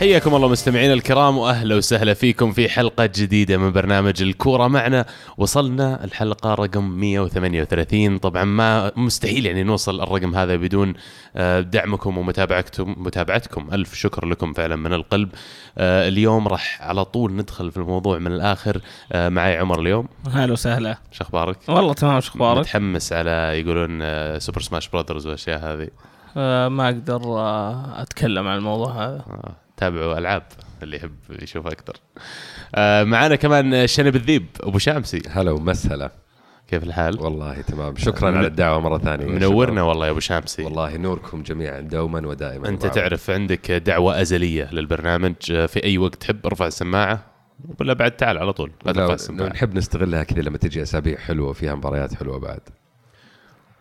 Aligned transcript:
حياكم 0.00 0.34
الله 0.34 0.48
مستمعينا 0.48 0.94
الكرام 0.94 1.38
وأهلا 1.38 1.76
وسهلا 1.76 2.14
فيكم 2.14 2.52
في 2.52 2.68
حلقة 2.68 3.06
جديدة 3.06 3.58
من 3.58 3.72
برنامج 3.72 4.22
الكورة 4.22 4.68
معنا. 4.68 5.06
وصلنا 5.38 6.04
الحلقة 6.04 6.54
رقم 6.54 6.84
138 6.84 8.18
طبعا 8.18 8.44
ما 8.44 8.92
مستحيل 8.96 9.46
يعني 9.46 9.62
نوصل 9.62 10.00
الرقم 10.00 10.34
هذا 10.34 10.56
بدون 10.56 10.94
آه، 11.36 11.60
دعمكم 11.60 12.18
ومتابعتكم 12.18 12.94
متابعتكم. 12.98 13.68
ألف 13.72 13.94
شكر 13.94 14.26
لكم 14.26 14.52
فعلا 14.52 14.76
من 14.76 14.92
القلب. 14.92 15.28
آه، 15.78 16.08
اليوم 16.08 16.48
راح 16.48 16.82
على 16.82 17.04
طول 17.04 17.32
ندخل 17.32 17.70
في 17.70 17.76
الموضوع 17.76 18.18
من 18.18 18.32
الآخر. 18.32 18.80
آه، 19.12 19.28
معي 19.28 19.56
عمر 19.56 19.80
اليوم. 19.80 20.08
هلا 20.32 20.52
وسهلا. 20.52 20.98
شو 21.12 21.24
أخبارك؟ 21.24 21.56
والله 21.68 21.94
تمام 21.94 22.20
شو 22.20 22.30
أخبارك؟ 22.30 22.58
متحمس 22.58 23.12
على 23.12 23.30
يقولون 23.30 24.00
سوبر 24.38 24.60
سماش 24.60 24.88
براذرز 24.88 25.26
والأشياء 25.26 25.58
هذه. 25.58 25.88
ما 26.68 26.88
أقدر 26.88 27.20
أتكلم 28.02 28.48
عن 28.48 28.56
الموضوع 28.56 29.06
هذا. 29.06 29.24
تابعوا 29.80 30.18
ألعاب 30.18 30.42
اللي 30.82 30.96
يحب 30.96 31.14
يشوف 31.42 31.66
أكثر 31.66 31.96
آه، 32.74 33.04
معنا 33.04 33.36
كمان 33.36 33.86
شنب 33.86 34.16
الذيب 34.16 34.46
أبو 34.60 34.78
شامسي. 34.78 35.22
هلا 35.30 35.50
ومسهلا. 35.50 36.10
كيف 36.68 36.82
الحال؟ 36.82 37.20
والله 37.20 37.60
تمام. 37.60 37.96
شكرا 37.96 38.38
على 38.38 38.46
الدعوة 38.46 38.80
مرة 38.80 38.98
ثانية. 38.98 39.26
منورنا. 39.26 39.82
والله 39.82 40.06
يا 40.06 40.10
أبو 40.10 40.20
شامسي. 40.20 40.64
والله 40.64 40.96
نوركم 40.96 41.42
جميعا 41.42 41.80
دوما 41.80 42.28
ودائما. 42.28 42.68
أنت 42.68 42.84
معكم. 42.84 42.94
تعرف 43.00 43.30
عندك 43.30 43.70
دعوة 43.70 44.20
أزلية 44.20 44.68
للبرنامج 44.72 45.34
آه، 45.52 45.66
في 45.66 45.84
أي 45.84 45.98
وقت 45.98 46.14
تحب 46.14 46.46
ارفع 46.46 46.66
السماعة 46.66 47.24
ولا 47.80 47.92
بعد 47.92 48.10
تعال 48.10 48.38
على 48.38 48.52
طول. 48.52 48.72
لا 48.84 48.92
ترفع 48.92 49.14
السماعة. 49.14 49.48
نحب 49.48 49.74
نستغلها 49.74 50.22
كذا 50.22 50.42
لما 50.42 50.58
تجي 50.58 50.82
أسابيع 50.82 51.18
حلوة 51.18 51.48
وفيها 51.48 51.74
مباريات 51.74 52.14
حلوة 52.14 52.38
بعد. 52.38 52.60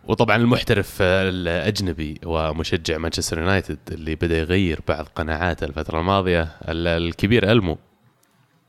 وطبعا 0.10 0.36
المحترف 0.36 0.98
الأجنبي 1.02 2.20
ومشجع 2.26 2.98
مانشستر 2.98 3.40
يونايتد 3.40 3.78
اللي 3.92 4.16
بدأ 4.16 4.38
يغير 4.38 4.80
بعض 4.88 5.06
قناعاته 5.16 5.66
الفترة 5.66 6.00
الماضية 6.00 6.42
ال- 6.42 6.88
الكبير 6.88 7.52
ألمو. 7.52 7.78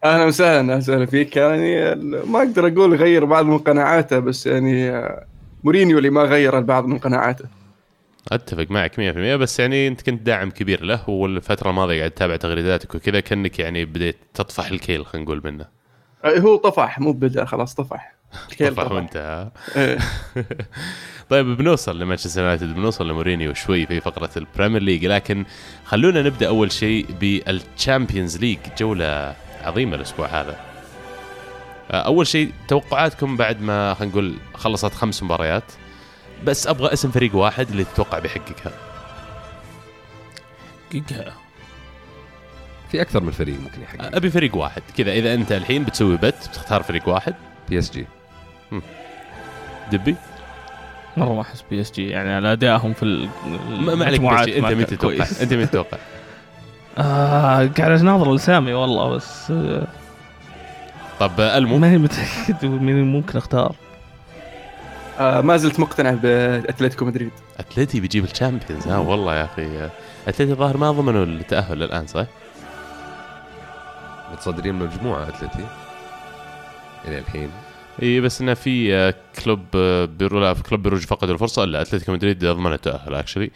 أهلا 0.05 0.25
وسهلا 0.25 0.61
أهلا 0.61 0.77
وسهلا 0.77 1.07
فيك. 1.07 1.37
يعني 1.37 1.95
ما 2.05 2.39
أقدر 2.39 2.67
أقول 2.67 2.95
غير 2.95 3.25
بعض 3.25 3.45
من 3.45 3.59
قناعاته 3.59 4.19
بس 4.19 4.47
يعني 4.47 4.91
آه، 4.91 5.27
مورينيو 5.65 5.99
اللي 5.99 6.11
ما 6.11 6.23
غير 6.23 6.59
البعض 6.59 6.87
من 6.87 6.99
قناعاته. 6.99 7.45
أتفق 8.33 8.67
معك 8.71 8.95
100% 9.01 9.37
بس 9.37 9.61
يعني 9.61 9.89
أنت 9.89 10.03
كنت 10.03 10.23
داعم 10.23 10.51
كبير 10.51 10.85
له 10.85 11.11
والفترة 11.11 11.71
الماضية 11.71 11.99
قاعد 11.99 12.11
تتابع 12.11 12.37
تغريداتك 12.37 12.95
وكذا 12.95 13.21
كأنك 13.21 13.59
يعني 13.59 13.85
بديت 13.85 14.17
تطفح 14.35 14.71
الكيل 14.71 15.07
خلينا 15.07 15.25
نقول 15.25 15.41
منه. 15.45 15.67
آه، 16.25 16.39
هو 16.39 16.57
طفح 16.57 16.99
مو 16.99 17.13
بدأ 17.13 17.45
خلاص 17.45 17.75
طفح. 17.75 18.20
الكيل 18.51 18.75
طفح 18.75 18.93
وانتهى 18.93 19.49
إيه. 19.77 19.99
طيب 21.31 21.47
بنوصل 21.47 21.99
لمانشستر 21.99 22.41
يونايتد 22.41 22.75
بنوصل 22.75 23.09
لمورينيو 23.09 23.55
شوي 23.55 23.87
في 23.87 24.01
فقرة 24.01 24.31
ال 24.37 24.42
Premier 24.43 24.83
League 24.83 25.07
لكن 25.07 25.45
خلونا 25.85 26.23
نبدأ 26.23 26.49
أول 26.49 26.73
شيء 26.73 27.07
بال 27.21 27.42
Champions 27.42 28.39
League 28.39 28.59
جولة 28.79 29.35
عظيمة 29.63 29.97
الأسبوع 29.97 30.27
هذا. 30.27 30.57
آه، 31.91 32.03
أول 32.03 32.27
شيء 32.27 32.53
توقعاتكم 32.69 33.37
بعد 33.37 33.63
ما 33.63 33.95
خلينا 33.95 34.13
نقول 34.13 34.35
خلصت 34.55 34.95
خمس 34.95 35.23
مباريات 35.23 35.73
بس 36.45 36.67
أبغى 36.67 36.93
اسم 36.93 37.11
فريق 37.11 37.37
واحد 37.37 37.69
اللي 37.71 37.85
تتوقع 37.85 38.19
بيحققها. 38.19 38.73
دقيقة 40.91 41.33
في 42.91 43.03
أكثر 43.03 43.23
من 43.23 43.31
فريق 43.31 43.61
ممكن 43.61 43.83
يحقق 43.83 44.17
أبي 44.17 44.31
فريق 44.31 44.57
واحد. 44.57 44.83
كذا 44.97 45.13
إذا 45.13 45.35
أنت 45.35 45.53
الحين 45.53 45.85
بتسوي 45.85 46.17
بت 46.17 46.49
بتختار 46.49 46.83
فريق 46.83 47.09
واحد. 47.09 47.35
بي 47.69 47.79
إس 47.79 47.91
جي. 47.91 48.07
دبي؟ 49.93 50.17
مرة 51.17 51.35
ما 51.35 51.41
أحس 51.41 51.65
PSG 51.71 52.09
يعني 52.09 52.33
على 52.33 52.53
أدائهم 52.53 52.93
في 52.93 53.03
ال- 53.03 53.29
ما 53.97 54.05
عليك 54.05 54.21
أنت 54.23 54.67
كان 54.67 54.87
تتوقع. 54.87 55.27
أنت 55.43 55.55
مين 55.55 55.71
تتوقع؟ 55.71 55.99
آه 56.99 57.71
قاعد 57.79 57.81
اناظر 58.01 58.35
لسامي 58.35 58.73
والله 58.73 59.09
بس 59.11 59.51
آه 59.51 59.87
طب 61.21 61.41
آه، 61.41 61.59
ألمو؟ 61.59 61.79
ماني 61.79 61.99
متأكد 61.99 62.65
مين 62.85 63.13
ممكن 63.13 63.39
أختار. 63.39 63.75
آه، 65.19 65.41
ما 65.41 65.57
زلت 65.57 65.81
مقتنع 65.81 66.11
بأتلتيكو 66.11 67.05
مدريد. 67.05 67.31
أتلتي 67.59 68.01
بيجيب 68.01 68.25
ال 68.25 68.30
Champions. 68.30 68.89
ها 68.89 68.99
والله 68.99 69.37
يا 69.37 69.45
أخي 69.45 69.89
أتلتي 70.29 70.53
الظاهر 70.53 70.77
ما 70.77 70.91
ضمنوا 70.91 71.25
التأهل 71.25 71.83
الآن 71.83 72.07
صح؟ 72.07 72.25
متصدرين 74.33 74.75
من 74.75 74.83
المجموعه 74.83 75.29
أتلتي. 75.29 75.67
إلى 77.09 77.19
الحين. 77.19 77.51
إي 78.03 78.21
بس 78.21 78.41
إنه 78.41 78.55
في 78.55 78.95
آه، 78.95 79.15
Club 79.45 79.61
آه، 79.75 80.05
بيرو 80.05 80.41
لا 80.41 80.55
في 80.55 80.63
Club 80.63 80.83
Brugge 80.83 81.01
فقدوا 81.01 81.35
الفرصة 81.35 81.65
لا 81.65 81.83
اتلتيكو 81.83 82.13
مدريد 82.13 82.45
ضمن 82.45 82.73
التاهل 82.73 83.15
actually 83.15 83.51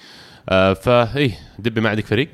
فاي 0.83 1.35
دبي 1.59 1.81
ما 1.81 1.91
عندك 1.91 2.07
فريق؟ 2.07 2.29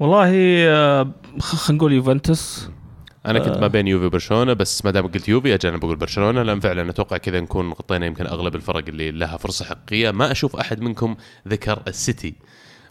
والله 0.00 0.30
آه 0.68 1.10
خلينا 1.38 1.78
نقول 1.78 1.92
يوفنتوس. 1.92 2.68
أنا 3.26 3.38
كنت 3.38 3.56
آه. 3.56 3.60
ما 3.60 3.66
بين 3.66 3.86
يوفي 3.86 4.06
وبرشلونة 4.06 4.52
بس 4.52 4.84
ما 4.84 4.90
دام 4.90 5.06
قلت 5.06 5.28
يوفي 5.28 5.54
أجل 5.54 5.68
أنا 5.68 5.78
بقول 5.78 5.96
برشلونة 5.96 6.42
لأن 6.42 6.60
فعلا 6.60 6.90
أتوقع 6.90 7.16
كذا 7.16 7.40
نكون 7.40 7.72
غطينا 7.72 8.06
يمكن 8.06 8.26
أغلب 8.26 8.54
الفرق 8.54 8.84
اللي 8.88 9.10
لها 9.10 9.36
فرصة 9.36 9.64
حقيقية. 9.64 10.10
ما 10.10 10.32
أشوف 10.32 10.56
أحد 10.56 10.80
منكم 10.80 11.16
ذكر 11.48 11.82
السيتي. 11.88 12.34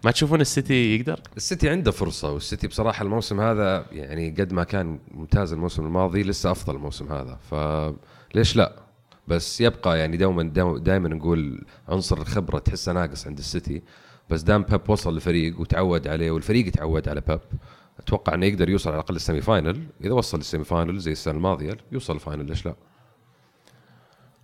ما 0.03 0.11
تشوفون 0.11 0.41
السيتي 0.41 0.95
يقدر؟ 0.95 1.19
السيتي 1.37 1.69
عنده 1.69 1.91
فرصة 1.91 2.31
والسيتي 2.31 2.67
بصراحة 2.67 3.03
الموسم 3.03 3.39
هذا 3.41 3.85
يعني 3.91 4.29
قد 4.29 4.53
ما 4.53 4.63
كان 4.63 4.99
ممتاز 5.11 5.53
الموسم 5.53 5.85
الماضي 5.85 6.23
لسه 6.23 6.51
أفضل 6.51 6.75
الموسم 6.75 7.13
هذا. 7.13 7.39
فليش 7.51 8.55
لا؟ 8.55 8.73
بس 9.27 9.61
يبقى 9.61 9.99
يعني 9.99 10.17
دوما 10.17 10.43
دائما 10.77 11.09
نقول 11.09 11.65
عنصر 11.87 12.17
الخبرة 12.17 12.59
تحسه 12.59 12.93
ناقص 12.93 13.27
عند 13.27 13.37
السيتي. 13.37 13.81
بس 14.29 14.41
دام 14.41 14.63
بيب 14.63 14.89
وصل 14.89 15.13
للفريق 15.13 15.59
وتعود 15.59 16.07
عليه 16.07 16.31
والفريق 16.31 16.71
تعود 16.71 17.09
على 17.09 17.21
بيب 17.21 17.39
أتوقع 17.99 18.33
إنه 18.33 18.45
يقدر 18.45 18.69
يوصل 18.69 18.89
على 18.89 18.99
الأقل 18.99 19.15
ال 19.15 19.41
semi-final. 19.41 19.83
إذا 20.03 20.13
وصل 20.13 20.37
لل 20.37 20.63
semi-final 20.63 20.99
زي 20.99 21.11
السنة 21.11 21.33
الماضية 21.33 21.77
يوصل 21.91 22.15
ال 22.15 22.20
final 22.20 22.45
ليش 22.45 22.65
لا؟ 22.65 22.75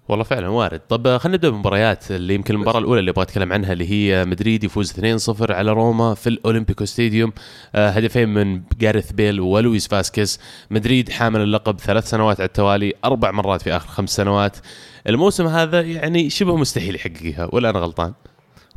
والله 0.10 0.24
فعلا 0.24 0.48
وارد. 0.48 0.80
طب 0.90 1.08
آه، 1.08 1.18
خلينا 1.18 1.38
نبدأ 1.38 1.50
بالمباريات 1.50 2.12
اللي 2.12 2.36
يمكن 2.36 2.54
المباراة 2.54 2.80
الأولى 2.80 3.00
اللي 3.00 3.12
أبغى 3.12 3.24
اتكلم 3.24 3.54
عنها 3.54 3.74
اللي 3.74 3.90
هي 3.92 4.26
مدريد 4.26 4.64
يفوز 4.64 4.92
2-0 4.92 5.52
على 5.52 5.72
روما 5.72 6.14
في 6.14 6.28
الأولمبيكو 6.28 6.86
stadium. 6.86 7.34
آه، 7.76 7.90
هدفين 7.90 8.30
من 8.30 8.62
جاريث 8.80 9.12
بيل 9.12 9.40
ولويس 9.40 9.88
فاسكيز. 9.88 10.40
مدريد 10.72 11.10
حامل 11.10 11.42
اللقب 11.42 11.80
ثلاث 11.80 12.10
سنوات 12.10 12.40
على 12.40 12.48
التوالي 12.48 12.94
أربع 13.06 13.32
مرات 13.32 13.62
في 13.62 13.76
آخر 13.76 13.88
خمس 13.88 14.10
سنوات. 14.10 14.58
الموسم 15.08 15.48
هذا 15.48 15.82
يعني 15.82 16.30
شبه 16.30 16.56
مستحيل 16.56 16.96
يحققها 16.96 17.50
ولا 17.52 17.70
أنا 17.70 17.80
غلطان؟ 17.80 18.14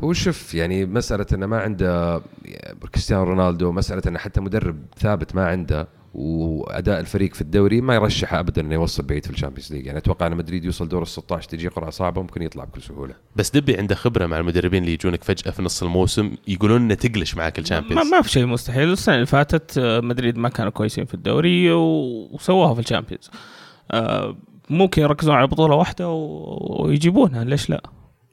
هو 0.00 0.12
شوف 0.12 0.54
يعني 0.54 0.86
مسألة 0.86 1.26
إنه 1.32 1.46
ما 1.46 1.60
عنده 1.60 2.22
كريستيانو 2.92 3.24
رونالدو 3.24 3.72
مسألة 3.72 4.02
إنه 4.06 4.18
حتى 4.18 4.40
مدرب 4.40 4.76
ثابت 4.98 5.34
ما 5.34 5.46
عنده. 5.46 5.88
وأداء 6.18 7.00
الفريق 7.00 7.34
في 7.34 7.40
الدوري 7.40 7.80
ما 7.80 7.94
يرشحه 7.94 8.40
ابدا 8.40 8.62
إنه 8.62 8.74
يوصل 8.74 9.02
بعيد 9.02 9.24
في 9.24 9.30
ال 9.30 9.34
Champions 9.34 9.72
League. 9.72 9.86
يعني 9.86 9.98
أتوقع 9.98 10.26
أن 10.26 10.36
مدريد 10.36 10.64
يوصل 10.64 10.88
دور 10.88 11.02
ال 11.02 11.06
16 11.08 11.48
تجي 11.48 11.68
قرعة 11.68 11.90
صعبة 11.90 12.22
ممكن 12.22 12.42
يطلع 12.42 12.64
بكل 12.64 12.82
سهولة. 12.82 13.14
بس 13.36 13.50
دبي 13.50 13.76
عنده 13.78 13.94
خبرة 13.94 14.26
مع 14.26 14.38
المدربين 14.38 14.82
اللي 14.82 14.92
يجونك 14.94 15.24
فجأة 15.24 15.50
في 15.50 15.62
نص 15.62 15.82
الموسم 15.82 16.32
يقولون 16.48 16.80
إنه 16.82 16.94
تقلش 16.94 17.34
معك 17.34 17.58
ما, 17.58 17.62
ال 17.62 17.66
Champions. 17.66 18.06
ما 18.10 18.22
في 18.22 18.30
شيء 18.30 18.46
مستحيل. 18.46 18.92
السنة 18.92 19.14
اللي 19.14 19.26
فاتت 19.26 19.78
آه، 19.78 20.00
مدريد 20.00 20.38
ما 20.38 20.48
كانوا 20.48 20.70
كويسين 20.72 21.04
في 21.04 21.14
الدوري 21.14 21.72
وسووها 21.72 22.74
في 22.74 22.80
ال 22.80 22.85
Champions. 22.85 23.30
آه 23.90 24.36
ممكن 24.70 25.02
يركزون 25.02 25.34
على 25.34 25.46
بطولة 25.46 25.74
واحدة 25.74 26.08
و- 26.10 26.84
ويجيبونها. 26.86 27.44
ليش 27.44 27.70
لا؟ 27.70 27.82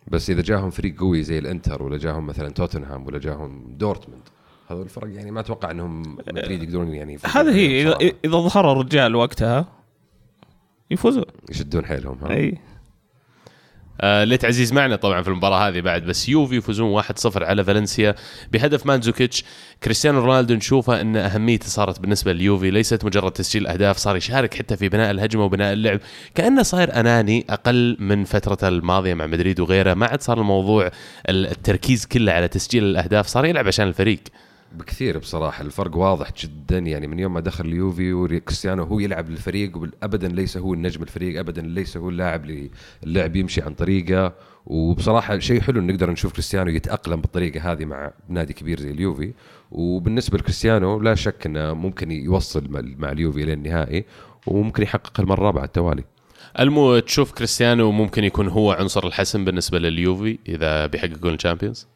بس 0.08 0.30
إذا 0.30 0.42
جاهم 0.42 0.70
فريق 0.70 1.00
قوي 1.00 1.24
زي 1.24 1.40
الإنتر 1.40 1.84
ولا 1.84 1.98
جاهم 1.98 2.26
مثلا 2.28 2.50
توتنهام 2.50 3.06
ولا 3.08 3.20
جاهم 3.20 3.66
دورتموند 3.78 4.22
هذول 4.74 4.86
الفرق 4.86 5.08
يعني 5.14 5.32
ما 5.32 5.40
أتوقع 5.40 5.72
إنهم 5.72 6.18
مدريد 6.28 6.64
يقدرون 6.64 6.94
يعني 6.94 7.18
هذا 7.26 7.56
هي 7.56 7.82
إذا 7.82 7.90
بصراحة 7.90 8.14
إذا 8.26 8.38
ظهر 8.38 8.72
الرجال 8.72 9.16
وقتها 9.16 9.66
يفوزون. 10.92 11.26
يشدون 11.50 11.86
حيلهم 11.86 12.18
ها؟ 12.22 12.30
أي. 12.30 12.58
آه 14.02 14.24
ليت 14.24 14.46
عزيز 14.46 14.74
معنا 14.74 14.96
طبعا 14.96 15.22
في 15.22 15.28
المباراة 15.28 15.70
هذه 15.70 15.82
بعد 15.82 16.04
بس 16.06 16.30
يوفي 16.30 16.56
يفوزون 16.56 17.02
1-0 17.02 17.06
على 17.38 17.64
فالنسيا. 17.64 18.16
بهدف 18.52 18.86
مانزوكيتش 18.86 19.44
كريستيانو 19.84 20.20
رونالدو 20.20 20.54
نشوفه 20.54 21.02
إن 21.02 21.18
أهميته 21.18 21.68
صارت 21.68 22.00
بالنسبة 22.00 22.34
لليوفي 22.34 22.72
ليست 22.72 23.06
مجرد 23.06 23.32
تسجيل 23.32 23.68
أهداف 23.68 23.98
صار 23.98 24.16
يشارك 24.16 24.54
حتى 24.54 24.78
في 24.78 24.90
بناء 24.90 25.12
الهجمة 25.12 25.46
وبناء 25.46 25.74
اللعب. 25.74 26.00
كأنه 26.36 26.64
صاير 26.64 27.00
أناني 27.00 27.46
أقل 27.50 27.98
من 28.00 28.24
فترته 28.24 28.68
الماضية 28.68 29.14
مع 29.14 29.28
مدريد 29.28 29.60
وغيره. 29.60 29.94
ما 29.94 30.06
عاد 30.06 30.22
صار 30.22 30.40
الموضوع 30.40 30.92
التركيز 31.30 32.06
كله 32.06 32.32
على 32.32 32.48
تسجيل 32.48 32.84
الأهداف 32.84 33.28
صار 33.28 33.46
يلعب 33.46 33.68
عشان 33.68 33.88
الفريق. 33.88 34.20
بكثير 34.76 35.18
بصراحة 35.18 35.62
الفرق 35.62 35.98
واضح 35.98 36.32
جدا. 36.44 36.78
يعني 36.78 37.08
من 37.08 37.20
يوم 37.20 37.34
ما 37.34 37.40
دخل 37.40 37.66
اليوفي 37.66 38.14
وكريستيانو 38.14 38.84
هو 38.84 39.00
يلعب 39.00 39.30
للفريق 39.30 39.90
ابدا 40.04 40.28
ليس 40.28 40.58
هو 40.58 40.74
النجم 40.74 41.04
الفريق 41.04 41.40
ابدا 41.40 41.62
ليس 41.62 41.98
هو 41.98 42.10
اللاعب 42.10 42.44
اللي 42.46 42.72
اللعب 43.04 43.36
يمشي 43.36 43.62
عن 43.62 43.74
طريقه. 43.74 44.34
وبصراحة 44.66 45.40
شيء 45.40 45.62
حلو 45.62 45.80
إن 45.80 45.88
نقدر 45.88 46.12
نشوف 46.12 46.34
كريستيانو 46.34 46.72
يتأقلم 46.72 47.22
بالطريقة 47.22 47.72
هذه 47.72 47.86
مع 47.86 48.12
نادي 48.30 48.54
كبير 48.54 48.80
زي 48.80 48.92
اليوفي. 48.92 49.34
وبالنسبة 49.72 50.38
لكريستيانو 50.38 51.00
لا 51.00 51.16
شك 51.16 51.46
إنه 51.46 51.74
ممكن 51.74 52.12
يوصل 52.12 52.68
مع- 52.98 53.12
اليوفي 53.12 53.44
للنهائي 53.46 54.06
وممكن 54.48 54.84
يحقق 54.84 55.20
المرة 55.20 55.34
الرابعة 55.38 55.60
على 55.62 55.68
التوالي. 55.68 56.04
المو 56.60 57.00
تشوف 57.00 57.32
كريستيانو 57.32 57.92
ممكن 57.92 58.24
يكون 58.24 58.48
هو 58.48 58.72
عنصر 58.72 59.08
الحسم 59.08 59.46
بالنسبة 59.46 59.80
لليوفي 59.80 60.40
إذا 60.48 60.86
بيحققون 60.86 61.34
الشامبيونز؟ 61.34 61.88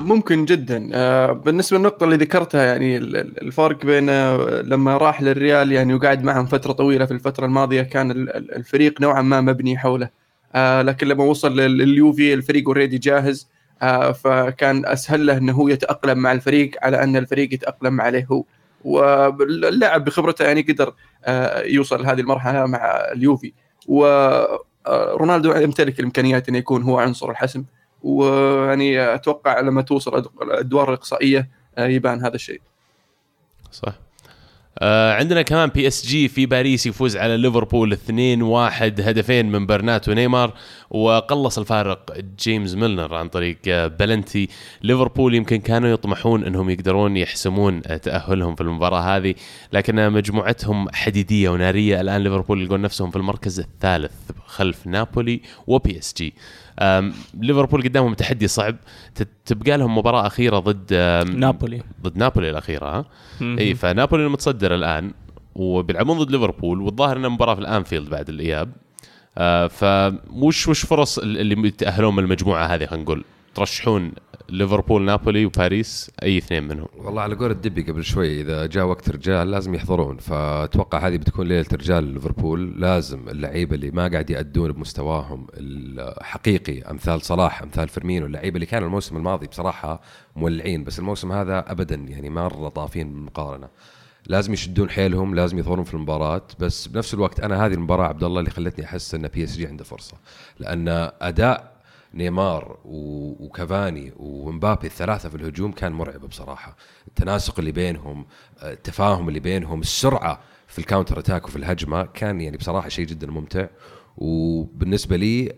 ممكن 0.00 0.44
جدا. 0.44 0.90
آه 0.94 1.32
بالنسبة 1.32 1.76
للنقطة 1.78 2.04
اللي 2.04 2.16
ذكرتها 2.16 2.64
يعني 2.64 2.96
ال- 2.96 3.16
ال- 3.16 3.42
الفرق 3.42 3.86
بين 3.86 4.08
آه، 4.10 4.62
لما 4.62 4.96
راح 4.96 5.22
للريال 5.22 5.72
يعني 5.72 5.94
وقعد 5.94 6.24
معهم 6.24 6.46
فترة 6.46 6.72
طويلة 6.72 7.06
في 7.06 7.12
الفترة 7.12 7.46
الماضية 7.46 7.82
كان 7.82 8.10
ال- 8.10 8.36
ال- 8.36 8.54
الفريق 8.54 9.00
نوعا 9.00 9.22
ما 9.22 9.40
مبني 9.40 9.78
حوله. 9.78 10.08
آه 10.54 10.82
لكن 10.82 11.06
لما 11.08 11.24
وصل 11.24 11.60
لل- 11.60 11.78
لليوفي 11.78 12.34
الفريق 12.34 12.66
already 12.68 12.98
جاهز. 12.98 13.48
آه 13.82 14.12
فكان 14.12 14.86
أسهل 14.86 15.26
له 15.26 15.36
إنه 15.36 15.52
هو 15.52 15.68
يتأقلم 15.68 16.18
مع 16.18 16.32
الفريق 16.32 16.70
على 16.82 17.02
أن 17.02 17.16
الفريق 17.16 17.54
يتأقلم 17.54 18.00
عليه 18.00 18.26
هو. 18.32 18.44
واللاعب 18.84 20.04
بخبرته 20.04 20.44
يعني 20.44 20.60
قدر 20.62 20.94
آه 21.24 21.62
يوصل 21.62 22.02
لهذه 22.02 22.20
المرحلة 22.20 22.66
مع 22.66 22.78
اليوفي. 23.12 23.52
ورونالدو 23.88 25.52
يمتلك 25.52 25.98
الإمكانيات 26.00 26.48
إنه 26.48 26.58
يكون 26.58 26.82
هو 26.82 26.98
عنصر 26.98 27.30
الحسم 27.30 27.64
ويعني 28.06 29.14
أتوقع 29.14 29.60
لما 29.60 29.82
توصل 29.82 30.30
الأدوار 30.42 30.88
الإقصائية 30.88 31.48
آه، 31.78 31.86
يبان 31.86 32.24
هذا 32.24 32.34
الشيء. 32.34 32.60
صح. 33.72 33.92
آه 34.78 35.12
عندنا 35.14 35.42
كمان 35.42 35.68
PSG 35.68 36.28
في 36.28 36.46
باريس 36.46 36.86
يفوز 36.86 37.16
على 37.16 37.36
ليفربول 37.36 37.92
2-1 37.94 38.00
هدفين 39.00 39.52
من 39.52 39.66
برنات 39.66 40.08
ونيمار 40.08 40.54
وقلص 40.90 41.58
الفارق 41.58 42.20
جيمس 42.38 42.74
ميلنر 42.74 43.14
عن 43.14 43.28
طريق 43.28 43.56
آه 43.68 43.86
بلنتي. 43.86 44.48
ليفربول 44.82 45.34
يمكن 45.34 45.56
كانوا 45.56 45.88
يطمحون 45.88 46.44
إنهم 46.44 46.70
يقدرون 46.70 47.16
يحسمون 47.16 47.82
تأهلهم 47.82 48.54
في 48.54 48.60
المباراة 48.60 49.00
هذه 49.16 49.34
لكن 49.72 50.12
مجموعتهم 50.12 50.88
حديدية 50.92 51.48
ونارية. 51.48 52.00
الآن 52.00 52.22
ليفربول 52.22 52.62
يلقون 52.62 52.82
نفسهم 52.82 53.10
في 53.10 53.16
المركز 53.16 53.60
الثالث 53.60 54.12
خلف 54.46 54.86
نابولي 54.86 55.40
و 55.66 55.98
PSG 55.98 56.34
ليفربول 57.34 57.82
قدامهم 57.82 58.14
تحدي 58.14 58.48
صعب. 58.48 58.76
تبقى 59.46 59.78
لهم 59.78 59.98
مباراة 59.98 60.26
أخيرة 60.26 60.58
ضد 60.58 60.94
نابولي. 61.36 61.82
ضد 62.02 62.16
نابولي 62.18 62.50
الأخيرة 62.50 62.86
ها. 62.86 63.04
إي 63.42 63.74
فنابولي 63.74 64.26
المتصدر 64.26 64.74
الآن 64.74 65.12
وبيلعبون 65.54 66.18
ضد 66.18 66.30
ليفربول 66.30 66.80
والظاهر 66.80 67.16
إنها 67.16 67.28
مباراة 67.28 67.54
في 67.54 67.60
الأنفيلد 67.60 68.08
بعد 68.10 68.28
الإياب. 68.28 68.72
آه 69.38 69.66
فوش 69.66 70.68
وش 70.68 70.86
فرص 70.86 71.18
ال- 71.18 71.38
اللي 71.38 71.68
يتأهلون 71.68 72.16
من 72.16 72.24
المجموعة 72.24 72.66
هذه 72.66 72.86
خلينا 72.86 73.04
نقول؟ 73.04 73.24
ترشحون 73.54 74.12
ليفربول 74.48 75.02
نابولي 75.02 75.46
وباريس 75.46 76.10
أي 76.22 76.38
اثنين 76.38 76.68
منهم. 76.68 76.88
والله 76.96 77.22
على 77.22 77.34
قول 77.34 77.50
الدبي 77.50 77.82
قبل 77.82 78.04
شوي 78.04 78.40
إذا 78.40 78.66
جاء 78.66 78.86
وقت 78.86 79.10
رجال 79.10 79.50
لازم 79.50 79.74
يحضرون. 79.74 80.16
فأتوقع 80.16 81.08
هذه 81.08 81.16
بتكون 81.16 81.46
ليلة 81.46 81.66
رجال 81.72 82.04
ليفربول. 82.04 82.80
لازم 82.80 83.28
اللعيبة 83.28 83.74
اللي 83.74 83.90
ما 83.90 84.08
قاعد 84.08 84.30
يأدون 84.30 84.72
بمستواهم 84.72 85.46
الحقيقي 85.54 86.82
أمثال 86.82 87.22
صلاح 87.22 87.62
أمثال 87.62 87.88
فيرمينو 87.88 88.26
اللعيبة 88.26 88.54
اللي 88.54 88.66
كانوا 88.66 88.88
الموسم 88.88 89.16
الماضي 89.16 89.46
بصراحة 89.46 90.00
مولعين. 90.36 90.84
بس 90.84 90.98
الموسم 90.98 91.32
هذا 91.32 91.64
ابدا 91.72 91.94
يعني 91.94 92.30
مره 92.30 92.68
طافين 92.68 93.12
بالمقارنه 93.12 93.68
لازم 94.26 94.52
يشدون 94.52 94.90
حيلهم 94.90 95.34
لازم 95.34 95.58
يظهرون 95.58 95.84
في 95.84 95.94
المباراة. 95.94 96.42
بس 96.58 96.86
بنفس 96.86 97.14
الوقت 97.14 97.40
أنا 97.40 97.66
هذه 97.66 97.74
المباراة 97.74 98.06
عبد 98.06 98.24
الله 98.24 98.40
اللي 98.40 98.50
خلتني 98.50 98.84
أحس 98.84 99.14
إن 99.14 99.28
PSG 99.28 99.66
عنده 99.66 99.84
فرصة. 99.84 100.16
لأن 100.58 101.10
أداء 101.20 101.75
نيمار 102.14 102.78
وكافاني 102.84 104.12
ومبابي 104.16 104.86
الثلاثة 104.86 105.28
في 105.28 105.34
الهجوم 105.34 105.72
كان 105.72 105.92
مرعب 105.92 106.20
بصراحة. 106.20 106.76
التناسق 107.08 107.58
اللي 107.58 107.72
بينهم 107.72 108.26
التفاهم 108.62 109.28
اللي 109.28 109.40
بينهم 109.40 109.80
السرعة 109.80 110.40
في 110.66 110.78
ال 110.78 110.83
counter 110.83 111.18
attack 111.18 111.46
وفي 111.46 111.56
الهجمة 111.56 112.02
كان 112.02 112.40
يعني 112.40 112.56
بصراحة 112.56 112.88
شيء 112.88 113.06
جدا 113.06 113.26
ممتع. 113.26 113.66
وبالنسبة 114.16 115.16
لي 115.16 115.52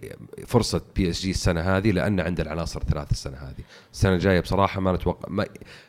فرصة 0.47 0.83
PSG 0.97 1.31
السنة 1.31 1.61
هذه 1.61 1.91
لأن 1.91 2.21
عنده 2.21 2.43
العناصر 2.43 2.81
الثلاث 2.81 3.11
السنة 3.11 3.37
هذه. 3.37 3.65
السنة 3.93 4.15
الجاية 4.15 4.41
بصراحة 4.41 4.81
ما 4.81 4.93
نتوقع 4.93 5.29
ما 5.29 5.47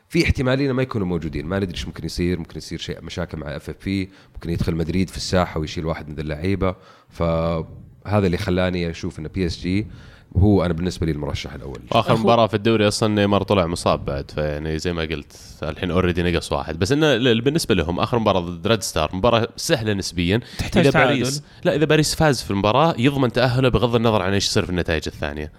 في 0.09 0.23
احتماليه 0.23 0.71
ما 0.71 0.81
يكونوا 0.81 1.07
موجودين. 1.07 1.45
ما 1.45 1.57
ندري 1.57 1.71
إيش 1.71 1.87
ممكن 1.87 2.05
يصير. 2.05 2.39
ممكن 2.39 2.57
يصير 2.57 2.79
شيء 2.79 3.01
مشاكل 3.01 3.37
مع 3.37 3.55
FFP 3.55 4.09
ممكن 4.33 4.49
يدخل 4.49 4.75
مدريد 4.75 5.09
في 5.09 5.17
الساحة 5.17 5.59
ويشيل 5.59 5.85
واحد 5.85 6.09
من 6.09 6.19
اللعيبة. 6.19 6.75
فهذا 7.09 8.25
اللي 8.25 8.37
خلاني 8.37 8.89
أشوف 8.89 9.19
إن 9.19 9.27
PSG 9.27 9.87
هو 10.37 10.65
أنا 10.65 10.73
بالنسبة 10.73 11.05
لي 11.05 11.11
المرشح 11.11 11.53
الأول. 11.53 11.79
واخر 11.91 12.17
مباراة 12.17 12.47
في 12.47 12.53
الدوري 12.53 12.87
أصلا 12.87 13.15
نيمار 13.15 13.43
طلع 13.43 13.65
مصاب 13.67 14.05
بعد 14.05 14.31
فيعني 14.31 14.79
زي 14.79 14.93
ما 14.93 15.01
قلت 15.01 15.33
الحين 15.63 15.91
already 15.91 16.23
نقص 16.31 16.51
واحد. 16.51 16.79
بس 16.79 16.91
إنه 16.91 17.17
بالنسبة 17.41 17.75
لهم 17.75 17.99
آخر 17.99 18.19
مباراة 18.19 18.39
ضد 18.39 18.67
ريد 18.67 18.83
ستار 18.83 19.09
مباراة 19.15 19.47
سهلة 19.57 19.93
نسبيا. 19.93 20.39
تحتاج 20.57 20.81
إذا 20.87 20.91
تعادل. 20.91 21.09
باريس 21.19 21.43
لا 21.63 21.75
إذا 21.75 21.85
باريس 21.85 22.15
فاز 22.15 22.41
في 22.41 22.51
المباراة 22.51 22.95
يضمن 22.97 23.31
تأهله 23.31 23.69
بغض 23.69 23.95
النظر 23.95 24.21
عن 24.21 24.33
إيش 24.33 24.47
يصير 24.47 24.63
في 24.63 24.69
النتائج 24.69 25.03
الثانية. 25.07 25.51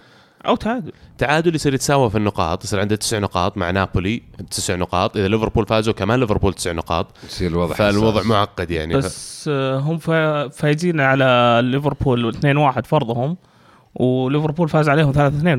أو 0.46 0.56
تعادل. 0.56 0.92
تعادل 1.18 1.54
يصير 1.54 1.74
يتساوى 1.74 2.10
في 2.10 2.18
النقاط 2.18 2.64
يصير 2.64 2.80
عنده 2.80 2.96
تسع 2.96 3.18
نقاط 3.18 3.56
مع 3.56 3.70
نابولي 3.70 4.22
تسع 4.50 4.74
نقاط. 4.76 5.16
إذا 5.16 5.28
ليفربول 5.28 5.66
فازوا 5.66 5.94
كمان 5.94 6.20
ليفربول 6.20 6.54
تسع 6.54 6.72
نقاط. 6.72 7.06
يصير 7.24 7.50
الوضع 7.50 7.74
فالوضع 7.74 8.12
حساس. 8.18 8.26
معقد 8.26 8.70
يعني. 8.70 8.94
ف... 8.94 8.96
بس 9.04 9.44
آه، 9.52 9.78
هم 9.78 9.98
فا- 9.98 10.48
فايزين 10.48 11.00
على 11.00 11.60
ليفربول 11.64 12.32
2-1 12.76 12.86
فرضهم. 12.86 13.36
وليفربول 13.94 14.68
فاز 14.68 14.88
عليهم 14.88 15.12
3-2 15.12 15.16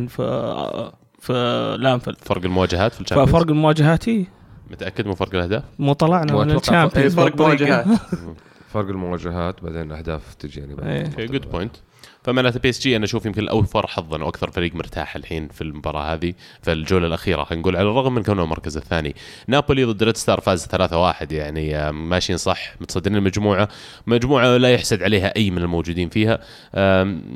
في 0.09 0.91
في 1.19 1.33
الأنفيلد 1.79 2.17
فرق 2.21 2.45
المواجهات 2.45 2.93
في 2.93 3.01
الشامبيونز؟ 3.01 3.29
ففرق 3.29 3.49
المواجهات 3.49 4.07
إيه، 4.07 4.25
متأكد 4.71 5.07
من 5.07 5.13
فرق 5.13 5.35
الأهداف؟ 5.35 5.63
مو 5.79 5.93
طلعنا 5.93 6.33
مو 6.33 6.43
من 6.43 6.51
الشامبيونز. 6.51 7.15
فرق 7.15 7.25
بالطريقة. 7.25 7.83
مواجهات. 7.85 7.99
فرق 8.73 8.89
المواجهات 8.89 9.63
بعدين 9.63 9.81
الأهداف 9.81 10.33
تجي 10.33 10.59
يعني 10.59 10.75
بعد. 10.75 11.15
good 11.31 11.51
point 11.51 11.75
فمعناته 12.23 12.59
PSG 12.59 12.95
أنا 12.95 13.05
أشوف 13.05 13.25
يمكن 13.25 13.41
الأوفر 13.41 13.87
حظا 13.87 14.23
وأكثر 14.23 14.51
فريق 14.51 14.75
مرتاح 14.75 15.15
الحين 15.15 15.47
في 15.47 15.61
المباراة 15.61 16.13
هذه. 16.13 16.33
في 16.61 16.71
الجوله 16.71 17.07
الأخيرة 17.07 17.43
خلينا 17.43 17.61
نقول 17.61 17.75
على 17.75 17.89
الرغم 17.89 18.15
من 18.15 18.23
كونه 18.23 18.43
المركز 18.43 18.77
الثاني. 18.77 19.15
نابولي 19.47 19.83
ضد 19.83 20.03
ريد 20.03 20.17
ستار 20.17 20.39
فاز 20.41 20.65
3-1 20.67 21.31
يعني 21.31 21.75
آم، 21.75 22.09
ماشيين 22.09 22.37
صح 22.37 22.75
متصدرين 22.81 23.17
المجموعة. 23.17 23.69
مجموعة 24.07 24.57
لا 24.57 24.71
يحسد 24.73 25.03
عليها 25.03 25.35
أي 25.35 25.51
من 25.51 25.57
الموجودين 25.57 26.09
فيها 26.09 26.39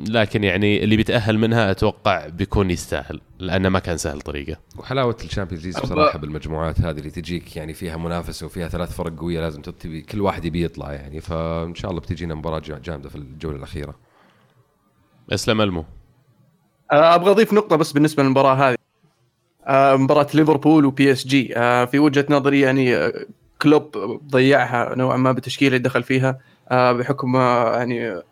لكن 0.08 0.44
يعني 0.44 0.84
اللي 0.84 0.96
بيتأهل 0.96 1.38
منها 1.38 1.70
أتوقع 1.70 2.28
بيكون 2.28 2.70
يستاهل 2.70 3.20
لأنه 3.38 3.68
ما 3.68 3.78
كان 3.78 3.96
سهل 3.96 4.20
طريقه. 4.20 4.56
وحلاوة 4.78 5.16
ال 5.24 5.28
Champions 5.28 5.66
League 5.66 5.76
بصراحة 5.78 6.18
بالمجموعات 6.18 6.80
هذه 6.80 6.98
اللي 6.98 7.10
تجيك 7.10 7.56
يعني 7.56 7.74
فيها 7.74 7.96
منافسة 7.96 8.46
وفيها 8.46 8.68
ثلاث 8.68 8.92
فرق 8.96 9.18
قوية 9.20 9.40
لازم 9.40 9.62
تبي 9.62 10.00
كل 10.02 10.20
واحد 10.20 10.44
يبي 10.44 10.64
يطلع 10.64 10.92
يعني. 10.92 11.20
فإن 11.20 11.74
شاء 11.74 11.90
الله 11.90 12.00
بتجينا 12.00 12.34
مباراة 12.34 12.58
جا- 12.58 12.78
جامدة 12.84 13.08
في 13.08 13.16
الجولة 13.16 13.56
الأخيرة. 13.56 13.94
أسلم 15.32 15.60
ألمو. 15.60 15.84
آه، 16.92 17.14
أبغى 17.14 17.30
أضيف 17.30 17.52
نقطة 17.52 17.76
بس 17.76 17.92
بالنسبة 17.92 18.22
للمباراة 18.22 18.54
هذه. 18.54 18.76
آه، 19.66 19.96
مباراة 19.96 20.26
ليفربول 20.34 20.84
و 20.84 21.12
PSG 21.12 21.48
في 21.86 21.98
وجهة 21.98 22.26
نظري 22.30 22.60
يعني 22.60 22.96
آه، 22.96 23.12
كلوب 23.62 23.96
ضيعها 24.30 24.94
نوعا 24.94 25.16
ما 25.16 25.32
بالتشكيله 25.32 25.76
اللي 25.76 25.88
دخل 25.88 26.02
فيها. 26.02 26.38
بحكم 26.70 27.36
يعني 27.36 28.22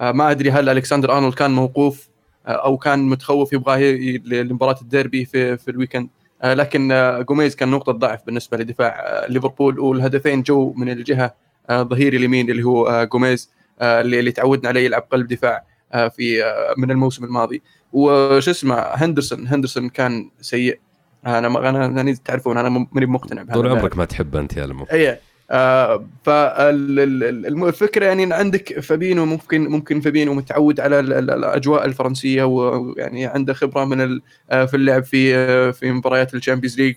ما 0.00 0.30
أدري 0.30 0.50
هل 0.50 0.68
ألكسندر 0.68 1.16
أرنولد 1.16 1.34
كان 1.34 1.50
موقوف 1.50 2.08
أو 2.46 2.76
كان 2.76 2.98
متخوف 2.98 3.52
يبغاه 3.52 3.78
لمباراة 4.24 4.76
الديربي 4.82 5.24
في 5.24 5.56
في 5.56 5.70
ال 5.70 5.74
weekend. 5.74 6.08
لكن 6.44 6.88
جوميز 7.28 7.56
كان 7.56 7.68
نقطة 7.68 7.92
ضعف 7.92 8.26
بالنسبة 8.26 8.56
لدفاع 8.56 9.24
ليفربول. 9.28 9.78
والهدفين 9.78 10.42
جو 10.42 10.72
من 10.76 10.88
الجهة 10.90 11.34
ظهير 11.72 12.12
اليمين 12.12 12.50
اللي 12.50 12.62
هو 12.62 13.08
جوميز 13.12 13.50
اللي 13.82 14.32
تعودنا 14.32 14.68
عليه 14.68 14.84
يلعب 14.84 15.02
قلب 15.12 15.26
دفاع. 15.26 15.64
في 15.94 16.44
آه، 16.44 16.74
من 16.78 16.90
الموسم 16.90 17.24
الماضي. 17.24 17.62
وش 17.92 18.48
اسمه 18.48 18.74
هندرسون. 18.78 19.46
هندرسون 19.48 19.88
كان 19.88 20.30
سيء. 20.40 20.78
أنا 21.26 21.48
ما 21.48 21.68
أنا 21.68 21.86
يعني 21.86 22.14
تعرفون 22.14 22.58
أنا 22.58 22.68
ماني 22.92 23.06
مقتنع 23.06 23.42
بهذا 23.42 23.49
على 23.49 23.54
طول. 23.54 23.68
عمرك 23.68 23.96
ما 23.96 24.04
تحب 24.04 24.36
أنت 24.36 24.56
يالمو. 24.56 24.84
اي 24.92 25.18
آه 25.50 26.06
فالفكرة 26.24 28.06
يعني 28.06 28.24
إن 28.24 28.32
عندك 28.32 28.80
فابينو 28.80 29.24
ممكن 29.24 29.68
ممكن 29.68 30.00
فابينو 30.00 30.34
متعود 30.34 30.80
على 30.80 31.00
ال- 31.00 31.12
ال- 31.12 31.30
الأجواء 31.30 31.84
الفرنسية 31.84 32.42
ويعني 32.44 33.26
عنده 33.26 33.54
خبرة 33.54 33.84
من 33.84 34.20
آه، 34.50 34.64
في 34.64 34.74
اللعب 34.76 35.04
في 35.04 35.36
آه، 35.36 35.70
في 35.70 35.92
مباريات 35.92 36.34
ال 36.34 36.39
Champions 36.39 36.80
League 36.80 36.94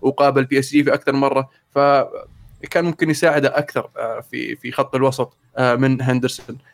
وقابل 0.00 0.44
PSG 0.44 0.84
في 0.84 0.94
أكثر 0.94 1.12
مرة. 1.12 1.48
فكان 1.70 2.84
ممكن 2.84 3.10
يساعده 3.10 3.58
أكثر 3.58 3.88
آه، 3.98 4.20
في 4.20 4.56
في 4.56 4.72
خط 4.72 4.94
الوسط 4.94 5.36
آه، 5.56 5.74
من 5.74 6.02
هندرسون. 6.02 6.56
آه، 6.56 6.73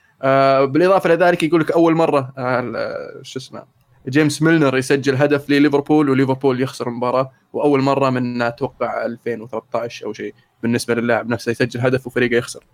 بالإضافة 0.65 1.15
إلى 1.15 1.25
ذلك 1.25 1.43
يقول 1.43 1.61
لك 1.61 1.71
أول 1.71 1.95
مرة 1.95 2.33
آه، 2.39 3.21
شو 3.23 3.39
اسمه 3.39 3.65
جيمس 4.09 4.43
ميلنر 4.43 4.77
يسجل 4.77 5.17
هدف 5.17 5.51
لليفربول 5.51 6.11
وليفربول 6.11 6.61
يخسر 6.61 6.89
المباراة 6.89 7.31
وأول 7.53 7.83
مرة 7.83 8.11
من 8.11 8.43
أتوقع 8.43 9.07
2013 9.07 10.07
أو 10.07 10.13
شيء 10.13 10.35
بالنسبة 10.63 10.95
للاعب 10.95 11.29
نفسه 11.29 11.51
يسجل 11.51 11.81
هدف 11.81 12.07
وفريقه 12.07 12.37
يخسر. 12.37 12.65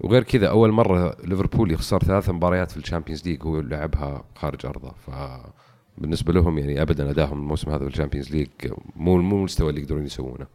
وغير 0.00 0.22
كذا 0.22 0.48
أول 0.48 0.70
مرة 0.70 1.16
ليفربول 1.24 1.72
يخسر 1.72 1.98
ثلاث 1.98 2.30
مباريات 2.30 2.70
في 2.70 2.76
ال 2.76 2.81
Champions 2.81 3.28
League 3.28 3.42
هو 3.42 3.60
لعبها 3.60 4.24
خارج 4.34 4.66
أرضه. 4.66 4.92
فبالنسبه 5.06 6.32
لهم 6.32 6.58
يعني 6.58 6.82
ابدا 6.82 7.10
ادائهم 7.10 7.38
الموسم 7.38 7.70
هذا 7.70 7.78
في 7.78 7.86
ال 7.86 7.90
Champions 7.90 8.30
League 8.30 8.48
مو 8.96 9.16
مو 9.16 9.36
المستوى 9.36 9.70
اللي 9.70 9.80
يقدرون 9.80 10.04
يسوونه. 10.04 10.46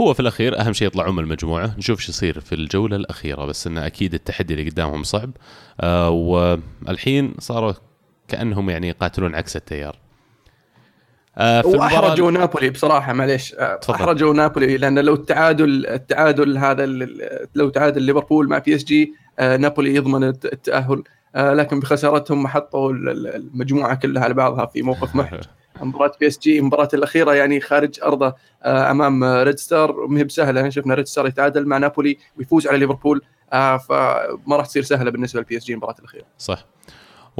هو 0.00 0.14
في 0.14 0.20
الأخير 0.20 0.60
أهم 0.60 0.72
شيء 0.72 0.86
يطلعون 0.86 1.16
من 1.16 1.22
المجموعة. 1.24 1.74
نشوف 1.78 2.00
شو 2.00 2.12
يصير 2.12 2.40
في 2.40 2.54
الجولة 2.54 2.96
الأخيرة 2.96 3.44
بس 3.46 3.66
انه 3.66 3.86
أكيد 3.86 4.14
التحدي 4.14 4.54
اللي 4.54 4.70
قدامهم 4.70 5.02
صعب. 5.02 5.30
آه 5.80 6.10
والحين 6.10 7.34
صاروا 7.38 7.72
كأنهم 8.28 8.70
يعني 8.70 8.88
يقاتلون 8.88 9.34
عكس 9.34 9.56
التيار. 9.56 9.96
آه، 11.38 11.66
وأحرجوا 11.66 12.30
نابولي 12.30 12.70
بصراحة 12.70 13.12
معليش. 13.12 13.54
آه،. 13.54 13.80
أحرجوا 13.90 14.34
نابولي 14.34 14.76
لأن 14.76 14.98
لو 14.98 15.14
التعادل 15.14 15.86
التعادل 15.86 16.58
هذا 16.58 16.86
لو 17.54 17.68
تعادل 17.68 18.02
ليفربول 18.02 18.48
مع 18.48 18.58
بي 18.58 18.74
إس 18.74 18.84
جي 18.84 19.14
آه، 19.38 19.56
نابولي 19.56 19.94
يضمن 19.94 20.24
الت- 20.24 20.44
التأهل. 20.52 21.02
آه، 21.34 21.54
لكن 21.54 21.80
بخسارتهم 21.80 22.46
حطوا 22.48 22.92
ال- 22.92 23.08
ال- 23.08 23.34
المجموعة 23.34 23.94
كلها 23.94 24.24
على 24.24 24.34
بعضها 24.34 24.66
في 24.66 24.82
موقف 24.82 25.14
محرج. 25.16 25.42
مباراة 25.82 26.12
بي 26.20 26.26
إس 26.26 26.38
جي 26.38 26.58
المباراه 26.58 26.88
الأخيرة 26.94 27.34
يعني 27.34 27.60
خارج 27.60 28.00
أرضه 28.02 28.34
آه، 28.62 28.90
أمام 28.90 29.24
ريد 29.24 29.58
ستار 29.58 30.06
ما 30.06 30.18
هي 30.20 30.24
بسهله 30.24 30.68
شفنا 30.68 30.94
ريد 30.94 31.06
ستار 31.06 31.26
يتعادل 31.26 31.66
مع 31.66 31.78
نابولي 31.78 32.18
ويفوز 32.38 32.66
على 32.66 32.78
ليفربول. 32.78 33.22
آه، 33.52 33.76
فما 33.76 34.56
راح 34.56 34.66
تصير 34.66 34.82
سهلة 34.82 35.10
بالنسبة 35.10 35.40
للبي 35.40 35.56
إس 35.56 35.64
جي 35.64 35.72
المباراة 35.72 35.94
الأخيرة. 35.98 36.24
صح. 36.38 36.66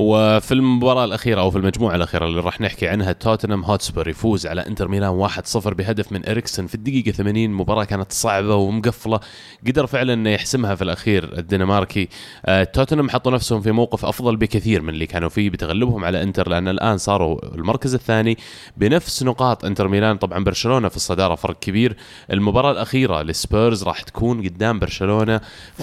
وفي 0.00 0.52
المباراة 0.54 1.04
الأخيرة 1.04 1.40
أو 1.40 1.50
في 1.50 1.58
المجموعة 1.58 1.94
الأخيرة 1.96 2.26
اللي 2.26 2.40
راح 2.40 2.60
نحكي 2.60 2.88
عنها 2.88 3.12
توتنهام 3.12 3.64
هوتسبر 3.64 4.08
يفوز 4.08 4.46
على 4.46 4.66
إنتر 4.66 4.88
ميلان 4.88 5.28
1-0 5.28 5.68
بهدف 5.68 6.12
من 6.12 6.28
إريكسن. 6.28 6.66
في 6.66 6.74
الدقيقة 6.74 7.10
80 7.10 7.50
مباراة 7.50 7.84
كانت 7.84 8.12
صعبة 8.12 8.54
ومقفلة 8.54 9.20
قدر 9.66 9.86
فعلا 9.86 10.12
إنه 10.14 10.30
يحسمها 10.30 10.74
في 10.74 10.82
الأخير 10.82 11.38
الدنماركي. 11.38 12.08
آه 12.46 12.64
توتنهام 12.64 13.10
حطوا 13.10 13.32
نفسهم 13.32 13.60
في 13.60 13.72
موقف 13.72 14.04
أفضل 14.04 14.36
بكثير 14.36 14.82
من 14.82 14.88
اللي 14.88 15.06
كانوا 15.06 15.28
فيه 15.28 15.50
بتغلبهم 15.50 16.04
على 16.04 16.22
إنتر 16.22 16.48
لأن 16.48 16.68
الآن 16.68 16.98
صاروا 16.98 17.54
المركز 17.54 17.94
الثاني 17.94 18.38
بنفس 18.76 19.22
نقاط 19.22 19.64
إنتر 19.64 19.88
ميلان. 19.88 20.16
طبعا 20.16 20.44
برشلونة 20.44 20.88
في 20.88 20.96
الصدارة 20.96 21.34
فرق 21.34 21.58
كبير. 21.58 21.96
المباراة 22.32 22.72
الأخيرة 22.72 23.22
للسبيرز 23.22 23.82
راح 23.84 24.02
تكون 24.02 24.42
قدام 24.48 24.78
برشلونة. 24.78 25.40
ف. 25.74 25.82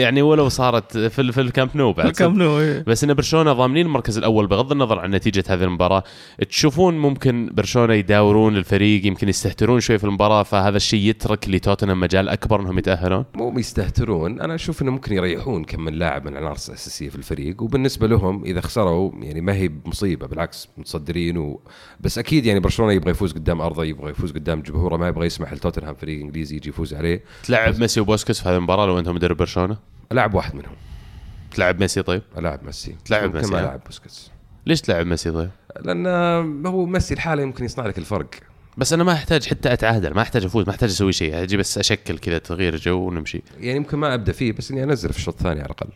يعني 0.00 0.22
ولو 0.22 0.48
صارت 0.48 0.98
في, 0.98 1.20
ال- 1.22 1.32
في 1.32 1.40
الكامب 1.40 1.70
نو 1.74 1.92
بعد. 1.92 2.06
الكامب 2.06 2.38
نو 2.38 2.60
إيه. 2.60 2.84
بس 3.00 3.04
إن 3.04 3.14
برشلونة 3.14 3.52
ضامنين 3.52 3.86
المركز 3.86 4.18
الأول 4.18 4.46
بغض 4.46 4.72
النظر 4.72 4.98
عن 4.98 5.10
نتيجة 5.10 5.44
هذه 5.48 5.64
المباراة 5.64 6.04
تشوفون 6.48 6.98
ممكن 6.98 7.50
برشلونة 7.52 7.94
يداورون 7.94 8.56
الفريق 8.56 9.06
يمكن 9.06 9.28
يستهترون 9.28 9.80
شوي 9.80 9.98
في 9.98 10.04
المباراة 10.04 10.42
فهذا 10.42 10.76
الشيء 10.76 11.00
يترك 11.00 11.48
لتوتنهام 11.48 12.00
مجال 12.00 12.28
أكبر 12.28 12.60
إنهم 12.60 12.78
يتأهلون؟ 12.78 13.24
مو 13.34 13.58
يستهترون 13.58 14.40
أنا 14.40 14.54
أشوف 14.54 14.82
إنه 14.82 14.90
ممكن 14.90 15.12
يريحون 15.12 15.64
كم 15.64 15.84
من 15.84 15.92
لاعب 15.92 16.24
من 16.24 16.36
العناصر 16.36 16.72
الأساسية 16.72 17.08
في 17.08 17.16
الفريق 17.16 17.62
وبالنسبة 17.62 18.06
لهم 18.06 18.44
إذا 18.44 18.60
خسروا 18.60 19.12
يعني 19.22 19.40
ما 19.40 19.54
هي 19.54 19.68
بمصيبه 19.68 20.26
بالعكس 20.26 20.68
متصدرين 20.76 21.38
و... 21.38 21.60
بس 22.00 22.18
أكيد 22.18 22.46
يعني 22.46 22.60
برشلونة 22.60 22.92
يبغى 22.92 23.10
يفوز 23.10 23.32
قدام 23.32 23.60
أرضه 23.60 23.84
يبغى 23.84 24.10
يفوز 24.10 24.32
قدام 24.32 24.60
جمهوره 24.60 24.96
ما 24.96 25.08
يبغى 25.08 25.26
يسمح 25.26 25.52
لتوتنهام 25.52 25.94
فريق 25.94 26.20
إنجليزي 26.20 26.56
يجي 26.56 26.68
يفوز 26.68 26.94
عليه. 26.94 27.24
تلعب 27.44 27.80
ميسي 27.80 28.00
وبوسكيتس 28.00 28.40
في 28.40 28.48
هذه 28.48 28.56
المباراة 28.56 28.86
لو 28.86 28.98
انت 28.98 29.08
مدرب 29.08 29.36
برشلونة؟ 29.36 29.76
العب 30.12 30.34
واحد 30.34 30.54
منهم. 30.54 30.89
تلعب 31.50 31.80
ميسي 31.80 32.02
طيب؟ 32.02 32.22
ألعب 32.38 32.64
ميسي. 32.64 32.96
تلعب 33.04 33.36
ميسي، 33.36 33.52
ما؟ 33.52 33.60
ألعب 33.60 33.80
بوسكيتس. 33.86 34.30
ليش 34.66 34.80
تلعب 34.80 35.06
ميسي 35.06 35.30
طيب؟ 35.30 35.50
لأن 35.80 36.06
هو 36.66 36.86
ميسي 36.86 37.14
الحاله 37.14 37.42
يمكن 37.42 37.64
يصنع 37.64 37.86
لك 37.86 37.98
الفرق. 37.98 38.30
بس 38.76 38.92
أنا 38.92 39.04
ما 39.04 39.12
أحتاج 39.12 39.46
حتى 39.46 39.72
أتعادل 39.72 40.14
ما 40.14 40.22
أحتاج 40.22 40.44
أفوز 40.44 40.64
ما 40.64 40.70
أحتاج 40.70 40.90
أسوي 40.90 41.12
شيء. 41.12 41.42
أجي 41.42 41.56
بس 41.56 41.78
أشكل 41.78 42.18
كذا 42.18 42.38
تغيير 42.38 42.76
جو 42.76 42.98
ونمشي. 42.98 43.42
يعني 43.60 43.76
يمكن 43.76 43.98
ما 43.98 44.14
أبدأ 44.14 44.32
فيه 44.32 44.52
بس 44.52 44.70
إني 44.70 44.84
انزله 44.84 45.12
في 45.12 45.18
الشوط 45.18 45.34
الثاني 45.34 45.60
على 45.60 45.66
الأقل. 45.66 45.88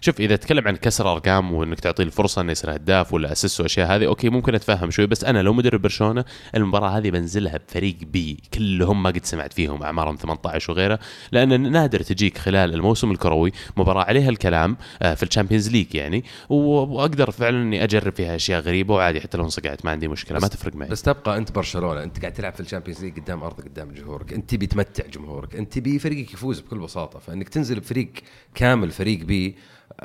شوف 0.00 0.20
إذا 0.20 0.36
تكلم 0.36 0.68
عن 0.68 0.76
كسر 0.76 1.12
أرقام 1.12 1.52
وإنك 1.52 1.80
تعطيه 1.80 2.04
الفرصة 2.04 2.42
إنه 2.42 2.52
يصير 2.52 2.74
هداف 2.74 3.12
ولا 3.14 3.32
اسس 3.32 3.60
وأشياء 3.60 3.96
هذه 3.96 4.06
أوكي 4.06 4.28
ممكن 4.28 4.54
أتفهم 4.54 4.90
شوي 4.90 5.06
بس 5.06 5.24
أنا 5.24 5.42
لو 5.42 5.52
مدرب 5.52 5.82
برشلونة 5.82 6.24
المباراة 6.54 6.88
هذه 6.88 7.10
بنزلها 7.10 7.56
بفريق 7.56 7.96
B 8.02 8.36
كلهم 8.54 9.02
ما 9.02 9.10
قد 9.10 9.24
سمعت 9.24 9.52
فيهم 9.52 9.82
أعمارهم 9.82 10.16
18 10.16 10.72
وغيره 10.72 10.98
لأن 11.32 11.72
نادر 11.72 12.02
تجيك 12.02 12.38
خلال 12.38 12.74
الموسم 12.74 13.10
الكروي 13.10 13.52
مباراة 13.76 14.04
عليها 14.04 14.30
الكلام 14.30 14.76
آه، 15.02 15.14
في 15.14 15.22
ال 15.22 15.27
Champions 15.27 15.68
League 15.68 15.94
يعني 15.94 16.24
وأقدر 16.48 17.30
فعلا 17.30 17.62
إني 17.62 17.84
أجرب 17.84 18.12
فيها 18.14 18.36
أشياء 18.36 18.60
غريبة 18.60 18.94
وعادي 18.94 19.20
حتى 19.20 19.38
لو 19.38 19.44
انصقعت 19.44 19.84
ما 19.84 19.90
عندي 19.90 20.08
مشكلة 20.08 20.38
ما 20.38 20.48
تفرق 20.48 20.76
معي. 20.76 20.88
بس 20.88 21.02
تبقى 21.02 21.38
أنت 21.38 21.52
برشلونة 21.52 22.02
أنت 22.02 22.20
قاعد 22.20 22.32
تلعب 22.32 22.52
في 22.52 22.60
ال 22.60 22.64
Champions 22.64 23.04
League 23.04 23.20
قدام 23.20 23.42
ارضك 23.42 23.64
قدام 23.64 23.92
جمهورك 23.92 24.32
أنت 24.32 24.50
تبي 24.50 24.66
تمتع 24.66 25.06
جمهورك 25.06 25.56
أنت 25.56 25.72
تبي 25.72 25.98
فريقك 25.98 26.32
يفوز 26.32 26.60
بكل 26.60 26.78
بساطة 26.78 27.18
فإنك 27.18 27.48
تنزل 27.48 27.80
بفريق 27.80 28.08
كامل 28.54 28.90
فريق 28.90 29.24
B 29.24 29.56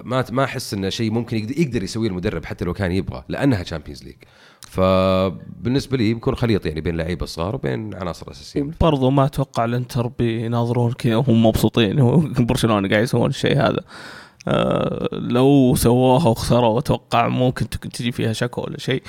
ما 0.01 0.25
ما 0.31 0.43
أحس 0.43 0.73
إنه 0.73 0.89
شيء 0.89 1.11
ممكن 1.11 1.37
يقدر, 1.37 1.59
يقدر 1.59 1.83
يسويه 1.83 2.09
المدرب 2.09 2.45
حتى 2.45 2.65
لو 2.65 2.73
كان 2.73 2.91
يبغى 2.91 3.23
لأنها 3.29 3.63
Champions 3.63 4.03
League 4.03 4.15
فبالنسبة 4.69 5.97
لي 5.97 6.13
بيكون 6.13 6.35
خليط 6.35 6.65
يعني 6.65 6.81
بين 6.81 6.97
لعيبه 6.97 7.25
صغار 7.25 7.55
وبين 7.55 7.95
عناصر 7.95 8.31
أساسية. 8.31 8.69
برضو 8.81 9.09
ما 9.09 9.25
أتوقع 9.25 9.65
الإنتر 9.65 10.07
بيناظرون 10.07 10.93
كذا 10.93 11.15
وهم 11.15 11.45
مبسوطين 11.45 12.01
وبرشلونة 12.39 12.89
قاعد 12.89 13.03
يسوون 13.03 13.29
الشيء 13.29 13.57
هذا. 13.57 13.79
آه 14.47 15.09
لو 15.11 15.75
سووها 15.75 16.27
وخسروا 16.27 16.79
أتوقع 16.79 17.27
ممكن 17.27 17.69
تجي 17.69 18.11
فيها 18.11 18.33
شكوى 18.33 18.63
ولا 18.67 18.77
شيء. 18.77 19.03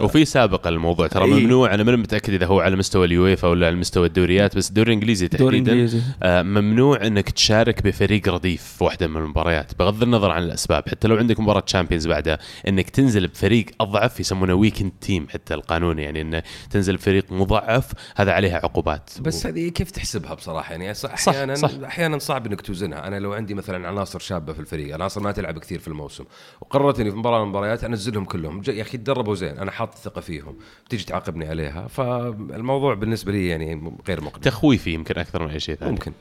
وفي 0.00 0.24
سابق 0.24 0.66
الموضوع 0.66 1.06
ترى 1.06 1.24
إيه. 1.24 1.30
ممنوع 1.34 1.74
أنا 1.74 1.82
ماني 1.82 1.96
متأكد 1.96 2.32
إذا 2.32 2.46
هو 2.46 2.60
على 2.60 2.76
مستوى 2.76 3.06
اليويفا 3.06 3.48
ولا 3.48 3.66
على 3.66 3.76
مستوى 3.76 4.06
الدوريات 4.06 4.56
بس 4.56 4.68
الدوري 4.68 4.88
الانجليزي 4.88 5.28
تحديدا 5.28 5.90
آه، 6.22 6.42
ممنوع 6.42 7.06
إنك 7.06 7.30
تشارك 7.30 7.82
بفريق 7.82 8.28
رديف 8.28 8.62
في 8.62 8.84
واحدة 8.84 9.06
من 9.06 9.16
المباريات 9.16 9.72
بغض 9.78 10.02
النظر 10.02 10.30
عن 10.30 10.42
الأسباب. 10.42 10.88
حتى 10.88 11.08
لو 11.08 11.16
عندك 11.16 11.40
مباراة 11.40 11.60
Champions 11.60 12.06
بعدها 12.06 12.38
إنك 12.68 12.90
تنزل 12.90 13.26
بفريق 13.26 13.66
أضعف 13.80 14.20
يسمونه 14.20 14.54
ويكند 14.54 14.92
تيم 15.00 15.26
حتى 15.28 15.54
القانون 15.54 15.98
يعني 15.98 16.20
إنه 16.20 16.42
تنزل 16.70 16.96
بفريق 16.96 17.32
مضعف 17.32 17.92
هذا 18.16 18.32
عليها 18.32 18.56
عقوبات. 18.56 19.10
بس 19.20 19.46
هذه 19.46 19.68
كيف 19.68 19.90
تحسبها 19.90 20.34
بصراحة؟ 20.34 20.72
يعني 20.72 20.94
صح- 20.94 21.16
صح، 21.16 21.32
أحيانا 21.32 21.54
صح. 21.54 21.70
أحيانا 21.84 22.18
صعب 22.18 22.46
إنك 22.46 22.60
توزنها. 22.60 23.06
أنا 23.06 23.18
لو 23.18 23.32
عندي 23.32 23.54
مثلا 23.54 23.88
عناصر 23.88 24.18
شابة 24.18 24.52
في 24.52 24.60
الفريق 24.60 24.94
عناصر 24.94 25.20
ما 25.20 25.32
تلعب 25.32 25.58
كثير 25.58 25.78
في 25.78 25.88
الموسم 25.88 26.24
وقررت 26.60 27.00
إني 27.00 27.10
في 27.10 27.16
مباراة 27.16 27.38
من 27.38 27.44
المباريات 27.44 27.84
أنزلهم 27.84 28.24
كلهم. 28.24 28.62
يا 28.68 28.82
أخي 28.82 28.96
تدربوا 29.26 29.34
زين 29.34 29.58
أنا 29.58 29.70
حاط 29.70 29.94
ثقه 29.94 30.20
فيهم. 30.20 30.56
تيجي 30.88 31.04
تعاقبني 31.04 31.48
عليها 31.48 31.86
فالموضوع 31.88 32.94
بالنسبة 32.94 33.32
لي 33.32 33.48
يعني 33.48 33.92
غير 34.08 34.20
مقنع. 34.20 34.42
تخويفي 34.42 34.90
يمكن 34.90 35.18
أكثر 35.18 35.42
من 35.42 35.50
أي 35.50 35.60
شيء 35.60 35.74
ثاني. 35.74 35.90
ممكن. 35.90 36.12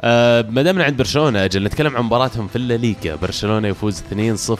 آه 0.00 0.42
ما 0.50 0.62
دامنا 0.62 0.84
عند 0.84 0.96
برشلونة 0.96 1.44
أجل 1.44 1.64
نتكلم 1.64 1.96
عن 1.96 2.04
مباراتهم 2.04 2.48
في 2.48 2.56
الليغا 2.56 3.16
برشلونة 3.22 3.68
يفوز 3.68 4.02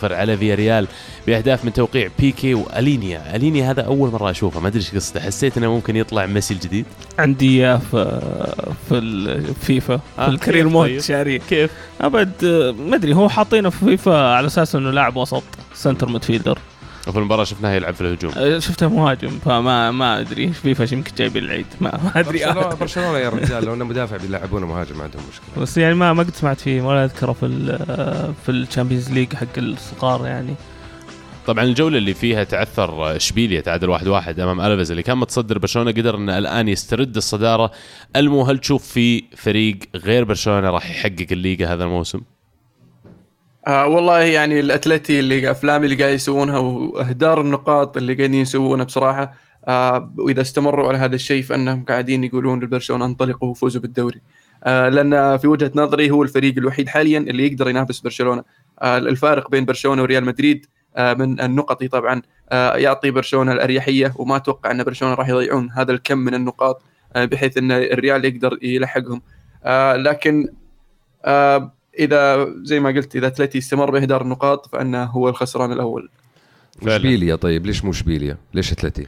2-0 0.01 0.13
على 0.13 0.37
فياريال 0.37 0.89
بأهداف 1.27 1.65
من 1.65 1.73
توقيع 1.73 2.11
بيكي 2.19 2.55
وألينيا. 2.55 3.37
ألينيا 3.37 3.71
هذا 3.71 3.83
أول 3.83 4.11
مرة 4.11 4.31
أشوفه 4.31 4.61
ما 4.61 4.69
أدري 4.69 4.79
إيش 4.79 4.95
قصته. 4.95 5.21
حسيت 5.21 5.59
إنه 5.59 5.75
ممكن 5.75 5.97
يطلع 5.97 6.27
ميسي 6.27 6.55
الجديد؟ 6.55 6.87
عندي 7.19 7.49
إياه 7.49 7.77
في 7.77 8.21
في 8.89 8.99
الفيفا 8.99 10.01
آه، 10.19 10.25
في 10.25 10.31
ال 10.31 10.36
career 10.36 10.69
mode 10.69 10.89
طيب؟ 10.89 11.01
شاري. 11.01 11.39
كيف؟ 11.39 11.71
أبد 12.01 12.45
ما 12.79 12.97
أدري 12.97 13.15
هو 13.15 13.29
حاطينه 13.29 13.71
في 13.71 13.79
فيفا 13.85 14.35
على 14.35 14.47
أساس 14.47 14.75
إنه 14.75 14.91
لاعب 14.91 15.17
وسط 15.17 15.43
center 15.75 16.09
midfielder. 16.09 16.59
وفي 17.07 17.19
المباراة 17.19 17.45
شفناه 17.45 17.73
يلعب 17.73 17.95
في 17.95 18.01
الهجوم. 18.01 18.33
آه، 18.37 18.59
شفته 18.59 18.89
مهاجم 18.89 19.29
فما 19.29 19.91
ما 19.91 20.21
أدري. 20.21 20.53
فيفا 20.53 20.95
يمكن 20.95 21.13
جايب 21.17 21.37
العيد. 21.37 21.67
ما, 21.81 22.01
ما 22.05 22.21
أدري. 22.21 22.41
برشلونه 22.81 23.19
يا 23.19 23.29
رجال 23.29 23.65
لو 23.65 23.75
إنه 23.75 23.85
مدافع 23.85 24.17
بيلعبونه 24.17 24.67
مهاجم 24.67 24.99
ما 24.99 25.05
عندهم 25.05 25.23
مشكلة. 25.33 25.63
بس 25.63 25.79
يعني 25.79 25.95
ما 25.95 26.13
ما 26.13 26.23
قد 26.23 26.35
سمعت 26.35 26.61
فيه 26.61 26.83
ولا 26.83 27.05
أذكره 27.05 27.33
في 27.33 27.47
ال- 27.47 28.35
في 28.45 28.49
ال 28.49 28.55
Champions 28.55 29.11
League 29.13 29.35
حق 29.35 29.59
الصغار 29.59 30.27
يعني. 30.27 30.55
طبعا 31.47 31.65
الجولة 31.65 31.99
اللي 31.99 32.15
فيها 32.15 32.45
تعثر 32.45 33.17
إشبيليا 33.17 33.61
تعادل 33.61 33.89
واحد 33.89 34.09
واحد 34.09 34.41
أمام 34.41 34.61
ألافيس 34.61 34.91
اللي 34.91 35.03
كان 35.03 35.19
متصدر 35.19 35.59
برشلونة 35.59 35.91
قدر 35.91 36.17
إنه 36.17 36.39
الآن 36.39 36.69
يسترد 36.69 37.17
الصدارة. 37.17 37.71
المهم 38.17 38.43
هل 38.43 38.59
تشوف 38.59 38.87
في 38.87 39.25
فريق 39.37 39.79
غير 39.95 40.25
برشلونة 40.25 40.71
راح 40.71 40.91
يحقق 40.91 41.27
الليغا 41.33 41.67
هذا 41.75 41.85
الموسم؟ 41.85 42.21
آه 43.67 43.87
والله 43.87 44.21
يعني 44.21 44.61
الأتلتي 44.61 45.21
اللي 45.21 45.51
أفلام 45.51 45.85
اللي 45.85 45.97
قاعد 45.97 46.15
يسوونها 46.15 46.59
وأهدار 46.59 47.41
النقاط 47.41 47.97
اللي 47.97 48.15
قاعدين 48.15 48.35
يسوونها 48.35 48.85
بصراحة 48.85 49.35
آه 49.69 50.13
وإذا 50.19 50.41
استمروا 50.41 50.89
على 50.89 50.99
هذا 50.99 51.15
الشيء 51.15 51.43
فإنهم 51.43 51.85
قاعدين 51.85 52.25
يقولون 52.25 52.61
لبرشلونه 52.65 53.05
انطلقوا 53.05 53.49
وفوزوا 53.49 53.83
بالدوري. 53.83 54.21
آه 54.65 54.89
لأن 54.89 55.39
في 55.39 55.49
وجهة 55.49 55.73
نظري 55.75 56.11
هو 56.11 56.23
الفريق 56.23 56.55
الوحيد 56.59 56.89
حاليا 56.89 57.19
اللي 57.19 57.47
يقدر 57.47 57.69
ينافس 57.69 58.01
برشلونة. 58.01 58.45
آه 58.83 58.99
الفارق 58.99 59.51
بين 59.51 59.65
برشلونة 59.65 60.03
وريال 60.03 60.25
مدريد 60.25 60.67
آه 60.97 61.15
من 61.15 61.41
النقطي 61.41 61.89
طبعا 61.89 62.23
آه 62.51 62.77
يعطي 62.77 63.11
برشلونة 63.11 63.53
الأريحية 63.53 64.13
وما 64.17 64.37
أتوقع 64.37 64.71
أن 64.71 64.85
برشلونة 64.85 65.15
راح 65.15 65.29
يضيعون 65.29 65.71
هذا 65.71 65.93
الكم 65.93 66.19
من 66.19 66.35
النقاط 66.35 66.83
آه 67.17 67.25
بحيث 67.25 67.57
أن 67.59 67.73
الريال 67.73 68.25
يقدر 68.25 68.59
يلحقهم. 68.63 69.23
آه 69.65 69.97
لكن 69.97 70.49
آه 71.25 71.73
إذا 71.99 72.49
زي 72.63 72.81
ما 72.81 72.89
قلت 72.89 73.17
إذا 73.17 73.27
أتلتي 73.27 73.59
استمر 73.59 73.91
بإهدار 73.91 74.23
النقاط 74.23 74.67
فأنه 74.73 75.05
هو 75.05 75.29
الخسران 75.29 75.73
الأول. 75.73 76.09
اشبيليا 76.87 77.37
طيب 77.37 77.67
ليش 77.67 77.85
مو 77.85 77.91
اشبيليا؟ 77.91 78.37
ليش 78.55 78.73
أتلتي؟ 78.73 79.07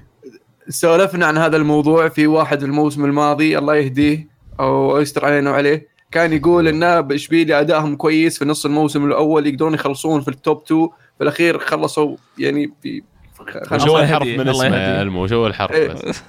سولفنا 0.68 1.26
عن 1.26 1.38
هذا 1.38 1.56
الموضوع 1.56 2.08
في 2.08 2.26
واحد 2.26 2.62
الموسم 2.62 3.04
الماضي 3.04 3.58
الله 3.58 3.74
يهديه 3.74 4.28
أو 4.60 5.00
يستر 5.00 5.24
علينا 5.24 5.50
وعليه 5.50 5.88
كان 6.10 6.32
يقول 6.32 6.68
إن 6.68 7.00
باشبيليا 7.00 7.60
أدائهم 7.60 7.96
كويس 7.96 8.38
في 8.38 8.44
نص 8.44 8.66
الموسم 8.66 9.04
الأول 9.04 9.46
يقدرون 9.46 9.74
يخلصون 9.74 10.20
في 10.20 10.28
التوب 10.28 10.62
2 10.66 10.88
في 11.18 11.24
الأخير 11.24 11.58
خلصوا 11.58 12.16
يعني 12.38 12.72
في 12.82 13.02
الله 13.72 14.02
الحرف 14.02 14.26
من 14.26 14.48
اسمه. 14.48 15.02
المو 15.02 15.26
هو 15.26 15.46
الحرف 15.46 15.72
إيه. 15.72 15.88
بس 15.88 16.22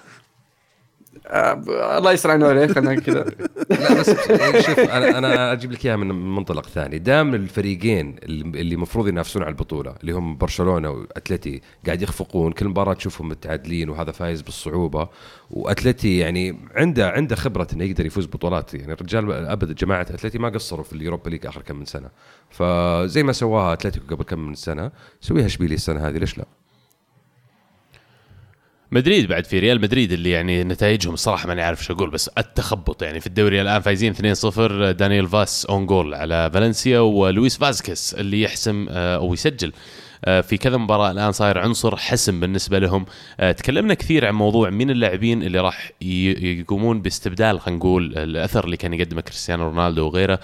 آه 1.31 1.97
الله 1.97 2.11
يسر 2.11 2.31
عنه 2.31 2.47
عليه 2.47 2.67
خلينا 2.67 2.95
كذا. 2.95 3.25
لا 3.69 3.99
بس 3.99 4.09
شوف 4.65 4.79
أنا 4.79 5.17
أنا 5.17 5.53
أجيب 5.53 5.71
لك 5.71 5.85
إياها 5.85 5.95
من 5.95 6.35
منطلق 6.35 6.65
ثاني. 6.65 6.99
دام 6.99 7.35
الفريقين 7.35 8.15
اللي 8.23 8.75
المفروض 8.75 9.07
ينافسون 9.07 9.43
على 9.43 9.51
البطولة 9.51 9.95
اللي 10.01 10.11
هم 10.11 10.37
برشلونة 10.37 10.89
وأتلتي 10.89 11.61
قاعد 11.85 12.01
يخفقون 12.01 12.51
كل 12.51 12.67
مباراة 12.67 12.93
تشوفهم 12.93 13.29
متعادلين 13.29 13.89
وهذا 13.89 14.11
فايز 14.11 14.41
بالصعوبة 14.41 15.09
وأتلتي 15.51 16.17
يعني 16.17 16.59
عنده 16.75 17.09
عنده 17.09 17.35
خبرة 17.35 17.67
إنه 17.73 17.83
يقدر 17.83 18.05
يفوز 18.05 18.25
بطولات. 18.25 18.73
يعني 18.73 18.93
الرجال 18.93 19.31
ابدا 19.31 19.73
جماعة 19.73 20.01
أتلتي 20.01 20.37
ما 20.37 20.49
قصروا 20.49 20.83
في 20.83 20.93
ال 20.93 20.98
Europa 20.98 21.29
League 21.29 21.45
آخر 21.45 21.61
كم 21.61 21.75
من 21.75 21.85
سنة. 21.85 22.09
فزي 22.49 23.23
ما 23.23 23.31
سواها 23.31 23.73
أتلتيكو 23.73 24.15
قبل 24.15 24.23
كم 24.23 24.39
من 24.39 24.55
سنة 24.55 24.91
سويها 25.21 25.45
اشبيليه 25.45 25.75
السنة 25.75 26.07
هذه؟ 26.07 26.17
ليش 26.17 26.37
لا؟ 26.37 26.45
مدريد 28.91 29.27
بعد 29.27 29.45
في 29.45 29.59
ريال 29.59 29.81
مدريد 29.81 30.11
اللي 30.11 30.29
يعني 30.29 30.63
نتائجهم 30.63 31.13
الصراحه 31.13 31.47
ماني 31.47 31.61
عارف 31.61 31.79
إيش 31.79 31.91
أقول 31.91 32.09
بس 32.09 32.27
التخبط 32.27 33.03
يعني 33.03 33.19
في 33.19 33.27
الدوري 33.27 33.61
الآن 33.61 33.81
فايزين 33.81 34.13
2-0 34.13 34.57
دانيال 34.91 35.27
فاس 35.27 35.65
own 35.65 35.85
goal 35.85 36.13
على 36.13 36.51
فالنسيا 36.53 36.99
ولوكاس 36.99 37.57
فاسكيز 37.57 38.13
اللي 38.13 38.41
يحسم 38.41 38.87
آه، 38.89 39.15
أو 39.15 39.33
يسجل 39.33 39.73
آه، 40.25 40.41
في 40.41 40.57
كذا 40.57 40.77
مباراة 40.77 41.11
الآن 41.11 41.31
صاير 41.31 41.57
عنصر 41.57 41.95
حسم 41.95 42.39
بالنسبة 42.39 42.79
لهم. 42.79 43.05
آه، 43.39 43.51
تكلمنا 43.51 43.93
كثير 43.93 44.25
عن 44.25 44.35
موضوع 44.35 44.69
مين 44.69 44.89
اللاعبين 44.89 45.43
اللي 45.43 45.59
راح 45.59 45.91
يقومون 46.01 47.01
باستبدال 47.01 47.59
خلينا 47.59 47.77
نقول 47.79 48.17
الأثر 48.17 48.65
اللي 48.65 48.77
كان 48.77 48.93
يقدمه 48.93 49.21
كريستيانو 49.21 49.63
رونالدو 49.63 50.05
وغيره. 50.05 50.39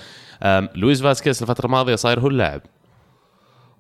لويس 0.75 1.01
فاسكيز 1.01 1.41
الفترة 1.41 1.65
الماضية 1.65 1.95
صاير 1.95 2.19
هو 2.19 2.27
اللاعب. 2.27 2.61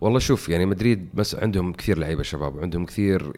والله 0.01 0.19
شوف 0.19 0.49
يعني 0.49 0.65
مدريد 0.65 1.09
بس 1.13 1.35
عندهم 1.35 1.73
كثير 1.73 1.97
لعيبة 1.97 2.23
شباب 2.23 2.55
وعندهم 2.55 2.85
كثير 2.85 3.33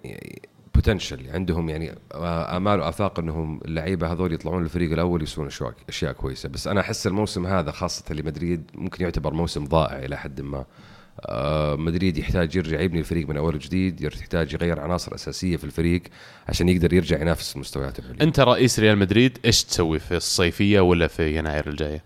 potential 0.77 1.29
عندهم 1.29 1.69
يعني 1.69 1.95
آمال 2.15 2.79
وآفاق 2.79 3.19
إنهم 3.19 3.59
اللعيبة 3.65 4.11
هذول 4.11 4.33
يطلعون 4.33 4.63
الفريق 4.63 4.91
الأول 4.91 5.23
يسوون 5.23 5.49
أشياء 5.89 6.11
كويسة. 6.11 6.49
بس 6.49 6.67
أنا 6.67 6.81
أحس 6.81 7.07
الموسم 7.07 7.47
هذا 7.47 7.71
خاصة 7.71 8.13
لمدريد 8.13 8.71
ممكن 8.73 9.03
يعتبر 9.03 9.33
موسم 9.33 9.65
ضائع 9.65 9.99
إلى 10.05 10.17
حد 10.17 10.41
ما. 10.41 10.65
آه، 11.25 11.75
مدريد 11.75 12.17
يحتاج 12.17 12.55
يرجع 12.55 12.79
يبني 12.79 12.99
الفريق 12.99 13.29
من 13.29 13.37
أول 13.37 13.55
وجديد 13.55 14.01
يحتاج 14.01 14.53
يغير 14.53 14.79
عناصر 14.79 15.15
أساسية 15.15 15.57
في 15.57 15.63
الفريق 15.63 16.01
عشان 16.49 16.69
يقدر 16.69 16.93
يرجع 16.93 17.21
ينافس 17.21 17.55
المستويات 17.55 17.97
أنت 18.21 18.39
رئيس 18.39 18.79
ريال 18.79 18.97
مدريد 18.97 19.37
إيش 19.45 19.63
تسوي 19.63 19.99
في 19.99 20.17
الصيفية 20.17 20.79
ولا 20.79 21.07
في 21.07 21.37
يناير 21.37 21.69
الجاية؟ 21.69 22.03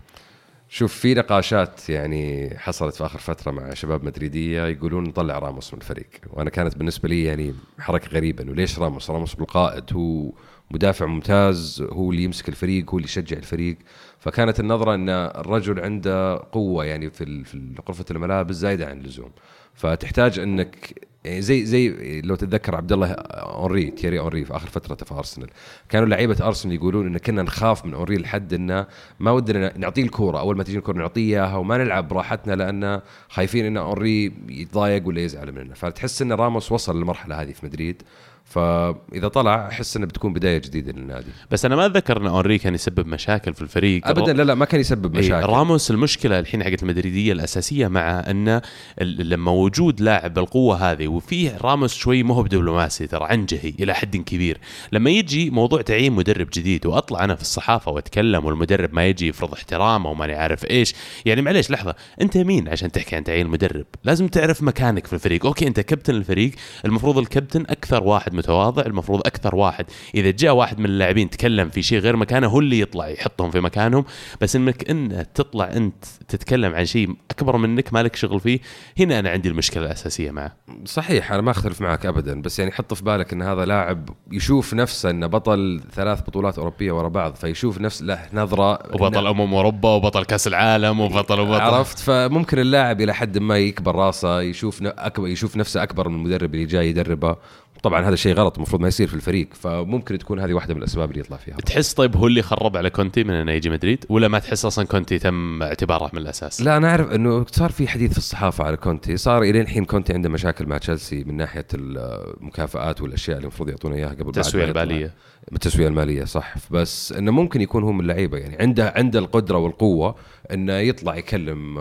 شوف 0.74 0.94
في 0.94 1.14
نقاشات 1.14 1.90
يعني 1.90 2.54
حصلت 2.58 2.96
في 2.96 3.06
آخر 3.06 3.20
فترة 3.20 3.52
مع 3.52 3.74
شباب 3.74 4.04
مدريدية 4.04 4.66
يقولون 4.66 5.04
نطلع 5.04 5.40
راموس 5.40 5.74
من 5.74 5.80
الفريق. 5.80 6.10
وأنا 6.30 6.50
كانت 6.50 6.78
بالنسبة 6.78 7.10
لي 7.10 7.24
يعني 7.24 7.54
حركة 7.80 8.10
غريبة 8.10 8.44
إنه 8.44 8.54
ليش 8.54 8.80
راموس؟ 8.80 9.10
راموس 9.10 9.34
بالقائد 9.34 9.84
هو 9.94 10.32
مدافع 10.72 11.06
ممتاز 11.06 11.84
هو 11.92 12.12
اللي 12.12 12.24
يمسك 12.24 12.50
الفريق 12.50 12.92
هو 12.92 12.98
اللي 12.98 13.06
يشجع 13.06 13.38
الفريق. 13.38 13.78
فكانت 14.20 14.60
النظرة 14.60 14.96
إن 14.96 15.10
الرجل 15.10 15.80
عنده 15.80 16.38
قوة 16.52 16.86
يعني 16.86 17.10
في 17.10 17.44
في 17.44 17.76
غرفه 17.88 18.06
الملابس 18.12 18.56
زايده 18.56 18.88
عن 18.88 18.98
اللزوم. 19.00 19.32
فتحتاج 19.74 20.40
إنك 20.40 21.08
زي 21.28 21.66
زي 21.66 22.22
لو 22.22 22.36
تتذكر 22.36 22.76
عبد 22.76 22.92
الله 22.92 23.12
أونري 23.12 23.92
تييري 23.92 24.20
أونري 24.20 24.46
في 24.46 24.56
آخر 24.56 24.68
فترته 24.68 25.06
في 25.06 25.14
أرسنال 25.14 25.50
كانوا 25.90 26.08
لعيبة 26.08 26.38
أرسنال 26.42 26.76
يقولون 26.76 27.08
إن 27.08 27.18
كنا 27.18 27.42
نخاف 27.42 27.86
من 27.86 27.94
أونري 27.94 28.18
لحد 28.18 28.54
إنه 28.54 28.88
ما 29.20 29.32
ودنا 29.32 29.78
نعطيه 29.78 30.04
الكورة. 30.04 30.40
أول 30.40 30.58
ما 30.58 30.64
تجي 30.64 30.78
الكورة 30.78 30.98
نعطيه 30.98 31.22
إياها 31.22 31.56
وما 31.56 31.78
نلعب 31.78 32.08
براحتنا 32.08 32.54
لأن 32.54 33.02
خايفين 33.30 33.66
إن 33.66 33.78
أونري 33.78 34.34
يتضايق 34.50 35.08
ولا 35.08 35.22
يزعل 35.22 35.52
مننا. 35.52 35.74
فتحس 35.74 36.22
إن 36.22 36.32
راموس 36.32 36.72
وصل 36.72 36.98
للمرحلة 36.98 37.42
هذه 37.42 37.52
في 37.52 37.66
مدريد؟ 37.66 38.04
فإذا 38.52 39.28
طلع 39.28 39.68
أحس 39.68 39.98
إنه 39.98 40.06
بتكون 40.06 40.34
بداية 40.34 40.58
جديدة 40.58 40.92
للنادي. 40.92 41.28
بس 41.52 41.66
أنا 41.66 41.76
ما 41.76 41.86
أتذكر 41.86 42.22
أن 42.22 42.28
أونري 42.28 42.58
كان 42.58 42.74
يسبب 42.76 43.08
مشاكل 43.08 43.54
في 43.54 43.62
الفريق. 43.62 44.08
ابدا 44.08 44.34
لا 44.34 44.44
لا 44.44 44.56
ما 44.56 44.66
كان 44.66 44.80
يسبب 44.82 45.16
إيه، 45.16 45.26
مشاكل. 45.26 45.46
راموس 45.48 45.92
المشكلة 45.92 46.40
الحين 46.40 46.64
حقت 46.64 46.84
المدريدية 46.84 47.34
الأساسية 47.34 47.88
مع 47.88 48.20
إن 48.28 48.62
ال- 49.02 49.30
لما 49.30 49.52
وجود 49.52 50.02
لاعب 50.02 50.34
بالقوة 50.34 50.92
هذه 50.92 51.08
وفيه 51.08 51.58
راموس 51.62 51.94
شوي 51.96 52.24
ما 52.24 52.36
هو 52.36 52.44
بدبلوماسي 52.44 53.08
ترى 53.08 53.26
عنجهي 53.26 53.74
إلى 53.80 53.94
حد 53.94 54.18
كبير. 54.18 54.58
لما 54.92 55.10
يجي 55.10 55.50
موضوع 55.50 55.82
تعيين 55.82 56.14
مدرب 56.14 56.48
جديد 56.54 56.86
وأطلع 56.86 57.24
أنا 57.24 57.36
في 57.36 57.42
الصحافة 57.42 57.92
وأتكلم 57.92 58.46
والمدرب 58.46 58.94
ما 58.94 59.06
يجي 59.08 59.28
يفرض 59.28 59.54
احترامه 59.54 60.10
وماني 60.10 60.34
عارف 60.36 60.66
إيش 60.66 60.96
يعني 61.26 61.42
معليش 61.42 61.72
لحظة 61.72 61.96
أنت 62.22 62.38
مين 62.38 62.70
عشان 62.70 62.92
تحكي 62.92 63.16
عن 63.16 63.24
تعيين 63.24 63.48
مدرب؟ 63.48 63.86
لازم 64.04 64.28
تعرف 64.28 64.64
مكانك 64.64 65.08
في 65.08 65.14
الفريق. 65.14 65.46
أوكي 65.46 65.68
أنت 65.68 65.80
كابتن 65.80 66.16
الفريق 66.16 66.52
المفروض 66.86 67.18
الكابتن 67.18 67.62
أكثر 67.62 68.04
واحد 68.04 68.34
متواضع 68.42 68.84
المفروض 68.86 69.20
أكثر 69.20 69.56
واحد. 69.56 69.86
إذا 70.16 70.32
جاء 70.32 70.54
واحد 70.54 70.80
من 70.80 70.86
اللاعبين 70.86 71.30
تكلم 71.30 71.70
في 71.70 71.82
شيء 71.82 72.00
غير 72.00 72.16
مكانه 72.16 72.48
هو 72.48 72.60
اللي 72.60 72.80
يطلع 72.80 73.08
يحطهم 73.08 73.52
في 73.52 73.60
مكانهم. 73.60 74.06
بس 74.42 74.56
إنك 74.56 74.90
إن 74.90 75.26
تطلع 75.34 75.72
أنت 75.74 76.06
تتكلم 76.28 76.76
عن 76.76 76.86
شيء 76.86 77.16
أكبر 77.32 77.58
منك 77.58 77.94
مالك 77.94 78.16
شغل 78.16 78.40
فيه 78.40 78.60
هنا 79.00 79.20
أنا 79.20 79.30
عندي 79.30 79.50
المشكلة 79.50 79.86
الأساسية 79.86 80.32
معه. 80.32 80.56
صحيح 80.86 81.32
أنا 81.32 81.42
ما 81.42 81.52
أختلف 81.52 81.82
معك 81.82 82.06
ابدا 82.06 82.42
بس 82.42 82.60
يعني 82.60 82.72
حط 82.72 82.94
في 82.94 83.04
بالك 83.04 83.34
إن 83.34 83.42
هذا 83.42 83.66
لاعب 83.66 84.10
يشوف 84.32 84.74
نفسه 84.74 85.10
إنه 85.10 85.28
بطل 85.28 85.82
ثلاث 85.94 86.22
بطولات 86.22 86.58
أوروبية 86.58 86.92
ورا 86.92 87.08
بعض 87.08 87.36
فيشوف 87.36 87.82
نفس 87.82 88.02
له 88.02 88.20
نظرة 88.34 88.72
وبطل 88.94 89.28
أمم 89.28 89.54
أوروبا 89.54 89.90
وبطل 89.90 90.26
كأس 90.26 90.48
العالم 90.48 91.00
وبطل 91.00 91.40
وبطل 91.40 91.62
عرفت؟ 91.62 92.00
فممكن 92.00 92.60
اللاعب 92.60 93.02
إلى 93.02 93.14
حد 93.14 93.38
ما 93.38 93.58
يكبر 93.58 93.96
راسه 93.96 94.42
يشوف 94.42 94.84
أكبر 94.84 95.28
يشوف 95.28 95.58
نفسه 95.58 95.84
أكبر 95.84 96.10
من 96.10 96.16
المدرب 96.16 96.54
اللي 96.54 96.66
جاي 96.66 96.90
يدربه 96.90 97.36
طبعا 97.84 98.08
هذا 98.08 98.16
شيء 98.16 98.34
غلط 98.34 98.56
المفروض 98.56 98.82
ما 98.82 98.88
يصير 98.88 99.08
في 99.08 99.14
الفريق 99.14 99.48
فممكن 99.54 100.18
تكون 100.18 100.40
هذه 100.40 100.54
واحدة 100.54 100.74
من 100.74 100.80
الأسباب 100.80 101.10
اللي 101.10 101.20
يطلع 101.20 101.38
فيها. 101.38 101.56
تحس 101.56 101.94
طيب 101.94 102.18
هو 102.18 102.28
اللي 102.28 102.42
خرب 102.42 102.78
على 102.78 102.90
كونتي 102.90 103.24
من 103.24 103.34
أنه 103.34 103.52
يجي 103.52 103.70
مدريد 103.70 104.06
ولا 104.10 104.28
ما 104.28 104.40
تحس 104.40 104.66
أصلا 104.66 104.86
كونتي 104.86 105.20
تم 105.20 105.64
اعتباره 105.64 106.10
من 106.14 106.20
الأساس؟ 106.20 106.62
لا 106.62 106.78
أنا 106.78 106.90
أعرف 106.90 107.12
إنه 107.12 107.46
صار 107.52 107.72
في 107.72 107.88
حديث 107.88 108.12
في 108.12 108.18
الصحافة 108.18 108.64
على 108.64 108.78
كونتي 108.78 109.18
صار 109.18 109.42
إلى 109.42 109.62
الحين 109.62 109.86
كونتي 109.86 110.14
عنده 110.14 110.30
مشاكل 110.30 110.66
مع 110.66 110.78
تشيلسي 110.78 111.24
من 111.24 111.38
ناحية 111.38 111.68
المكافآت 111.74 113.02
والأشياء 113.02 113.38
اللي 113.38 113.46
المفروض 113.46 113.70
يعطونا 113.70 113.96
إياها 113.96 114.10
قبل 114.10 114.28
التسوية. 114.28 114.64
المالية. 114.64 115.14
بالتسويه 115.52 115.88
المالية 115.88 116.24
صح. 116.24 116.56
بس 116.72 117.12
إنه 117.12 117.32
ممكن 117.32 117.62
يكون 117.62 117.84
هو 117.84 117.92
من 117.92 118.00
اللعيبة 118.00 118.38
يعني 118.38 118.58
عنده 118.60 118.94
عنده 118.96 119.20
القدرة 119.20 119.58
والقوة 119.58 120.16
إنه 120.52 120.74
يطلع 120.74 121.16
يكلم 121.16 121.80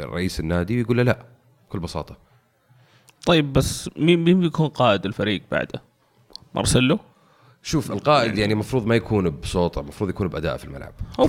رئيس 0.00 0.40
النادي 0.40 0.76
ويقول 0.76 0.96
له 0.96 1.02
لا 1.02 1.26
بكل 1.68 1.78
بساطة. 1.78 2.31
طيب 3.26 3.52
بس 3.52 3.90
مين 3.96 4.24
مين 4.24 4.40
بيكون 4.40 4.68
قائد 4.68 5.06
الفريق 5.06 5.42
بعده؟ 5.52 5.82
مارسيلو؟ 6.54 6.98
شوف 7.62 7.90
القائد 7.92 8.38
يعني 8.38 8.52
المفروض 8.52 8.86
ما 8.86 8.94
يكون 8.94 9.30
بصوته 9.30 9.80
المفروض 9.80 10.10
يكون 10.10 10.28
بأداء 10.28 10.56
في 10.56 10.64
الملعب 10.64 10.92
هو 11.20 11.26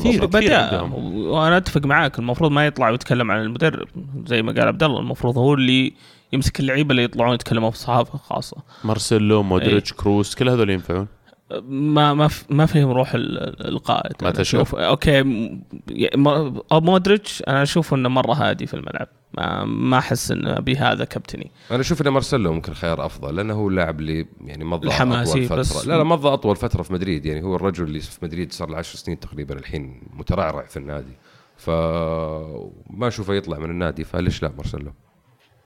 عندهم. 0.63 0.93
وأنا 1.25 1.58
أتفق 1.58 1.86
معاك 1.86 2.19
المفروض 2.19 2.51
ما 2.51 2.65
يطلع 2.65 2.89
ويتكلم 2.89 3.32
عن 3.32 3.41
المدرب 3.41 3.88
زي 4.25 4.41
ما 4.41 4.51
قال 4.51 4.67
عبد 4.67 4.84
الله 4.84 4.99
المفروض 4.99 5.38
هو 5.38 5.53
اللي 5.53 5.93
يمسك 6.34 6.60
اللعيبة 6.60 6.91
اللي 6.91 7.03
يطلعون 7.03 7.36
يتكلموا 7.36 7.69
في 7.69 7.75
الصحافه 7.75 8.17
خاصة 8.17 8.58
مارسيلو 8.84 9.43
مودريتش 9.43 9.93
كروس 9.93 10.36
كل 10.36 10.49
هذول 10.49 10.69
ينفعون 10.69 11.08
ما 11.69 12.13
ما 12.13 12.29
ما 12.49 12.65
فهم 12.65 12.89
روح 12.91 13.13
ال- 13.13 13.67
القائد 13.67 14.13
ما 14.23 14.32
تشوف؟ 14.32 14.75
okay 14.75 15.23
مودريتش 16.71 17.43
أنا 17.47 17.63
أشوف 17.63 17.93
إنه 17.93 18.10
مرة 18.10 18.34
هادي 18.34 18.65
في 18.65 18.73
الملعب 18.73 19.08
ما 19.37 19.65
ما 19.65 19.97
أحس 19.97 20.31
انه 20.31 20.59
بهذا 20.59 21.05
كابتني. 21.05 21.51
أنا 21.71 21.79
أشوف 21.81 22.01
إن 22.01 22.09
مارسيلو 22.09 22.53
ممكن 22.53 22.73
خيار 22.73 23.05
أفضل 23.05 23.35
لأنه 23.35 23.53
هو 23.53 23.67
اللاعب 23.67 23.99
اللي 23.99 24.25
يعني 24.45 24.63
مضى 24.65 24.87
أطول 24.87 25.45
فترة. 25.45 25.55
بس- 25.55 25.87
لا 25.87 25.97
لا 25.97 26.03
مضى 26.03 26.27
أطول 26.33 26.55
فترة 26.55 26.81
في 26.83 26.93
مدريد 26.93 27.25
يعني 27.25 27.43
هو 27.43 27.55
الرجل 27.55 27.83
اللي 27.83 27.99
في 27.99 28.19
مدريد 28.23 28.51
صار 28.53 28.69
له 28.69 28.77
10 28.77 28.97
سنين 28.97 29.19
تقريبا 29.19 29.53
الحين 29.59 30.01
مترعرع 30.13 30.65
في 30.65 30.77
النادي. 30.77 31.13
فما 31.57 33.07
أشوفه 33.07 33.33
يطلع 33.33 33.59
من 33.59 33.69
النادي 33.69 34.03
فليش 34.03 34.43
لا 34.43 34.51
مارسيلو؟ 34.57 34.93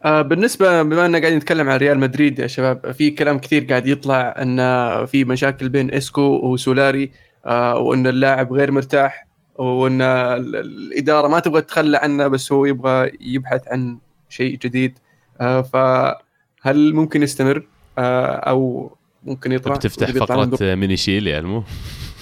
آه، 0.05 0.21
بالنسبة 0.21 0.81
بما 0.83 1.05
إننا 1.05 1.19
قاعدين 1.19 1.37
نتكلم 1.37 1.69
عن 1.69 1.77
ريال 1.77 1.99
مدريد 1.99 2.39
يا 2.39 2.47
شباب 2.47 2.91
في 2.91 3.09
كلام 3.11 3.39
كثير 3.39 3.63
قاعد 3.65 3.87
يطلع 3.87 4.35
إن 4.41 4.57
في 5.05 5.25
مشاكل 5.25 5.69
بين 5.69 5.93
إسكو 5.93 6.21
وسولاري 6.21 7.11
آه، 7.45 7.77
وإن 7.77 8.07
اللاعب 8.07 8.53
غير 8.53 8.71
مرتاح. 8.71 9.26
وإن 9.57 10.01
ال- 10.01 10.55
الإدارة 10.55 11.27
ما 11.27 11.39
تبغى 11.39 11.61
تتخلى 11.61 11.97
عنه 11.97 12.27
بس 12.27 12.51
هو 12.51 12.65
يبغى 12.65 13.11
يبحث 13.21 13.67
عن 13.67 13.97
شيء 14.29 14.57
جديد. 14.57 14.97
آه، 15.41 15.61
فهل 15.61 16.93
ممكن 16.93 17.23
يستمر؟ 17.23 17.67
آه، 17.97 18.25
أو 18.35 18.91
ممكن 19.23 19.51
يطلع؟ 19.51 19.75
بتفتح 19.75 20.11
فقرة 20.11 20.75
مين 20.75 20.97
يشيل 20.97 21.27
يا 21.27 21.39
المو. 21.39 21.63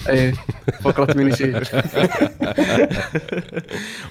إيه 0.08 0.32
فقرة 0.84 1.16
مين 1.16 1.36
يشيل 1.36 1.56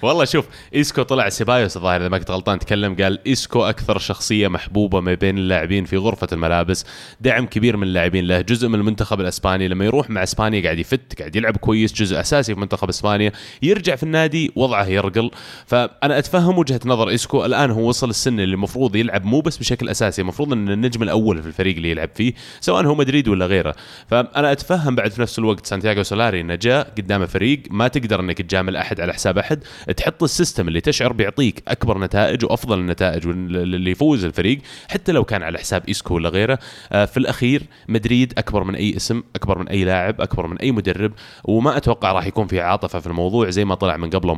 والله 0.02 0.26
شوف 0.26 0.46
إيسكو 0.76 1.04
طلع 1.04 1.30
سيبايوس 1.30 1.78
الظاهر 1.78 2.02
إذا 2.02 2.10
ما 2.10 2.18
كنت 2.18 2.32
غلطان 2.32 2.60
تكلم 2.60 2.96
قال 2.96 3.20
إيسكو 3.28 3.64
أكثر 3.64 3.98
شخصية 3.98 4.48
محبوبة 4.48 5.00
ما 5.00 5.14
بين 5.14 5.38
اللاعبين 5.38 5.86
في 5.86 5.98
غرفة 5.98 6.28
الملابس 6.32 6.86
دعم 7.22 7.46
كبير 7.46 7.78
من 7.78 7.84
اللاعبين 7.84 8.28
له 8.28 8.42
جزء 8.42 8.68
من 8.68 8.80
المنتخب 8.80 9.22
الإسباني 9.22 9.68
لما 9.68 9.86
يروح 9.86 10.10
مع 10.10 10.24
إسبانيا 10.24 10.64
قاعد 10.64 10.80
يفت 10.80 11.20
قاعد 11.20 11.36
يلعب 11.36 11.58
كويس 11.58 11.94
جزء 11.94 12.20
أساسي 12.20 12.54
في 12.54 12.60
منتخب 12.60 12.90
إسبانيا 12.90 13.32
يرجع 13.62 13.96
في 13.96 14.04
النادي 14.04 14.52
وضعه 14.56 14.86
يرقل. 14.86 15.32
فأنا 15.66 16.18
أتفهم 16.18 16.58
وجهة 16.58 16.80
نظر 16.86 17.10
إيسكو 17.10 17.46
الآن 17.46 17.72
هو 17.72 17.90
وصل 17.90 18.10
السن 18.10 18.40
اللي 18.40 18.54
المفروض 18.56 18.96
يلعب 18.96 19.26
مو 19.26 19.42
بس 19.42 19.58
بشكل 19.58 19.90
أساسي 19.90 20.22
المفروض 20.22 20.54
إن 20.54 20.70
النجم 20.70 21.04
الأول 21.04 21.42
في 21.42 21.48
الفريق 21.48 21.76
اللي 21.76 21.92
يلعب 21.92 22.10
فيه 22.16 22.34
سواء 22.60 22.86
هو 22.86 22.96
مدريد 22.96 23.28
ولا 23.28 23.46
غيره. 23.46 23.76
فأنا 24.08 24.52
أتفهم 24.52 24.96
بعد 24.96 25.12
في 25.12 25.22
نفس 25.22 25.40
الوقت 25.40 25.66
سانتياغو 25.66 25.85
سانتياغو 25.86 26.04
سولاري 26.04 26.42
إنه 26.42 26.56
جاء 26.56 26.94
قدامه 26.98 27.26
فريق 27.26 27.62
ما 27.72 27.88
تقدر 27.88 28.20
إنك 28.20 28.42
تجامل 28.42 28.76
أحد 28.76 29.02
على 29.02 29.14
حساب 29.14 29.38
أحد 29.38 29.64
تحط 29.98 30.24
ال 30.24 30.30
system 30.30 30.68
اللي 30.68 30.82
تشعر 30.82 31.14
بيعطيك 31.14 31.64
أكبر 31.68 31.98
نتائج 32.00 32.46
وأفضل 32.46 32.80
النتائج 32.80 33.28
واللي 33.28 33.92
يفوز 33.92 34.26
الفريق 34.26 34.60
حتى 34.90 35.12
لو 35.12 35.24
كان 35.24 35.44
على 35.44 35.58
حساب 35.58 35.90
اسكو 35.90 36.16
ولا 36.16 36.30
غيره. 36.30 36.60
آه، 36.92 37.06
في 37.06 37.18
الأخير 37.18 37.64
مدريد 37.88 38.34
أكبر 38.38 38.64
من 38.64 38.76
أي 38.76 38.96
اسم 38.96 39.24
أكبر 39.36 39.60
من 39.60 39.68
أي 39.68 39.84
لاعب 39.84 40.22
أكبر 40.22 40.48
من 40.48 40.58
أي 40.58 40.72
مدرب 40.72 41.12
وما 41.44 41.78
أتوقع 41.78 42.12
راح 42.12 42.26
يكون 42.28 42.48
في 42.48 42.60
عاطفة 42.62 43.00
في 43.00 43.08
الموضوع 43.08 43.50
زي 43.50 43.66
ما 43.66 43.76
طلع 43.76 43.98
من 43.98 44.10
قبله 44.10 44.36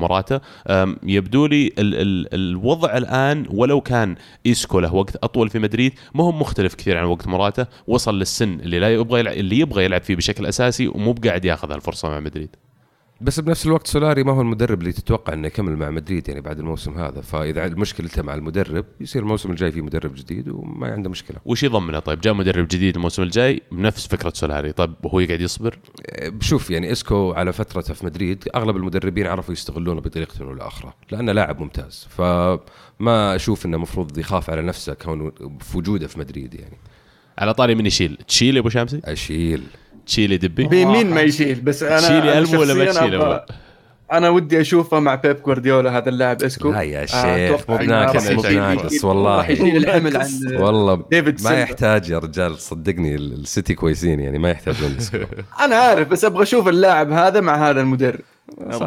آم، 0.68 0.98
يبدو 1.04 1.46
لي 1.46 1.68
ال 1.68 1.74
ال 1.96 2.34
الوضع 2.34 2.98
الآن 2.98 3.46
ولو 3.50 3.82
كان 3.82 4.16
اسكو 4.48 4.80
له 4.80 4.94
وقت 4.94 5.16
أطول 5.16 5.50
في 5.50 5.60
مدريد 5.60 5.94
ما 6.16 6.24
هو 6.24 6.32
مختلف 6.32 6.74
كثير 6.76 6.98
عن 6.98 7.06
وقت 7.06 7.28
مراته 7.28 7.66
وصل 7.88 8.20
للسن 8.20 8.60
اللي 8.60 8.80
لا 8.80 8.94
يبغى 8.94 9.20
يلعب 9.20 9.36
اللي 9.38 9.60
يبغى 9.60 9.86
يلعب 9.86 10.02
فيه 10.02 10.16
بشكل 10.16 10.46
أساسي 10.46 10.88
ومو 10.88 11.14
بقاعد 11.14 11.37
ياخذ 11.46 11.72
هالفرصة 11.72 12.10
مع 12.10 12.20
مدريد. 12.20 12.56
بس 13.22 13.40
بنفس 13.40 13.66
الوقت 13.66 13.88
سولاري 13.88 14.24
ما 14.24 14.32
هو 14.32 14.42
المدرب 14.42 14.80
اللي 14.82 14.92
تتوقع 14.92 15.34
إنه 15.34 15.48
يكمل 15.48 15.76
مع 15.76 15.90
مدريد 15.90 16.30
يعني 16.30 16.42
بعد 16.42 16.60
الموسم 16.60 16.98
هذا. 16.98 17.22
فإذا 17.22 17.68
مشكلته 17.68 18.22
مع 18.22 18.36
المدرب 18.36 18.86
يصير 19.02 19.22
الموسم 19.22 19.52
الجاي 19.52 19.72
في 19.72 19.82
مدرب 19.82 20.16
جديد 20.16 20.50
وما 20.50 20.88
عنده 20.88 21.10
مشكلة. 21.10 21.38
وش 21.46 21.64
يضمنه؟ 21.64 22.00
طيب 22.00 22.22
جاء 22.22 22.34
مدرب 22.34 22.68
جديد 22.68 22.96
الموسم 22.96 23.24
الجاي 23.24 23.62
بنفس 23.72 24.08
فكرة 24.08 24.32
سولاري. 24.36 24.72
طيب 24.72 24.94
هو 25.06 25.20
يقعد 25.20 25.42
يصبر؟ 25.42 25.80
بشوف 26.24 26.72
يعني 26.72 26.92
إسكو 26.92 27.34
على 27.34 27.54
فترته 27.54 27.94
في 27.94 28.06
مدريد 28.06 28.50
أغلب 28.56 28.78
المدربين 28.78 29.28
عرفوا 29.28 29.54
يستغلونه 29.54 30.02
بطريقة 30.02 30.44
أو 30.44 30.52
الاخرى 30.52 30.94
لأنه 31.12 31.32
لاعب 31.32 31.60
ممتاز. 31.60 32.08
فما 32.10 33.36
أشوف 33.36 33.66
إنه 33.66 33.78
المفروض 33.78 34.18
يخاف 34.18 34.50
على 34.50 34.62
نفسه 34.62 34.94
كونه 34.94 35.32
في 35.60 35.78
وجوده 35.78 36.08
في 36.08 36.20
مدريد 36.20 36.54
يعني. 36.54 36.78
على 37.38 37.54
طاري 37.54 37.76
من 37.76 37.86
يشيل. 37.86 38.18
تشيل 38.28 38.56
يا 38.56 38.62
أبو 38.62 38.70
شامسي 38.70 39.02
أشيل. 39.06 39.64
تشيل 40.08 40.38
دبي؟ 40.38 40.64
بمين 40.64 41.10
ما 41.10 41.22
يشيل؟ 41.22 41.62
بس 41.62 41.84
أنا 41.84 41.98
تشيلي 42.00 42.38
ألمو 42.38 42.62
ولا 42.62 42.74
ما 42.74 42.86
تشيله؟ 42.86 43.42
أنا 44.12 44.30
ودي 44.30 44.62
أشوفه 44.62 45.00
مع 45.00 45.16
بيب 45.16 45.44
جوارديولا 45.44 45.98
هذا 45.98 46.10
اللاعب 46.10 46.44
إسكو. 46.44 46.72
لا 46.72 46.82
يا 46.82 47.02
آه، 47.02 47.06
شيخ 47.48 47.70
مو 47.70 47.78
بناقص 47.78 48.32
مو 48.32 48.42
بناقص 48.42 49.06
والله. 49.06 49.38
راح 49.38 49.50
يشيل 49.50 49.78
الحمل 49.78 50.18
عن 50.18 50.28
والله 50.56 51.04
ديفيد 51.12 51.42
ما. 51.44 51.52
يحتاج 51.60 52.10
يا 52.10 52.18
رجال 52.20 52.58
صدقني 52.60 53.16
ال- 53.16 53.34
السيتي 53.34 53.74
كويسين 53.74 54.20
يعني 54.20 54.40
ما 54.40 54.52
يحتاجون 54.52 54.96
إسكو. 55.00 55.18
أنا 55.66 55.76
عارف 55.76 56.08
بس 56.08 56.26
أبغى 56.26 56.44
أشوف 56.44 56.68
اللاعب 56.68 57.12
هذا 57.12 57.42
مع 57.42 57.70
هذا 57.70 57.82
المدرب. 57.82 58.20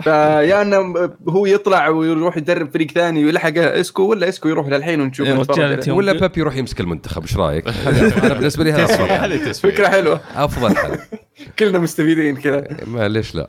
فيا 0.03 0.63
إنه 0.63 1.11
هو 1.29 1.47
يطلع 1.47 1.89
ويروح 1.89 2.37
يدرب 2.37 2.71
فريق 2.75 2.91
ثاني 2.91 3.25
ويلحقه 3.25 3.81
إسكو 3.81 4.03
ولا 4.03 4.29
إسكو 4.29 4.49
يروح 4.49 4.67
للحين 4.69 5.01
ونشوف. 5.01 5.27
يوم- 5.29 5.97
ولا 5.97 6.13
بيب 6.13 6.39
يروح 6.39 6.57
يمسك 6.57 6.81
المنتخب 6.81 7.23
إيش 7.23 7.37
رأيك؟ 7.37 7.65
أنا 8.25 8.35
بالنسبة 8.35 8.65
لي 8.65 8.73
هذا 8.73 9.53
فكرة 9.53 9.89
حلوة. 9.89 10.21
أفضل 10.37 10.77
حل 10.77 10.99
كلنا 11.59 11.79
مستفيدين 11.79 12.37
كذا. 12.37 12.65
ليش 13.09 13.35
لا؟ 13.35 13.49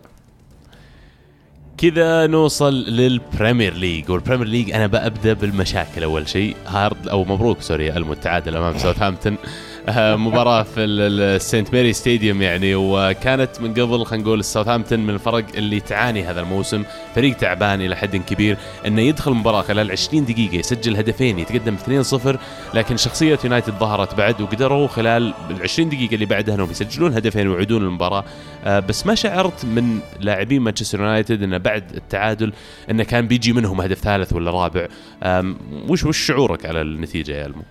كذا 1.82 2.28
نوصل 2.28 2.74
لل 2.74 2.96
Premier 2.96 3.74
League. 3.74 4.10
وال 4.10 4.18
Premier 4.18 4.48
League 4.48 4.72
أنا 4.72 4.88
ببدا 4.88 5.34
بالمشاكل 5.34 6.04
أول 6.04 6.28
شيء. 6.28 6.56
hard 6.68 7.08
أو 7.08 7.24
مبروك 7.24 7.62
sorry 7.62 7.98
المتعادل 7.98 8.56
أمام 8.56 8.78
ساوثهامبتون. 8.78 9.38
آه، 9.90 10.16
مباراة 10.16 10.64
في 10.64 10.80
ال- 10.84 11.22
السنت 11.36 11.74
ماري 11.74 11.94
ستاديوم 11.94 12.42
يعني 12.42 12.76
وكانت 12.76 13.62
من 13.62 13.74
قبل 13.74 14.06
خلينا 14.06 14.24
نقول 14.26 14.40
الساوثهامبتون 14.40 15.00
من 15.00 15.10
الفرق 15.14 15.46
اللي 15.56 15.80
تعاني 15.80 16.24
هذا 16.24 16.42
الموسم. 16.42 16.84
فريق 17.16 17.38
تعبان 17.38 17.82
إلى 17.82 17.96
حد 17.96 18.16
كبير 18.18 18.58
إنه 18.88 19.02
يدخل 19.02 19.32
المباراة 19.32 19.62
خلال 19.62 19.92
20 19.92 20.26
دقيقة 20.26 20.56
يسجل 20.56 20.96
هدفين 20.98 21.40
يتقدم 21.40 21.76
2-0 21.78 22.38
لكن 22.74 22.98
شخصية 22.98 23.40
يونايتد 23.44 23.74
ظهرت 23.74 24.16
بعد 24.16 24.42
وقدروا 24.42 24.88
خلال 24.88 25.34
ال 25.50 25.62
20 25.62 25.90
دقيقة 25.90 26.14
اللي 26.16 26.26
بعدها 26.26 26.56
إنهم 26.56 26.72
يسجلون 26.72 27.14
هدفين 27.14 27.48
ويعودون 27.48 27.82
المباراة 27.84 28.24
آه، 28.66 28.80
بس 28.80 29.06
ما 29.06 29.16
شعرت 29.16 29.66
من 29.66 30.00
لاعبين 30.20 30.62
مانشستر 30.62 31.00
يونايتد 31.00 31.44
إنه 31.44 31.58
بعد 31.58 31.84
التعادل 31.96 32.54
إنه 32.92 33.04
كان 33.04 33.28
بيجي 33.28 33.54
منهم 33.54 33.82
هدف 33.82 34.00
ثالث 34.00 34.34
ولا 34.34 34.52
رابع. 34.52 34.88
وش 35.90 36.04
وش 36.06 36.18
شعورك 36.18 36.66
على 36.66 36.82
النتيجة 36.82 37.32
يا 37.32 37.46
ألمو؟ 37.46 37.62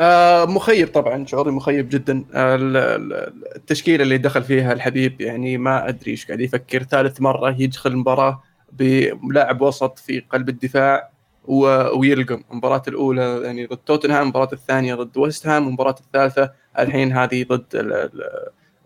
آه 0.00 0.44
مخيب 0.44 0.88
طبعا 0.88 1.26
شعوري 1.26 1.50
مخيب 1.50 1.88
جدا. 1.88 2.24
آه 2.34 2.54
ال- 2.54 2.76
ال- 2.76 3.32
التشكيلة 3.56 4.02
اللي 4.02 4.18
دخل 4.18 4.42
فيها 4.42 4.72
الحبيب 4.72 5.20
يعني 5.20 5.58
ما 5.58 5.88
أدري 5.88 6.10
إيش 6.10 6.26
قاعد 6.26 6.40
يفكر. 6.40 6.82
ثالث 6.82 7.20
مرة 7.20 7.56
يدخل 7.58 7.90
المباراة 7.90 8.42
بلاعب 8.72 9.60
وسط 9.60 9.98
في 9.98 10.20
قلب 10.20 10.48
الدفاع 10.48 11.10
ويلقم. 11.44 12.42
المباراه 12.52 12.82
الأولى 12.88 13.40
يعني 13.44 13.66
ضد 13.66 13.76
توتنهام 13.76 14.22
المباراه 14.22 14.48
الثانية 14.52 14.94
ضد 14.94 15.16
ويست 15.18 15.46
هام 15.46 15.64
والمباراه 15.66 15.94
الثالثة 16.00 16.50
الحين 16.78 17.12
هذه 17.12 17.44
ضد 17.44 17.64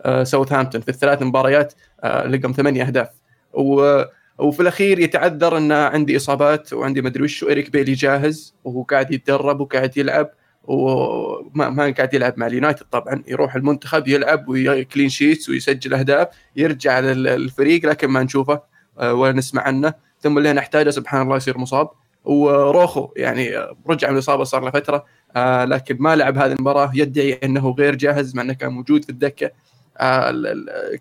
آه، 0.01 0.23
ساوثهامبتون. 0.23 0.81
في 0.81 0.89
الثلاث 0.89 1.21
مباريات 1.23 1.73
لقم 2.03 2.51
ثمانية 2.51 2.83
أهداف. 2.83 3.09
و 3.53 4.01
وفي 4.39 4.59
الأخير 4.59 4.99
يتعذر 4.99 5.57
إن 5.57 5.71
عندي 5.71 6.17
إصابات 6.17 6.73
وعندي 6.73 7.01
مدري 7.01 7.23
وش 7.23 7.43
ايريك 7.43 7.69
بيلي 7.71 7.93
جاهز 7.93 8.55
وهو 8.63 8.83
قاعد 8.83 9.11
يتدرب 9.11 9.59
وقاعد 9.59 9.97
يلعب. 9.97 10.29
وما 10.67 11.69
ما 11.69 11.93
قاعد 11.97 12.13
يلعب 12.13 12.33
مع 12.37 12.47
اليونايتد. 12.47 12.85
طبعا 12.91 13.23
يروح 13.27 13.55
المنتخب 13.55 14.07
يلعب 14.07 14.45
و 14.47 14.57
clean 14.57 15.09
sheets 15.09 15.49
ويسجل 15.49 15.93
أهداف 15.93 16.27
يرجع 16.55 16.99
للفريق 16.99 17.85
لكن 17.85 18.07
ما 18.07 18.23
نشوفه 18.23 18.61
آه، 18.99 19.13
ولا 19.13 19.31
نسمع 19.31 19.61
عنه. 19.61 19.93
ثم 20.19 20.37
اللي 20.37 20.53
نحتاجه 20.53 20.89
سبحان 20.89 21.21
الله 21.21 21.35
يصير 21.35 21.57
مصاب. 21.57 21.89
وروخو 22.25 23.09
يعني 23.15 23.49
رجع 23.89 24.09
من 24.09 24.13
الإصابة 24.13 24.43
صار 24.43 24.63
له 24.63 24.71
فترة 24.71 25.05
آه، 25.35 25.65
لكن 25.65 25.97
ما 25.99 26.15
لعب 26.15 26.37
هذه 26.37 26.51
المباراة. 26.51 26.91
يدعي 26.95 27.39
إنه 27.43 27.69
غير 27.79 27.95
جاهز 27.95 28.35
مع 28.35 28.41
إنه 28.41 28.53
كان 28.53 28.71
موجود 28.71 29.03
في 29.03 29.09
الدكة. 29.09 29.51
آه، 29.97 30.33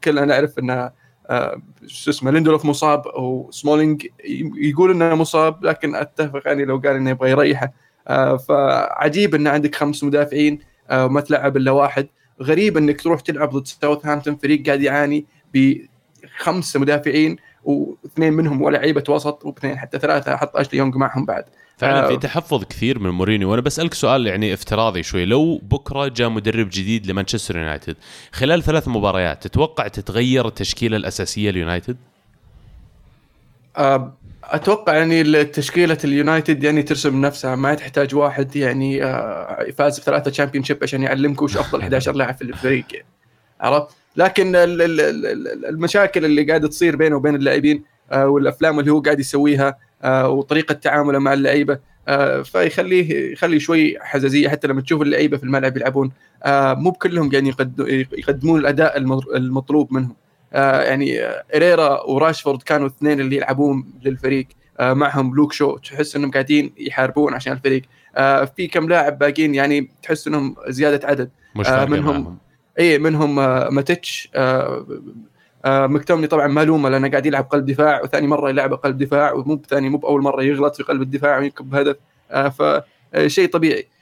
كلنا 0.05 0.25
نعرف 0.25 0.59
إنه 0.59 0.91
شو 1.87 2.11
اسمه 2.11 2.31
ليندلوف 2.31 2.65
مصاب 2.65 3.03
وسمولينج 3.07 4.07
يقول 4.57 4.91
إنه 4.91 5.15
مصاب 5.15 5.65
لكن 5.65 5.95
أتفق 5.95 6.43
يعني 6.47 6.65
لو 6.65 6.79
قال 6.79 6.97
إنه 6.97 7.11
يبغى 7.11 7.31
يريحه 7.31 7.73
فعجيب 8.49 9.35
إن 9.35 9.47
عندك 9.47 9.75
خمس 9.75 10.05
مدافعين 10.05 10.59
آه، 10.91 11.07
وما 11.07 11.21
تلعب 11.21 11.57
إلا 11.57 11.71
واحد 11.71 12.09
غريب 12.43 12.77
إنك 12.77 13.01
تروح 13.01 13.21
تلعب 13.21 13.51
ضد 13.51 13.67
ساوثهامبتون 13.67 14.37
فريق 14.37 14.67
قاعد 14.67 14.83
يعاني 14.83 15.27
بخمسه 15.55 16.81
مدافعين 16.81 17.37
واثنين 17.65 18.33
منهم 18.33 18.63
ولاعيبه 18.63 19.05
وسط 19.09 19.45
واثنين 19.45 19.79
حتى 19.79 19.99
ثلاثة 19.99 20.37
حط 20.37 20.57
اشلي 20.57 20.79
يونغ 20.79 20.99
معهم 20.99 21.25
بعد 21.25 21.45
فعلا 21.77 22.05
آه. 22.05 22.09
في 22.09 22.17
تحفظ 22.17 22.65
كثير 22.65 22.99
من 22.99 23.11
مورينيو 23.11 23.51
وأنا 23.51 23.63
بسألك 23.63 23.95
سؤال 23.95 24.27
يعني 24.27 24.55
افتراضي 24.55 25.03
شوي 25.03 25.25
لو 25.25 25.59
بكرة 25.59 26.09
جاء 26.09 26.29
مدرب 26.29 26.69
جديد 26.73 27.07
لمانشستر 27.07 27.57
يونايتد 27.57 27.97
خلال 28.33 28.63
ثلاث 28.63 28.89
مباريات 28.89 29.47
تتوقع 29.47 29.89
تتغير 29.89 30.49
التشكيلة 30.49 30.97
الأساسية 30.97 31.51
ليونايتد؟ 31.51 31.97
آه، 33.77 34.15
أتوقع 34.51 34.95
يعني 34.97 35.45
تشكيله 35.45 35.99
اليونايتد 36.05 36.65
يعني 36.65 36.83
ترسم 36.83 37.21
نفسها 37.21 37.57
ما 37.57 37.75
تحتاج 37.75 38.15
واحد 38.15 38.57
يعني 38.57 39.05
آه، 39.05 39.67
فاز 39.79 40.01
بثلاثة 40.01 40.31
championship 40.31 40.79
عشان 40.83 41.03
يعلمك 41.03 41.43
وش 41.43 41.57
أفضل 41.57 41.81
11 41.83 42.13
لاعب 42.13 42.35
في 42.35 42.43
الفريق 42.43 42.85
يعني. 42.93 43.07
عرفت 43.61 43.97
لكن 44.17 44.57
ال- 44.57 44.83
ال- 44.83 45.01
ال- 45.01 45.27
ال- 45.27 45.67
المشاكل 45.67 46.25
اللي 46.25 46.43
قاعدة 46.43 46.69
تصير 46.69 46.97
بينه 46.97 47.17
وبين 47.17 47.35
اللاعبين 47.35 47.83
آه، 48.13 48.27
والأفلام 48.29 48.81
اللي 48.81 48.91
هو 48.93 49.01
قاعد 49.01 49.21
يسويها 49.21 49.79
آه، 50.03 50.29
وطريقة 50.29 50.73
تعامله 50.73 51.19
مع 51.19 51.33
اللعيبة 51.33 51.79
فيخليه 52.45 53.33
يخلي 53.33 53.61
شوي 53.61 53.97
حزازية 54.01 54.49
حتى 54.49 54.67
لما 54.69 54.81
تشوف 54.81 55.03
اللعيبة 55.03 55.37
في 55.37 55.45
الملعب 55.45 55.77
يلعبون 55.77 56.11
مو 56.49 56.91
بكلهم 56.91 57.31
قاعدين 57.31 57.47
يقد- 57.47 58.07
يقدمون 58.13 58.61
الأداء 58.61 58.97
المطلوب 59.37 59.93
منهم 59.93 60.17
يعني 60.61 61.21
آه، 61.25 61.45
هيريرا 61.57 62.03
وراشفورد 62.03 62.63
كانوا 62.63 62.87
الاثنين 62.89 63.21
اللي 63.21 63.37
يلعبون 63.37 63.93
للفريق. 64.05 64.47
آه، 64.81 64.93
معهم 64.93 65.35
لوك 65.35 65.53
شو 65.53 65.77
تحس 65.77 66.17
إنهم 66.17 66.31
قاعدين 66.31 66.73
يحاربون 66.79 67.35
عشان 67.35 67.53
الفريق. 67.53 67.83
آه، 68.17 68.45
في 68.45 68.67
كم 68.67 68.89
لاعب 68.89 69.19
باقيين 69.19 69.55
يعني 69.55 69.91
تحس 70.03 70.27
إنهم 70.27 70.57
زيادة 70.69 71.09
عدد. 71.09 71.31
مش 71.57 71.67
آه، 71.69 71.85
منهم- 71.85 72.21
معهم. 72.23 72.39
اي 72.79 72.99
منهم 72.99 73.39
آه، 73.39 73.69
ماتيتش 73.71 74.29
آه، 74.35 74.87
آه، 75.65 75.87
مكتومني 75.87 76.27
طبعا 76.27 76.47
ما 76.47 76.54
ألومه 76.54 76.89
لأنه 76.89 77.09
قاعد 77.11 77.27
يلعب 77.27 77.45
قلب 77.45 77.67
دفاع 77.67 78.03
وثاني 78.03 78.27
مرة 78.27 78.49
يلعب 78.51 78.75
قلب 78.75 78.99
دفاع 78.99 79.33
ومو 79.33 79.57
بثاني 79.57 79.89
مو 79.89 79.99
بأول 79.99 80.23
مرة 80.23 80.43
يغلط 80.43 80.77
في 80.77 80.83
قلب 80.83 81.03
الدفاع 81.03 81.39
وينكب 81.39 81.75
هدف. 81.75 81.97
فشيء 83.15 83.49
طبيعي 83.49 83.79
آه، 83.81 83.94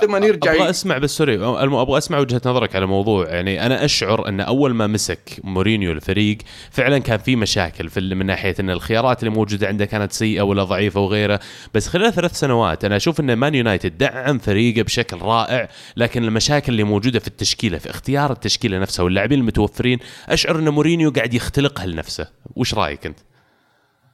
ثم 0.00 0.24
يرجع 0.24 0.54
أبغى 0.54 0.70
أسمع 0.70 0.98
بس 0.98 1.10
sorry 1.10 1.34
أبغى 1.34 1.98
أسمع 1.98 2.18
وجهة 2.18 2.40
نظرك 2.46 2.76
على 2.76 2.86
موضوع 2.86 3.28
يعني 3.28 3.66
أنا 3.66 3.84
أشعر 3.84 4.28
أن 4.28 4.40
أول 4.40 4.74
ما 4.74 4.86
مسك 4.86 5.40
مورينيو 5.44 5.92
الفريق 5.92 6.38
فعلا 6.70 6.98
كان 6.98 7.18
في 7.18 7.36
مشاكل 7.36 7.88
في 7.88 8.00
من 8.00 8.26
ناحية 8.26 8.54
إن 8.60 8.70
الخيارات 8.70 9.22
اللي 9.22 9.34
موجودة 9.34 9.68
عنده 9.68 9.84
كانت 9.84 10.12
سيئة 10.12 10.42
ولا 10.42 10.64
ضعيفة 10.64 11.00
وغيره. 11.00 11.40
بس 11.74 11.88
خلال 11.88 12.12
ثلاث 12.12 12.38
سنوات 12.38 12.84
أنا 12.84 12.96
أشوف 12.96 13.20
إن 13.20 13.32
مان 13.32 13.54
يونايتد 13.54 13.98
دعم 13.98 14.38
فريقه 14.38 14.82
بشكل 14.82 15.18
رائع 15.18 15.68
لكن 15.96 16.24
المشاكل 16.24 16.72
اللي 16.72 16.84
موجودة 16.84 17.18
في 17.18 17.28
التشكيلة 17.28 17.78
في 17.78 17.90
اختيار 17.90 18.32
التشكيلة 18.32 18.78
نفسها 18.78 19.02
واللاعبين 19.02 19.38
المتوفرين 19.40 19.98
أشعر 20.28 20.58
إن 20.58 20.68
مورينيو 20.68 21.10
قاعد 21.10 21.34
يختلقها 21.34 21.86
لنفسه. 21.86 22.26
وش 22.56 22.74
رأيك 22.74 23.06
أنت؟ 23.06 23.18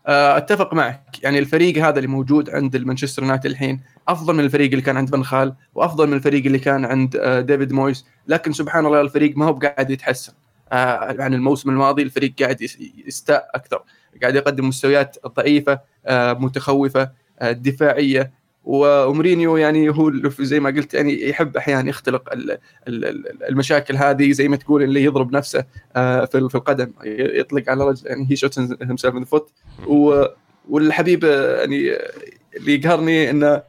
أتفق 0.07 0.75
معك. 0.75 1.03
يعني 1.23 1.39
الفريق 1.39 1.85
هذا 1.87 1.97
اللي 1.97 2.09
موجود 2.09 2.51
عند 2.51 2.75
المانشستر 2.75 3.23
يونايتد 3.23 3.47
الحين 3.47 3.81
أفضل 4.09 4.35
من 4.35 4.45
الفريق 4.45 4.71
اللي 4.71 4.83
كان 4.83 4.97
عند 4.97 5.11
فان 5.11 5.25
خال 5.25 5.55
وأفضل 5.75 6.07
من 6.07 6.13
الفريق 6.13 6.45
اللي 6.47 6.59
كان 6.59 6.85
عند 6.85 7.17
آه، 7.17 7.41
ديفيد 7.41 7.73
مويس. 7.73 8.07
لكن 8.29 8.53
سبحان 8.53 8.87
الله 8.87 9.01
الفريق 9.01 9.37
ما 9.37 9.45
هو 9.47 9.53
قاعد 9.53 9.91
يتحسن. 9.91 10.33
آه، 10.73 11.23
عن 11.23 11.35
الموسم 11.35 11.71
الماضي 11.71 12.03
الفريق 12.03 12.35
قاعد 12.41 12.63
يس- 12.63 12.79
يستاء 13.07 13.49
أكثر. 13.55 13.83
قاعد 14.23 14.35
يقدم 14.35 14.69
مستويات 14.69 15.17
ضعيفة 15.27 15.81
آه، 16.07 16.33
متخوفة 16.33 17.11
آه، 17.41 17.53
دفاعية 17.53 18.33
ومورينيو 18.65 19.57
يعني 19.57 19.89
هو 19.89 20.13
زي 20.41 20.61
ما 20.61 20.71
قلت 20.71 20.95
يعني 20.95 21.29
يحب 21.29 21.57
أحيانا 21.57 21.89
يختلق 21.89 22.33
ال- 22.33 22.51
ال- 22.89 23.05
ال- 23.05 23.45
المشاكل 23.49 23.97
هذه 23.97 24.33
زي 24.33 24.49
ما 24.49 24.57
تقول 24.57 24.83
اللي 24.83 25.05
يضرب 25.05 25.33
نفسه 25.33 25.65
آه، 25.97 26.25
في 26.25 26.39
القدم 26.39 26.93
يطلق 27.05 27.71
على 27.71 27.85
رجل 27.85 28.07
يعني 28.07 28.27
he 28.31 28.37
shot 28.37 28.59
himself 28.59 29.15
من 29.15 29.25
foot 29.25 29.51
والحبيب 30.69 31.25
آه، 31.25 31.61
يعني 31.61 31.93
آه، 31.93 32.11
اللي 32.57 32.75
يقهرني 32.75 33.31
إنه 33.31 33.63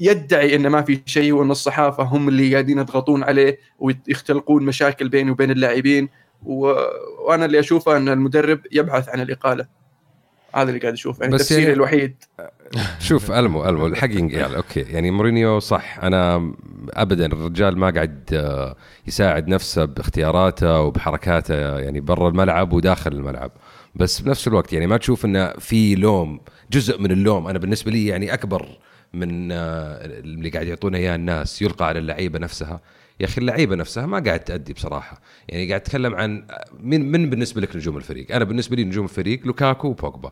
يدعي 0.00 0.54
إنه 0.56 0.68
ما 0.68 0.82
في 0.82 1.00
شيء 1.06 1.32
وإن 1.32 1.50
الصحافة 1.50 2.02
هم 2.02 2.28
اللي 2.28 2.52
قاعدين 2.52 2.78
يضغطون 2.78 3.22
عليه 3.22 3.58
ويختلقون 3.78 4.62
مشاكل 4.64 5.08
بينه 5.08 5.32
وبين 5.32 5.50
اللاعبين. 5.50 6.08
وأنا 6.44 7.44
اللي 7.44 7.58
أشوفه 7.60 7.96
إن 7.96 8.08
المدرب 8.08 8.60
يبحث 8.72 9.08
عن 9.08 9.20
الإقالة 9.20 9.66
هذا 10.54 10.68
اللي 10.68 10.80
قاعد 10.80 10.92
اشوفه 10.92 11.22
يعني 11.22 11.34
بس 11.34 11.40
تفسيري 11.40 11.62
يعني- 11.62 11.74
الوحيد. 11.74 12.14
شوف 13.08 13.30
ألمو 13.30 13.68
ألمو 13.68 13.86
الحق 13.86 14.10
ينقال 14.10 14.54
okay. 14.54 14.80
يعني 14.80 15.10
مورينيو 15.10 15.58
صح 15.58 15.98
أنا 16.02 16.52
ابدا 16.90 17.26
الرجال 17.26 17.78
ما 17.78 17.90
قاعد 17.90 18.20
آه، 18.32 18.76
يساعد 19.06 19.48
نفسه 19.48 19.84
باختياراته 19.84 20.80
وبحركاته 20.80 21.78
يعني 21.78 22.00
برا 22.00 22.28
الملعب 22.28 22.72
وداخل 22.72 23.12
الملعب. 23.12 23.50
بس 23.94 24.20
بنفس 24.20 24.48
الوقت 24.48 24.72
يعني 24.72 24.86
ما 24.86 24.96
تشوف 24.96 25.24
إنه 25.24 25.50
في 25.52 25.94
لوم 25.94 26.40
جزء 26.70 27.00
من 27.00 27.10
اللوم. 27.10 27.46
أنا 27.48 27.58
بالنسبة 27.58 27.90
لي 27.90 28.06
يعني 28.06 28.34
أكبر 28.34 28.68
من 29.14 29.52
آه، 29.52 29.58
اللي 30.04 30.48
قاعد 30.50 30.66
يعطونا 30.66 30.98
إياه 30.98 31.14
الناس 31.14 31.62
يلقى 31.62 31.86
على 31.88 31.98
اللعيبة 31.98 32.38
نفسها. 32.38 32.80
يا 33.20 33.26
أخي 33.26 33.40
اللعيبة 33.40 33.76
نفسها 33.76 34.06
ما 34.06 34.18
قاعد 34.18 34.40
تأدي 34.40 34.72
بصراحة. 34.72 35.20
يعني 35.48 35.68
قاعد 35.68 35.80
اتكلم 35.80 36.14
عن 36.14 36.46
من 36.80 37.12
من 37.12 37.30
بالنسبة 37.30 37.60
لك 37.60 37.76
نجوم 37.76 37.96
الفريق؟ 37.96 38.34
أنا 38.34 38.44
بالنسبة 38.44 38.76
لي 38.76 38.84
نجوم 38.84 39.04
الفريق 39.04 39.46
لوكاكو 39.46 39.88
وبوجبا. 39.88 40.30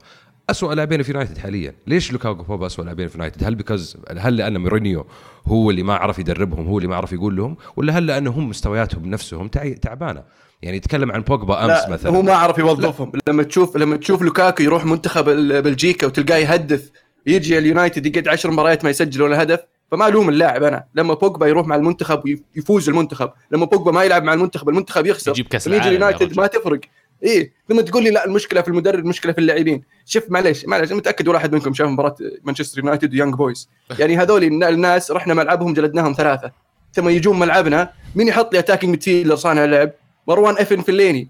أسوأ 0.50 0.74
لاعبين 0.74 1.02
في 1.02 1.12
يونايتد 1.12 1.38
حاليا. 1.38 1.74
ليش 1.86 2.12
لوكاكو 2.12 2.40
وبوجبا 2.40 2.66
أسوأ 2.66 2.84
لاعبين 2.84 3.08
في 3.08 3.18
يونايتد؟ 3.18 3.44
هل 3.44 3.54
because 3.54 3.96
هل 4.18 4.36
لأن 4.36 4.58
مورينيو 4.58 5.06
هو 5.46 5.70
اللي 5.70 5.82
ما 5.82 5.94
عرف 5.94 6.18
يدربهم 6.18 6.66
هو 6.66 6.78
اللي 6.78 6.88
ما 6.88 6.96
عرف 6.96 7.12
يقول 7.12 7.36
لهم؟ 7.36 7.56
ولا 7.76 7.98
هل 7.98 8.06
لأنه 8.06 8.30
هم 8.30 8.48
مستوياتهم 8.48 9.06
نفسهم 9.06 9.48
تعبانة؟ 9.82 10.22
يعني 10.62 10.76
يتكلم 10.76 11.12
عن 11.12 11.20
بوجبا 11.20 11.64
أمس 11.64 11.70
لا 11.70 11.90
مثلا. 11.90 12.12
هو 12.12 12.22
ما 12.22 12.32
عرف 12.32 12.58
يوظفهم. 12.58 13.12
لما 13.28 13.42
تشوف 13.42 13.76
لما 13.76 13.96
تشوف 13.96 14.22
لوكاكو 14.22 14.62
يروح 14.62 14.84
منتخب 14.84 15.24
بلجيكا 15.64 16.06
وتلقاه 16.06 16.36
يهدف 16.36 16.90
يجي 17.26 17.58
اليونايتد 17.58 18.06
يقعد 18.06 18.28
10 18.28 18.50
مباريات 18.50 18.84
ما 18.84 18.90
يسجل 18.90 19.22
ولا 19.22 19.42
هدف 19.42 19.60
فما 19.90 20.08
ألوم 20.08 20.28
اللاعب 20.28 20.62
أنا. 20.62 20.84
لما 20.94 21.14
بوجبا 21.14 21.46
يروح 21.46 21.66
مع 21.66 21.76
المنتخب 21.76 22.22
ويفوز 22.56 22.88
المنتخب. 22.88 23.30
لما 23.50 23.64
بوجبا 23.66 23.92
ما 23.92 24.04
يلعب 24.04 24.22
مع 24.24 24.34
المنتخب 24.34 24.68
المنتخب 24.68 25.06
يخسر. 25.06 25.30
يجيب 25.30 25.46
يجي 25.54 25.66
العالم 25.66 25.88
اليونايتد 25.88 26.22
رجل. 26.22 26.36
ما 26.36 26.46
تفرق. 26.46 26.80
إيه. 27.22 27.52
لما 27.68 27.82
تقول 27.82 28.04
لي 28.04 28.10
لا 28.10 28.26
المشكلة 28.26 28.60
في 28.60 28.68
المدرب 28.68 28.98
المشكلة 28.98 29.32
في 29.32 29.38
اللاعبين. 29.38 29.82
شوف 30.06 30.24
معليش 30.28 30.66
معليش 30.66 30.92
متأكد 30.92 31.28
ولا 31.28 31.38
أحد 31.38 31.52
منكم 31.54 31.74
شاف 31.74 31.88
مباراة 31.88 32.16
مانشستر 32.44 32.78
يونايتد 32.78 33.14
ويانج 33.14 33.34
بويز. 33.34 33.68
يعني 33.98 34.16
هذول 34.16 34.44
الن- 34.44 34.64
الناس 34.64 35.10
رحنا 35.10 35.34
ملعبهم 35.34 35.74
جلدناهم 35.74 36.12
ثلاثة. 36.12 36.50
ثم 36.92 37.08
يجون 37.08 37.38
ملعبنا. 37.38 37.92
مين 38.14 38.28
يحط 38.28 38.52
لي 38.52 38.58
attacking 38.58 38.90
midfielder 38.90 39.36
صانع 39.36 39.64
لعب؟ 39.64 39.90
مروان 40.28 40.54
effing 40.58 40.80
فليني. 40.80 41.28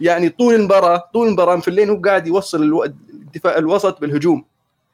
يعني 0.00 0.28
طول 0.28 0.54
المباراة 0.54 1.10
طول 1.14 1.26
المباراة 1.28 1.56
فليني 1.56 1.90
هو 1.90 1.96
قاعد 1.96 2.26
يوصل 2.26 2.84
الدفاع 3.12 3.58
الوسط 3.58 4.00
بالهجوم. 4.00 4.44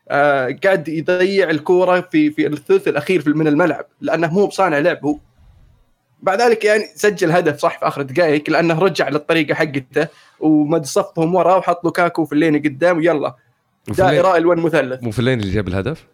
آه 0.08 0.56
قاعد 0.64 0.88
يضيع 0.88 1.50
الكورة 1.50 2.00
في 2.12 2.30
في 2.30 2.46
الثلث 2.46 2.88
الأخير 2.88 3.20
في- 3.22 3.30
من 3.30 3.48
الملعب 3.48 3.84
لأنه 4.00 4.32
مو 4.32 4.46
بصانع 4.46 4.78
لعب 4.78 5.04
هو. 5.04 5.18
بعد 6.22 6.40
ذلك 6.42 6.64
يعني 6.64 6.82
سجل 6.94 7.30
هدف 7.32 7.58
صح 7.58 7.78
في 7.78 7.86
آخر 7.88 8.02
دقائق 8.02 8.50
لأنه 8.50 8.78
رجع 8.78 9.08
للطريقة 9.08 9.54
حقته 9.54 10.08
ومد 10.40 10.84
صفهم 10.86 11.34
ورا 11.34 11.54
وحط 11.56 11.84
لوكاكو 11.84 12.24
في 12.24 12.32
اللين 12.32 12.56
قدام 12.58 12.96
ويلا. 12.98 13.34
دائرة 13.88 14.36
الوان 14.36 14.58
مثلث. 14.58 15.02
مو 15.02 15.10
فلين 15.10 15.40
اللي 15.40 15.52
جاب 15.52 15.68
الهدف؟ 15.68 16.04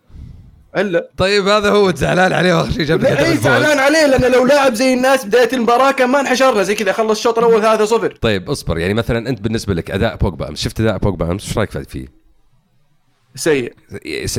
إلا. 0.77 1.09
طيب 1.17 1.49
هذا 1.49 1.71
هو 1.71 1.95
زعلان 1.95 2.33
عليه 2.33 2.55
وأخر 2.55 2.71
شيء 2.71 2.85
جاب 2.85 3.05
اي. 3.05 3.37
زعلان 3.37 3.79
عليه 3.79 4.07
لأنه 4.07 4.29
لو 4.29 4.47
لاعب 4.47 4.75
زي 4.75 4.95
الناس 4.95 5.27
بداية 5.27 5.49
المباراة 5.53 5.91
كان 5.93 6.09
ما 6.09 6.21
انحشرنا 6.21 6.63
زي 6.63 6.75
كذا 6.75 6.93
خلص 6.93 7.19
الشوط 7.19 7.39
الأول 7.39 7.63
3-0 8.13 8.19
طيب 8.21 8.51
اصبر 8.51 8.79
يعني 8.79 8.95
مثلا 8.95 9.29
أنت 9.29 9.41
بالنسبة 9.41 9.75
لك 9.75 9.91
أداء 9.91 10.17
بوجبا 10.17 10.49
أمس 10.49 10.61
شفت 10.61 10.81
أداء 10.81 10.99
بوجبا 10.99 11.31
أمس؟ 11.33 11.49
إيش 11.49 11.59
رأيك 11.59 11.89
فيه؟ 11.89 12.22
سيء. 13.35 13.73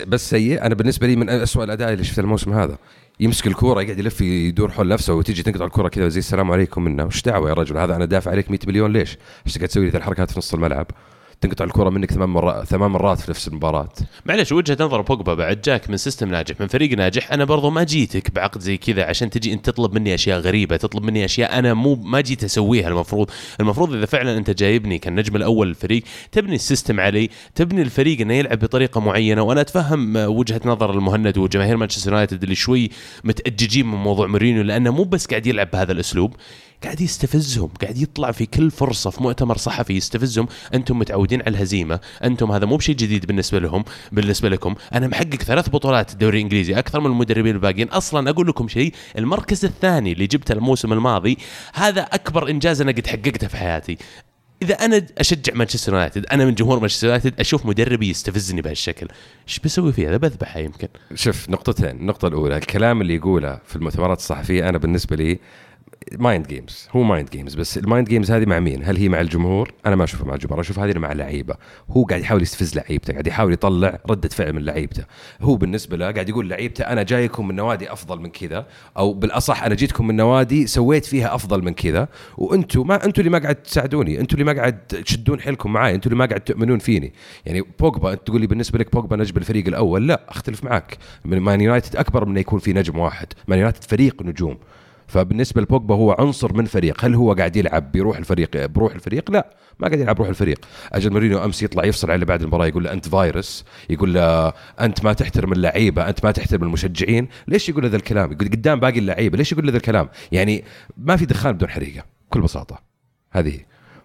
بس 0.08 0.30
سيء. 0.30 0.66
أنا 0.66 0.76
بالنسبة 0.76 1.08
لي 1.08 1.16
من 1.16 1.30
أسوأ 1.30 1.64
الأداء 1.64 1.94
اللي 1.94 2.04
شفته 2.04 2.20
الموسم 2.20 2.54
هذا. 2.54 2.78
يمسك 3.20 3.48
الكورة 3.48 3.82
يقعد 3.82 4.00
يلف 4.00 4.22
يدور 4.22 4.72
حول 4.72 4.88
نفسه 4.88 5.14
وتيجي 5.14 5.44
تنقطع 5.44 5.66
الكورة 5.66 5.88
كذا 5.88 6.08
زي 6.08 6.20
السلام 6.20 6.52
عليكم. 6.52 6.84
منه 6.84 7.06
وش 7.06 7.22
دعوة 7.22 7.50
يا 7.50 7.54
رجل؟ 7.54 7.78
هذا 7.78 7.96
أنا 7.96 8.06
دافع 8.06 8.32
عليك 8.32 8.52
100 8.52 8.60
مليون 8.68 8.94
ليش؟ 8.94 9.18
إيش 9.48 9.58
قاعد 9.58 9.70
تسوي 9.70 9.90
لي 9.90 9.98
الحركات 9.98 10.32
في 10.32 10.40
نص 10.40 10.54
الملعب؟ 10.54 10.88
تنقطع 11.44 11.66
الكوره 11.66 11.90
منك 11.90 12.12
ثمان 12.12 12.30
مرات 12.30 12.68
ثمان 12.68 12.92
مرات 12.92 13.20
في 13.20 13.32
نفس 13.32 13.48
المباراة. 13.48 13.90
معلش 14.26 14.52
وجهة 14.52 14.78
نظر 14.80 15.02
بوجبا 15.02 15.34
بعد 15.34 15.62
جاك 15.62 15.90
من 15.90 15.98
system 15.98 16.30
ناجح 16.30 16.62
من 16.62 16.68
فريق 16.68 16.98
ناجح. 16.98 17.32
أنا 17.32 17.46
برضو 17.46 17.70
ما 17.70 17.84
جيتك 17.84 18.32
بعقد 18.32 18.62
زي 18.62 18.78
كذا 18.78 19.04
عشان 19.04 19.30
تجي 19.30 19.54
أنت 19.54 19.66
تطلب 19.66 19.94
مني 19.94 20.14
أشياء 20.14 20.40
غريبة 20.40 20.78
تطلب 20.78 21.04
مني 21.04 21.26
أشياء 21.26 21.60
أنا 21.60 21.74
مو 21.74 21.96
ما 21.96 22.22
جيت 22.22 22.44
أسويها. 22.44 22.88
المفروض 22.88 23.30
المفروض 23.60 23.94
إذا 23.94 24.06
فعلا 24.06 24.38
أنت 24.38 24.50
جايبني 24.50 25.00
كالنجم 25.00 25.36
الأول 25.36 25.68
للفريق 25.68 26.04
تبني 26.32 26.56
ال 26.56 26.62
system 26.62 27.00
علي 27.00 27.30
تبني 27.56 27.82
الفريق 27.82 28.22
إنه 28.22 28.34
يلعب 28.34 28.60
بطريقة 28.60 29.02
معينة. 29.02 29.42
وأنا 29.42 29.62
أتفهم 29.62 30.16
وجهة 30.16 30.62
نظر 30.66 30.92
المهند 30.92 31.38
وجماهير 31.38 31.78
مانشستر 31.78 32.12
يونايتد 32.12 32.44
اللي 32.44 32.56
شوي 32.56 32.90
متأججين 33.24 33.86
من 33.86 33.98
موضوع 33.98 34.28
مورينيو 34.28 34.64
لأنه 34.64 34.92
مو 34.92 35.04
بس 35.04 35.26
قاعد 35.26 35.48
يلعب 35.48 35.72
بهذا 35.72 35.92
الأسلوب. 35.92 36.36
قاعد 36.84 37.02
يستفزهم 37.02 37.70
قاعد 37.82 37.98
يطلع 37.98 38.32
في 38.32 38.46
كل 38.46 38.72
فرصة 38.72 39.10
في 39.10 39.24
مؤتمر 39.24 39.58
صحفي 39.58 39.94
يستفزهم. 39.94 40.48
أنتم 40.74 41.00
متعودين 41.00 41.42
على 41.42 41.50
الهزيمة 41.50 42.00
أنتم 42.24 42.52
هذا 42.52 42.66
مو 42.66 42.76
بشيء 42.78 42.96
جديد 42.96 43.26
بالنسبة 43.26 43.60
لهم 43.60 43.84
بالنسبة 44.12 44.50
لكم. 44.50 44.76
أنا 44.94 45.08
محقق 45.08 45.44
ثلاث 45.44 45.70
بطولات 45.70 46.14
الدوري 46.14 46.38
الإنجليزي 46.38 46.80
أكثر 46.80 47.00
من 47.00 47.06
المدربين 47.06 47.56
الباقيين. 47.56 47.90
أصلا 47.90 48.30
أقول 48.30 48.48
لكم 48.48 48.68
شيء 48.68 48.94
المركز 49.18 49.66
الثاني 49.66 50.12
اللي 50.12 50.28
جبته 50.28 50.52
الموسم 50.52 50.94
الماضي 50.94 51.38
هذا 51.74 52.02
أكبر 52.02 52.50
إنجاز 52.50 52.82
أنا 52.82 52.92
قد 52.92 53.08
حققته 53.08 53.48
في 53.48 53.58
حياتي. 53.58 53.98
إذا 54.62 54.74
أنا 54.74 55.06
أشجع 55.18 55.54
مانشستر 55.54 55.94
يونايتد 55.94 56.26
أنا 56.26 56.46
من 56.46 56.56
جمهور 56.56 56.80
مانشستر 56.80 57.08
يونايتد 57.08 57.40
أشوف 57.40 57.66
مدربي 57.66 58.10
يستفزني 58.10 58.62
بهالشكل. 58.62 59.08
إيش 59.48 59.60
بسوي 59.60 59.94
فيه 59.94 60.10
هذا؟ 60.10 60.18
بذبحه 60.18 60.60
يمكن. 60.60 60.88
شوف 61.16 61.50
نقطتين. 61.50 61.90
النقطة 61.90 62.28
الأولى 62.28 62.58
الكلام 62.58 63.02
اللي 63.02 63.16
يقوله 63.16 63.60
في 63.66 63.76
المؤتمرات 63.76 64.18
الصحفية 64.18 64.70
أنا 64.70 64.78
بالنسبة 64.78 65.16
لي 65.16 65.40
mind 66.18 66.48
games 66.48 66.88
هو 66.92 67.04
mind 67.04 67.30
games 67.30 67.56
بس 67.56 67.78
ال 67.78 67.84
mind 67.84 68.10
games 68.10 68.32
هذه 68.32 68.46
مع 68.46 68.60
مين؟ 68.60 68.84
هل 68.84 68.98
هي 68.98 69.10
مع 69.10 69.22
الجمهور؟ 69.22 69.74
أنا 69.86 69.96
ما 69.96 70.04
أشوفها 70.04 70.28
مع 70.28 70.34
الجمهور، 70.34 70.62
أشوف 70.62 70.80
هذه 70.80 71.00
مع 71.00 71.12
اللعيبة، 71.12 71.56
هو 71.90 72.04
قاعد 72.04 72.22
يحاول 72.22 72.42
يستفز 72.42 72.76
لعيبته، 72.76 73.14
قاعد 73.14 73.28
يحاول 73.28 73.54
يطلع 73.54 74.00
ردة 74.10 74.30
فعل 74.30 74.54
من 74.54 74.66
لعيبته، 74.66 75.04
هو 75.42 75.56
بالنسبة 75.56 75.98
له 75.98 76.12
قاعد 76.12 76.30
يقول 76.30 76.50
لعيبته 76.50 76.84
أنا 76.84 77.04
جايكم 77.04 77.48
من 77.48 77.56
نوادي 77.56 77.92
أفضل 77.92 78.20
من 78.20 78.30
كذا، 78.30 78.68
أو 78.98 79.14
بالأصح 79.14 79.64
أنا 79.64 79.76
جيتكم 79.76 80.08
من 80.08 80.16
نوادي 80.16 80.68
سويت 80.68 81.06
فيها 81.06 81.36
أفضل 81.36 81.64
من 81.64 81.74
كذا، 81.74 82.08
وأنتم 82.38 82.88
ما 82.88 83.06
أنتم 83.06 83.22
اللي 83.22 83.30
ما 83.30 83.40
قاعد 83.40 83.56
تساعدوني، 83.56 84.20
أنتم 84.20 84.34
اللي 84.34 84.54
ما 84.54 84.60
قاعد 84.60 84.78
تشدون 84.88 85.40
حيلكم 85.40 85.74
معي، 85.74 85.96
أنتم 85.96 86.10
اللي 86.10 86.20
ما 86.20 86.26
قاعد 86.26 86.42
تؤمنون 86.42 86.80
فيني، 86.80 87.14
يعني 87.46 87.64
بوجبا 87.80 88.14
أنت 88.14 88.22
تقول 88.26 88.42
لي 88.42 88.48
بالنسبة 88.48 88.80
لك 88.80 88.94
بوجبا 88.94 89.16
نجم 89.16 89.38
الفريق 89.38 89.68
الأول، 89.68 90.08
لا 90.08 90.22
أختلف 90.30 90.64
معك، 90.64 90.98
مان 91.26 91.62
يونايتد 91.62 91.96
أكبر 91.96 92.26
من 92.26 92.38
يكون 92.38 92.60
في 92.60 92.74
نجم 92.74 92.98
واحد، 92.98 93.28
مان 93.48 93.60
يونايتد 93.60 93.84
فريق 93.84 94.22
نجوم، 94.22 94.58
فبالنسبة 95.08 95.62
لبوجبا 95.62 95.96
هو 95.96 96.16
عنصر 96.20 96.54
من 96.54 96.66
فريق. 96.66 97.06
هل 97.06 97.16
هو 97.16 97.34
قاعد 97.34 97.56
يلعب 97.56 97.92
بروح 97.92 98.18
الفريق؟ 98.18 98.66
بروح 98.66 98.94
الفريق؟ 98.94 99.32
لا 99.32 99.50
ما 99.80 99.88
قاعد 99.88 100.00
يلعب 100.00 100.16
بروح 100.16 100.28
الفريق. 100.28 100.66
أجل 100.94 101.12
مورينيو 101.12 101.46
أمس 101.46 101.64
يطلع 101.64 101.86
يفصل 101.86 102.12
عليه 102.12 102.26
بعد 102.26 102.42
المباراة 102.42 102.68
يقول 102.68 102.84
له 102.84 102.94
أنت 102.94 103.10
فايروس 103.10 103.66
يقول 103.90 104.14
له 104.14 104.54
أنت 104.82 105.04
ما 105.04 105.14
تحترم 105.14 105.54
اللعيبة 105.54 106.10
أنت 106.10 106.26
ما 106.26 106.32
تحترم 106.32 106.64
المشجعين. 106.64 107.28
ليش 107.48 107.70
يقول 107.70 107.86
هذا 107.86 107.96
الكلام؟ 107.96 108.32
يقول 108.32 108.48
قدام 108.48 108.80
باقي 108.80 109.00
اللعيبة 109.00 109.38
ليش 109.38 109.52
يقول 109.52 109.68
هذا 109.70 109.78
الكلام؟ 109.78 110.10
يعني 110.32 110.64
ما 110.98 111.16
في 111.16 111.26
دخان 111.26 111.54
بدون 111.54 111.70
حريقة 111.70 112.04
بكل 112.28 112.42
بساطة. 112.42 112.80
هذه 113.32 113.60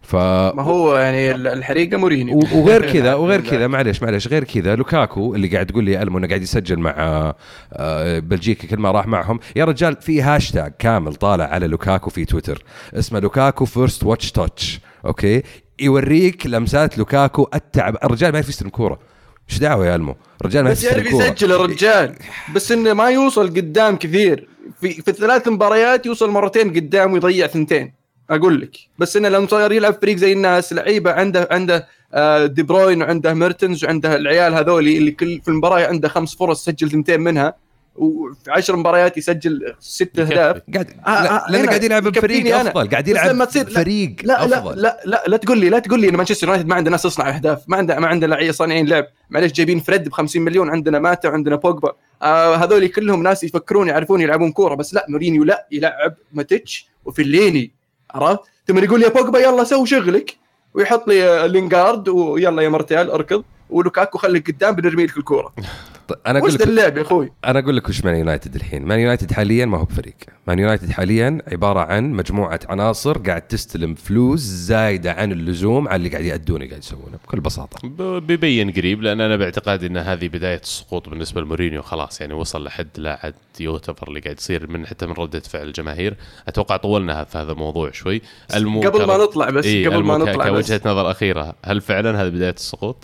ف 0.09 0.15
ما 0.17 0.63
هو 0.63 0.97
يعني 0.97 1.31
ال- 1.35 1.47
الحريقة 1.47 1.97
مورينيو. 1.97 2.39
وغير 2.53 2.87
كذا 2.93 3.15
وغير 3.15 3.41
كذا 3.41 3.67
معلش 3.67 4.03
معلش 4.03 4.29
غير 4.29 4.45
كذا 4.45 4.75
لوكاكو 4.77 5.35
اللي 5.35 5.49
قاعد 5.49 5.67
تقول 5.67 5.85
لي 5.85 6.03
ألمو 6.03 6.19
إنه 6.19 6.29
قاعد 6.29 6.43
يسجل 6.43 6.79
مع 6.79 6.95
آه، 7.73 8.19
بلجيكا 8.19 8.69
كل 8.69 8.77
ما 8.77 8.91
راح 8.91 9.07
معهم. 9.07 9.41
يا 9.57 9.65
رجال 9.65 9.97
في 10.01 10.23
هاشتاج 10.23 10.73
كامل 10.79 11.15
طالع 11.15 11.45
على 11.45 11.67
لوكاكو 11.67 12.11
في 12.11 12.25
تويتر 12.25 12.65
اسمه 12.95 13.19
لوكاكو 13.21 13.65
first 13.65 14.05
watch 14.05 14.33
touch 14.33 14.81
okay؟ 15.07 15.43
يوريك 15.81 16.47
لمسات 16.47 16.99
لوكاكو 16.99 17.49
التعب. 17.55 17.97
الرجال 18.05 18.31
ما 18.33 18.37
يعرف 18.39 18.49
يستلم 18.49 18.69
كوره 18.69 18.99
إيش 19.51 19.59
دعوة 19.59 19.87
يا 19.87 19.95
ألمو؟ 19.95 20.17
الرجال 20.41 20.65
ما 20.65 20.71
بس 20.71 20.85
يعرف 20.85 20.97
يعرف 20.97 21.07
يستلم 21.07 21.19
كوره 21.21 21.33
يسجل 21.35 21.53
الرجال. 21.53 22.15
بس 22.55 22.73
إنه 22.73 22.93
ما 22.93 23.09
يوصل 23.11 23.49
قدام 23.49 23.97
كثير. 23.97 24.49
في 24.81 24.91
في 24.91 25.09
الثلاث 25.09 25.49
مباريات 25.49 26.07
يوصل 26.07 26.31
مرتين 26.31 26.71
قدام 26.71 27.13
ويضيع 27.13 27.47
ثنتين. 27.47 27.98
أقول 28.31 28.61
لك. 28.61 28.77
بس 28.99 29.17
انه 29.17 29.29
لما 29.29 29.47
صار 29.47 29.73
يلعب 29.73 29.95
فريق 30.03 30.17
زي 30.17 30.33
الناس 30.33 30.73
لعيبة 30.73 31.13
عنده 31.13 31.49
عنده 31.51 31.87
آه، 32.15 32.47
دي 32.47 32.63
بروين 32.63 33.03
وعنده 33.03 33.35
ميرتنز 33.35 33.85
وعنده 33.85 34.17
العيال 34.17 34.55
هذولي 34.55 34.99
اللي 34.99 35.11
كل 35.11 35.41
في 35.41 35.49
المباراة 35.49 35.87
عنده 35.87 36.09
خمس 36.09 36.35
فرص 36.37 36.65
سجل 36.65 36.91
ثنتين 36.91 37.21
منها 37.21 37.55
وفي 37.97 38.51
10 38.51 38.77
مباريات 38.77 39.17
يسجل 39.19 39.75
ست. 39.81 40.19
أهداف. 40.19 40.63
قاعد 40.75 40.91
آه، 41.07 41.23
لا 41.23 41.47
آه، 41.49 41.51
لأنه 41.51 41.63
هنا 41.65 41.69
قاعد 41.69 41.85
يلعب 41.85 42.03
بفريق. 42.09 42.57
أفضل 42.57 42.89
قاعد 42.89 43.09
يلعب 43.09 43.31
لما 43.31 43.45
تصير- 43.45 43.71
فريق 43.71 44.17
لا 44.23 44.47
لا 44.47 44.59
أفضل. 44.59 44.83
لا 44.83 45.01
لا 45.05 45.25
لا 45.27 45.37
تقول 45.37 45.59
لي 45.59 45.69
لا 45.69 45.79
تقول 45.79 46.01
لي 46.01 46.09
إن 46.09 46.17
مانشستر 46.17 46.47
يونايتد 46.47 46.69
ما 46.69 46.75
عنده 46.75 46.91
ناس 46.91 47.03
تصنع 47.03 47.29
أهداف 47.37 47.63
ما 47.69 47.77
عنده 47.77 47.99
ما 47.99 48.07
عنده 48.07 48.27
لعيبة 48.27 48.53
صانعين 48.53 48.87
لعب. 48.89 49.07
معلش 49.31 49.53
جايبين 49.53 49.81
فريد 49.81 50.09
ب 50.09 50.13
50 50.13 50.43
مليون 50.43 50.71
عندنا 50.71 50.99
ماتا 50.99 51.29
وعندنا 51.29 51.57
بوجبا. 51.57 51.93
آه 52.23 52.55
هذول 52.57 52.87
كلهم 52.87 53.23
ناس 53.23 53.45
يفكرون 53.45 53.89
يعرفون 53.89 54.21
يلعبون 54.21 54.53
كورة. 54.53 54.75
بس 54.75 54.95
لا 54.95 55.07
مورينيو 55.09 55.45
لا 55.45 55.67
يلعب 55.73 56.15
ماتيتش 56.33 56.89
وفيليني. 57.05 57.78
عرفت؟ 58.15 58.41
ثم 58.67 58.79
يقول 58.79 59.03
يا 59.03 59.09
بوجبا 59.09 59.39
يلا 59.39 59.65
سوي 59.65 59.87
شغلك 59.87 60.37
ويحط 60.75 61.09
لي 61.09 61.49
لينغارد 61.49 62.09
ويلا 62.09 62.63
يا 62.63 62.69
مرتيال 62.69 63.11
اركض 63.11 63.45
ولوكاكو 63.71 64.19
خليك 64.19 64.51
قدام 64.51 64.75
بنرمي 64.75 65.07
لك 65.07 65.17
الكورة. 65.17 65.53
أنا 66.27 66.39
أقول 66.39 66.55
لك 66.55 66.63
اللعب 66.63 66.97
يا 66.97 67.03
أخوي؟ 67.03 67.33
أنا 67.45 67.59
أقول 67.59 67.77
لك 67.77 67.89
وش 67.89 68.05
مان 68.05 68.15
يونايتد 68.15 68.55
الحين. 68.55 68.83
مان 68.83 69.01
يونايتد 69.01 69.33
حاليا 69.33 69.67
ما 69.67 69.79
هو 69.79 69.85
بفريق. 69.85 70.15
مان 70.47 70.59
يونايتد 70.59 70.91
حاليا 70.91 71.39
عبارة 71.53 71.81
عن 71.81 72.11
مجموعة 72.13 72.61
عناصر 72.69 73.19
قاعد 73.19 73.43
تستلم 73.43 73.95
فلوس 73.95 74.41
زايدة 74.41 75.13
عن 75.13 75.33
اللزوم 75.33 75.89
على 75.89 75.97
اللي 75.97 76.09
قاعد 76.09 76.25
يأدونه 76.25 76.69
قاعد 76.69 76.79
يسوونه 76.79 77.19
بكل 77.25 77.41
بساطة. 77.41 77.89
بيبين 78.19 78.71
قريب 78.71 79.03
لأن 79.03 79.21
أنا 79.21 79.37
باعتقادي 79.37 79.87
إن 79.87 79.97
هذه 79.97 80.29
بداية 80.29 80.61
السقوط 80.61 81.09
بالنسبة 81.09 81.41
لمورينيو 81.41 81.83
خلاص 81.83 82.21
يعني 82.21 82.35
وصل 82.35 82.65
لحد 82.65 82.89
لا 82.97 83.19
عاد 83.23 83.35
يوتفر 83.61 84.09
اللي 84.09 84.21
قاعد 84.21 84.39
يصير 84.39 84.71
من 84.71 84.87
حتى 84.87 85.07
من 85.07 85.13
ردة 85.13 85.41
فعل 85.41 85.67
الجماهير. 85.67 86.17
أتوقع 86.49 86.77
طولنا 86.77 87.25
في 87.25 87.39
هذا 87.39 87.53
الموضوع 87.53 87.91
شوي. 87.91 88.23
المو... 88.55 88.81
قبل 88.81 89.07
ما 89.07 89.17
نطلع 89.17 89.51
بس 89.51 89.65
إيه 89.65 89.89
قبل 89.89 90.05
ما 90.05 90.19
نطلع 90.19 90.51
بس. 90.51 90.67
كوجهة 90.67 90.81
نظر 90.91 91.11
أخيرة 91.11 91.55
هل 91.65 91.81
فعلا 91.81 92.23
هذه 92.23 92.29
بداية 92.29 92.55
السقوط؟ 92.55 92.97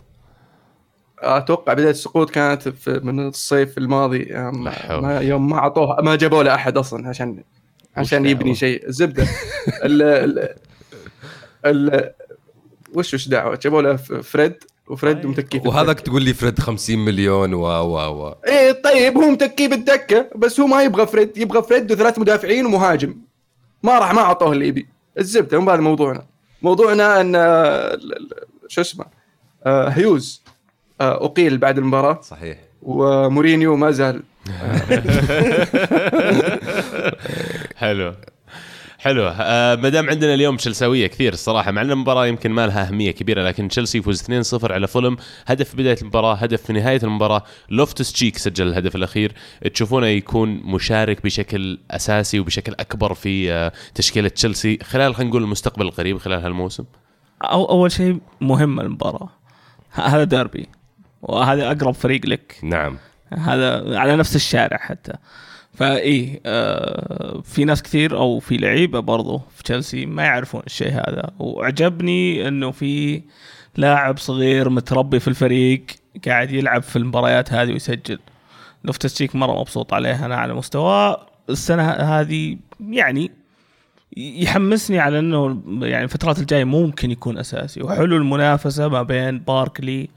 أتوقع 1.24 1.72
بداية 1.72 1.90
السقوط 1.90 2.30
كانت 2.30 2.68
في 2.68 3.00
من 3.02 3.28
الصيف 3.28 3.78
الماضي. 3.78 4.18
لا 4.24 4.70
حول. 4.70 5.02
ما 5.02 5.18
يوم 5.20 5.48
ما 5.50 5.58
اعطوه 5.58 6.00
ما 6.02 6.16
جابوا 6.16 6.42
له 6.42 6.54
احد 6.54 6.76
أصلا 6.78 7.08
عشان 7.08 7.42
عشان؟ 7.96 8.26
يبني 8.26 8.54
شيء. 8.54 8.88
الزبدة. 8.88 9.22
ال 9.86 10.02
ال 10.02 10.48
ال 11.66 12.10
وش 12.94 13.14
وش 13.14 13.28
دعوة؟ 13.28 13.58
جابوا 13.62 13.82
له 13.82 13.96
فريد 13.96 14.54
وفريد 14.88 15.16
طيب. 15.16 15.26
متكي 15.26 15.60
في 15.60 15.68
وهذاك. 15.68 16.00
تقول 16.00 16.22
لي 16.22 16.34
فريد 16.34 16.58
50 16.58 16.98
مليون 16.98 17.54
و 17.54 17.60
و 17.66 17.96
و 18.26 18.34
إيه 18.46 18.72
طيب 18.72 19.18
هو 19.18 19.30
متكي 19.30 19.68
بالدكة 19.68 20.30
بس 20.36 20.60
هو 20.60 20.66
ما 20.66 20.82
يبغى 20.82 21.06
فريد. 21.06 21.38
يبغى 21.38 21.62
فريد 21.62 21.92
وثلاث 21.92 22.18
مدافعين 22.18 22.66
ومهاجم. 22.66 23.16
ما 23.82 23.98
راح 23.98 24.14
ما 24.14 24.20
أعطوه 24.20 24.52
اللي 24.52 24.68
يبي. 24.68 24.86
الزبدة 25.18 25.60
مو 25.60 25.70
هذا 25.70 25.80
موضوعنا. 25.80 26.26
موضوعنا 26.62 27.20
إن 27.20 27.34
ال- 27.34 28.16
ال- 28.16 28.30
شو 28.68 28.80
اسمه؟ 28.80 29.04
آه، 29.66 29.88
هيوز. 29.88 30.42
آه، 30.43 30.43
أقيل 31.00 31.58
بعد 31.58 31.78
المباراة. 31.78 32.20
صحيح. 32.20 32.58
ومورينيو 32.82 33.76
ما 33.76 33.90
زال. 33.90 34.22
حلو. 37.76 38.14
حلو. 38.98 39.28
آه 39.40 39.74
ما 39.76 39.88
دام 39.88 40.10
عندنا 40.10 40.34
اليوم 40.34 40.56
تشيلساوية 40.56 41.06
كثير 41.06 41.32
الصراحة 41.32 41.70
مع 41.70 41.82
إن 41.82 41.90
المباراة 41.90 42.26
يمكن 42.26 42.50
ما 42.50 42.66
لها 42.66 42.88
أهمية 42.88 43.10
كبيرة 43.10 43.42
لكن 43.42 43.68
تشيلسي 43.68 43.98
يفوز 43.98 44.22
2-0 44.22 44.70
على 44.70 44.86
فولم. 44.86 45.16
هدف 45.46 45.68
في 45.68 45.76
بداية 45.76 45.96
المباراة 46.02 46.34
هدف 46.34 46.62
في 46.62 46.72
نهاية 46.72 47.00
المباراة. 47.02 47.42
لوفتس 47.70 48.12
تشيك 48.12 48.38
سجل 48.38 48.68
الهدف 48.68 48.96
الأخير. 48.96 49.32
تشوفونه 49.74 50.06
يكون 50.06 50.48
مشارك 50.64 51.22
بشكل 51.24 51.78
أساسي 51.90 52.40
وبشكل 52.40 52.72
أكبر 52.80 53.14
في 53.14 53.52
آه 53.52 53.72
تشكيلة 53.94 54.28
تشيلسي 54.28 54.78
خلال 54.82 55.14
خلينا 55.14 55.30
نقول 55.30 55.42
المستقبل 55.42 55.86
القريب 55.86 56.18
خلال 56.18 56.40
هالموسم؟ 56.40 56.84
أو 57.42 57.64
أول 57.64 57.92
شيء 57.92 58.18
مهم 58.40 58.80
المباراة. 58.80 59.28
هذا 59.92 60.24
ديربي. 60.24 60.68
وهذا 61.24 61.70
أقرب 61.70 61.94
فريق 61.94 62.26
لك. 62.26 62.58
نعم. 62.62 62.96
هذا 63.32 63.98
على 63.98 64.16
نفس 64.16 64.36
الشارع 64.36 64.76
حتى. 64.76 65.12
فإيه 65.74 66.40
آه 66.46 67.40
في 67.44 67.64
ناس 67.64 67.82
كثير 67.82 68.16
أو 68.16 68.38
في 68.38 68.56
لعيبة 68.56 69.00
برضو 69.00 69.42
في 69.56 69.62
تشيلسي 69.62 70.06
ما 70.06 70.22
يعرفون 70.22 70.62
الشيء 70.66 70.92
هذا. 70.92 71.30
وعجبني 71.38 72.48
إنه 72.48 72.70
في 72.70 73.22
لاعب 73.76 74.18
صغير 74.18 74.68
متربي 74.68 75.20
في 75.20 75.28
الفريق 75.28 75.84
قاعد 76.26 76.50
يلعب 76.50 76.82
في 76.82 76.96
المباريات 76.96 77.52
هذه 77.52 77.72
ويسجل. 77.72 78.18
لوفتس 78.84 79.14
تشيك 79.14 79.36
مرة 79.36 79.60
مبسوط 79.60 79.94
عليه 79.94 80.26
أنا 80.26 80.36
على 80.36 80.54
مستوى 80.54 81.16
السنة 81.50 81.90
هذه 81.90 82.56
يعني 82.90 83.30
يحمسني 84.16 84.98
على 84.98 85.18
إنه 85.18 85.62
يعني 85.82 86.04
الفترات 86.04 86.38
الجاية 86.38 86.64
ممكن 86.64 87.10
يكون 87.10 87.38
أساسي. 87.38 87.82
وحلو 87.82 88.16
المنافسة 88.16 88.88
ما 88.88 89.02
بين 89.02 89.38
باركلي 89.38 90.08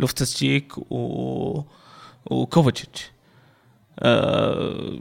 لوفتس 0.00 0.34
تشيك 0.34 0.78
وكوفاتشيتش 0.92 3.10
آه 4.00 4.98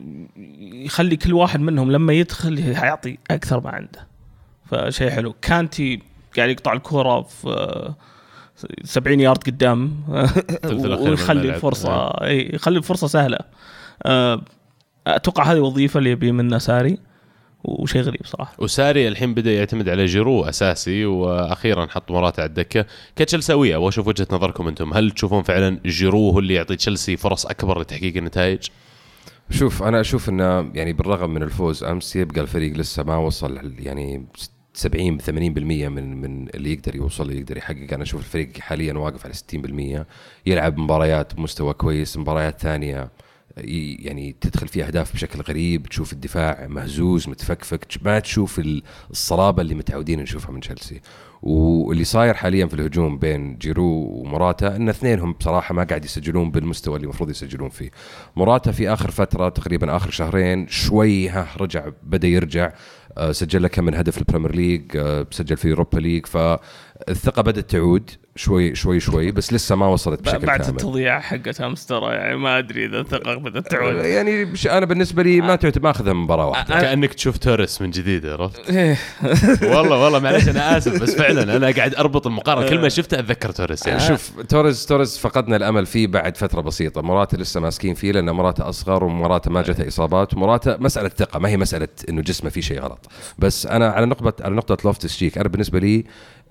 يخلي 0.59 1.15
كل 1.15 1.33
واحد 1.33 1.59
منهم 1.59 1.91
لما 1.91 2.13
يدخل 2.13 2.59
يعطي 2.59 3.17
أكثر 3.31 3.61
ما 3.61 3.69
عنده. 3.69 4.07
فشيء 4.65 5.09
حلو. 5.09 5.35
كانتي 5.41 6.01
قاعد 6.37 6.49
يقطع 6.49 6.73
الكرة 6.73 7.21
في 7.21 7.47
آه، 7.49 7.95
70 8.83 9.19
يارد 9.19 9.43
قدام. 9.43 10.03
من 10.65 10.93
ويخلي. 10.93 11.55
الفرصة 11.55 12.07
إي، 12.07 12.49
يخلي 12.53 12.77
الفرصة 12.77 13.07
سهلة. 13.07 13.37
آه، 14.03 14.41
أتوقع 15.07 15.43
هذه 15.43 15.59
وظيفة 15.59 15.97
اللي 15.97 16.11
يبي 16.11 16.31
منها 16.31 16.59
ساري. 16.59 16.97
وشيء 17.67 18.01
غريب 18.01 18.25
صراحة. 18.25 18.53
وساري 18.59 19.07
الحين 19.07 19.33
بدأ 19.33 19.53
يعتمد 19.53 19.89
على 19.89 20.05
جيرو 20.05 20.43
أساسي 20.43 21.05
وأخيرا 21.05 21.85
حط 21.85 22.11
موراتا 22.11 22.41
على 22.41 22.49
الدكة. 22.49 22.85
كتشيلساويه 23.15 23.75
أبغى 23.75 23.87
أشوف 23.87 24.07
وجهة 24.07 24.27
نظركم 24.31 24.67
أنتم. 24.67 24.93
هل 24.93 25.11
تشوفون 25.11 25.43
فعلا 25.43 25.79
جيرو 25.85 26.29
هو 26.29 26.39
اللي 26.39 26.53
يعطي 26.53 26.75
تشيلسي 26.75 27.17
فرص 27.17 27.45
أكبر 27.45 27.81
لتحقيق 27.81 28.17
النتائج؟ 28.17 28.59
شوف 29.49 29.83
أنا 29.83 30.01
أشوف 30.01 30.29
إنه 30.29 30.71
يعني 30.73 30.93
بالرغم 30.93 31.29
من 31.29 31.43
الفوز 31.43 31.83
أمس 31.83 32.15
يبقى 32.15 32.41
الفريق 32.41 32.73
لسه 32.77 33.03
ما 33.03 33.17
وصل 33.17 33.73
يعني 33.79 34.25
70 34.73 35.19
80% 35.19 35.29
من 35.29 36.21
من 36.21 36.49
اللي 36.55 36.73
يقدر 36.73 36.95
يوصل 36.95 37.31
يقدر 37.31 37.57
يحقق. 37.57 37.93
أنا 37.93 38.03
أشوف 38.03 38.19
الفريق 38.21 38.57
حاليا 38.59 38.93
واقف 38.93 39.25
على 39.25 39.33
60% 39.33 40.05
يلعب 40.45 40.77
مباريات 40.77 41.33
بمستوى 41.33 41.73
كويس 41.73 42.17
مباريات 42.17 42.59
ثانية. 42.61 43.09
يعني 43.57 44.35
تدخل 44.41 44.67
فيها 44.67 44.87
أهداف 44.87 45.13
بشكل 45.13 45.41
غريب 45.41 45.83
تشوف 45.87 46.13
الدفاع 46.13 46.67
مهزوز 46.67 47.29
متفكفك 47.29 47.85
ما 48.01 48.19
تشوف 48.19 48.59
ال- 48.59 48.83
الصلابة 49.11 49.61
اللي 49.61 49.75
متعودين 49.75 50.19
نشوفها 50.19 50.51
من 50.51 50.59
تشيلسي. 50.59 51.01
واللي 51.41 52.03
صاير 52.03 52.33
حاليا 52.33 52.65
في 52.65 52.73
الهجوم 52.73 53.17
بين 53.17 53.57
جيرو 53.57 53.85
ومراتا 54.07 54.75
إن 54.75 54.89
اثنينهم 54.89 55.33
بصراحة 55.33 55.73
ما 55.75 55.83
قاعد 55.83 56.05
يسجلون 56.05 56.51
بالمستوى 56.51 56.95
اللي 56.95 57.03
المفروض 57.05 57.29
يسجلون 57.29 57.69
فيه. 57.69 57.91
مراتا 58.35 58.71
في 58.71 58.89
آخر 58.93 59.11
فترة 59.11 59.49
تقريبا 59.49 59.95
آخر 59.95 60.09
شهرين 60.09 60.67
شوي 60.67 61.29
ها 61.29 61.47
رجع 61.57 61.89
بدأ 62.03 62.27
يرجع. 62.27 62.71
سجل 63.31 63.61
له 63.61 63.67
كم 63.67 63.83
من 63.85 63.95
هدف 63.95 64.13
في 64.13 64.19
ال 64.21 64.26
Premier 64.26 64.55
League 64.55 64.81
آه، 64.97 65.27
سجل 65.31 65.57
في 65.57 65.69
Europa 65.71 65.99
League 65.99 66.25
فالثقة 66.25 67.41
بدأت 67.41 67.69
تعود 67.71 68.09
شوي 68.37 68.75
شوي 68.75 68.99
شوي 68.99 69.31
بس 69.31 69.53
لسه 69.53 69.75
ما 69.75 69.87
وصلت 69.87 70.21
بشكل 70.21 70.45
بعد 70.45 70.59
كامل. 70.61 70.69
التضييع 70.71 71.19
حقت 71.19 71.61
امس 71.61 71.85
ترى 71.85 72.13
يعني 72.15 72.35
ما 72.37 72.57
أدري 72.57 72.85
إذا 72.85 72.99
الثقة 72.99 73.35
بدأت 73.35 73.67
تعود. 73.71 73.95
يعني 74.05 74.45
بش- 74.45 74.67
أنا 74.67 74.85
بالنسبة 74.85 75.23
لي 75.23 75.41
ما 75.41 75.55
تعتبر 75.55 75.83
ما 75.83 75.89
أخذها 75.91 76.13
مباراة 76.13 76.47
واحدة. 76.47 76.79
كأنك 76.81 77.13
تشوف 77.13 77.37
توريس 77.37 77.81
من 77.81 77.89
جديد 77.91 78.25
عرفت؟ 78.25 78.69
إيه. 78.69 78.97
والله 79.61 80.03
والله 80.03 80.19
معلش 80.19 80.49
أنا 80.49 80.77
آسف 80.77 81.01
بس 81.01 81.15
فعلا 81.21 81.55
أنا 81.57 81.71
قاعد 81.71 81.95
أربط 81.95 82.27
المقارنة. 82.27 82.69
كل 82.69 82.79
ما 82.81 82.89
شفته 82.89 83.19
أتذكر 83.19 83.51
توريس 83.51 83.87
يعني. 83.87 83.99
شوف 83.99 84.31
توريز 84.49 84.85
توريز 84.85 85.17
فقدنا 85.17 85.55
الأمل 85.55 85.85
فيه 85.85 86.07
بعد 86.07 86.37
فترة 86.37 86.61
بسيطة. 86.61 87.01
موراتا 87.01 87.37
لسه 87.37 87.59
ماسكين 87.59 87.93
فيه 87.93 88.11
لأن 88.11 88.29
موراتا 88.29 88.69
أصغر 88.69 89.03
وموراتا 89.03 89.51
ما 89.51 89.61
جتها 89.61 89.87
إصابات. 89.87 90.33
وموراتا 90.33 90.77
مسألة 90.77 91.09
ثقة 91.09 91.39
ما 91.39 91.49
هي 91.49 91.57
مسألة 91.57 91.87
إنه 92.09 92.21
جسمه 92.21 92.49
فيه 92.49 92.61
شيء 92.61 92.79
غلط. 92.79 93.04
بس 93.39 93.67
أنا 93.67 93.89
على 93.89 94.05
نقطة 94.05 94.43
على 94.45 94.55
نقطة 94.55 94.77
لوفتس 94.85 95.17
تشيك 95.17 95.37
أنا 95.37 95.49
بالنسبة 95.49 95.79
لي 95.79 96.05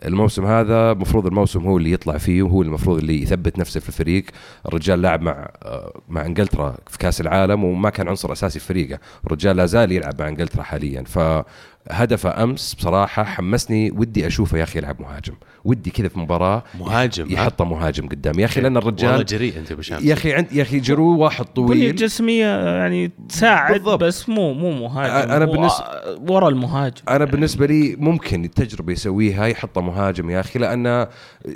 الموسم 0.05 0.46
هذا 0.46 0.92
المفروض 0.92 1.26
الموسم 1.26 1.66
هو 1.66 1.76
اللي 1.76 1.92
يطلع 1.92 2.18
فيه 2.18 2.42
وهو 2.42 2.62
المفروض 2.62 2.98
اللي 2.98 3.22
يثبت 3.22 3.59
نفسه 3.59 3.80
في 3.80 3.88
الفريق. 3.88 4.24
الرجال 4.68 5.02
لاعب 5.02 5.22
مع 5.22 5.48
آه، 5.62 6.00
مع 6.09 6.26
إنجلترا 6.26 6.76
في 6.86 6.98
كأس 6.98 7.20
العالم 7.20 7.64
وما 7.64 7.90
كان 7.90 8.09
عنصر 8.09 8.32
أساسي 8.32 8.59
في 8.59 8.66
فريقه. 8.66 8.98
الرجال 9.26 9.57
لا 9.57 9.66
زال 9.66 9.92
يلعب 9.92 10.22
مع 10.22 10.28
إنجلترا 10.28 10.62
حاليا. 10.62 11.05
فهدفه 11.87 12.43
أمس 12.43 12.74
بصراحة 12.74 13.24
حمسني 13.24 13.91
ودي 13.91 14.26
أشوفه 14.26 14.59
يا 14.59 14.62
أخي 14.62 14.78
يلعب 14.78 15.01
مهاجم. 15.03 15.35
ودي 15.64 15.91
كذا 15.91 16.09
في 16.09 16.18
مباراة 16.18 16.62
مهاجم 16.80 17.24
ها؟ 17.26 17.32
يحطه 17.32 17.64
مهاجم 17.64 18.09
قدام. 18.09 18.39
يا 18.41 18.45
أخي 18.45 18.61
لأن 18.61 18.76
والله 18.76 18.89
الرجال 18.89 19.24
جريء 19.24 19.59
أنت 19.59 19.72
بشام 19.72 19.99
يا 20.03 20.12
أخي 20.12 20.32
عند 20.32 20.53
يا 20.53 20.62
أخي 20.62 20.80
جيرو 20.80 21.18
واحد 21.18 21.45
طويل. 21.45 21.97
جسمية 21.97 22.47
يعني 22.76 23.11
تساعد 23.28 23.72
بالضبط. 23.72 24.03
بس 24.05 24.28
مو 24.28 24.55
مو 24.55 24.72
مهاجم. 24.72 25.30
أنا 25.32 25.45
هو 25.45 25.53
بالنسبة- 25.68 26.30
ورا 26.30 26.49
المهاجم. 26.49 26.95
أنا 27.09 27.24
بالنسبة 27.24 27.66
لي 27.66 27.97
ممكن 27.99 28.45
التجربة 28.45 28.93
يسويها 28.93 29.47
يحطه 29.47 29.80
مهاجم 29.80 30.30
يا 30.30 30.41
أخي 30.41 30.59
لأن 30.59 31.07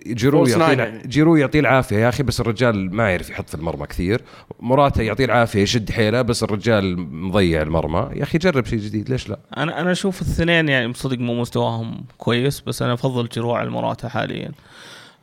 جيرو 0.06 0.46
يعطيه 0.46 0.82
يعني. 0.82 1.02
جيرو 1.08 1.36
يعطيه 1.36 1.60
العافية 1.60 1.96
يا 1.96 2.08
أخي 2.08 2.22
بس 2.22 2.40
الرجال 2.40 2.94
ما 2.94 3.10
يعرف 3.10 3.30
يحط 3.30 3.48
في 3.48 3.54
المرمى 3.54 3.86
كثير. 3.86 4.20
مراته 4.60 5.02
يعطيه 5.02 5.24
العافية 5.24 5.62
يشد 5.62 5.90
حيله 5.90 6.22
بس 6.22 6.42
الرجال 6.42 6.98
مضيع 7.10 7.62
المرمى. 7.62 8.08
يا 8.16 8.22
أخي 8.22 8.38
جرب 8.38 8.66
شيء 8.66 8.78
جديد 8.78 9.10
ليش 9.10 9.28
لا؟ 9.28 9.38
أنا 9.56 9.80
أنا 9.80 9.92
أشوف 9.92 10.17
الاثنين 10.22 10.68
يعني 10.68 10.94
صدق 10.94 11.18
مو 11.18 11.40
مستواهم 11.40 12.04
كويس 12.18 12.60
بس 12.60 12.82
أنا 12.82 12.92
أفضل 12.92 13.28
جروع 13.28 13.62
المراته 13.62 14.08
حاليا. 14.08 14.52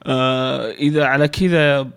آه 0.07 0.71
إذا 0.71 1.05
على 1.05 1.27
كذا 1.27 1.87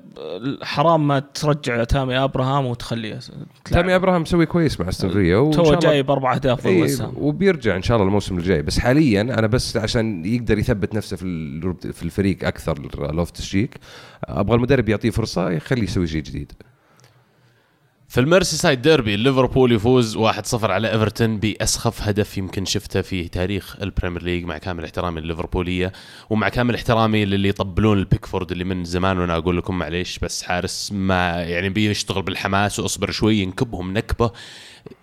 حرام 0.62 1.08
ما 1.08 1.18
ترجع 1.18 1.84
تامي 1.84 2.16
أبراهام 2.16 2.66
وتخليه 2.66 3.18
تامي 3.64 3.96
أبراهام 3.96 4.22
مسوي 4.22 4.46
كويس 4.46 4.80
مع 4.80 4.88
استون 4.88 5.10
فيلا 5.10 5.50
توه 5.50 5.74
جايب 5.74 6.10
أربع 6.10 6.34
أهداف 6.34 6.66
هام. 6.66 7.12
وبيرجع 7.16 7.76
إن 7.76 7.82
شاء 7.82 7.96
الله 7.96 8.08
الموسم 8.08 8.38
الجاي 8.38 8.62
بس 8.62 8.78
حاليا 8.78 9.20
أنا 9.20 9.46
بس 9.46 9.76
عشان 9.76 10.24
يقدر 10.24 10.58
يثبت 10.58 10.94
نفسه 10.94 11.16
في 11.16 11.74
في 11.92 12.02
الفريق 12.02 12.46
أكثر 12.46 12.78
لوفتس 13.12 13.38
تشيك 13.38 13.74
أبغى 14.24 14.56
المدرب 14.56 14.88
يعطيه 14.88 15.10
فرصة 15.10 15.50
يخليه 15.50 15.82
يسوي 15.82 16.06
شيء 16.06 16.22
جديد. 16.22 16.52
في 18.08 18.20
ال 18.20 18.56
Merseyside 18.56 18.82
derby 18.82 19.16
ليفربول 19.16 19.72
يفوز 19.72 20.18
1-0 20.18 20.20
على 20.64 20.92
إيفرتون 20.92 21.38
بأسخف 21.38 22.02
هدف 22.02 22.38
يمكن 22.38 22.64
شفته 22.64 23.02
في 23.02 23.28
تاريخ 23.28 23.76
ال 23.82 23.87
Premier 23.87 24.22
League 24.22 24.44
مع 24.44 24.58
كامل 24.58 24.84
احترامي 24.84 25.20
لليفربولية 25.20 25.92
ومع 26.30 26.48
كامل 26.48 26.74
احترامي 26.74 27.24
للي 27.24 27.48
يطبلون 27.48 27.98
لبيكفورد 27.98 28.52
اللي 28.52 28.64
من 28.64 28.84
زمان 28.84 29.18
وأنا 29.18 29.36
أقول 29.36 29.56
لكم 29.58 29.78
معليش 29.78 30.18
بس 30.18 30.42
حارس 30.42 30.92
ما 30.92 31.42
يعني 31.42 31.68
بيشتغل 31.68 32.22
بالحماس 32.22 32.80
وأصبر 32.80 33.10
شوي 33.10 33.36
ينكبهم 33.38 33.92
نكبة. 33.92 34.30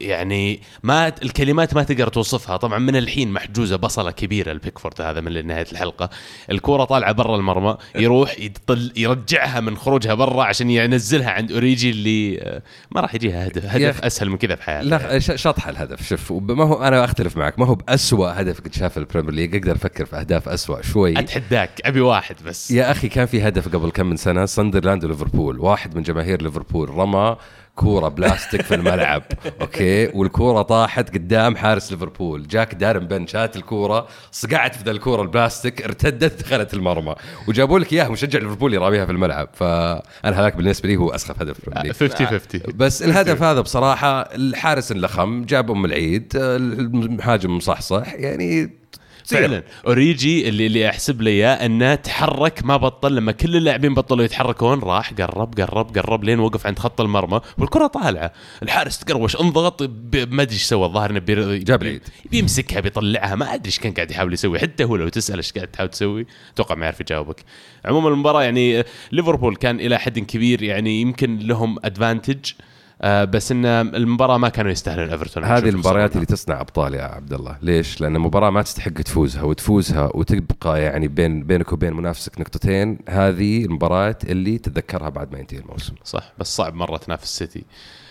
يعني 0.01 0.61
ما 0.83 1.07
الكلمات 1.07 1.73
ما 1.75 1.83
تقدر 1.83 2.07
توصفها. 2.07 2.57
طبعا 2.57 2.79
من 2.79 2.95
الحين 2.95 3.31
محجوزة 3.31 3.75
بصلة 3.75 4.11
كبيرة 4.11 4.51
لبيكفورد 4.51 5.01
هذا 5.01 5.21
من 5.21 5.47
نهاية 5.47 5.65
الحلقة. 5.71 6.09
الكورة 6.51 6.83
طالعة 6.83 7.11
برا 7.11 7.35
المرمى 7.35 7.77
يروح 7.95 8.39
يطل 8.39 8.91
يرجعها 8.95 9.59
من 9.59 9.77
خروجها 9.77 10.13
برا 10.13 10.43
عشان 10.43 10.69
ينزلها 10.69 11.29
عند 11.31 11.51
أوريجي 11.51 11.89
اللي 11.89 12.39
آه، 12.41 12.61
ما 12.91 13.01
راح 13.01 13.15
يجيها 13.15 13.47
هدف. 13.47 13.65
هدف. 13.65 14.03
أسهل 14.03 14.29
من 14.29 14.37
كذا 14.37 14.55
في 14.55 14.63
حياته 14.63 14.87
لا 14.87 15.19
ش- 15.19 15.41
شطح 15.41 15.67
الهدف. 15.67 16.07
شوف 16.07 16.31
ما 16.31 16.63
هو 16.63 16.83
أنا 16.83 17.05
أختلف 17.05 17.37
معك. 17.37 17.59
ما 17.59 17.65
هو 17.65 17.75
بأسوأ 17.75 18.41
هدف 18.41 18.61
قد 18.61 18.73
شافه 18.73 18.99
ال 19.01 19.05
Premier 19.05 19.31
League. 19.33 19.55
أقدر 19.55 19.75
أفكر 19.75 20.05
في 20.05 20.15
أهداف 20.15 20.49
أسوأ 20.49 20.81
شوي. 20.81 21.19
أتحداك 21.19 21.81
أبي 21.85 22.01
واحد 22.01 22.35
بس. 22.45 22.71
يا 22.71 22.91
أخي 22.91 23.09
كان 23.09 23.25
في 23.25 23.47
هدف 23.47 23.67
قبل 23.75 23.89
كم 23.91 24.05
من 24.05 24.17
سنة. 24.17 24.45
ساندرلاند 24.45 25.05
وليفربول. 25.05 25.59
واحد 25.59 25.95
من 25.95 26.01
جماهير 26.03 26.41
ليفربول. 26.41 26.89
رمى 26.89 27.35
كورة 27.75 28.07
بلاستيك 28.07 28.61
في 28.61 28.75
الملعب 28.75 29.23
أوكي؟ 29.61 30.07
والكورة 30.07 30.61
طاحت 30.61 31.13
قدام 31.13 31.55
حارس 31.55 31.91
ليفربول. 31.91 32.47
جاك 32.47 32.73
دارن 32.73 33.07
بنت 33.07 33.27
شات 33.27 33.55
الكورة 33.55 34.07
صقعت 34.31 34.75
في 34.75 34.83
ذا 34.83 34.91
الكورة 34.91 35.21
البلاستيك 35.21 35.81
ارتدت 35.81 36.43
دخلت 36.43 36.73
المرمى. 36.73 37.15
وجابوا 37.47 37.79
لك 37.79 37.93
اياه 37.93 38.07
مشجع 38.09 38.39
ليفربول 38.39 38.73
يراميها 38.73 39.05
في 39.05 39.11
الملعب. 39.11 39.49
فانا 39.53 40.39
هذاك 40.41 40.55
بالنسبة 40.55 40.89
لي 40.89 40.95
هو 40.95 41.09
أسخف 41.09 41.41
هدف 41.41 41.59
في 41.59 41.67
ال 41.67 41.71
Premier 41.71 41.95
League. 42.01 42.11
50 42.11 42.27
50 42.27 42.61
بس 42.75 43.03
الهدف 43.03 43.43
هذا 43.43 43.61
بصراحة 43.61 44.21
الحارس 44.21 44.91
اللخم 44.91 45.45
جاب 45.45 45.71
أم 45.71 45.85
العيد 45.85 46.31
المهاجم 46.35 47.57
مصحصح 47.57 48.13
يعني. 48.13 48.84
فعلا. 49.25 49.63
أوريجي 49.87 50.49
اللي 50.49 50.65
اللي 50.67 50.89
احسب 50.89 51.21
لي 51.21 51.29
إياه 51.29 51.65
إنه 51.65 51.95
تحرك 51.95 52.65
ما 52.65 52.77
بطل 52.77 53.15
لما 53.15 53.31
كل 53.31 53.55
اللاعبين 53.55 53.93
بطلوا 53.93 54.25
يتحركون 54.25 54.79
راح 54.79 55.13
قرب 55.13 55.59
قرب 55.59 55.97
قرب 55.97 56.23
لين 56.23 56.39
وقف 56.39 56.67
عند 56.67 56.79
خط 56.79 57.01
المرمى 57.01 57.41
والكرة 57.57 57.87
طالعة. 57.87 58.33
الحارس 58.63 58.99
تقروش 58.99 59.35
انضغط 59.35 59.81
ما 60.13 60.41
أدري 60.41 60.53
إيش 60.53 60.63
سوى 60.63 60.85
الظاهر 60.85 61.09
إنه 61.09 61.19
بير- 61.19 61.55
جاب 61.55 61.81
العيد. 61.81 62.01
بيمسكها 62.31 62.79
بيطلعها 62.79 63.35
ما 63.35 63.53
أدري 63.53 63.65
إيش 63.65 63.79
كان 63.79 63.93
قاعد 63.93 64.11
يحاول 64.11 64.33
يسوي. 64.33 64.59
حتى 64.59 64.83
هو 64.83 64.95
لو 64.95 65.09
تسأل 65.09 65.37
إيش 65.37 65.51
قاعد 65.51 65.67
تحاول 65.67 65.89
تسوي 65.89 66.25
أتوقع 66.53 66.75
ما 66.75 66.85
يعرف 66.85 67.01
يجاوبك. 67.01 67.43
عموما 67.85 68.09
المباراة 68.09 68.43
يعني 68.43 68.83
ليفربول 69.11 69.55
كان 69.55 69.79
إلى 69.79 69.99
حد 69.99 70.19
كبير 70.19 70.63
يعني 70.63 71.01
يمكن 71.01 71.39
لهم 71.39 71.75
advantage 71.83 72.51
آه 72.59 72.74
بس 73.03 73.51
إن 73.51 73.65
المباراة 73.65 74.37
ما 74.37 74.49
كانوا 74.49 74.71
يستاهلون 74.71 75.09
ايفرتون 75.09 75.43
هذه 75.43 75.69
المباريات. 75.69 76.15
اللي 76.15 76.25
تصنع 76.25 76.61
أبطال 76.61 76.93
يا 76.93 77.03
عبد 77.03 77.33
الله، 77.33 77.57
ليش؟ 77.61 78.01
لأن 78.01 78.19
مباراه 78.19 78.49
ما 78.49 78.61
تستحق 78.61 78.91
تفوزها 78.91 79.43
وتفوزها 79.43 80.11
وتبقى 80.13 80.81
يعني 80.81 81.07
بين 81.07 81.43
بينك 81.43 81.73
وبين 81.73 81.93
منافسك 81.93 82.39
نقطتين، 82.39 82.99
هذه 83.09 83.65
المباريات 83.65 84.23
اللي 84.23 84.57
تتذكرها 84.57 85.09
بعد 85.09 85.31
ما 85.31 85.39
ينتهي 85.39 85.59
الموسم. 85.59 85.93
صح 86.03 86.33
بس 86.39 86.55
صعب 86.55 86.73
مرة 86.73 86.97
تنافس 86.97 87.37
سيتي 87.37 87.59
آه 87.59 88.04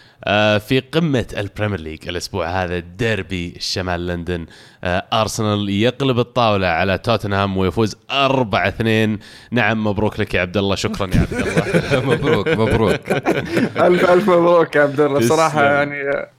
في 0.58 0.82
قمة 0.92 1.26
ال 1.36 1.42
Premier 1.42 1.80
League 1.80 2.08
الأسبوع 2.08 2.46
هذا 2.64 2.78
ديربي 2.78 3.54
شمال 3.58 4.06
لندن. 4.06 4.46
آه 4.84 5.04
أرسنال 5.12 5.70
يقلب 5.70 6.18
الطاولة 6.18 6.66
على 6.66 6.98
توتنهام 6.98 7.56
ويفوز 7.56 7.96
4-2 8.10 9.18
نعم 9.50 9.84
مبروك 9.86 10.20
لك 10.20 10.34
يا 10.34 10.40
عبد 10.40 10.56
الله. 10.56 10.74
شكرا 10.74 11.10
يا 11.14 11.20
عبد 11.20 11.34
الله. 11.34 12.00
مبروك 12.14 12.48
مبروك. 12.48 13.10
ألف 13.76 14.10
ألف 14.10 14.28
مبروك 14.28 14.76
يا 14.76 14.82
عبد 14.82 15.00
الله. 15.00 15.18
الصراحه 15.18 15.64
يعني 15.64 16.00
آه، 16.08 16.30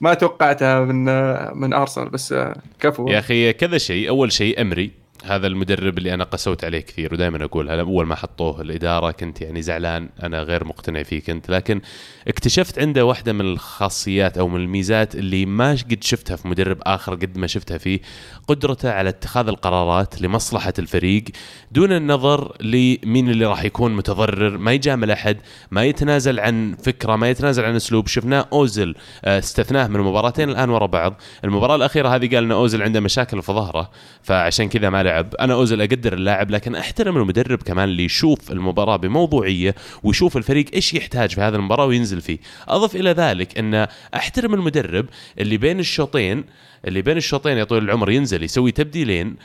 ما 0.00 0.14
توقعتها 0.14 0.80
من 0.80 1.08
آه، 1.08 1.52
من 1.54 1.72
أرسنال 1.72 2.08
بس 2.08 2.32
آه، 2.32 2.54
كفو. 2.80 3.08
يا 3.08 3.18
أخي 3.18 3.52
كذا 3.52 3.78
شيء. 3.78 4.08
أول 4.08 4.32
شيء 4.32 4.60
أمري. 4.60 4.99
هذا 5.24 5.46
المدرب 5.46 5.98
اللي 5.98 6.14
أنا 6.14 6.24
قسوت 6.24 6.64
عليه 6.64 6.80
كثير 6.80 7.14
ودائما 7.14 7.44
اقولها 7.44 7.80
أول 7.80 8.06
ما 8.06 8.14
حطوه 8.14 8.60
الإدارة 8.60 9.10
كنت 9.10 9.40
يعني 9.40 9.62
زعلان 9.62 10.08
أنا 10.22 10.42
غير 10.42 10.64
مقتنع 10.64 11.02
فيه 11.02 11.20
كنت 11.20 11.50
لكن 11.50 11.80
اكتشفت 12.28 12.78
عنده 12.78 13.04
واحدة 13.04 13.32
من 13.32 13.40
الخاصيات 13.40 14.38
أو 14.38 14.48
من 14.48 14.60
الميزات 14.60 15.14
اللي 15.14 15.46
ما 15.46 15.70
قد 15.70 16.02
شفتها 16.04 16.36
في 16.36 16.48
مدرب 16.48 16.78
آخر 16.82 17.14
قد 17.14 17.38
ما 17.38 17.46
شفتها 17.46 17.78
فيه 17.78 18.00
قدرته 18.48 18.92
على 18.92 19.08
اتخاذ 19.08 19.48
القرارات 19.48 20.22
لمصلحة 20.22 20.72
الفريق 20.78 21.24
دون 21.72 21.92
النظر 21.92 22.56
لمين 22.60 23.30
اللي 23.30 23.46
راح 23.46 23.64
يكون 23.64 23.96
متضرر 23.96 24.58
ما 24.58 24.72
يجامل 24.72 25.10
أحد 25.10 25.36
ما 25.70 25.84
يتنازل 25.84 26.40
عن 26.40 26.76
فكرة 26.82 27.16
ما 27.16 27.30
يتنازل 27.30 27.64
عن 27.64 27.76
أسلوب. 27.76 28.06
شفناه 28.06 28.48
اوزل 28.52 28.94
آه، 29.24 29.38
استثناه 29.38 29.86
من 29.86 30.00
مباراتين 30.00 30.50
الآن 30.50 30.70
ورا 30.70 30.86
بعض 30.86 31.20
المباراة 31.44 31.76
الأخيرة 31.76 32.08
هذه 32.08 32.34
قال 32.34 32.44
إن 32.44 32.52
اوزل 32.52 32.82
عنده 32.82 33.00
مشاكل 33.00 33.42
في 33.42 33.52
ظهره 33.52 33.90
فعشان 34.22 34.68
كذا 34.68 34.90
ما 34.90 35.02
لعب 35.10 35.34
أنا 35.34 35.54
أوزل 35.54 35.80
أقدر 35.80 36.12
اللاعب 36.12 36.50
لكن 36.50 36.74
أحترم 36.74 37.16
المدرب 37.16 37.62
كمان 37.62 37.88
اللي 37.88 38.04
يشوف 38.04 38.52
المباراة 38.52 38.96
بموضوعية 38.96 39.74
ويشوف 40.02 40.36
الفريق 40.36 40.66
إيش 40.74 40.94
يحتاج 40.94 41.30
في 41.30 41.40
هذه 41.40 41.54
المباراة 41.54 41.86
وينزل 41.86 42.20
فيه. 42.20 42.38
أضف 42.68 42.96
إلى 42.96 43.10
ذلك 43.10 43.58
أن 43.58 43.86
أحترم 44.14 44.54
المدرب 44.54 45.06
اللي 45.38 45.56
بين 45.56 45.80
الشوطين 45.80 46.44
اللي 46.84 47.02
بين 47.02 47.16
الشوطين 47.16 47.58
يا 47.58 47.64
طويل 47.64 47.84
العمر 47.84 48.10
ينزل 48.10 48.42
يسوي 48.42 48.72
تبديلين. 48.72 49.36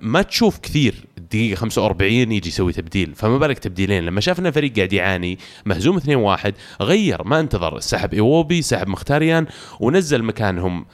ما 0.00 0.22
تشوف 0.22 0.58
كثير 0.58 0.94
دقيقة 1.30 1.56
45 1.56 2.12
يجي 2.12 2.48
يسوي 2.48 2.72
تبديل. 2.72 3.14
فما 3.14 3.38
بالك 3.38 3.58
تبديلين؟ 3.58 4.04
لما 4.04 4.20
شاف 4.20 4.38
ان 4.38 4.46
الفريق 4.46 4.76
قاعد 4.76 4.92
يعاني 4.92 5.38
مهزوم 5.66 6.00
2-1 6.00 6.52
غير 6.80 7.24
ما 7.24 7.40
انتظر. 7.40 7.80
سحب 7.80 8.14
إيوبي 8.14 8.62
سحب 8.62 8.88
مختاريان 8.88 9.46
ونزل 9.80 10.22
مكانهم 10.22 10.86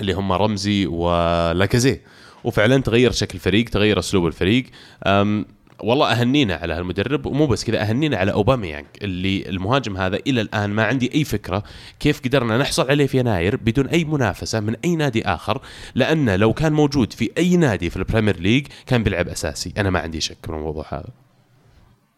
اللي 0.00 0.12
هم 0.12 0.32
رمزي 0.32 0.86
ولاكازيه 0.86 2.00
وفعلا 2.44 2.82
تغير 2.82 3.12
شكل 3.12 3.34
الفريق 3.34 3.68
تغير 3.68 3.98
أسلوب 3.98 4.26
الفريق. 4.26 4.64
أم 5.06 5.46
والله 5.80 6.12
أهنينا 6.12 6.54
على 6.54 6.74
هالمدرب 6.74 7.26
ومو 7.26 7.46
بس 7.46 7.64
كذا 7.64 7.82
أهنينا 7.82 8.16
على 8.16 8.32
أوباميانج 8.32 8.86
اللي 9.02 9.48
المهاجم 9.48 9.96
هذا 9.96 10.16
إلى 10.26 10.40
الآن 10.40 10.70
ما 10.70 10.84
عندي 10.84 11.14
أي 11.14 11.24
فكرة 11.24 11.62
كيف 12.00 12.20
قدرنا 12.24 12.58
نحصل 12.58 12.90
عليه 12.90 13.06
في 13.06 13.18
يناير 13.18 13.56
بدون 13.56 13.86
أي 13.86 14.04
منافسة 14.04 14.60
من 14.60 14.76
أي 14.84 14.96
نادي 14.96 15.26
آخر 15.26 15.60
لأنه 15.94 16.36
لو 16.36 16.52
كان 16.52 16.72
موجود 16.72 17.12
في 17.12 17.30
أي 17.38 17.56
نادي 17.56 17.90
في 17.90 17.96
ال 17.96 18.01
Premier 18.01 18.40
League 18.40 18.66
كان 18.86 19.02
بيلعب 19.02 19.28
أساسي. 19.28 19.72
أنا 19.78 19.90
ما 19.90 19.98
عندي 19.98 20.20
شك 20.20 20.48
من 20.48 20.54
الموضوع 20.54 20.84
هذا. 20.88 21.08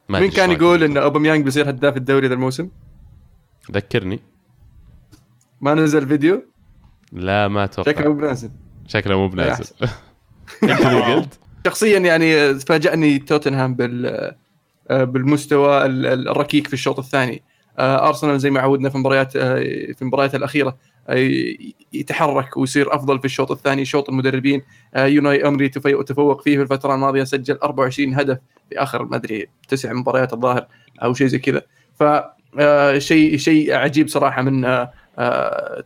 ما 0.08 0.20
مين 0.20 0.30
كان 0.30 0.50
يقول؟ 0.50 0.82
إن 0.82 0.96
أوباميانج 0.96 1.44
بيصير 1.44 1.70
هداف 1.70 1.96
الدوري 1.96 2.28
ذا 2.28 2.34
الموسم؟ 2.34 2.68
ذكرني. 3.72 4.20
ما 5.60 5.74
نزل 5.74 6.08
فيديو؟ 6.08 6.42
لا 7.12 7.48
ما 7.48 7.64
أتوقع. 7.64 7.92
شكله 7.92 8.08
مو 8.08 8.14
بنازل. 8.14 8.50
شكله 8.86 9.16
مو 9.16 9.28
بنازل. 9.28 9.66
شخصيا 11.66 11.98
يعني 11.98 12.54
فاجأني 12.54 13.18
توتنهام 13.18 13.74
بال 13.74 14.32
آه، 14.90 15.04
بالمستوى 15.04 15.86
ال- 15.86 16.06
ال- 16.06 16.28
الركيك 16.28 16.66
في 16.66 16.72
الشوط 16.72 16.98
الثاني. 16.98 17.42
آه، 17.78 18.08
أرسنال 18.08 18.40
زي 18.40 18.50
ما 18.50 18.60
عودنا 18.60 18.88
في 18.90 18.98
مباريات 18.98 19.36
آه، 19.36 19.54
في 19.92 20.02
المباريات 20.02 20.34
الأخيرة 20.34 20.76
يتحرك 21.92 22.56
ويصير 22.56 22.94
أفضل 22.94 23.18
في 23.18 23.24
الشوط 23.24 23.50
الثاني 23.50 23.84
شوط 23.84 24.08
المدربين. 24.08 24.62
يوناي 24.96 25.48
أمري 25.48 25.68
تفوق 25.68 26.42
فيه 26.42 26.56
في 26.56 26.62
الفترة 26.62 26.94
الماضية 26.94 27.24
سجل 27.24 27.58
24 27.62 28.14
هدف 28.14 28.38
في 28.70 28.78
آخر 28.82 29.04
ما 29.04 29.16
أدري 29.16 29.46
تسع 29.68 29.92
مباريات 29.92 30.32
الظاهر 30.32 30.66
أو 31.02 31.14
شيء 31.14 31.26
زي 31.26 31.38
كذا. 31.38 31.62
ف 31.98 32.04
شيء 32.98 33.36
شيء 33.36 33.74
عجيب 33.74 34.08
صراحة 34.08 34.42
من 34.42 34.86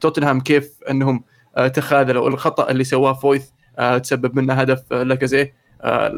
توتنهام 0.00 0.40
كيف 0.40 0.70
أنهم 0.90 1.24
تخاذلوا 1.74 2.28
الخطأ 2.28 2.70
اللي 2.70 2.84
سواه 2.84 3.12
فويث 3.12 3.46
تسبب 3.98 4.36
منه 4.36 4.54
هدف 4.54 4.82
آه، 4.92 5.02
لاكازيه 5.02 5.54
آه، 5.82 6.12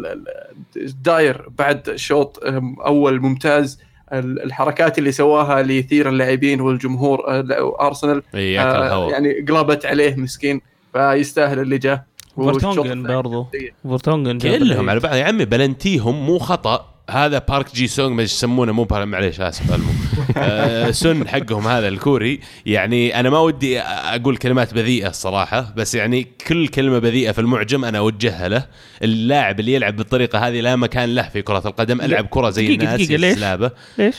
داير 1.05 1.49
بعد 1.59 1.93
شوط 1.97 2.41
أول 2.87 3.21
ممتاز. 3.21 3.81
ال- 4.13 4.43
الحركات 4.43 4.99
اللي 4.99 5.13
سواها 5.13 5.63
ليثير 5.63 6.09
اللاعبين 6.09 6.61
والجمهور 6.61 7.25
آه، 7.29 7.77
ارسنال 7.87 8.23
آه، 8.35 9.11
يعني 9.11 9.41
قلبت 9.41 9.87
عليه 9.87 10.15
مسكين 10.17 10.61
فيستاهل 10.93 11.59
اللي 11.59 11.79
جاء. 11.79 12.05
والشوط 12.37 12.63
فورتونجن 12.63 13.03
برضو. 13.03 13.47
فورتونجن 13.85 14.39
كلهم. 14.39 14.91
على 14.91 15.01
بعض. 15.01 15.15
يا 15.15 15.25
عمي 15.25 15.45
بلنتيهم 15.45 16.27
مو 16.27 16.39
خطأ. 16.39 16.91
هذا 17.11 17.39
بارك 17.39 17.75
جي 17.75 17.87
سونغ 17.87 18.09
ما 18.15 18.23
يسمونه 18.23 18.73
مو 18.73 18.87
معليش 18.91 19.41
آسف 19.41 19.75
المو. 19.75 19.91
آه 20.37 20.91
سن 20.91 21.29
حقهم 21.29 21.69
هذا 21.69 21.89
الكوري. 21.89 22.41
يعني 22.67 23.21
أنا 23.21 23.31
ما 23.31 23.39
ودي 23.39 23.81
أقول 23.81 24.37
كلمات 24.37 24.75
بذيئة 24.75 25.09
الصراحة 25.09 25.73
بس 25.77 25.95
يعني 25.95 26.29
كل 26.49 26.69
كلمة 26.69 26.99
بذيئة 26.99 27.33
في 27.33 27.41
المعجم 27.41 27.85
أنا 27.85 27.99
أوجهها 27.99 28.49
له. 28.49 28.67
اللاعب 29.03 29.61
اللي 29.61 29.73
يلعب 29.75 29.97
بالطريقة 29.97 30.39
هذه 30.49 30.61
لا 30.61 30.77
مكان 30.77 31.15
له 31.15 31.29
في 31.29 31.43
كرة 31.43 31.63
القدم 31.67 32.01
ألعب 32.01 32.27
كرة 32.27 32.51
زي 32.51 32.67
دقيقة- 32.67 32.71
الناس 32.83 33.01
دقيقة، 33.01 33.17
ليش؟ 33.17 33.71
ليش؟ 33.99 34.17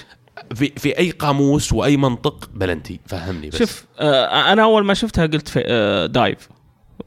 في 0.56 0.72
في 0.78 0.98
أي 0.98 1.12
قاموس 1.12 1.74
وأي 1.74 1.98
منطق 1.98 2.50
بلنتي 2.54 3.00
فهمني 3.06 3.50
بس. 3.50 3.58
شوف 3.60 3.86
آه 4.00 4.54
أنا 4.54 4.64
أول 4.64 4.86
ما 4.86 4.94
شفتها 4.94 5.26
قلت 5.26 5.48
في 5.48 5.64
آه 5.66 6.06
dive. 6.06 6.50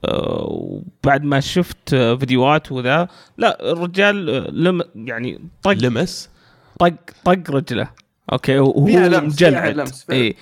وبعد 0.04 1.24
ما 1.24 1.40
شفت 1.40 1.94
فيديوهات 1.94 2.72
وذا 2.72 3.08
لا 3.38 3.72
الرجال 3.72 4.26
لم 4.64 4.82
يعني 4.94 5.40
طق 5.62 5.72
لمس؟ 5.72 6.30
طق 6.78 6.92
طق 7.24 7.50
رجله. 7.50 7.88
أوكي 8.32 8.58
وهو 8.58 8.86
فيها 8.86 9.08
لمس، 9.08 9.36
فيها 9.36 9.50
مجلعد 9.50 9.76
لمس 9.76 10.04
فعلا. 10.04 10.20
اي 10.20 10.36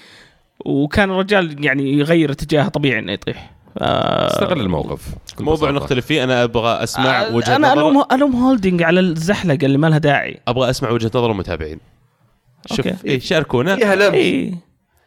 وكان 0.65 1.11
الرجال 1.11 1.65
يعني 1.65 1.93
يغير 1.99 2.31
اتجاهه 2.31 2.69
طبيعي 2.69 2.99
إنه 2.99 3.13
يطيح. 3.13 3.55
آه 3.79 4.27
استغل 4.27 4.61
الموقف 4.61 5.09
موضوع. 5.41 5.71
نختلف 5.71 6.07
فيه. 6.07 6.25
أنا 6.25 6.45
أبغى 6.45 6.83
أسمع 6.83 7.23
آه، 7.23 7.35
وجهة 7.35 7.57
أنا 7.57 7.73
نظر. 7.73 7.81
الوم 7.81 8.05
ألوم 8.13 8.37
هولدنج 8.37 8.83
على 8.83 9.01
الزحلقة 9.01 9.67
اللي 9.67 9.79
ما 9.79 9.87
لها 9.87 9.99
داعي. 9.99 10.41
أبغى 10.49 10.71
أسمع 10.71 10.91
وجهة 10.91 11.11
نظر 11.15 11.31
المتابعين. 11.31 11.81
شوف. 12.67 13.05
إيه 13.05 13.21
شاركونا. 13.21 13.77
فيها 13.77 13.95
لمس. 13.95 14.15
اي 14.15 14.55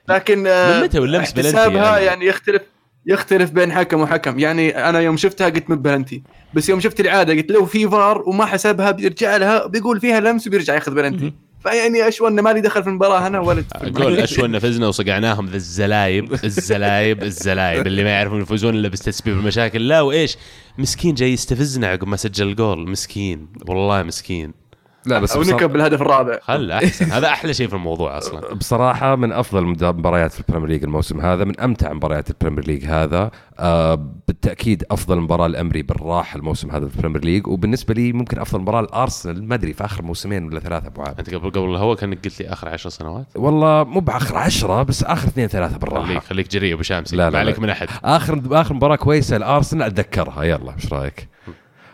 لكن 0.10 0.48
آه، 0.48 0.78
من 0.78 0.84
متى 0.84 1.00
واللمس 1.00 1.32
بلنتي 1.32 1.58
احتسابها 1.58 1.86
يعني؟ 2.00 2.06
يعني 2.06 2.26
يختلف. 2.26 2.62
يختلف 3.08 3.52
بين 3.52 3.72
حكم 3.72 4.02
وحكم. 4.02 4.40
يعني 4.40 4.90
أنا 4.90 5.00
يوم 5.00 5.18
شفتها 5.18 5.50
قلت 5.50 5.70
مب 5.70 5.84
بلنتي 5.84 6.24
بس 6.54 6.70
يوم 6.70 6.80
شفت 6.80 7.00
العادة 7.00 7.34
قلت 7.34 7.52
لو 7.52 7.66
في 7.66 7.90
فار 7.90 8.24
وما 8.30 8.46
حسبها 8.46 8.92
بيرجع 8.92 9.38
لها 9.38 9.68
بيقول 9.68 10.00
فيها 10.00 10.20
لمس 10.20 10.48
وبيرجع 10.48 10.74
ياخذ 10.74 10.96
بلنتي 10.96 11.34
فيعني 11.64 12.08
اشوى 12.08 12.28
انه 12.28 12.42
مالي 12.42 12.62
دخل 12.62 12.84
في 12.84 12.90
المباراة 12.90 13.28
أنا 13.28 13.40
ولد 13.40 13.66
أقول 13.76 14.18
اشوى 14.18 14.48
فزنا 14.48 14.88
وصقعناهم 14.88 15.46
ذا 15.46 15.56
الزلايب 15.56 16.34
الزلايب 16.34 17.24
الزلايب. 17.24 17.88
اللي 17.88 18.04
ما 18.04 18.10
يعرفون 18.10 18.42
يفوزون 18.42 18.76
إلا 18.76 18.88
بس 18.88 19.00
تسبيب 19.00 19.38
المشاكل. 19.38 19.88
لا 19.88 20.02
وإيش؟ 20.02 20.38
مسكين 20.78 21.16
جاي 21.16 21.34
يستفزنا 21.34 21.88
عقب 21.88 22.08
ما 22.08 22.18
سجل 22.18 22.48
الجول. 22.48 22.90
مسكين. 22.90 23.48
والله 23.68 24.04
مسكين. 24.04 24.67
لا 25.08 25.20
بس 25.20 25.36
أو 25.36 25.44
بصراحة- 25.44 25.48
نكب 25.48 25.72
بالهدف 25.74 26.02
الرابع. 26.02 26.40
خل 26.42 26.72
أحسن؟ 26.72 27.06
هذا 27.12 27.28
أحلى 27.28 27.54
شيء 27.54 27.68
في 27.68 27.74
الموضوع 27.74 28.18
أصلا. 28.18 28.54
بصراحة 28.56 29.16
من 29.16 29.32
أفضل 29.32 29.66
مباريات 29.66 30.32
في 30.32 30.40
البريمير 30.40 30.70
ليج 30.70 30.84
الموسم 30.84 31.22
هذا 31.22 31.44
من 31.44 31.60
أمتع 31.60 31.94
مباريات 31.94 32.30
البريمير 32.30 32.68
ليج 32.68 32.86
هذا. 32.86 33.32
آه 33.60 33.96
بالتأكيد 34.28 34.84
أفضل 34.92 35.20
مباراة 35.20 35.46
لأمري 35.46 35.82
بالراحة 35.82 36.38
الموسم 36.38 36.72
هذا 36.72 36.88
في 36.88 36.96
البريمير 36.96 37.26
ليج 37.26 37.48
وبالنسبة 37.48 37.94
لي 37.94 38.14
ممكن 38.14 38.40
أفضل 38.40 38.60
مباراة 38.62 38.80
لأرسنال 38.80 39.48
ما 39.48 39.56
أدري 39.56 39.74
في 39.74 39.86
آخر 39.86 40.02
موسمين 40.04 40.46
ولا 40.46 40.60
ثلاثة 40.60 40.88
أبو 40.88 41.02
عابد. 41.02 41.20
أنت 41.20 41.34
قبل 41.34 41.50
قبل 41.50 41.70
الهوا 41.70 41.96
كأنك 41.96 42.26
قلت 42.26 42.40
لي 42.42 42.48
آخر 42.50 42.70
عشر 42.70 42.90
سنوات؟ 42.90 43.26
والله 43.36 43.84
مو 43.84 44.00
بآخر 44.00 44.38
عشرة 44.38 44.84
بس 44.84 45.04
آخر 45.04 45.28
اثنين 45.28 45.48
ثلاثة 45.48 45.78
بالراحة. 45.78 46.06
خليك 46.08 46.24
خليك 46.24 46.52
جريء 46.52 46.74
أبو 46.74 46.84
شامسي 46.84 47.16
لا، 47.16 47.24
لا، 47.24 47.30
ما 47.30 47.34
لا. 47.34 47.40
عليك 47.40 47.60
من 47.60 47.70
أحد. 47.70 47.88
آخر 48.04 48.42
آخر 48.52 48.74
مباراة 48.74 48.96
كويسة 48.96 49.36
لأرسنال 49.36 49.88
أتذكرها. 49.88 50.44
يلا 50.44 50.74
إيش 50.74 50.94
رأيك؟ 50.94 51.28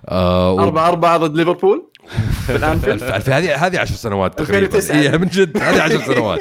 آه 0.10 0.52
و- 0.54 0.60
أربعة 0.60 0.88
أربعة 0.90 1.18
ضد 1.18 1.36
ليفربول؟ 1.38 1.90
في 2.46 2.56
الانفيلد 2.56 3.04
الف- 3.04 3.30
هذه 3.38 3.66
هذه 3.66 3.80
10 3.80 3.96
سنوات 3.96 4.40
تقريبا. 4.40 4.58
2009. 4.78 4.96
إيه 5.00 5.18
من 5.18 5.28
جد 5.28 5.58
هذه 5.58 5.82
10 5.82 5.98
سنوات. 6.14 6.40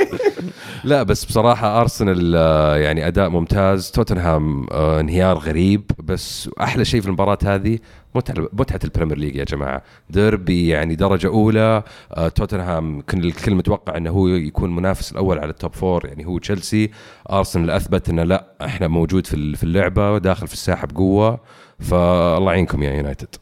لا 0.84 1.02
بس 1.02 1.24
بصراحة 1.24 1.80
ارسنال 1.80 2.34
آه، 2.36 2.76
يعني 2.76 3.06
أداء 3.06 3.28
ممتاز. 3.28 3.90
توتنهام 3.90 4.66
آه، 4.72 5.00
انهيار 5.00 5.38
غريب. 5.38 5.90
بس 5.98 6.50
أحلى 6.60 6.84
شيء 6.84 7.00
في 7.00 7.06
المباراة 7.06 7.38
هذه 7.44 7.78
متعة 8.14 8.48
متعة 8.52 8.80
البريمير 8.84 9.18
ليج 9.18 9.36
يا 9.36 9.44
جماعة. 9.44 9.82
ديربي 10.10 10.68
يعني 10.68 10.94
درجة 10.94 11.26
أولى. 11.26 11.82
آه، 12.12 12.28
توتنهام 12.28 13.00
كان 13.00 13.24
الكل 13.24 13.54
متوقع 13.54 13.96
إنه 13.96 14.10
هو 14.10 14.28
يكون 14.28 14.74
منافس 14.76 15.12
الأول 15.12 15.38
على 15.38 15.50
ال 15.50 15.56
top 15.56 15.74
four 15.74 16.06
يعني 16.06 16.26
هو 16.26 16.38
تشيلسي 16.38 16.90
ارسنال 17.32 17.70
أثبت 17.70 18.08
إنه 18.08 18.22
لا 18.22 18.44
إحنا 18.64 18.88
موجود 18.88 19.26
في 19.26 19.34
ال- 19.34 19.56
في 19.56 19.62
اللعبة 19.64 20.18
داخل 20.18 20.46
في 20.46 20.52
الساحة 20.54 20.86
بقوة. 20.86 21.40
فالله 21.80 22.52
يعينكم 22.52 22.82
يا 22.82 22.92
يونايتد 22.94 23.34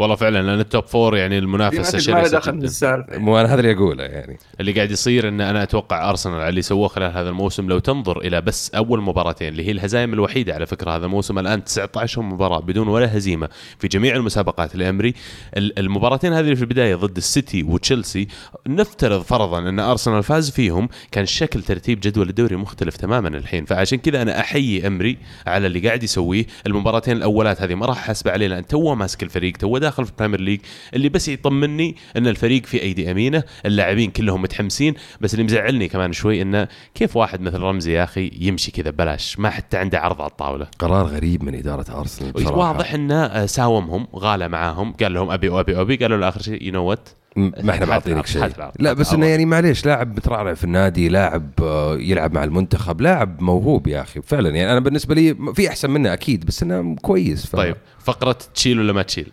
والله 0.00 0.14
فعلا 0.16 0.42
لأن 0.42 0.60
ال 0.60 0.66
top 0.66 0.84
four 0.86 1.16
يعني 1.16 1.38
المنافسة 1.38 1.98
شرسة 1.98 2.40
جدا. 2.52 2.64
السالفة. 2.64 3.18
مو 3.18 3.40
أنا 3.40 3.54
هذا 3.54 3.60
اللي 3.60 3.72
أقوله 3.72 4.04
يعني. 4.04 4.38
اللي 4.60 4.72
قاعد 4.72 4.90
يصير 4.90 5.28
إن 5.28 5.40
أنا 5.40 5.62
أتوقع 5.62 6.10
ارسنال 6.10 6.34
على 6.40 6.48
اللي 6.48 6.62
سووه 6.62 6.88
خلال 6.88 7.12
هذا 7.12 7.28
الموسم 7.28 7.68
لو 7.68 7.78
تنظر 7.78 8.18
إلى 8.20 8.40
بس 8.40 8.70
أول 8.74 9.00
مباراتين 9.02 9.48
اللي 9.48 9.66
هي 9.66 9.70
الهزائم 9.70 10.12
الوحيدة 10.14 10.54
على 10.54 10.66
فكرة 10.66 10.90
هذا 10.96 11.06
الموسم 11.06 11.38
الآن 11.38 11.64
19 11.64 12.22
مباراة 12.22 12.60
بدون 12.60 12.88
ولا 12.88 13.16
هزيمة 13.16 13.48
في 13.78 13.88
جميع 13.88 14.16
المسابقات 14.16 14.74
الامري 14.74 15.14
ال- 15.56 15.78
المباراتين 15.78 16.32
هذه 16.32 16.44
اللي 16.44 16.56
في 16.56 16.62
البداية 16.62 16.94
ضد 16.94 17.16
السيتي 17.16 17.62
وتشيلسي 17.62 18.28
نفترض 18.68 19.22
فرضا 19.22 19.58
إن 19.58 19.80
ارسنال 19.80 20.22
فاز 20.22 20.50
فيهم 20.50 20.88
كان 21.12 21.26
شكل 21.26 21.62
ترتيب 21.62 22.00
جدول 22.00 22.28
الدوري 22.28 22.56
مختلف 22.56 22.96
تماما 22.96 23.28
الحين. 23.28 23.64
فعشان 23.64 23.98
كذا 23.98 24.22
أنا 24.22 24.40
أحيي 24.40 24.86
أمري 24.86 25.18
على 25.46 25.66
اللي 25.66 25.80
قاعد 25.80 26.02
يسويه. 26.02 26.46
المباراتين 26.66 27.16
الأولات 27.16 27.62
هذه 27.62 27.74
ما 27.74 27.86
راح 27.86 27.98
احاسبه 27.98 28.30
عليه 28.30 28.46
لأن 28.46 28.66
توه 28.66 28.94
ماسك 28.94 29.22
الفريق 29.22 29.56
توه 29.56 29.89
داخل 29.90 30.04
في 30.04 30.10
البريمير 30.10 30.40
ليج 30.40 30.60
اللي 30.94 31.08
بس 31.08 31.28
يطمني 31.28 31.96
إن 32.16 32.26
الفريق 32.26 32.66
في 32.66 32.82
أيدي 32.82 33.10
أمينة 33.10 33.42
اللاعبين 33.66 34.10
كلهم 34.10 34.42
متحمسين 34.42 34.94
بس 35.20 35.34
اللي 35.34 35.44
مزعلني 35.44 35.88
كمان 35.88 36.12
شوي 36.12 36.42
إنه 36.42 36.68
كيف 36.94 37.16
واحد 37.16 37.40
مثل 37.40 37.60
رمزي 37.60 37.92
يا 37.92 38.04
أخي 38.04 38.30
يمشي 38.40 38.70
كذا 38.70 38.90
ببلاش؟ 38.90 39.38
ما 39.38 39.50
حتى 39.50 39.76
عنده 39.76 39.98
عرض 39.98 40.20
على 40.20 40.30
الطاولة. 40.30 40.66
قرار 40.78 41.06
غريب 41.06 41.44
من 41.44 41.54
إدارة 41.54 42.00
ارسنال 42.00 42.32
بصراحة. 42.32 42.56
واضح 42.56 42.94
إنه 42.94 43.24
آه، 43.24 43.46
ساومهم 43.46 44.06
غالى 44.16 44.48
معاهم 44.48 44.92
قال 44.92 45.14
لهم 45.14 45.30
أبي 45.30 45.48
وأبي 45.48 45.74
وأبي 45.74 45.96
قالوا 45.96 46.18
له 46.18 46.28
آخر 46.28 46.42
شيء 46.42 46.62
you 46.62 46.72
know 46.72 46.84
what 46.84 47.08
ما 47.36 47.70
إحنا 47.70 47.86
معطينك 47.86 48.26
شيء. 48.26 48.52
لا 48.78 48.92
بس 48.92 49.12
إنه 49.12 49.18
العرض. 49.18 49.30
يعني 49.30 49.44
معليش 49.44 49.86
لاعب 49.86 50.16
مترعرع 50.16 50.54
في 50.54 50.64
النادي 50.64 51.08
لاعب 51.08 51.50
آه، 51.62 51.96
يلعب 51.96 52.32
مع 52.32 52.44
المنتخب 52.44 53.00
لاعب 53.00 53.42
موهوب 53.42 53.86
يا 53.86 54.00
أخي 54.02 54.22
فعلا. 54.22 54.48
يعني 54.48 54.72
أنا 54.72 54.80
بالنسبة 54.80 55.14
لي 55.14 55.36
في 55.54 55.68
أحسن 55.68 55.90
منه 55.90 56.12
أكيد 56.12 56.46
بس 56.46 56.62
إنه 56.62 56.96
كويس 57.02 57.46
ف... 57.46 57.56
طيب 57.56 57.76
فقرة 57.98 58.38
تشيل 58.54 58.80
ولا 58.80 58.92
ما 58.92 59.02
تشيل؟ 59.02 59.32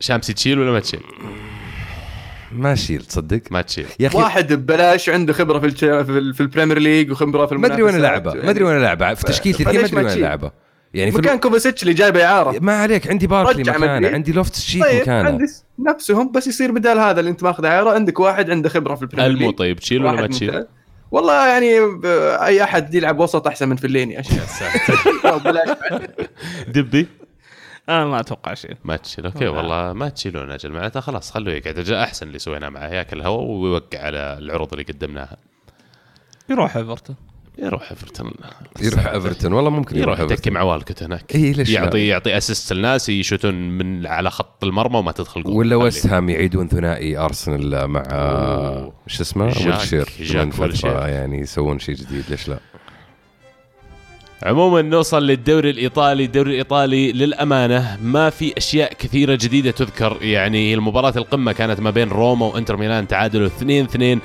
شامسي 0.00 0.32
تشيل 0.32 0.58
ولا 0.58 0.70
ما 0.70 0.80
تشيل؟ 0.80 1.00
ما 2.52 2.74
شيل 2.74 3.02
تصدق؟ 3.04 3.40
ما 3.50 3.62
تشيل. 3.62 3.86
يا 4.00 4.06
أخي 4.08 4.18
واحد 4.18 4.52
ببلاش 4.52 5.08
عنده 5.08 5.32
خبرة 5.32 5.58
في 5.58 5.70
في, 5.70 6.18
ال- 6.18 6.34
في 6.34 6.40
البريمير 6.40 6.78
ليج 6.78 7.10
وخبرة 7.10 7.46
في 7.46 7.54
ما 7.54 7.66
أدري 7.66 7.82
وين. 7.82 7.96
لعبة 8.00 8.34
ما 8.34 8.50
أدري 8.50 8.64
وين 8.64 8.78
لعبة. 8.82 9.14
في 9.14 9.24
تشكيلتي 9.24 9.64
ما 9.64 9.70
أدري 9.70 9.96
وين 9.96 10.06
تشيل؟ 10.08 10.22
لعبة. 10.22 10.50
يعني 10.94 11.10
في 11.12 11.18
مكان 11.18 11.38
كوفاسيتش 11.38 11.82
اللي 11.82 11.94
جايبه 11.94 12.24
اعاره 12.24 12.58
ما 12.60 12.72
عليك 12.72 13.08
عندي 13.08 13.26
باركلي 13.26 13.62
مكانه. 13.72 14.08
عندي 14.08 14.32
لوفتس 14.32 14.54
تشيك 14.56 14.82
طيب 14.82 15.00
مكانه. 15.02 15.28
عندي 15.28 15.44
نفسهم 15.78 16.32
بس 16.32 16.46
يصير 16.46 16.72
بدال 16.72 16.98
هذا 16.98 17.20
اللي 17.20 17.30
أنت 17.30 17.42
ماخذه 17.42 17.68
اعاره 17.68 17.90
عندك 17.90 18.20
واحد 18.20 18.50
عنده 18.50 18.68
خبرة 18.68 18.94
في 18.94 19.02
البريمير 19.02 19.46
ليج. 19.46 19.58
طيب 19.58 19.78
تشيل 19.78 20.04
ولا 20.04 20.20
ما 20.20 20.26
تشيل. 20.26 20.64
والله 21.10 21.46
يعني 21.48 21.70
أي 22.46 22.62
أحد 22.62 22.94
يلعب 22.94 23.18
وسط 23.20 23.46
أحسن 23.46 23.68
من 23.68 23.76
فيلايني 23.76 24.22
ببلاش. 25.44 25.68
دبي؟ 26.68 27.06
أنا 27.88 28.04
ما 28.04 28.20
أتوقع 28.20 28.54
شيء. 28.54 28.76
ما 28.84 28.96
تشيل. 28.96 29.26
okay 29.26 29.46
والله 29.46 29.92
ما 29.92 30.08
تشيلون 30.08 30.50
أجل 30.50 30.72
معناته 30.72 31.00
خلاص 31.00 31.30
خلوه 31.30 31.54
يقعد. 31.54 31.78
أجل 31.78 31.94
أحسن 31.94 32.26
اللي 32.26 32.38
سويناه 32.38 32.68
معه 32.68 32.88
ياكل 32.88 33.22
هواء 33.22 33.42
ويوقع 33.44 33.98
على 33.98 34.18
العروض 34.38 34.72
اللي 34.72 34.84
قدمناها. 34.84 35.36
يروح 36.50 36.76
إيفرتون. 36.76 37.16
يروح 37.58 37.90
إيفرتون. 37.90 38.32
يروح 38.82 39.06
إيفرتون. 39.06 39.52
والله 39.52 39.70
ممكن 39.70 39.96
يروح 39.96 40.18
يروح 40.18 40.20
يتكي 40.20 40.32
إيفرتون. 40.32 40.52
مع 40.52 40.62
والكوت 40.62 41.02
هناك. 41.02 41.34
إيه، 41.34 41.52
ليش 41.52 41.70
لا؟ 41.70 41.74
يعطي 41.74 42.06
يعطي 42.06 42.36
assist 42.36 42.72
الناس 42.72 43.08
يشوتون 43.08 43.54
من 43.54 44.06
على 44.06 44.30
خط 44.30 44.64
المرمى 44.64 44.98
وما 44.98 45.12
تدخل 45.12 45.42
جول. 45.42 45.54
ولا. 45.56 45.76
وست 45.76 46.06
هام 46.06 46.28
يعيدون 46.28 46.68
ثنائي 46.68 47.18
أرسنال 47.18 47.86
مع. 47.86 48.02
شو 49.06 49.22
اسمه؟ 49.22 49.48
جاك- 49.48 49.66
ويلشير 49.66 50.08
جاك 50.20 50.44
من 50.44 50.50
فترة 50.50 50.62
ويلشير. 50.64 50.90
يعني 50.90 51.38
يسوون 51.40 51.78
شيء 51.78 51.94
جديد 51.94 52.24
ليش 52.30 52.48
لا؟ 52.48 52.58
عموما 54.42 54.82
نوصل 54.82 55.26
للدوري 55.26 55.70
الإيطالي، 55.70 56.24
الدوري 56.24 56.50
الإيطالي 56.50 57.12
للأمانة 57.12 57.98
ما 58.02 58.30
في 58.30 58.52
أشياء 58.56 58.92
كثيرة 58.92 59.34
جديدة 59.34 59.70
تذكر، 59.70 60.16
يعني 60.20 60.74
المباراة 60.74 61.12
القمة 61.16 61.52
كانت 61.52 61.80
ما 61.80 61.90
بين 61.90 62.08
روما 62.08 62.46
وإنتر 62.46 62.76
ميلان 62.76 63.08
تعادلوا 63.08 63.48
2-2 63.48 64.18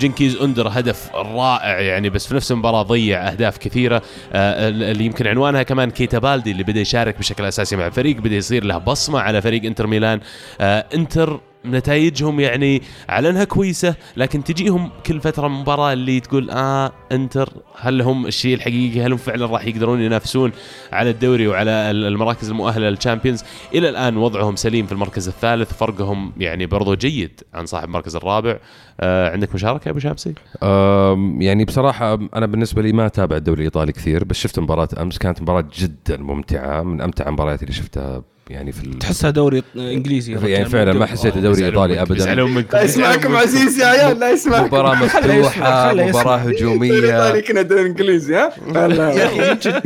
جنكيز 0.00 0.36
أندر 0.36 0.68
هدف 0.68 1.10
رائع 1.14 1.80
يعني 1.80 2.10
بس 2.10 2.26
في 2.26 2.34
نفس 2.34 2.52
المباراة 2.52 2.82
ضيع 2.82 3.28
أهداف 3.28 3.58
كثيرة. 3.58 4.02
آه 4.32 4.68
اللي 4.68 5.04
يمكن 5.04 5.26
عنوانها 5.26 5.62
كمان 5.62 5.90
كيتا 5.90 6.18
بالدي 6.18 6.50
اللي 6.50 6.62
بدأ 6.62 6.80
يشارك 6.80 7.18
بشكل 7.18 7.44
أساسي 7.44 7.76
مع 7.76 7.86
الفريق 7.86 8.16
بدأ 8.16 8.34
يصير 8.34 8.64
له 8.64 8.78
بصمة 8.78 9.20
على 9.20 9.42
فريق 9.42 9.64
إنتر 9.64 9.86
ميلان. 9.86 10.20
آه 10.60 10.84
إنتر 10.94 11.40
نتائجهم 11.64 12.40
يعني 12.40 12.82
على 13.08 13.30
انها 13.30 13.44
كويسة 13.44 13.94
لكن 14.16 14.44
تجيهم 14.44 14.90
كل 15.06 15.20
فترة 15.20 15.48
مباراة 15.48 15.92
اللي 15.92 16.20
تقول 16.20 16.50
آه 16.50 16.92
انتر 17.12 17.52
هل 17.80 18.02
هم 18.02 18.26
الشيء 18.26 18.54
الحقيقي؟ 18.54 19.00
هل 19.00 19.12
هم 19.12 19.18
فعلا 19.18 19.46
راح 19.46 19.66
يقدرون 19.66 20.00
ينافسون 20.00 20.52
على 20.92 21.10
الدوري 21.10 21.48
وعلى 21.48 21.70
المراكز 21.70 22.50
المؤهلة 22.50 22.90
للشامبيونز؟ 22.90 23.44
إلى 23.74 23.88
الآن 23.88 24.16
وضعهم 24.16 24.56
سليم 24.56 24.86
في 24.86 24.92
المركز 24.92 25.28
الثالث 25.28 25.72
فرقهم 25.72 26.32
يعني 26.36 26.66
برضو 26.66 26.94
جيد 26.94 27.40
عن 27.54 27.66
صاحب 27.66 27.84
المركز 27.88 28.16
الرابع. 28.16 28.58
آه 29.00 29.30
عندك 29.30 29.54
مشاركة 29.54 29.86
يا 29.86 29.90
أبو 29.90 29.98
شامسي 29.98 30.34
يعني 31.38 31.64
بصراحة 31.64 32.14
أنا 32.14 32.46
بالنسبة 32.46 32.82
لي 32.82 32.92
ما 32.92 33.06
أتابع 33.06 33.36
الدوري 33.36 33.58
الإيطالي 33.58 33.92
كثير 33.92 34.24
بس 34.24 34.36
شفت 34.36 34.58
مباراة 34.58 34.88
أمس 34.98 35.18
كانت 35.18 35.42
مباراة 35.42 35.64
جدا 35.78 36.16
ممتعة 36.16 36.82
من 36.82 37.00
أمتع 37.00 37.28
المباريات 37.28 37.62
اللي 37.62 37.72
شفتها 37.72 38.22
يعني 38.50 38.72
في. 38.72 38.90
تحسها 38.90 39.30
دوري 39.30 39.62
إنجليزي 39.76 40.32
يعني. 40.32 40.64
فعلا 40.64 40.92
ما 40.92 41.06
حسيته 41.06 41.40
دوري 41.40 41.64
إيطالي 41.66 42.02
ابدا. 42.02 42.34
لا 42.72 42.82
يسمعكم 42.82 43.36
عزيز 43.36 43.78
يا 43.80 43.86
عيال 43.86 44.18
لا 44.20 44.30
يسمعكم 44.30 44.64
مفتوحة 45.02 45.90
خله 45.90 46.04
يسمع. 46.04 46.20
مباراة 46.22 46.36
ايطالي 46.38 46.56
هجومية. 46.58 47.40
كنا 47.40 47.62
دوري 47.62 47.86
إنجليزي 47.86 48.36
ها؟ 48.36 48.52
لا. 48.88 49.12
يا 49.12 49.26
أخي 49.26 49.38
من 49.50 49.58
جد 49.58 49.82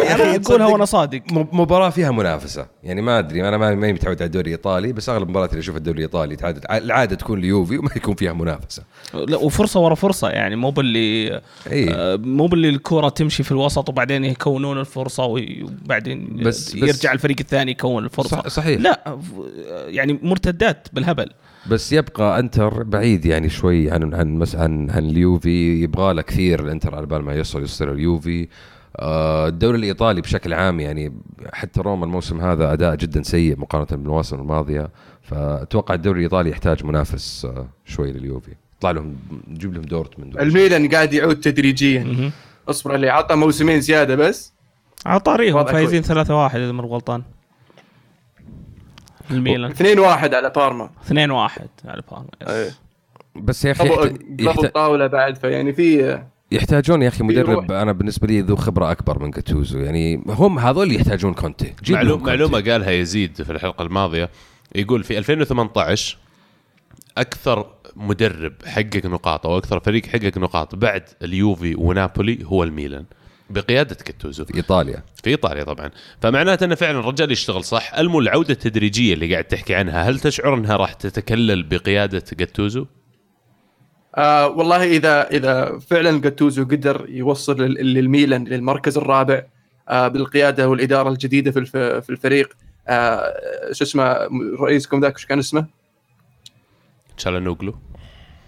يا 0.00 0.14
أخي 0.14 0.36
اقولها 0.36 0.66
وأنا 0.66 0.84
صادق. 0.84 1.20
م- 1.32 1.60
مباراة 1.60 1.90
فيها 1.90 2.10
منافسة. 2.10 2.66
يعني 2.84 3.02
ما 3.02 3.18
أدري 3.18 3.48
أنا 3.48 3.56
ما 3.56 3.74
ماني 3.74 3.92
متعود 3.92 4.16
على 4.16 4.26
الدوري 4.26 4.46
الإيطالي 4.46 4.92
بس 4.92 5.08
أغلب 5.08 5.22
المباريات 5.22 5.50
اللي 5.50 5.60
أشوفها 5.60 5.78
الدوري 5.78 5.96
الإيطالي 5.96 6.36
العادة 6.70 7.16
تكون 7.16 7.40
ليوفي 7.40 7.78
وما 7.78 7.90
يكون 7.96 8.14
فيها 8.14 8.32
منافسة. 8.32 8.82
لا 9.14 9.36
وفرصة 9.36 9.80
ورا 9.80 9.94
فرصة 9.94 10.28
يعني 10.28 10.56
مو 10.56 10.70
باللي 10.70 11.40
إي. 11.72 11.90
آه، 11.94 12.16
مو 12.16 12.46
باللي 12.46 12.68
الكرة 12.68 13.08
تمشي 13.08 13.42
في 13.42 13.52
الوسط 13.52 13.88
وبعدين 13.88 14.24
يكونون 14.24 14.80
الفرصة 14.80 15.24
وبعدين 15.24 16.36
بس- 16.42 16.74
يرجع 16.74 17.12
الفريق 17.12 17.36
الثاني 17.40 17.74
يكون 17.82 18.04
الفرصة. 18.04 18.36
صح 18.36 18.48
صحيح. 18.48 18.80
لا 18.80 19.18
يعني 19.86 20.18
مرتدات 20.22 20.88
بالهبل. 20.92 21.30
بس 21.70 21.92
يبقى 21.92 22.38
انتر 22.38 22.82
بعيد 22.82 23.26
يعني 23.26 23.48
شوي 23.48 23.90
عن 23.90 24.14
عن 24.14 24.38
مس 24.38 24.56
عن 24.56 24.90
عن 24.90 25.04
اليوفي. 25.04 25.82
يبغى 25.82 26.14
له 26.14 26.22
كثير 26.22 26.60
الإنتر 26.60 26.94
على 26.94 27.06
بال 27.06 27.22
ما 27.22 27.34
يوصل 27.34 27.62
يصير 27.62 27.92
لليوفي. 27.92 28.48
آه، 28.96 29.48
الدوري 29.48 29.78
الإيطالي 29.78 30.20
بشكل 30.20 30.54
عام 30.54 30.80
يعني 30.80 31.12
حتى 31.52 31.80
روما 31.80 32.04
الموسم 32.04 32.40
هذا 32.40 32.72
أداء 32.72 32.94
جدا 32.94 33.22
سيء 33.22 33.58
مقارنة 33.58 34.02
بالمواسم 34.02 34.40
الماضية. 34.40 34.90
فأتوقع 35.22 35.94
الدوري 35.94 36.18
الإيطالي 36.18 36.50
يحتاج 36.50 36.84
منافس 36.84 37.44
آه، 37.44 37.68
شوي 37.84 38.12
لليوفي. 38.12 38.52
يطلع 38.78 38.90
لهم 38.90 39.16
نجيب 39.48 39.74
لهم 39.74 39.82
دورتموند. 39.82 40.38
الميلان 40.38 40.88
قاعد 40.88 41.12
يعود 41.12 41.40
تدريجيا. 41.40 42.30
اصبر 42.68 42.94
اللي 42.94 43.08
عطى 43.08 43.34
موسمين 43.34 43.80
زيادة 43.80 44.14
بس؟ 44.14 44.52
على 45.06 45.20
طاريهم 45.20 45.56
وضع 45.56 45.72
فايزين 45.72 46.02
3-1 46.02 46.08
إذا 46.08 46.72
ماني 46.72 46.88
غلطان. 46.88 47.22
الميلان. 49.32 49.70
2 49.70 49.98
1 49.98 50.34
على 50.34 50.52
بارما. 50.56 50.90
2-1 51.08 51.12
على 51.84 52.02
بارما 52.10 52.28
إيه. 52.48 52.70
بس 53.36 53.64
يا 53.64 53.72
أخي 53.72 53.88
يحت... 53.88 54.16
يحت... 54.40 54.64
يطوله 54.64 55.06
بعد 55.06 55.36
فيعني 55.36 55.72
في 55.72 56.18
يحتاجون 56.52 57.02
يا 57.02 57.08
أخي. 57.08 57.24
مدرب 57.24 57.72
أنا 57.72 57.92
بالنسبة 57.92 58.26
لي 58.26 58.40
ذو 58.40 58.56
خبرة 58.56 58.90
أكبر 58.90 59.18
من 59.18 59.30
جاتوزو 59.30 59.78
يعني 59.78 60.24
هم 60.26 60.58
هذول 60.58 60.82
اللي 60.82 60.94
يحتاجون 60.94 61.34
كونتي. 61.34 61.74
معلوم 61.90 62.18
كونتي. 62.18 62.30
معلومة 62.30 62.60
قالها 62.60 62.90
يزيد 62.90 63.42
في 63.42 63.52
الحلقة 63.52 63.82
الماضية. 63.82 64.30
يقول 64.74 65.04
في 65.04 65.18
2018 65.18 66.18
أكثر 67.18 67.66
مدرب 67.96 68.52
حقق 68.66 69.06
نقاط 69.06 69.46
أو 69.46 69.58
أكثر 69.58 69.80
فريق 69.80 70.06
حقق 70.06 70.38
نقاط 70.38 70.74
بعد 70.74 71.02
اليوفي 71.22 71.74
ونابولي 71.74 72.38
هو 72.44 72.64
الميلان. 72.64 73.04
بقياده 73.52 73.94
كاتوزو 73.94 74.44
في 74.44 74.54
إيطاليا. 74.54 75.02
في 75.24 75.30
إيطاليا 75.30 75.64
طبعا. 75.64 75.90
فمعناته 76.22 76.64
انه 76.64 76.74
فعلا 76.74 76.98
الرجال 76.98 77.32
يشتغل 77.32 77.64
صح. 77.64 77.94
المو 77.94 78.20
العودة 78.20 78.50
التدريجية 78.54 79.14
اللي 79.14 79.32
قاعد 79.32 79.44
تحكي 79.44 79.74
عنها 79.74 80.02
هل 80.02 80.20
تشعر 80.20 80.54
أنها 80.54 80.76
راح 80.76 80.92
تتكلل 80.92 81.62
بقيادة 81.62 82.22
جاتوزو؟ 82.32 82.86
آه 84.16 84.46
والله 84.48 84.82
إذا 84.84 85.28
إذا 85.30 85.78
فعلا 85.78 86.20
جاتوزو 86.20 86.64
قدر 86.64 87.06
يوصل 87.08 87.60
لل- 87.62 87.94
للميلان 87.94 88.44
للمركز 88.44 88.98
الرابع 88.98 89.42
آه 89.88 90.08
بالقيادة 90.08 90.68
والإدارة 90.68 91.08
الجديدة 91.08 91.50
في 91.50 91.58
الف- 91.58 91.76
في 91.76 92.10
الفريق. 92.10 92.56
آه 92.88 93.34
شو 93.72 93.84
اسمه 93.84 94.16
رئيسكم 94.60 95.00
ذاك 95.00 95.18
شو 95.18 95.28
كان 95.28 95.38
اسمه؟ 95.38 95.66
تشالانوغلو. 97.16 97.74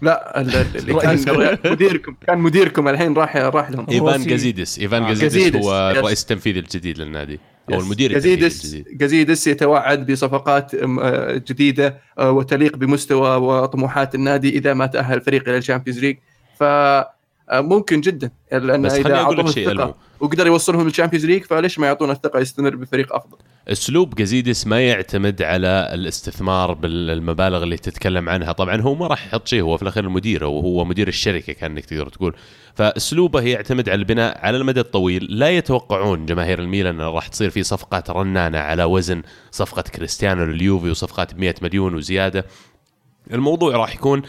لا 0.01 0.41
ال- 0.41 0.55
ال- 0.55 0.77
اللي 0.79 0.93
كان 0.93 1.57
مديركم 1.71 2.15
كان 2.27 2.37
مديركم 2.39 2.87
الحين 2.87 3.13
راح 3.13 3.37
راح 3.37 3.71
لهم 3.71 3.85
إيفان. 3.89 4.23
جازيدس 4.27 4.79
إيفان 4.79 5.03
آه، 5.03 5.13
جازيدس 5.13 5.65
هو 5.65 5.89
yes. 5.91 5.97
الرئيس 5.97 6.21
التنفيذي 6.21 6.59
الجديد 6.59 6.97
للنادي 6.97 7.39
أو. 7.73 7.79
المدير 7.79 8.11
جازيدس 8.13 8.75
جازيدس 8.75 9.47
يتوعد 9.47 10.11
بصفقات 10.11 10.71
آه، 10.75 11.41
جديدة 11.49 11.97
آه، 12.19 12.31
وتليق 12.31 12.77
بمستوى 12.77 13.35
وطموحات 13.35 14.15
النادي 14.15 14.49
إذا 14.57 14.73
ما 14.73 14.85
تأهل 14.85 15.15
الفريق 15.17 15.49
إلى 15.49 15.57
الـ 15.57 15.61
Champions 15.61 15.99
League 15.99 16.17
ف 16.59 16.63
ممكن 17.53 18.01
جدا 18.01 18.31
لأن 18.51 18.81
بس 18.81 18.93
إذا 18.93 19.21
أقول 19.21 19.37
لك 19.37 19.39
اعطوه 19.39 19.51
شيء، 19.53 19.71
ألمو. 19.71 19.83
الثقه 19.83 19.95
وقدر 20.19 20.47
يوصلهم 20.47 20.85
لل 20.85 20.92
Champions 20.92 21.25
League 21.25 21.43
فليش 21.43 21.79
ما 21.79 21.87
يعطونا 21.87 22.11
الثقة 22.11 22.39
يستمر 22.39 22.75
بفريق 22.75 23.15
أفضل؟ 23.15 23.37
أسلوب 23.67 24.15
جازيدس 24.15 24.67
ما 24.67 24.87
يعتمد 24.87 25.41
على 25.41 25.89
الاستثمار 25.93 26.73
بالمبالغ 26.73 27.63
اللي 27.63 27.77
تتكلم 27.77 28.29
عنها. 28.29 28.51
طبعا 28.51 28.81
هو 28.81 28.95
ما 28.95 29.07
راح 29.07 29.27
يحط 29.27 29.47
شيء 29.47 29.61
هو 29.61 29.77
في 29.77 29.83
الأخير 29.83 30.03
المدير 30.03 30.43
أو 30.43 30.59
هو 30.59 30.85
مدير 30.85 31.07
الشركة 31.07 31.53
كأنك 31.53 31.85
تقدر 31.85 32.09
تقول. 32.09 32.35
فأسلوبه 32.75 33.41
يعتمد 33.41 33.89
على 33.89 33.99
البناء 33.99 34.45
على 34.45 34.57
المدى 34.57 34.79
الطويل. 34.79 35.27
لا 35.29 35.49
يتوقعون 35.49 36.25
جماهير 36.25 36.59
الميلان 36.59 37.01
راح 37.01 37.27
تصير 37.27 37.49
في 37.49 37.63
صفقات 37.63 38.09
رنانة 38.09 38.57
على 38.57 38.83
وزن 38.83 39.21
صفقة 39.51 39.81
كريستيانو 39.81 40.45
لليوفي 40.45 40.89
وصفقات 40.89 41.33
ب 41.33 41.39
100 41.39 41.55
مليون 41.61 41.95
وزيادة. 41.95 42.45
الموضوع 43.31 43.75
راح 43.75 43.95
يكون 43.95 44.21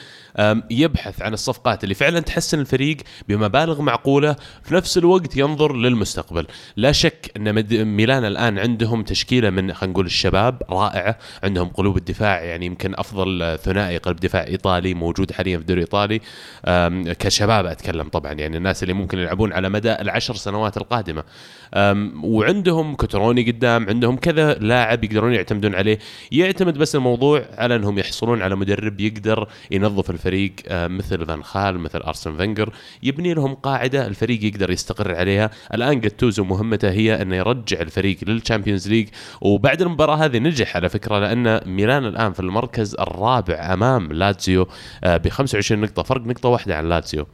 يبحث 0.70 1.22
عن 1.22 1.32
الصفقات 1.32 1.84
اللي 1.84 1.94
فعلا 1.94 2.20
تحسن 2.20 2.60
الفريق 2.60 2.96
بمبالغ 3.28 3.82
معقولة 3.82 4.36
في 4.62 4.74
نفس 4.74 4.98
الوقت 4.98 5.36
ينظر 5.36 5.76
للمستقبل. 5.76 6.46
لا 6.76 6.92
شك 6.92 7.30
أن 7.36 7.84
ميلان 7.84 8.24
الآن 8.24 8.58
عندهم 8.58 9.02
تشكيلة 9.02 9.50
من 9.50 9.72
خلينا 9.72 9.92
نقول 9.92 10.06
الشباب 10.06 10.62
رائعة 10.70 11.18
عندهم 11.42 11.68
قلوب 11.68 11.96
الدفاع 11.96 12.42
يعني 12.42 12.66
يمكن 12.66 12.94
أفضل 12.94 13.58
ثنائي 13.62 13.96
قلب 13.96 14.16
دفاع 14.16 14.46
إيطالي 14.46 14.94
موجود 14.94 15.32
حاليا 15.32 15.56
في 15.56 15.60
الدوري 15.60 15.80
الايطالي 15.80 16.20
كشباب 17.14 17.66
أتكلم 17.66 18.08
طبعا 18.08 18.32
يعني 18.32 18.56
الناس 18.56 18.82
اللي 18.82 18.94
ممكن 18.94 19.18
يلعبون 19.18 19.52
على 19.52 19.68
مدى 19.68 19.92
العشر 19.92 20.34
سنوات 20.34 20.76
القادمة. 20.76 21.24
وعندهم 22.22 22.94
كوتروني 22.94 23.50
قدام 23.50 23.88
عندهم 23.88 24.16
كذا 24.16 24.54
لاعب 24.54 25.04
يقدرون 25.04 25.32
يعتمدون 25.32 25.74
عليه. 25.74 25.98
يعتمد 26.32 26.78
بس 26.78 26.96
الموضوع 26.96 27.44
على 27.58 27.76
أنهم 27.76 27.98
يحصلون 27.98 28.42
على 28.42 28.56
مدرب 28.56 29.00
يقدر 29.00 29.48
ينظف 29.70 30.10
الفريق. 30.10 30.25
آه، 30.68 30.86
مثل 30.86 31.26
فان 31.26 31.42
خال 31.42 31.78
مثل 31.78 31.98
أرسن 32.00 32.36
فينجر 32.36 32.72
يبني 33.02 33.34
لهم 33.34 33.54
قاعدة 33.54 34.06
الفريق 34.06 34.44
يقدر 34.44 34.70
يستقر 34.70 35.14
عليها 35.14 35.50
الآن 35.74 36.00
جاتوزو 36.00 36.44
مهمته 36.44 36.90
هي 36.90 37.22
انه 37.22 37.36
يرجع 37.36 37.80
الفريق 37.80 38.18
لل 38.22 38.34
Champions 38.34 38.88
League 38.88 39.08
وبعد 39.40 39.82
المباراة 39.82 40.16
هذه 40.16 40.38
نجح 40.38 40.76
على 40.76 40.88
فكرة 40.88 41.18
لأن 41.18 41.60
ميلان 41.66 42.04
الآن 42.04 42.32
في 42.32 42.40
المركز 42.40 42.94
الرابع 42.94 43.72
أمام 43.72 44.12
لاتسيو 44.12 44.68
ب 45.04 45.28
25 45.28 45.80
نقطة 45.80 46.02
فرق 46.02 46.20
نقطة 46.26 46.48
واحدة 46.48 46.76
عن 46.76 46.88
لاتسيو 46.88 47.26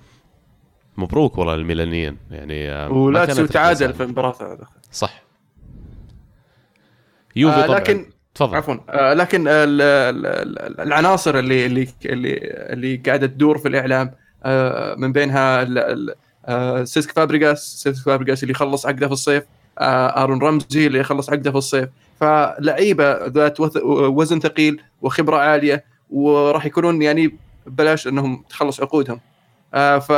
مبروك 0.96 1.38
والله 1.38 1.54
الميلانيين 1.54 2.16
يعني 2.30 2.70
آه، 2.70 2.92
ولاتسيو 2.92 3.46
تعادل 3.46 3.94
في. 3.94 4.02
المباراة. 4.02 4.58
صح 4.92 5.22
يوفي 7.36 7.56
آه 7.56 7.66
طبعا 7.66 7.78
لكن 7.78 8.11
تفضل. 8.34 8.56
عفوا. 8.56 8.74
آه 8.90 9.14
لكن 9.14 9.48
ال- 9.48 9.80
ال- 9.82 10.26
ال- 10.26 10.80
العناصر 10.80 11.38
اللي 11.38 11.66
اللي 11.66 11.88
اللي 12.06 12.38
اللي 12.42 12.96
قاعدة 12.96 13.26
تدور 13.26 13.58
في 13.58 13.68
الإعلام 13.68 14.10
آه 14.44 14.94
من 14.94 15.12
بينها 15.12 15.66
آه 16.46 16.84
سيسك 16.84 17.10
فابريجاس 17.12 17.82
سيسك 17.82 18.04
فابريجاس 18.04 18.42
اللي 18.42 18.54
خلص 18.54 18.86
عقده 18.86 19.06
في 19.06 19.12
الصيف 19.12 19.44
آرون 19.78 20.42
رمزي 20.42 20.86
اللي 20.86 21.02
خلص 21.04 21.30
عقده 21.30 21.50
في 21.50 21.56
الصيف. 21.58 21.88
فلعيبة 22.20 23.26
ذات 23.26 23.60
وزن 23.84 24.40
ثقيل 24.40 24.80
وخبرة 25.02 25.36
عالية 25.36 25.84
وراح 26.10 26.66
يكونون 26.66 27.02
يعني 27.02 27.36
ببلاش 27.66 28.06
إنهم 28.08 28.44
تخلص 28.50 28.80
عقودهم. 28.80 29.20
ف 30.00 30.12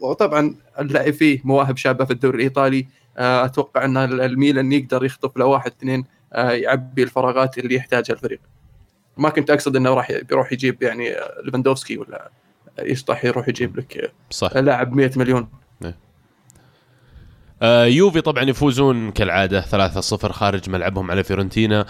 وطبعا 0.00 0.54
اللعب 0.80 1.10
فيه 1.12 1.40
مواهب 1.44 1.76
شابة 1.76 2.04
في 2.04 2.10
الدوري 2.12 2.36
الإيطالي. 2.36 2.86
أتوقع 3.16 3.84
إن 3.84 3.96
الميلان 3.96 4.72
يقدر 4.72 5.04
يخطف 5.04 5.36
له 5.36 5.44
واحد 5.44 5.72
اثنين 5.80 6.04
يعبي 6.34 7.02
الفراغات 7.02 7.58
اللي 7.58 7.74
يحتاجها 7.74 8.14
الفريق. 8.14 8.40
ما 9.16 9.28
كنت 9.28 9.50
أقصد 9.50 9.76
إنه 9.76 9.94
راح 9.94 10.12
بيروح 10.12 10.52
يجيب 10.52 10.82
يعني 10.82 11.12
آه، 11.12 11.40
ليفاندوفسكي 11.44 11.98
ولا 11.98 12.30
يشطح 12.78 13.24
يروح 13.24 13.48
يجيب 13.48 13.76
لك 13.76 14.12
صح. 14.30 14.50
آه، 14.56 14.60
لاعب 14.60 14.92
100 14.92 15.10
مليون. 15.16 15.42
آه، 15.42 15.61
يوفي 17.66 18.20
طبعا 18.20 18.44
يفوزون 18.44 19.10
كالعادة 19.10 19.60
3-0 19.62 20.32
خارج 20.32 20.70
ملعبهم 20.70 21.10
على 21.10 21.24
فيورنتينا. 21.24 21.86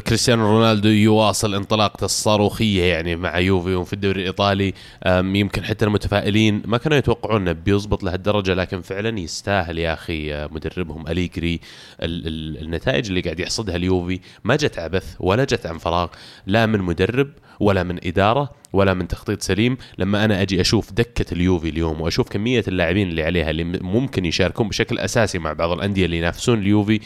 كريستيانو 0.00 0.46
رونالدو 0.46 0.88
يواصل 0.88 1.54
انطلاقته 1.54 2.04
الصاروخية 2.04 2.82
يعني 2.84 3.16
مع 3.16 3.38
يوفي 3.38 3.74
وفي 3.74 3.92
الدوري 3.92 4.20
الإيطالي. 4.20 4.74
يمكن 5.06 5.64
حتى 5.64 5.84
المتفائلين 5.84 6.62
ما 6.66 6.78
كانوا 6.78 6.98
يتوقعون 6.98 7.40
إنه 7.40 7.52
بيزبط 7.52 8.02
لهالدرجة 8.02 8.54
لكن 8.54 8.80
فعلا 8.82 9.18
يستاهل 9.20 9.78
يا 9.78 9.92
أخي 9.92 10.34
آه، 10.34 10.48
مدربهم 10.52 11.08
أليجري 11.08 11.60
ال- 12.02 12.26
ال- 12.26 12.62
النتائج 12.64 13.08
اللي 13.08 13.20
قاعد 13.20 13.40
يحصدها 13.40 13.76
اليوفي. 13.76 14.20
ما 14.44 14.56
جت 14.56 14.78
عبث 14.78 15.14
ولا 15.20 15.44
جت 15.44 15.66
عن 15.66 15.78
فراغ 15.78 16.08
لا 16.46 16.66
من 16.66 16.78
مدرب 16.80 17.28
ولا 17.60 17.82
من 17.82 18.06
إدارة 18.06 18.50
ولا 18.72 18.94
من 18.94 19.08
تخطيط 19.08 19.42
سليم. 19.42 19.76
لما 19.98 20.24
أنا 20.24 20.42
أجي 20.42 20.60
أشوف 20.60 20.92
دكة 20.92 21.34
اليوفي 21.34 21.68
اليوم 21.68 22.00
وأشوف 22.00 22.28
كمية 22.28 22.64
اللاعبين 22.68 23.08
اللي 23.08 23.22
عليها 23.22 23.50
اللي 23.50 23.64
ممكن 23.64 24.24
يشاركون 24.24 24.68
بشكل 24.68 24.98
أساسي 24.98 25.38
مع 25.38 25.52
بعض 25.52 25.70
الأندية 25.70 26.04
اللي 26.04 26.18
ينافسون 26.18 26.58
اليوفي 26.58 27.00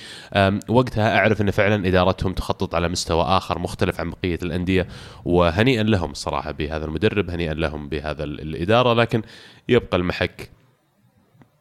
وقتها 0.68 1.18
أعرف 1.18 1.40
إن 1.40 1.51
فعلا 1.51 1.88
إدارتهم 1.88 2.32
تخطط 2.32 2.74
على 2.74 2.88
مستوى 2.88 3.22
آخر 3.22 3.59
مختلف 3.59 4.01
عن 4.01 4.11
بقية 4.11 4.38
الأندية 4.42 4.88
وهنيئا 5.24 5.82
لهم 5.82 6.11
الصراحه 6.11 6.51
بهذا 6.53 6.84
المدرب 6.84 7.30
هنيئا 7.30 7.55
لهم 7.55 7.88
بهذا 7.88 8.24
ال- 8.24 8.40
الإدارة 8.40 8.94
لكن 8.94 9.22
يبقى 9.68 9.96
المحك 9.96 10.51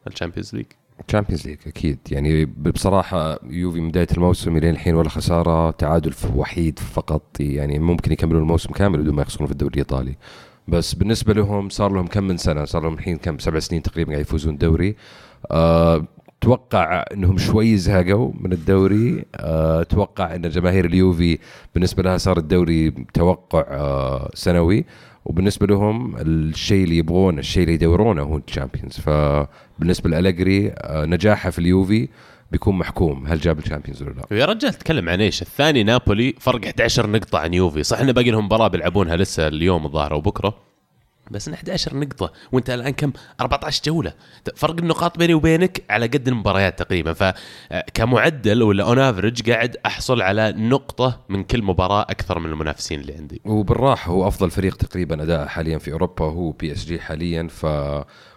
ال 0.07 0.12
Champions 0.12 0.55
League. 0.55 0.65
Champions 1.07 1.47
League 1.47 1.57
أكيد. 1.67 1.97
يعني 2.11 2.45
بصراحة 2.45 3.39
يوفي 3.49 3.79
من 3.79 3.89
بداية 3.89 4.07
الموسم 4.11 4.57
إلى 4.57 4.69
الحين 4.69 4.95
ولا 4.95 5.09
خسارة 5.09 5.71
تعادل 5.71 6.13
وحيد 6.35 6.79
فقط. 6.79 7.23
يعني 7.39 7.79
ممكن 7.79 8.11
يكملون 8.11 8.41
الموسم 8.41 8.71
كامل 8.73 9.01
بدون 9.01 9.15
ما 9.15 9.21
يخسرون 9.21 9.47
في 9.47 9.51
الدوري 9.51 9.73
الإيطالي. 9.73 10.15
بس 10.67 10.93
بالنسبة 10.93 11.33
لهم 11.33 11.69
صار 11.69 11.91
لهم 11.91 12.07
كم 12.07 12.23
من 12.23 12.37
سنة 12.37 12.65
صار 12.65 12.83
لهم 12.83 12.93
الحين 12.93 13.17
كم؟ 13.17 13.37
سبع 13.37 13.59
سنين 13.59 13.81
تقريبا 13.81 14.11
قاعد 14.11 14.21
يفوزون 14.21 14.53
الدوري. 14.53 14.95
أه 15.51 16.05
أتوقع 16.41 17.05
إنهم 17.13 17.37
شوي 17.37 17.77
زهقوا 17.77 18.31
من 18.41 18.53
الدوري. 18.53 19.25
أتوقع 19.35 20.35
إن 20.35 20.49
جماهير 20.49 20.85
اليوفي 20.85 21.39
بالنسبة 21.73 22.03
لها 22.03 22.17
صار 22.17 22.37
الدوري 22.37 22.91
توقع 23.13 23.65
أه 23.69 24.31
سنوي. 24.33 24.85
وبالنسبة 25.27 25.67
لهم 25.67 26.15
الشيء 26.17 26.83
اللي 26.83 26.97
يبغونه 26.97 27.39
الشيء 27.39 27.63
اللي 27.63 27.73
يدورونه 27.73 28.21
هو 28.21 28.37
ال 28.37 28.42
Champions. 28.42 28.93
فبالنسبة 28.99 30.09
لأليجري 30.09 30.71
آه، 30.71 31.05
نجاحه 31.05 31.49
في 31.49 31.59
اليوفي 31.59 32.07
بيكون 32.51 32.77
محكوم 32.77 33.27
هل 33.27 33.39
جاب 33.39 33.59
ال 33.59 33.64
Champions 33.64 34.03
ولا 34.03 34.13
لا؟ 34.31 34.37
يا 34.37 34.45
رجال 34.45 34.73
تكلم 34.73 35.09
عن 35.09 35.21
إيش؟ 35.21 35.41
الثاني 35.41 35.83
نابولي 35.83 36.35
فرق 36.39 36.65
11 36.65 37.09
نقطة 37.09 37.39
عن 37.39 37.53
يوفي. 37.53 37.83
صح 37.83 37.99
انه 37.99 38.11
باقي 38.11 38.31
لهم 38.31 38.45
مباراة 38.45 38.67
بيلعبونها 38.67 39.15
لسه 39.15 39.47
اليوم 39.47 39.85
الظاهر 39.85 40.13
وبكرة؟ 40.13 40.57
بس 41.31 41.47
إن 41.47 41.53
11 41.53 41.97
نقطة 41.97 42.31
وأنت 42.51 42.69
الآن 42.69 42.93
كم؟ 42.93 43.11
14 43.41 43.81
جولة. 43.85 44.13
فرق 44.55 44.77
النقاط 44.79 45.17
بيني 45.17 45.33
وبينك 45.33 45.83
على 45.89 46.07
قد 46.07 46.27
المباريات 46.27 46.79
تقريبا. 46.79 47.13
فكمعدل 47.13 48.63
ولا 48.63 48.83
on 48.83 48.99
average 48.99 49.49
قاعد 49.49 49.77
أحصل 49.85 50.21
على 50.21 50.51
نقطة 50.57 51.21
من 51.29 51.43
كل 51.43 51.63
مباراة 51.63 52.01
أكثر 52.01 52.39
من 52.39 52.49
المنافسين 52.49 52.99
اللي 52.99 53.13
عندي. 53.13 53.41
وبالراحة 53.45 54.11
هو 54.11 54.27
أفضل 54.27 54.51
فريق 54.51 54.75
تقريبا 54.75 55.23
أداء 55.23 55.47
حاليا 55.47 55.77
في 55.77 55.91
أوروبا 55.91 56.25
هو 56.25 56.51
بي 56.51 56.71
إس 56.71 56.85
جي 56.85 56.99
حاليا. 56.99 57.47
ف 57.47 57.65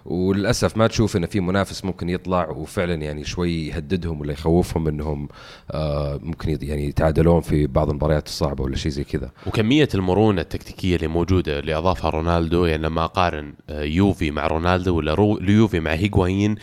وللأسف 0.05 0.77
ما 0.77 0.87
تشوف 0.87 1.17
إن 1.17 1.27
في 1.27 1.41
منافس 1.41 1.85
ممكن 1.85 2.09
يطلع 2.09 2.49
وفعلا 2.49 2.95
يعني 2.95 3.25
شوي 3.25 3.67
يهددهم 3.67 4.21
ولا 4.21 4.33
يخوفهم 4.33 4.89
إنهم 4.89 5.29
آه 5.71 6.21
ممكن 6.23 6.59
يعني 6.63 6.87
يتعادلون 6.87 7.41
في 7.41 7.67
بعض 7.67 7.89
المباريات 7.91 8.27
الصعبة 8.27 8.65
ولا 8.65 8.77
شيء 8.77 8.93
زي 8.93 9.05
كذا. 9.05 9.31
وكمية 9.47 9.89
المرونة 9.95 10.41
التكتيكية 10.41 10.97
اللي 10.97 11.07
موجودة 11.09 11.59
اللي 11.59 11.75
أضافها 11.75 12.11
رونالدو 12.11 12.65
يعني 12.65 12.83
لما 12.83 13.05
أقارن 13.05 13.53
آه، 13.71 13.83
يوفي 13.83 14.31
مع 14.31 14.47
رونالدو 14.47 14.97
ولا 14.97 15.15
رو- 15.15 15.39
يوفي 15.41 15.81
مع 15.81 15.91
هيغوايين 15.93 16.55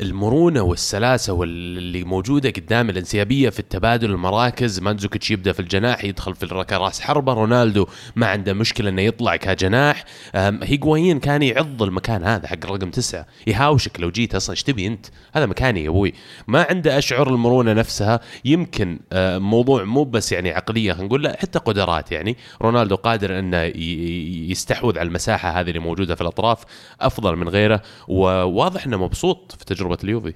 المرونة 0.00 0.62
والسلاسة 0.62 1.32
واللي 1.32 2.04
موجودة 2.04 2.50
قدام 2.50 2.90
الانسيابية 2.90 3.48
في 3.48 3.60
التبادل 3.60 4.10
المراكز. 4.10 4.80
مانزوكيتش 4.80 5.30
يبدأ 5.30 5.52
في 5.52 5.60
الجناح 5.60 6.04
يدخل 6.04 6.34
في 6.34 6.46
راس 6.72 7.00
حربة. 7.00 7.32
رونالدو 7.32 7.86
ما 8.16 8.26
عنده 8.26 8.52
مشكلة 8.52 8.88
إنه 8.90 9.02
يطلع 9.02 9.36
كجناح. 9.36 10.04
هيغوايين 10.34 11.20
كان 11.20 11.42
يعض 11.42 11.82
المكان 11.82 12.24
هذا 12.24 12.48
حق 12.48 12.66
رقم 12.66 12.90
تسعة. 12.90 13.26
يهاوشك 13.46 14.00
لو 14.00 14.10
جيت 14.10 14.34
أصلا 14.34 14.50
إيش 14.52 14.62
تبي 14.62 14.86
أنت؟ 14.86 15.06
هذا 15.32 15.46
مكاني 15.46 15.84
يا 15.84 15.88
أبوي. 15.88 16.12
ما 16.48 16.66
عنده 16.70 16.98
أشعر 16.98 17.28
المرونة 17.28 17.72
نفسها. 17.72 18.20
يمكن 18.44 18.98
آه، 19.12 19.38
موضوع 19.38 19.84
مو 19.84 20.04
بس 20.04 20.32
يعني 20.32 20.50
عقلية 20.50 20.92
خلينا 20.92 21.06
نقول 21.06 21.22
لا 21.24 21.36
حتى 21.40 21.58
قدرات 21.58 22.12
يعني. 22.12 22.36
رونالدو 22.62 22.96
قادر 22.96 23.38
إنه 23.38 23.62
يستحوذ 24.50 24.98
على 24.98 25.08
المساحة 25.08 25.60
هذه 25.60 25.68
اللي 25.68 25.78
موجودة 25.78 26.14
في 26.14 26.20
الأطراف 26.20 26.62
أفضل 27.00 27.36
من 27.36 27.48
غيره. 27.48 27.82
وواضح 28.08 28.86
إنه 28.86 28.96
مبسوط 28.96 29.54
في 29.58 29.64
تجربة 29.86 29.98
اليوفي. 30.04 30.34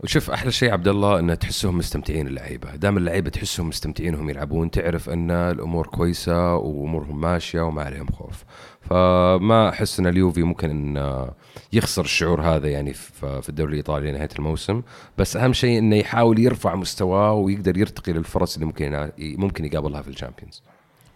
وشوف 0.00 0.30
أحلى 0.30 0.52
شيء 0.52 0.72
عبد 0.72 0.88
الله 0.88 1.18
إنه 1.18 1.34
تحسهم 1.34 1.78
مستمتعين 1.78 2.26
اللعيبة، 2.26 2.76
دام 2.76 2.96
اللعيبة 2.96 3.30
تحسهم 3.30 3.68
مستمتعين 3.68 4.14
وهم 4.14 4.30
يلعبون 4.30 4.70
تعرف 4.70 5.10
إن 5.10 5.30
الأمور 5.30 5.86
كويسة 5.86 6.54
وأمورهم 6.56 7.20
ماشية 7.20 7.60
وما 7.60 7.82
عليهم 7.82 8.06
خوف. 8.06 8.44
فما 8.80 9.68
أحس 9.68 10.00
إن 10.00 10.06
اليوفي 10.06 10.42
ممكن 10.42 10.70
إن 10.70 11.26
يخسر 11.72 12.04
الشعور 12.04 12.42
هذا 12.42 12.68
يعني 12.68 12.92
في 12.92 13.42
في 13.42 13.48
الدوري 13.48 13.70
الإيطالي 13.70 14.10
لنهايه 14.10 14.28
الموسم، 14.38 14.82
بس 15.18 15.36
أهم 15.36 15.52
شيء 15.52 15.78
إنه 15.78 15.96
يحاول 15.96 16.38
يرفع 16.38 16.74
مستواه 16.74 17.32
ويقدر 17.32 17.76
يرتقي 17.78 18.12
للفرص 18.12 18.54
اللي 18.54 18.66
ممكن 18.66 19.10
ممكن 19.18 19.64
يقابلها 19.64 20.02
في 20.02 20.08
الشامبيونز. 20.08 20.62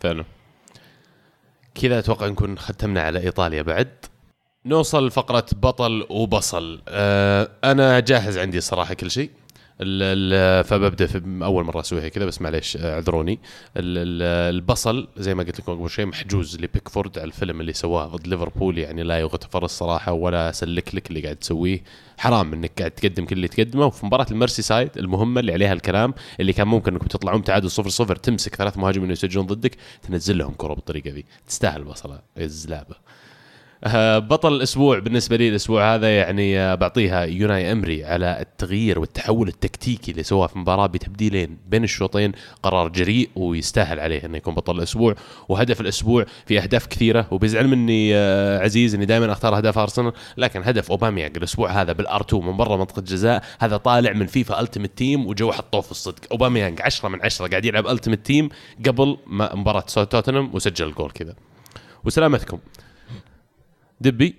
فعلا. 0.01 0.25
كذا 1.75 1.99
أتوقع 1.99 2.27
نكون 2.27 2.59
ختمنا 2.59 3.03
على 3.03 3.21
إيطاليا 3.21 3.63
بعد. 3.63 3.89
نوصل 4.67 5.07
لفقرة 5.07 5.47
بطل 5.63 6.07
وبصل. 6.11 6.81
أه 6.89 7.51
أنا 7.65 8.01
جاهز 8.01 8.39
عندي 8.39 8.61
صراحة 8.61 8.95
كل 8.95 9.11
شيء. 9.11 9.31
فببدأ 10.63 11.07
في 11.07 11.23
أول 11.43 11.65
مرة 11.65 11.81
أسويها 11.81 12.09
كذا 12.09 12.25
بس 12.25 12.43
معليش 12.43 12.77
آه، 12.77 12.95
اعذروني. 12.95 13.33
ال- 13.33 13.39
ال- 13.77 14.55
البصل 14.57 15.09
زي 15.17 15.35
ما 15.35 15.43
قلت 15.43 15.61
لكم 15.61 15.73
قبل 15.81 15.91
شوي 15.91 16.05
محجوز 16.05 16.57
لبيكفورد 16.61 17.19
على 17.19 17.27
الفيلم 17.27 17.61
اللي 17.61 17.73
سواه 17.73 18.07
ضد 18.07 18.27
ليفربول 18.27 18.79
يعني 18.79 19.03
لا 19.03 19.19
يغتفر 19.21 19.65
الصراحه 19.65 20.13
ولا 20.13 20.51
أسلك 20.51 20.95
لك 20.95 21.09
اللي 21.09 21.21
قاعد 21.21 21.37
تسويه. 21.37 21.83
حرام 22.19 22.53
إنك 22.53 22.71
قاعد 22.79 22.91
تقدم 22.91 23.25
كل 23.25 23.37
اللي 23.37 23.49
تقدمه. 23.49 23.87
وفي 23.87 24.07
مباراة 24.07 24.27
الميرسيسايد 24.31 24.91
المهمة 24.99 25.41
اللي 25.41 25.53
عليها 25.53 25.73
الكلام 25.73 26.15
اللي 26.41 26.53
كان 26.53 26.69
ممكن 26.69 26.93
إنكم 26.93 27.07
تطلعون 27.07 27.45
تعادل 27.45 27.71
0 27.71 27.89
0 27.89 28.17
تمسك 28.17 28.55
ثلاث 28.55 28.79
مهاجمين 28.79 29.11
يسجلون 29.11 29.47
ضدك 29.47 29.77
تنزل 30.09 30.39
لهم 30.39 30.55
كرة 30.55 30.75
بالطريقة 30.75 31.11
ذي. 31.11 31.25
تستاهل 31.47 31.85
بصلة 31.85 32.21
الزلابة 32.39 32.95
آه، 32.95 33.06
بطل 34.19 34.57
الأسبوع 34.57 34.99
بالنسبة 34.99 35.37
لي 35.37 35.49
الأسبوع 35.49 35.95
هذا 35.95 36.17
يعني 36.17 36.59
آه، 36.59 36.75
بعطيها 36.75 37.25
يوناي 37.25 37.73
إيمري 37.73 38.05
على 38.05 38.41
التغيير 38.41 38.99
والتحول 38.99 39.49
التكتيكي 39.49 40.11
اللي 40.11 40.23
سواه 40.23 40.47
في 40.47 40.57
المباراة 40.57 40.87
بتبديلين 40.87 41.59
بين 41.69 41.85
الشوطين. 41.85 42.33
قرار 42.63 42.89
جريء 42.89 43.31
ويستاهل 43.37 44.01
عليه 44.01 44.25
إنه 44.25 44.37
يكون 44.37 44.55
بطل 44.55 44.79
الأسبوع. 44.79 45.15
وهدف 45.49 45.81
الأسبوع 45.81 46.27
في 46.47 46.63
أهداف 46.63 46.87
كثيرة 46.87 47.27
وبيزعل 47.31 47.69
مني 47.69 48.15
آه، 48.15 48.59
عزيز 48.59 48.95
إني 48.95 49.05
دائما 49.05 49.33
أختار 49.33 49.57
اهداف 49.57 49.79
أرسنال 49.79 50.13
لكن 50.37 50.63
هدف 50.65 50.91
أوباميانج 50.91 51.37
الأسبوع 51.37 51.71
هذا 51.71 51.93
بال 51.93 52.21
R2 52.21 52.45
من 52.45 52.57
برا 52.57 52.77
منطقة 52.77 53.01
الجزاء. 53.01 53.43
هذا 53.61 53.77
طالع 53.77 54.13
من 54.13 54.27
فيفا 54.27 54.61
Ultimate 54.61 54.91
Team 54.99 55.27
وجو 55.27 55.53
حطوه 55.53 55.81
في 55.81 55.91
الصدق. 55.91 56.21
أوباميانج 56.33 56.83
10 56.83 57.09
من 57.09 57.25
10 57.25 57.47
قاعد 57.47 57.65
يلعب 57.65 57.87
Ultimate 57.87 58.27
Team 58.27 58.49
قبل 58.87 59.17
مباراة 59.27 59.81
توتنهام 59.81 60.51
وسجل 60.55 60.87
الجول 60.87 61.11
كذا. 61.11 61.35
وسلامتكم. 62.05 62.59
دبي. 64.01 64.37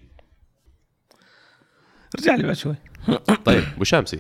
رجع 2.20 2.36
لي 2.36 2.44
بعد 2.44 2.56
شوي. 2.56 2.76
طيب 3.46 3.64
وشامسي 3.80 4.20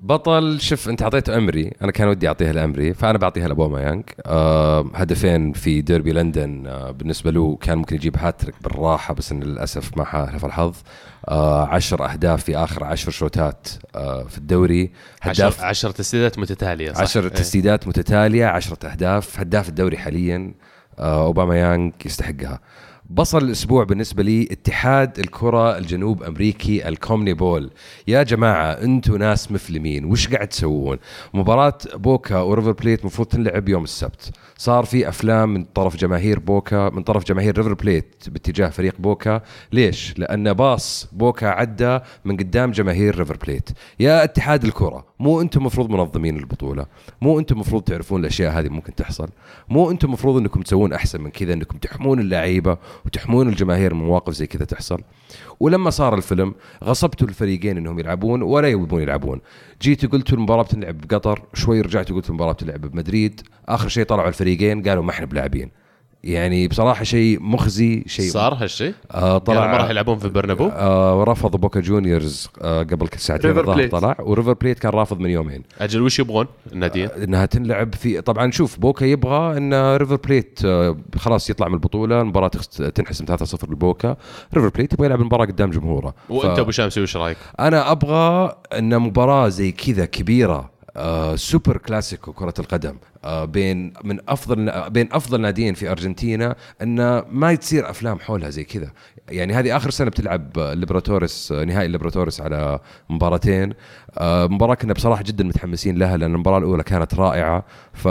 بطل 0.00 0.60
شوف 0.60 0.88
أنت 0.88 1.02
اعطيته 1.02 1.36
أمري. 1.36 1.72
أنا 1.82 1.92
كان 1.92 2.08
ودي 2.08 2.28
اعطيها 2.28 2.52
لامري 2.52 2.94
فأنا 2.94 3.18
بعطيها 3.18 3.48
لابوما 3.48 3.80
يانج 3.80 4.04
آه 4.26 4.90
هدفين 4.94 5.52
في 5.52 5.80
ديربي 5.80 6.12
لندن 6.12 6.66
آه 6.66 6.90
بالنسبة 6.90 7.30
له 7.30 7.56
كان 7.56 7.78
ممكن 7.78 7.96
يجيب 7.96 8.16
هاتريك 8.16 8.54
بالراحة 8.62 9.14
بس 9.14 9.32
إن 9.32 9.42
للأسف 9.42 9.96
ما 9.96 10.04
حالف 10.04 10.44
الحظ. 10.44 10.74
آه 11.28 11.66
عشر 11.66 12.12
أهداف 12.12 12.44
في 12.44 12.56
آخر 12.56 12.84
عشر 12.84 13.10
شوتات 13.10 13.68
آه 13.94 14.22
في 14.24 14.38
الدوري. 14.38 14.92
عشر, 15.22 15.42
هداف 15.44 15.60
عشر 15.60 15.90
تسديدات 15.90 16.38
متتالية 16.38 16.92
صح؟ 16.92 17.00
عشر 17.00 17.22
إيه. 17.24 17.28
تسديدات 17.28 17.88
متتالية 17.88 18.46
عشرة 18.46 18.86
أهداف. 18.88 19.40
هداف 19.40 19.68
الدوري 19.68 19.98
حاليا 19.98 20.54
آه 20.98 21.24
أوباميانج 21.26 21.92
يستحقها. 22.04 22.60
بصل 23.10 23.38
الأسبوع 23.38 23.84
بالنسبة 23.84 24.22
لي 24.22 24.48
اتحاد 24.50 25.18
الكرة 25.18 25.78
الجنوب 25.78 26.22
أمريكي 26.22 26.88
الكونميبول. 26.88 27.70
يا 28.08 28.22
جماعة 28.22 28.72
أنتم 28.72 29.16
ناس 29.16 29.52
مفلمين 29.52 30.04
وش 30.04 30.28
قاعد 30.28 30.48
تسوون؟ 30.48 30.98
مباراة 31.34 31.78
بوكا 31.94 32.38
وريفر 32.38 32.72
بليت 32.72 33.00
المفروض 33.00 33.28
تنلعب 33.28 33.68
يوم 33.68 33.84
السبت. 33.84 34.30
صار 34.58 34.84
في 34.84 35.08
أفلام 35.08 35.54
من 35.54 35.64
طرف 35.64 35.96
جماهير 35.96 36.38
بوكا 36.38 36.90
من 36.90 37.02
طرف 37.02 37.24
جماهير 37.24 37.58
ريفر 37.58 37.74
بليت 37.74 38.24
باتجاه 38.26 38.68
فريق 38.68 38.94
بوكا. 38.98 39.42
ليش؟ 39.72 40.14
لأن 40.18 40.52
باص 40.52 41.08
بوكا 41.12 41.46
عدى 41.46 41.98
من 42.24 42.36
قدام 42.36 42.70
جماهير 42.70 43.18
ريفر 43.18 43.36
بليت. 43.36 43.70
يا 44.00 44.24
اتحاد 44.24 44.64
الكرة 44.64 45.06
مو 45.18 45.40
أنتم 45.40 45.64
مفروض 45.64 45.90
منظمين 45.90 46.36
البطولة. 46.36 46.86
مو 47.20 47.38
أنتم 47.38 47.58
مفروض 47.58 47.82
تعرفون 47.82 48.20
الأشياء 48.20 48.58
هذه 48.58 48.68
ممكن 48.68 48.94
تحصل. 48.94 49.28
مو 49.68 49.90
أنتم 49.90 50.12
مفروض 50.12 50.36
أنكم 50.36 50.62
تسوون 50.62 50.92
أحسن 50.92 51.20
من 51.20 51.30
كذا 51.30 51.52
أنكم 51.52 51.78
تحمون 51.78 52.20
اللعيبة 52.20 52.78
وتحمون 53.06 53.48
الجماهير 53.48 53.94
من 53.94 54.04
مواقف 54.04 54.32
زي 54.32 54.46
كذا 54.46 54.64
تحصل. 54.64 55.00
ولما 55.60 55.90
صار 55.90 56.14
الفيلم 56.14 56.54
غصبتوا 56.84 57.28
الفريقين 57.28 57.76
إنهم 57.76 57.98
يلعبون 57.98 58.42
ولا 58.42 58.68
يبون 58.68 59.02
يلعبون. 59.02 59.40
جيتوا 59.82 60.08
قلتوا 60.08 60.38
المباراه 60.38 60.62
بتلعب 60.62 60.98
بقطر 61.00 61.42
شوي 61.54 61.80
رجعتوا 61.80 62.16
قلتوا 62.16 62.30
المباراه 62.30 62.52
بتلعب 62.52 62.80
بمدريد. 62.80 63.40
آخر 63.68 63.88
شيء 63.88 64.04
طلعوا 64.04 64.28
الفريقين 64.28 64.82
قالوا 64.82 65.02
ما 65.02 65.10
إحنا 65.10 65.26
بلاعبين. 65.26 65.70
يعني 66.26 66.68
بصراحة 66.68 67.04
شيء 67.04 67.38
مخزي 67.42 68.04
شيء 68.06 68.30
صار 68.30 68.54
هالشيء؟ 68.54 68.94
آه 69.12 69.38
طلع 69.38 69.56
طلع 69.60 69.70
ما 69.72 69.76
راح 69.76 69.90
يلعبون 69.90 70.18
في 70.18 70.28
برنابو؟ 70.28 70.66
آه 70.68 71.24
رفض 71.24 71.56
بوكا 71.56 71.80
جونيورز 71.80 72.48
آه 72.62 72.82
قبل 72.82 73.08
ساعتين 73.16 73.50
ريفر 73.50 73.60
الظاهر 73.60 73.76
بليت. 73.78 73.92
طلع 73.92 74.16
وريفر 74.20 74.52
بليت 74.52 74.78
كان 74.78 74.92
رافض 74.92 75.20
من 75.20 75.30
يومين 75.30 75.62
أجل 75.80 76.02
وش 76.02 76.18
يبغون 76.18 76.46
الأندية؟ 76.72 77.06
إنها 77.06 77.46
تنلعب 77.46 77.94
في 77.94 78.20
طبعا 78.20 78.50
شوف 78.50 78.78
بوكا 78.78 79.04
يبغى 79.04 79.56
إن 79.58 79.96
ريفر 79.96 80.16
بليت 80.16 80.58
آه، 80.64 80.96
خلاص 81.18 81.50
يطلع 81.50 81.68
من 81.68 81.74
البطولة 81.74 82.20
المباراة 82.20 82.48
تنحسم 82.94 83.24
3-0 83.36 83.64
لبوكا 83.70 84.16
ريفر 84.54 84.68
بليت 84.68 84.92
يبغى 84.92 85.06
يلعب 85.06 85.20
المباراة 85.20 85.44
قدام 85.46 85.70
جمهوره 85.70 86.14
وأنت 86.28 86.56
ف- 86.56 86.60
أبو 86.60 86.70
شامسي 86.70 87.00
وش 87.00 87.16
رأيك؟ 87.16 87.36
أنا 87.60 87.90
أبغى 87.92 88.56
إن 88.78 88.98
مباراة 88.98 89.48
زي 89.48 89.72
كذا 89.72 90.04
كبيرة 90.04 90.70
آه 90.96 91.36
سوبر 91.36 91.76
كلاسيكو 91.76 92.32
كرة 92.32 92.54
القدم 92.58 92.90
آه، 92.90 93.15
بين 93.26 93.92
من 94.04 94.18
أفضل 94.28 94.90
بين 94.90 95.08
أفضل 95.12 95.40
ناديين 95.40 95.74
في 95.74 95.90
أرجنتينا 95.90 96.56
إن 96.82 97.18
ما 97.18 97.54
تصير 97.54 97.90
أفلام 97.90 98.18
حولها 98.18 98.50
زي 98.50 98.64
كذا. 98.64 98.92
يعني 99.28 99.52
هذه 99.54 99.76
آخر 99.76 99.90
سنة 99.90 100.10
بتلعب 100.10 100.58
ليبراتوريس 100.58 101.52
نهائي 101.52 101.88
ليبراتوريس 101.88 102.40
على 102.40 102.78
مباراتين. 103.10 103.72
آه، 104.18 104.46
مباراة 104.46 104.74
كنا 104.74 104.92
بصراحة 104.92 105.22
جدا 105.22 105.44
متحمسين 105.44 105.98
لها 105.98 106.16
لأن 106.16 106.34
المباراة 106.34 106.58
الأولى 106.58 106.82
كانت 106.82 107.14
رائعة. 107.14 107.64
ف 107.92 108.08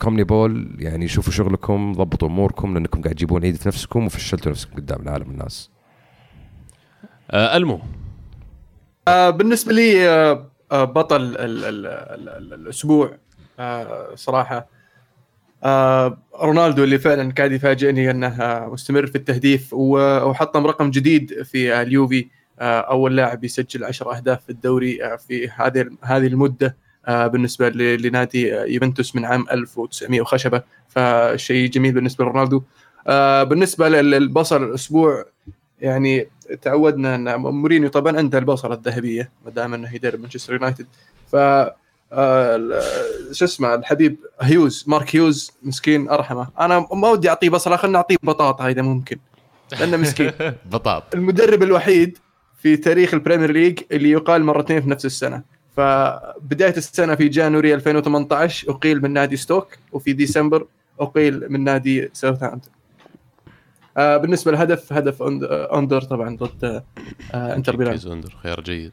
كومني 0.00 0.24
بول 0.24 0.76
يعني 0.78 1.08
شوفوا 1.08 1.32
شغلكم 1.32 1.92
ضبطوا 1.92 2.28
أموركم 2.28 2.74
لأنكم 2.74 3.02
قاعد 3.02 3.14
تجيبون 3.14 3.44
عيد 3.44 3.56
في 3.56 3.68
نفسكم 3.68 4.06
وفشلتوا 4.06 4.52
نفسكم 4.52 4.76
قدام 4.76 5.02
العالم 5.02 5.30
الناس 5.30 5.70
آه 7.30 7.56
ألمو. 7.56 7.80
آه 9.08 9.30
بالنسبة 9.30 9.72
لي 9.72 10.08
آه 10.08 10.46
آه 10.72 10.84
بطل 10.84 11.16
ال 11.22 11.38
ال 11.38 11.64
ال 11.64 12.28
ال 12.28 12.54
الأسبوع 12.54 13.16
آه 13.58 14.14
صراحة. 14.14 14.66
آه 15.64 16.18
رونالدو 16.42 16.84
اللي 16.84 16.98
فعلا 16.98 17.32
قاعد 17.36 17.52
يفاجئني 17.52 18.10
أنه 18.10 18.66
مستمر 18.72 19.06
في 19.06 19.14
التهديف 19.14 19.68
وحطم 19.72 20.66
رقم 20.66 20.90
جديد 20.90 21.42
في 21.42 21.82
اليوفي 21.82 22.26
آه 22.60 22.80
أول 22.80 23.16
لاعب 23.16 23.44
يسجل 23.44 23.84
10 23.84 24.16
أهداف 24.16 24.44
في 24.44 24.50
الدوري 24.50 25.04
آه 25.04 25.16
في 25.16 25.48
هذه 25.48 25.90
هذه 26.02 26.26
المدة 26.26 26.76
آه 27.06 27.26
بالنسبة 27.26 27.68
لنادي 27.68 28.48
يوفنتوس 28.48 29.16
من 29.16 29.24
عام 29.24 29.46
1900 29.52 30.20
وخشبة. 30.20 30.62
فشيء 30.88 31.70
جميل 31.70 31.92
بالنسبة 31.92 32.24
لرونالدو. 32.24 32.62
آه 33.06 33.42
بالنسبة 33.42 33.88
للبصل 33.88 34.62
الأسبوع 34.64 35.24
يعني 35.80 36.28
تعودنا 36.62 37.14
أن 37.14 37.34
مورينيو 37.36 37.88
طبعا 37.88 38.16
عنده 38.16 38.38
البصلة 38.38 38.74
الذهبية 38.74 39.30
ما 39.44 39.50
دام 39.50 39.74
أنه 39.74 39.94
يدرب 39.94 40.20
مانشستر 40.20 40.52
يونايتد. 40.52 40.86
ف 41.26 41.36
آه، 41.36 41.76
شو 43.32 43.44
اسمه 43.44 43.74
الحبيب 43.74 44.16
هيوز 44.40 44.84
مارك 44.86 45.16
هيوز 45.16 45.52
مسكين 45.62 46.08
أرحمه. 46.08 46.48
أنا 46.60 46.86
ما 46.92 47.08
ودي 47.08 47.28
أعطيه 47.28 47.50
بصله 47.50 47.76
خلينا 47.76 47.98
نعطيه 47.98 48.16
بطاطا 48.22 48.68
اذا 48.68 48.82
ممكن. 48.82 49.18
لأنه 49.80 49.96
مسكين. 49.96 50.32
بطاط 50.72 51.14
المدرب 51.14 51.62
الوحيد 51.62 52.18
في 52.62 52.76
تاريخ 52.76 53.14
البريمير 53.14 53.52
ليج 53.52 53.78
اللي 53.92 54.10
يقال 54.10 54.44
مرتين 54.44 54.82
في 54.82 54.90
نفس 54.90 55.06
السنة. 55.06 55.42
فبداية 55.76 56.76
السنة 56.76 57.14
في 57.14 57.28
January 57.28 57.74
2018 57.74 58.70
أقيل 58.70 59.02
من 59.02 59.12
نادي 59.12 59.36
ستوك 59.36 59.68
وفي 59.92 60.12
ديسمبر 60.12 60.66
أقيل 61.00 61.52
من 61.52 61.64
نادي 61.64 62.10
ساوثهامبتون. 62.12 62.72
آه 63.96 64.16
بالنسبة 64.16 64.50
للهدف 64.50 64.92
هدف 64.92 65.22
أندر 65.72 66.02
طبعا 66.02 66.36
ضد 66.36 66.82
آه 67.34 67.54
إنتر 67.56 67.76
ميلان. 67.76 67.98
أندر 68.12 68.34
خيار 68.42 68.60
جيد. 68.60 68.92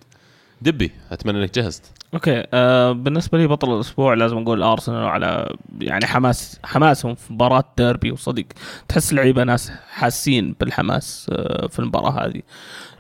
دبي 0.62 0.92
أتمنى 1.12 1.44
إنك 1.44 1.60
جهزت. 1.60 1.92
okay 2.14 2.44
آه 2.54 2.92
بالنسبة 2.92 3.38
لي 3.38 3.48
بطل 3.48 3.76
الأسبوع 3.76 4.14
لازم 4.14 4.38
أقول 4.38 4.64
أرسنال 4.64 5.06
على 5.06 5.56
يعني 5.82 6.06
حماس 6.06 6.60
حماسهم 6.64 7.16
في 7.16 7.34
مباراة 7.34 7.64
ديربي 7.78 8.12
وصدق 8.12 8.46
تحس 8.88 9.14
لعيبه 9.14 9.44
ناس 9.44 9.72
حاسين 9.90 10.56
بالحماس 10.60 11.28
آه 11.34 11.68
في 11.68 11.80
المباراة 11.80 12.26
هذه. 12.26 12.42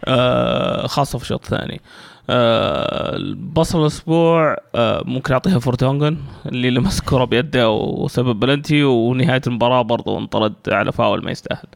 آه 0.06 0.88
خاصة 0.88 1.18
في 1.18 1.24
الشوط 1.24 1.44
الثاني. 1.44 1.82
آه 2.30 3.18
بصل 3.54 3.82
الأسبوع 3.82 4.58
آه 4.76 5.04
ممكن 5.06 5.34
أعطيها 5.34 5.60
فورتونجن 5.60 6.18
اللي 6.46 6.70
لمس 6.70 7.02
كرة 7.02 7.24
بيده 7.24 7.70
وسبب 7.70 8.40
بلنتي 8.40 8.84
ونهاية 8.84 9.42
المباراة 9.48 9.82
برضو 9.82 10.18
انطرد 10.18 10.54
على 10.68 10.92
فاول 10.92 11.24
ما 11.26 11.32
يستاهل. 11.32 11.68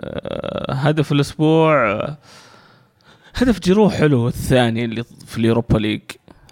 آه 0.00 0.72
هدف 0.72 1.12
الأسبوع 1.12 1.90
آه 1.90 2.16
هدف 3.40 3.60
جيرو 3.60 3.90
حلو 3.90 4.28
الثاني 4.28 4.84
اللي 4.84 5.04
في 5.26 5.38
اليوروبا 5.38 5.78
ليج 5.78 6.00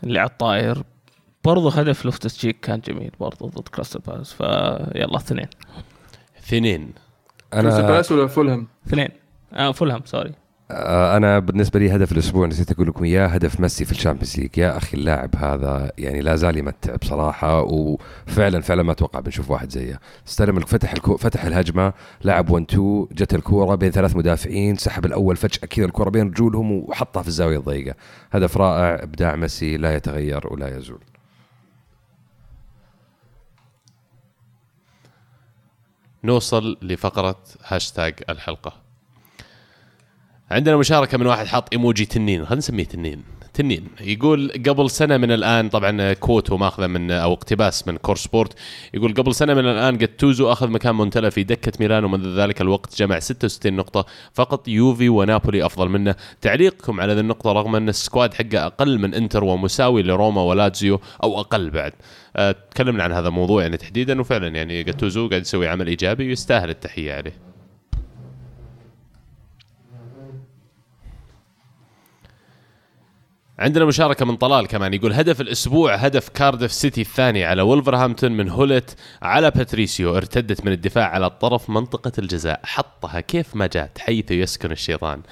اللي 0.05 0.18
على 0.18 0.30
الطاير 0.30 0.82
برضو 1.45 1.68
هدف 1.68 2.05
لوفتس 2.05 2.37
تشيك 2.37 2.61
كان 2.61 2.80
جميل 2.80 3.11
برضو 3.20 3.47
ضد 3.49 3.68
كريستال 3.68 4.01
بالاس 4.01 4.33
فيلا 4.32 5.16
اثنين. 5.16 5.47
اثنين. 6.39 6.93
أنا 7.55 7.80
بالاس 7.80 8.12
ولا 8.12 8.26
فولهام؟ 8.26 8.66
اثنين. 8.87 9.09
آه 9.53 9.72
فولهام 9.72 10.03
sorry. 10.05 10.33
أنا 10.71 11.39
بالنسبة 11.39 11.81
لي 11.81 11.97
هدف 11.97 12.12
الأسبوع 12.12 12.47
نسيت 12.47 12.73
أقول 12.73 12.89
لكم 12.89 13.05
إياه 13.05 13.27
هدف 13.27 13.61
ميسي 13.61 13.85
في 13.85 13.93
الشامبيونز 13.93 14.39
ليج. 14.41 14.59
يا 14.59 14.77
أخي 14.77 14.97
اللاعب 14.97 15.37
هذا 15.37 15.93
يعني 15.99 16.21
لا 16.21 16.37
زال 16.37 16.59
يمتع 16.59 16.97
بصراحة 16.97 17.62
وفعلا 17.62 18.61
فعلا 18.61 18.83
ما 18.83 18.93
أتوقع 18.93 19.21
بنشوف 19.21 19.51
واحد 19.51 19.71
زيه. 19.71 20.01
استلم 20.29 20.61
فتح 20.61 20.93
الكو 20.93 21.17
فتح 21.17 21.45
الهجمة 21.45 21.93
لعب 22.25 22.51
1 22.51 22.64
2 22.71 23.07
جت 23.12 23.35
الكورة 23.35 23.75
بين 23.75 23.91
ثلاث 23.91 24.17
مدافعين 24.17 24.77
سحب 24.77 25.07
الأول 25.07 25.37
فجأة 25.37 25.67
كذا 25.67 25.85
الكورة 25.87 26.11
بين 26.11 26.29
رجولهم 26.29 26.73
وحطها 26.73 27.23
في 27.23 27.29
الزاوية 27.29 27.59
الضيقة. 27.59 27.95
هدف 28.33 28.57
رائع 28.57 29.03
إبداع 29.03 29.37
ميسي 29.37 29.77
لا 29.77 29.95
يتغير 29.95 30.53
ولا 30.53 30.77
يزول. 30.79 31.01
نوصل 36.25 36.79
لفقرة 36.83 37.39
هاشتاج 37.67 38.14
الحلقة. 38.29 38.86
عندنا 40.51 40.76
مشاركة 40.76 41.18
من 41.18 41.26
واحد 41.26 41.47
حاط 41.47 41.68
إيموجي 41.72 42.05
تنين 42.05 42.44
خلينا 42.44 42.59
نسميه 42.59 42.84
تنين. 42.84 43.22
تنين. 43.55 43.88
يقول 44.01 44.53
قبل 44.68 44.90
سنة 44.90 45.16
من 45.16 45.30
الآن 45.30 45.68
طبعا 45.68 46.12
quote 46.12 46.53
وماخذه 46.53 46.86
من 46.86 47.11
أو 47.11 47.32
اقتباس 47.32 47.88
من 47.88 47.97
كور 47.97 48.16
سبورت 48.16 48.53
يقول 48.94 49.14
قبل 49.14 49.34
سنة 49.34 49.55
من 49.55 49.64
الآن 49.64 49.99
جاتوزو 49.99 50.53
أخذ 50.53 50.68
مكان 50.68 50.94
مونتلا 50.94 51.30
في 51.30 51.44
دكة 51.44 51.72
ميلان 51.80 52.05
ومنذ 52.05 52.40
ذلك 52.40 52.61
الوقت 52.61 52.99
جمع 52.99 53.18
66 53.18 53.72
نقطة 53.72 54.07
فقط. 54.32 54.68
يوفي 54.68 55.09
ونابولي 55.09 55.66
أفضل 55.66 55.88
منه. 55.88 56.14
تعليقكم 56.40 57.01
على 57.01 57.12
هذه 57.12 57.20
النقطة 57.20 57.53
رغم 57.53 57.76
أن 57.76 57.88
ال 57.89 57.96
squad 57.96 58.35
حقه 58.34 58.66
أقل 58.66 58.99
من 58.99 59.14
إنتر 59.14 59.44
ومساوي 59.44 60.03
لروما 60.03 60.42
ولاتزيو 60.42 61.01
أو 61.22 61.40
أقل 61.40 61.70
بعد. 61.70 61.92
أه، 62.36 62.57
تكلمنا 62.70 63.05
عن 63.05 63.12
هذا 63.12 63.28
الموضوع 63.28 63.62
يعني 63.62 63.76
تحديدا 63.76 64.20
وفعلا 64.20 64.49
يعني 64.49 64.82
جاتوزو 64.82 65.28
قاعد 65.28 65.42
يسوي 65.42 65.68
عمل 65.68 65.86
إيجابي 65.86 66.28
ويستاهل 66.28 66.70
التحية 66.70 67.12
عليه. 67.12 67.56
عندنا 73.59 73.85
مشاركة 73.85 74.25
من 74.25 74.37
طلال 74.37 74.67
كمان. 74.67 74.95
يقول 74.95 75.13
هدف 75.13 75.41
الأسبوع 75.41 75.95
هدف 75.95 76.29
كاردف 76.29 76.73
سيتي 76.73 77.01
الثاني 77.01 77.45
على 77.45 77.63
ولفرهامبتون 77.63 78.33
من 78.33 78.49
هولت 78.49 78.97
على 79.23 79.51
باتريسيو. 79.51 80.17
ارتدت 80.17 80.67
من 80.67 80.73
الدفاع 80.73 81.09
على 81.09 81.27
الطرف 81.27 81.71
منطقة 81.71 82.13
الجزاء. 82.19 82.61
حطها 82.65 83.21
كيف 83.21 83.57
ما 83.57 83.67
جات 83.67 83.99
حيث 83.99 84.31
يسكن 84.31 84.73
الشيطان. 84.73 85.23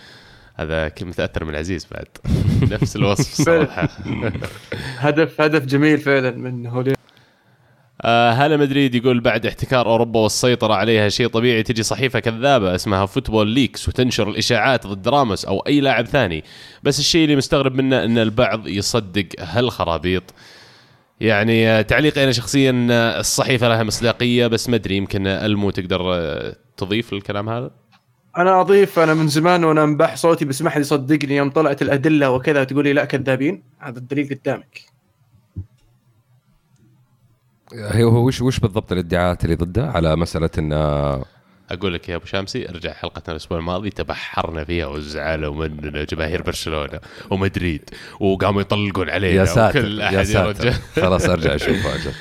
هذا 0.55 0.93
متأثر 1.03 1.45
من 1.45 1.55
عزيز 1.55 1.87
بعد. 1.91 2.07
نفس 2.75 2.97
الوصف 2.97 3.43
صراحة. 3.43 3.89
هدف 5.07 5.41
هدف 5.41 5.64
جميل 5.64 5.99
فعلا 5.99 6.31
من 6.31 6.66
هولت 6.66 7.03
هلا 8.07 8.57
مدريد 8.57 8.94
يقول 8.94 9.20
بعد 9.20 9.46
احتكار 9.46 9.86
أوروبا 9.86 10.20
والسيطرة 10.20 10.74
عليها 10.74 11.09
شيء 11.09 11.26
طبيعي 11.26 11.62
تجي 11.62 11.82
صحيفة 11.82 12.20
كذابة 12.20 12.74
اسمها 12.74 13.07
فوتبول 13.07 13.48
ليكس 13.48 13.88
وتنشر 13.88 14.28
الإشاعات 14.28 14.86
ضد 14.86 15.09
راموس 15.09 15.44
أو 15.44 15.61
أي 15.61 15.80
لاعب 15.80 16.07
ثاني. 16.07 16.44
بس 16.82 16.98
الشيء 16.98 17.24
اللي 17.24 17.36
مستغرب 17.36 17.74
منه 17.74 18.05
إن 18.05 18.18
البعض 18.18 18.68
يصدق 18.68 19.26
هالخرابيط. 19.38 20.34
يعني 21.20 21.68
آه، 21.68 21.82
تعليقي 21.82 22.24
أنا 22.24 22.32
شخصيا 22.32 22.86
آه، 22.90 23.20
الصحيفة 23.20 23.68
لها 23.68 23.82
مصداقية 23.82 24.46
بس 24.46 24.68
ما 24.68 24.76
أدري 24.76 24.96
يمكن 24.96 25.26
ألمو 25.26 25.70
تقدر 25.70 26.14
آه، 26.14 26.57
تضيف 26.76 27.12
للكلام 27.12 27.48
هذا؟ 27.48 27.70
أنا 28.36 28.61
أضيف 28.61 28.98
أنا 28.98 29.14
من 29.14 29.28
زمان 29.28 29.64
وأنا 29.64 29.86
مبح 29.86 30.16
صوتي 30.16 30.44
بس 30.44 30.62
ما 30.62 30.70
حد 30.70 30.80
يصدقني 30.80 31.36
يوم 31.36 31.50
طلعت 31.50 31.82
الأدلة 31.82 32.30
وكذا 32.30 32.64
تقول 32.64 32.84
لي 32.84 32.92
لا 32.92 33.05
كذابين 33.05 33.62
هذا 33.78 33.98
الدليل 33.98 34.28
قدامك. 34.28 34.93
هو 37.72 38.08
هو 38.08 38.26
وش 38.26 38.40
وش 38.40 38.58
بالضبط 38.60 38.92
الادعاءات 38.92 39.44
اللي 39.44 39.54
ضده 39.54 39.86
على 39.86 40.16
مسألة 40.16 40.50
انه 40.58 40.76
أقول 41.70 41.94
لك 41.94 42.08
يا 42.08 42.16
أبو 42.16 42.24
شامسي 42.26 42.68
ارجع 42.68 42.92
حلقتنا 42.92 43.32
الأسبوع 43.32 43.58
الماضي 43.58 43.90
تبحرنا 43.90 44.64
فيها 44.64 44.86
وزعلوا 44.86 45.54
مننا 45.54 46.04
جماهير 46.04 46.42
برشلونة 46.42 47.00
ومدريد 47.30 47.90
وقاموا 48.20 48.60
يطلقون 48.60 49.10
علينا 49.10 49.40
يا 49.40 49.44
ساتر 49.44 49.88
يا 49.88 50.24
ساتر. 50.24 50.70
خلاص 50.96 51.28
أرجع 51.28 51.54
اشوفها 51.54 51.94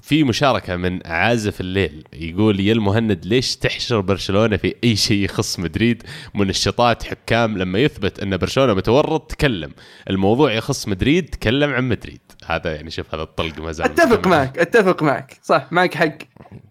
في 0.00 0.24
مشاركة 0.24 0.76
من 0.76 1.06
عازف 1.06 1.60
الليل 1.60 2.04
يقول 2.12 2.60
يا 2.60 2.72
المهند 2.72 3.24
ليش 3.24 3.56
تحشر 3.56 4.00
برشلونة 4.00 4.56
في 4.56 4.74
أي 4.84 4.96
شيء 4.96 5.24
يخص 5.24 5.58
مدريد؟ 5.58 6.02
منشطات 6.34 7.02
حكام 7.02 7.58
لما 7.58 7.78
يثبت 7.78 8.20
أن 8.20 8.36
برشلونة 8.36 8.74
متورط 8.74 9.30
تكلم. 9.30 9.70
الموضوع 10.10 10.52
يخص 10.52 10.88
مدريد 10.88 11.28
تكلم 11.28 11.70
عن 11.70 11.88
مدريد. 11.88 12.20
هذا 12.46 12.74
يعني 12.74 12.90
شوف 12.90 13.14
هذا 13.14 13.22
الطلق 13.22 13.60
ما 13.60 13.72
زال 13.72 13.86
أتفق 13.86 14.26
معك 14.26 14.58
أتفق 14.58 15.02
معك. 15.02 15.38
صح 15.42 15.66
معك 15.70 15.94
حق. 15.94 16.18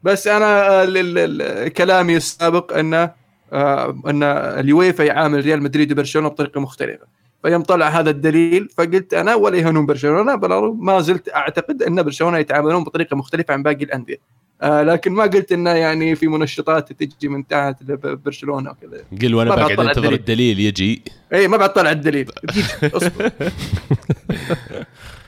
بس 0.03 0.27
أنا 0.27 0.83
آه، 0.83 1.67
كلامي 1.67 2.17
السابق 2.17 2.77
أنه 2.77 3.11
آه، 3.53 4.01
أن 4.07 4.23
اليويفا 4.23 5.03
يعامل 5.03 5.45
ريال 5.45 5.63
مدريد 5.63 5.91
وبرشلونة 5.91 6.27
بطريقة 6.27 6.61
مختلفة. 6.61 7.20
فيوم 7.41 7.61
طلع 7.61 7.87
هذا 7.87 8.09
الدليل 8.09 8.69
فقلت 8.77 9.13
أنا 9.13 9.35
ولا 9.35 9.57
يهنون 9.57 9.85
برشلونة 9.85 10.35
بل 10.35 10.75
ما 10.77 11.01
زلت 11.01 11.29
أعتقد 11.35 11.83
أن 11.83 12.03
برشلونة 12.03 12.37
يتعاملون 12.37 12.83
بطريقة 12.83 13.15
مختلفة 13.15 13.53
عن 13.53 13.63
باقي 13.63 13.83
الأندية. 13.83 14.17
آه 14.61 14.83
لكن 14.83 15.11
ما 15.11 15.23
قلت 15.23 15.51
إنه 15.51 15.69
يعني 15.69 16.15
في 16.15 16.27
منشطات 16.27 16.93
تجي 16.93 17.27
من 17.27 17.47
تحت 17.47 17.83
برشلونه 18.25 18.71
وكذا. 18.71 19.03
قل 19.21 19.35
وأنا 19.35 19.55
قاعد 19.55 19.79
أنتظر 19.79 20.13
الدليل. 20.13 20.59
يجي. 20.59 21.01
اي 21.33 21.47
ما 21.47 21.57
بعد 21.57 21.73
طلع 21.73 21.91
الدليل. 21.91 22.31
أصبر. 22.95 23.31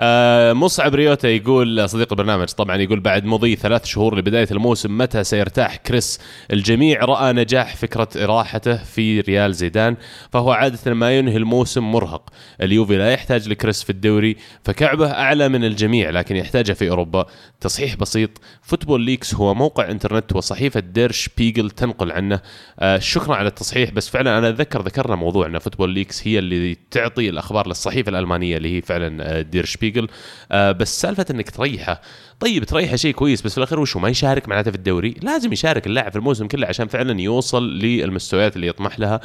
آه، 0.00 0.52
مصعب 0.52 0.94
ريوتا 0.94 1.28
يقول 1.28 1.88
صديق 1.88 2.12
البرنامج 2.12 2.48
طبعا 2.48 2.76
يقول 2.76 3.00
بعد 3.00 3.24
مضي 3.24 3.56
ثلاث 3.56 3.84
شهور 3.84 4.18
لبداية 4.18 4.48
الموسم 4.50 4.98
متى 4.98 5.24
سيرتاح 5.24 5.76
كريس؟ 5.76 6.20
الجميع 6.52 7.04
رأى 7.04 7.32
نجاح 7.32 7.76
فكرة 7.76 8.08
إراحته 8.16 8.76
في 8.76 9.20
ريال 9.20 9.54
زيدان 9.54 9.96
فهو 10.32 10.52
عادة 10.52 10.94
ما 10.94 11.18
ينهي 11.18 11.36
الموسم 11.36 11.92
مرهق. 11.92 12.30
اليوفي 12.62 12.96
لا 12.98 13.12
يحتاج 13.12 13.48
لكريس 13.48 13.82
في 13.82 13.90
الدوري 13.90 14.36
فكعبه 14.64 15.10
أعلى 15.10 15.48
من 15.48 15.64
الجميع 15.64 16.10
لكن 16.10 16.36
يحتاجه 16.36 16.72
في 16.72 16.90
أوروبا. 16.90 17.26
تصحيح 17.60 17.96
بسيط 17.96 18.30
فوتبول 18.62 19.00
ليكس 19.00 19.34
هو 19.34 19.54
موقع 19.54 19.90
إنترنت 19.90 20.36
وصحيفة 20.36 20.80
ديرش 20.80 21.28
بيجل 21.36 21.70
تنقل 21.70 22.12
عنه. 22.12 22.40
آه، 22.80 22.98
شكرا 22.98 23.34
على 23.34 23.48
التصحيح 23.48 23.90
بس 23.90 24.08
فعلا 24.08 24.38
أنا 24.38 24.48
أتذكر 24.48 24.82
ذكرنا 24.82 25.16
موضوع 25.16 25.46
أن 25.46 25.58
فوتبول 25.58 25.90
ليكس 25.90 26.28
هي 26.28 26.38
اللي 26.38 26.76
تعطي 26.90 27.28
الأخبار 27.28 27.66
للصحيفة 27.66 28.10
الألمانية 28.10 28.56
اللي 28.56 28.76
هي 28.76 28.82
فعلا 28.82 29.38
آه، 29.38 29.42
ديرش 29.42 29.76
بيجل 29.76 29.87
آه، 30.52 30.72
بس 30.72 31.00
سالفة 31.00 31.26
أنك 31.30 31.50
تريحه. 31.50 32.00
طيب 32.40 32.64
تريحه 32.64 32.96
شيء 32.96 33.14
كويس 33.14 33.42
بس 33.42 33.52
في 33.52 33.58
الأخير 33.58 33.80
وش 33.80 33.96
هو؟ 33.96 34.02
ما 34.02 34.08
يشارك 34.08 34.48
معناته 34.48 34.70
في 34.70 34.76
الدوري. 34.76 35.14
لازم 35.22 35.52
يشارك 35.52 35.86
اللاعب 35.86 36.10
في 36.10 36.18
الموسم 36.18 36.46
كله 36.48 36.66
عشان 36.66 36.88
فعلا 36.88 37.20
يوصل 37.20 37.78
للمستويات 37.78 38.56
اللي 38.56 38.66
يطمح 38.66 38.98
لها. 38.98 39.20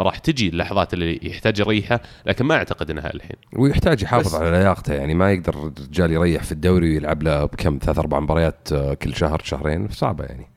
راح 0.00 0.18
تجي 0.18 0.48
اللحظات 0.48 0.94
اللي 0.94 1.20
يحتاج 1.22 1.58
يريحها 1.60 2.00
لكن 2.26 2.44
ما 2.44 2.54
أعتقد 2.54 2.90
إنها 2.90 3.14
الحين. 3.14 3.36
ويحتاج 3.56 4.02
يحافظ 4.02 4.34
على 4.34 4.50
لياقته. 4.50 4.94
يعني 4.94 5.14
ما 5.14 5.32
يقدر 5.32 5.54
الرجال 5.54 6.12
يريح 6.12 6.42
في 6.42 6.52
الدوري 6.52 6.90
ويلعب 6.94 7.22
له 7.22 7.44
بكم 7.44 7.78
ثلاث 7.82 7.98
أربع 7.98 8.20
مباريات 8.20 8.68
آه، 8.72 8.94
كل 8.94 9.14
شهر 9.14 9.42
شهرين. 9.44 9.88
صعبة 9.88 10.24
يعني. 10.24 10.51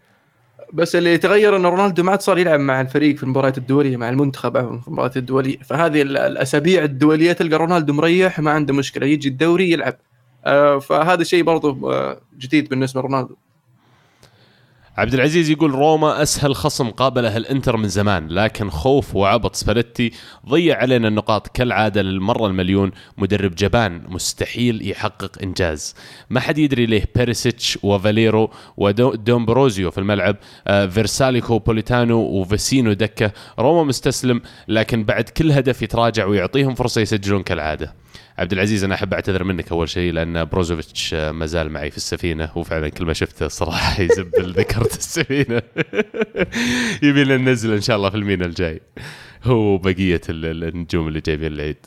بس 0.75 0.95
اللي 0.95 1.13
يتغير 1.13 1.55
ان 1.55 1.65
رونالدو 1.65 2.03
ما 2.03 2.11
عاد 2.11 2.21
صار 2.21 2.37
يلعب 2.37 2.59
مع 2.59 2.81
الفريق 2.81 3.15
في 3.15 3.23
المباريات 3.23 3.57
الدولية 3.57 3.97
مع 3.97 4.09
المنتخب 4.09 4.81
في 4.81 4.87
المباريات 4.87 5.17
الدولية. 5.17 5.57
فهذه 5.57 6.01
ال- 6.01 6.17
الأسابيع 6.17 6.83
الدولية 6.83 7.31
تلقى 7.31 7.57
رونالدو 7.57 7.93
مريح 7.93 8.39
ما 8.39 8.51
عنده 8.51 8.73
مشكلة 8.73 9.05
يجي 9.05 9.29
الدوري 9.29 9.71
يلعب. 9.71 9.97
آه، 10.45 10.79
فهذا 10.79 11.23
شيء 11.23 11.43
برضه 11.43 11.93
آه، 11.93 12.21
جديد 12.37 12.69
بالنسبة 12.69 13.01
لرونالدو. 13.01 13.35
عبد 14.97 15.13
العزيز 15.13 15.49
يقول 15.49 15.71
روما 15.71 16.21
أسهل 16.21 16.55
خصم 16.55 16.89
قابله 16.89 17.37
الإنتر 17.37 17.77
من 17.77 17.87
زمان 17.87 18.27
لكن 18.27 18.69
خوف 18.69 19.15
وعبط 19.15 19.55
سباليتي 19.55 20.11
ضيع 20.49 20.77
علينا 20.77 21.07
النقاط 21.07 21.47
كالعادة 21.47 22.01
للمرة 22.01 22.47
المليون. 22.47 22.91
مدرب 23.17 23.55
جبان 23.55 24.01
مستحيل 24.07 24.89
يحقق 24.89 25.41
إنجاز. 25.43 25.95
ما 26.29 26.39
حد 26.39 26.57
يدري 26.57 26.85
ليه 26.85 27.05
بيريسيتش 27.15 27.79
وفاليرو 27.83 28.51
ودومبروزيو 28.77 29.91
في 29.91 29.97
الملعب 29.97 30.35
آه 30.67 30.85
فيرساليكو 30.85 31.59
بوليتانو 31.59 32.19
وفيسينو 32.19 32.93
دكة. 32.93 33.31
روما 33.59 33.83
مستسلم 33.83 34.41
لكن 34.67 35.03
بعد 35.03 35.23
كل 35.29 35.51
هدف 35.51 35.81
يتراجع 35.81 36.25
ويعطيهم 36.25 36.75
فرصة 36.75 37.01
يسجلون 37.01 37.43
كالعادة. 37.43 38.04
عبد 38.37 38.53
العزيز 38.53 38.83
أنا 38.83 38.95
أحب 38.95 39.13
أعتذر 39.13 39.43
منك 39.43 39.71
أول 39.71 39.89
شيء 39.89 40.13
لأن 40.13 40.43
بروزوفيتش 40.45 41.13
ما 41.13 41.45
زال 41.45 41.69
معي 41.69 41.91
في 41.91 41.97
السفينة 41.97 42.49
وفعلا 42.55 42.89
كل 42.89 43.05
ما 43.05 43.13
شفته 43.13 43.47
صراحة 43.47 44.01
يزبل 44.03 44.51
ذكرت 44.51 44.97
السفينة. 44.97 45.61
يبي 47.03 47.23
لنا 47.23 47.37
ننزل 47.37 47.73
إن 47.73 47.81
شاء 47.81 47.97
الله 47.97 48.09
في 48.09 48.15
المينا 48.17 48.45
الجاي. 48.45 48.81
هو 49.43 49.77
بقية 49.77 50.21
ال- 50.29 50.45
ال- 50.45 50.63
النجوم 50.63 51.07
اللي 51.07 51.21
جايبين 51.21 51.53
العيد. 51.53 51.77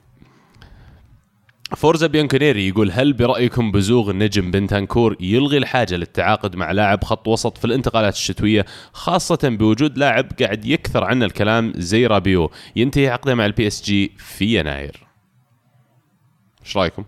فورزا 1.77 2.07
بيانكونيري 2.07 2.69
يقول 2.69 2.91
هل 2.91 3.13
برأيكم 3.13 3.73
بزوغ 3.73 4.11
النجم 4.11 4.51
بنتانكور 4.51 5.17
يلغي 5.21 5.59
الحاجة 5.59 5.95
للتعاقد 5.97 6.57
مع 6.57 6.73
لاعب 6.73 7.05
خط 7.05 7.29
وسط 7.29 7.59
في 7.59 7.65
الانتقالات 7.65 8.15
الشتوية 8.15 8.65
خاصة 8.93 9.39
بوجود 9.45 9.99
لاعب 9.99 10.27
قاعد 10.41 10.65
يكثر 10.65 11.05
عنه 11.05 11.25
الكلام 11.25 11.73
زي 11.77 12.07
رابيو 12.07 12.51
ينتهي 12.77 13.09
عقده 13.09 13.35
مع 13.35 13.47
البي 13.47 13.67
اس 13.67 13.83
جي 13.85 14.13
في 14.19 14.59
يناير؟ 14.59 15.08
إيش 16.69 16.77
رايكم؟ 16.77 17.05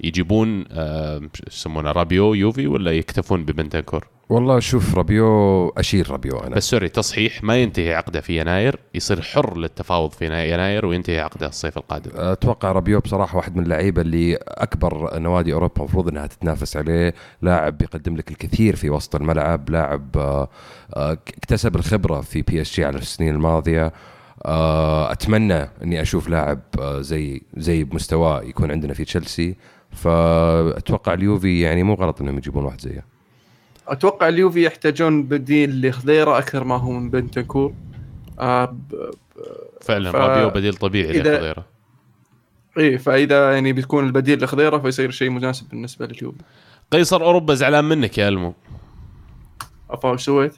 يجيبون 0.00 0.64
آه، 0.70 1.20
يسمونه 1.46 1.92
رابيو 1.92 2.34
يوفي 2.34 2.66
ولا 2.66 2.92
يكتفون 2.92 3.44
ببنتانكور؟ 3.44 4.06
والله 4.28 4.60
شوف 4.60 4.94
رابيو 4.94 5.68
أشيل 5.68 6.10
رابيو 6.10 6.38
أنا 6.38 6.56
بس 6.56 6.70
sorry 6.70 6.88
تصحيح 6.88 7.44
ما 7.44 7.56
ينتهي 7.56 7.94
عقده 7.94 8.20
في 8.20 8.40
يناير 8.40 8.78
يصير 8.94 9.22
حر 9.22 9.58
للتفاوض 9.58 10.10
في 10.10 10.24
يناير 10.24 10.86
وينتهي 10.86 11.20
عقده 11.20 11.46
الصيف 11.46 11.76
القادم 11.76 12.10
أتوقع 12.14 12.72
رابيو 12.72 13.00
بصراحة 13.00 13.36
واحد 13.36 13.56
من 13.56 13.62
اللعيبة 13.62 14.02
اللي 14.02 14.34
أكبر 14.36 15.18
نوادي 15.18 15.52
أوروبا 15.52 15.78
المفروض 15.78 16.08
إنها 16.08 16.26
تتنافس 16.26 16.76
عليه 16.76 17.14
لاعب 17.42 17.78
بيقدم 17.78 18.16
لك 18.16 18.30
الكثير 18.30 18.76
في 18.76 18.90
وسط 18.90 19.16
الملعب 19.16 19.70
لاعب 19.70 20.16
آه، 20.16 20.48
آه، 20.94 21.12
اكتسب 21.12 21.76
الخبرة 21.76 22.20
في 22.20 22.42
بي 22.42 22.60
اس 22.62 22.74
جي 22.74 22.84
على 22.84 22.98
السنين 22.98 23.34
الماضية 23.34 23.92
أتمنى 25.12 25.68
إني 25.82 26.02
أشوف 26.02 26.28
لاعب 26.28 26.60
آه، 26.80 27.00
زي 27.00 27.42
زي 27.56 27.84
بمستواه 27.84 28.42
يكون 28.42 28.70
عندنا 28.70 28.94
في 28.94 29.04
تشيلسي. 29.04 29.56
فأتوقع 29.90 31.12
اليوفي 31.14 31.60
يعني 31.60 31.82
مو 31.82 31.94
غلط 31.94 32.20
إنهم 32.20 32.38
يجيبون 32.38 32.64
واحد 32.64 32.80
زيه. 32.80 33.04
أتوقع 33.88 34.28
اليوفي 34.28 34.64
يحتاجون 34.64 35.22
بديل 35.22 35.88
لخضيرة 35.88 36.38
أكثر 36.38 36.64
ما 36.64 36.76
هو 36.76 36.90
من 36.90 37.10
بنتنكور. 37.10 37.74
آه 38.40 38.64
ب- 38.64 39.10
فعلا 39.80 40.12
ف- 40.12 40.14
رابيو 40.14 40.50
بديل 40.50 40.74
طبيعي 40.74 41.12
إذا- 41.22 41.26
لخضيرة. 41.26 41.64
إيه 42.78 42.96
فإذا 42.96 43.52
يعني 43.52 43.72
بيكون 43.72 44.06
البديل 44.06 44.44
لخضيرة 44.44 44.78
فيصير 44.78 45.10
شيء 45.10 45.30
مناسب 45.30 45.68
بالنسبة 45.68 46.06
لليوفي. 46.06 46.38
قيصر 46.92 47.22
أوروبا 47.24 47.54
زعلان 47.54 47.84
منك 47.84 48.18
يا 48.18 48.28
ألمو؟ 48.28 48.54
افا 49.90 50.10
وش 50.10 50.22
سويت؟ 50.24 50.54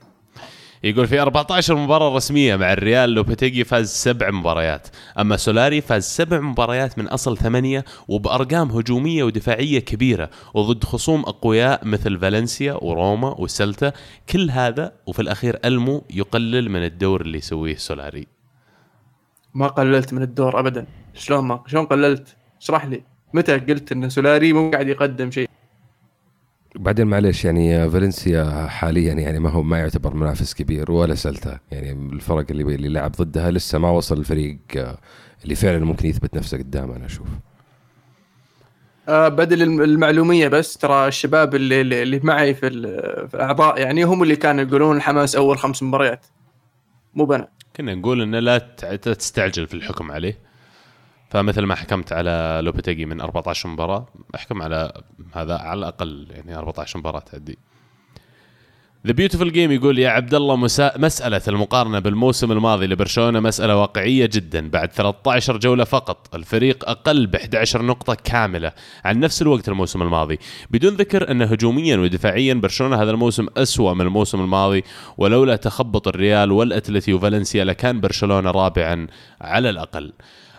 يقول 0.85 1.07
في 1.07 1.21
14 1.21 1.77
مباراة 1.77 2.17
رسمية 2.17 2.57
مع 2.57 2.73
الريال 2.73 3.11
لوبيتيجي 3.11 3.65
فاز 3.65 3.89
سبع 3.89 4.31
مباريات. 4.31 4.89
أما 5.19 5.37
سولاري 5.37 5.81
فاز 5.81 6.05
سبع 6.05 6.41
مباريات 6.41 6.99
من 6.99 7.09
أصل 7.09 7.39
ثمانية 7.39 7.85
وبأرقام 8.09 8.71
هجومية 8.71 9.25
ودفاعية 9.25 9.79
كبيرة 9.79 10.31
وضد 10.55 10.85
خصوم 10.85 11.21
أقوياء 11.21 11.87
مثل 11.87 12.19
فالنسيا 12.19 12.73
وروما 12.73 13.41
وسلتا 13.41 13.93
كل 14.29 14.51
هذا 14.51 14.93
وفي 15.07 15.23
الأخير 15.23 15.59
ألمو 15.65 16.05
يقلل 16.11 16.71
من 16.71 16.85
الدور 16.85 17.21
اللي 17.21 17.39
يسويه 17.39 17.77
سولاري. 17.77 18.27
ما 19.55 19.67
قللت 19.67 20.13
من 20.13 20.23
الدور 20.23 20.61
ابدا. 20.61 20.87
شلون 21.15 21.45
ما 21.45 21.63
شلون 21.67 21.87
قللت؟ 21.87 22.37
اشرح 22.63 22.85
لي. 22.85 23.03
متى 23.35 23.59
قلت 23.59 23.93
إن 23.93 24.09
سولاري 24.09 24.53
مو 24.53 24.71
قاعد 24.71 24.89
يقدم 24.89 25.31
شيء؟ 25.31 25.49
بعدين 26.75 27.07
معلش 27.07 27.45
يعني 27.45 27.91
فالنسيا 27.91 28.67
حاليا 28.67 29.13
يعني 29.15 29.39
ما 29.39 29.51
هو 29.51 29.63
ما 29.63 29.79
يعتبر 29.79 30.15
منافس 30.15 30.55
كبير 30.55 30.91
ولا 30.93 31.15
سلتا. 31.15 31.59
يعني 31.73 31.93
الفرق 31.93 32.45
اللي 32.51 32.75
اللي 32.75 32.89
لعب 32.89 33.13
ضدها 33.13 33.51
لسه 33.51 33.79
ما 33.79 33.91
وصل 33.91 34.19
الفريق 34.19 34.59
آه، 34.77 34.99
اللي 35.45 35.55
فعلا 35.55 35.85
ممكن 35.85 36.09
يثبت 36.09 36.37
نفسه 36.37 36.59
قدامه 36.59 36.97
أنا 36.97 37.07
أشوف. 37.07 37.27
آه 39.09 39.29
بدل 39.29 39.63
الم- 39.63 39.83
المعلومية 39.83 40.49
بس 40.49 40.77
ترى 40.77 41.09
الشباب 41.09 41.55
اللي 41.55 41.81
اللي, 41.81 42.03
اللي 42.03 42.21
معي 42.25 42.55
في, 42.55 42.67
ال- 42.67 43.29
في 43.29 43.35
الأعضاء 43.35 43.81
يعني 43.81 44.03
هم 44.05 44.23
اللي 44.23 44.37
كانوا 44.37 44.65
يقولون 44.65 44.97
الحماس 44.97 45.37
أول 45.37 45.59
خمس 45.59 45.83
مباريات. 45.83 46.27
مو 47.15 47.25
بنا. 47.25 47.49
كنا 47.77 47.95
نقول 47.95 48.23
انه 48.23 48.39
لا 48.39 48.59
تع- 48.59 48.97
تستعجل 48.97 49.67
في 49.67 49.75
الحكم 49.75 50.11
عليه. 50.13 50.39
فمثل 51.35 51.63
ما 51.63 51.75
حكمت 51.75 52.13
على 52.13 52.61
لوبيتيجي 52.63 53.07
من 53.07 53.21
14 53.21 53.69
مباراة 53.69 54.07
أحكم 54.35 54.63
على 54.63 54.93
هذا 55.33 55.55
على 55.55 55.79
الأقل 55.79 56.27
يعني 56.31 56.57
14 56.57 56.99
مباراة 56.99 57.19
تأدي. 57.19 57.59
The 59.07 59.13
Beautiful 59.13 59.53
Game 59.53 59.73
يقول 59.73 59.99
يا 59.99 60.09
عبد 60.09 60.35
الله 60.35 60.57
مسا... 60.57 60.99
مسألة 60.99 61.41
المقارنة 61.49 61.99
بالموسم 61.99 62.53
الماضي 62.53 62.87
لبرشلونة 62.87 63.41
مسألة 63.41 63.77
واقعية 63.77 64.31
جدا. 64.33 64.71
بعد 64.71 64.93
13 64.93 65.57
جولة 65.57 65.85
فقط 65.85 66.35
الفريق 66.35 66.89
أقل 66.89 67.27
ب 67.27 67.35
11 67.35 67.83
نقطة 67.83 68.15
كاملة 68.15 68.73
عن 69.05 69.21
نفس 69.21 69.43
الوقت 69.43 69.69
الموسم 69.69 70.03
الماضي. 70.03 70.39
بدون 70.71 70.95
ذكر 70.95 71.31
أن 71.31 71.43
هجوميا 71.43 71.97
ودفاعيا 71.97 72.55
برشلونة 72.55 73.03
هذا 73.03 73.11
الموسم 73.11 73.47
أسوأ 73.57 73.95
من 73.95 74.01
الموسم 74.01 74.41
الماضي 74.41 74.85
ولولا 75.19 75.57
تخبط 75.57 76.09
الريال 76.09 76.53
والأتلتي 76.53 77.13
وفالنسيا 77.13 77.65
لكان 77.65 78.01
برشلونة 78.01 78.51
رابعا 78.51 79.07
على 79.41 79.71
الأقل. 79.71 80.13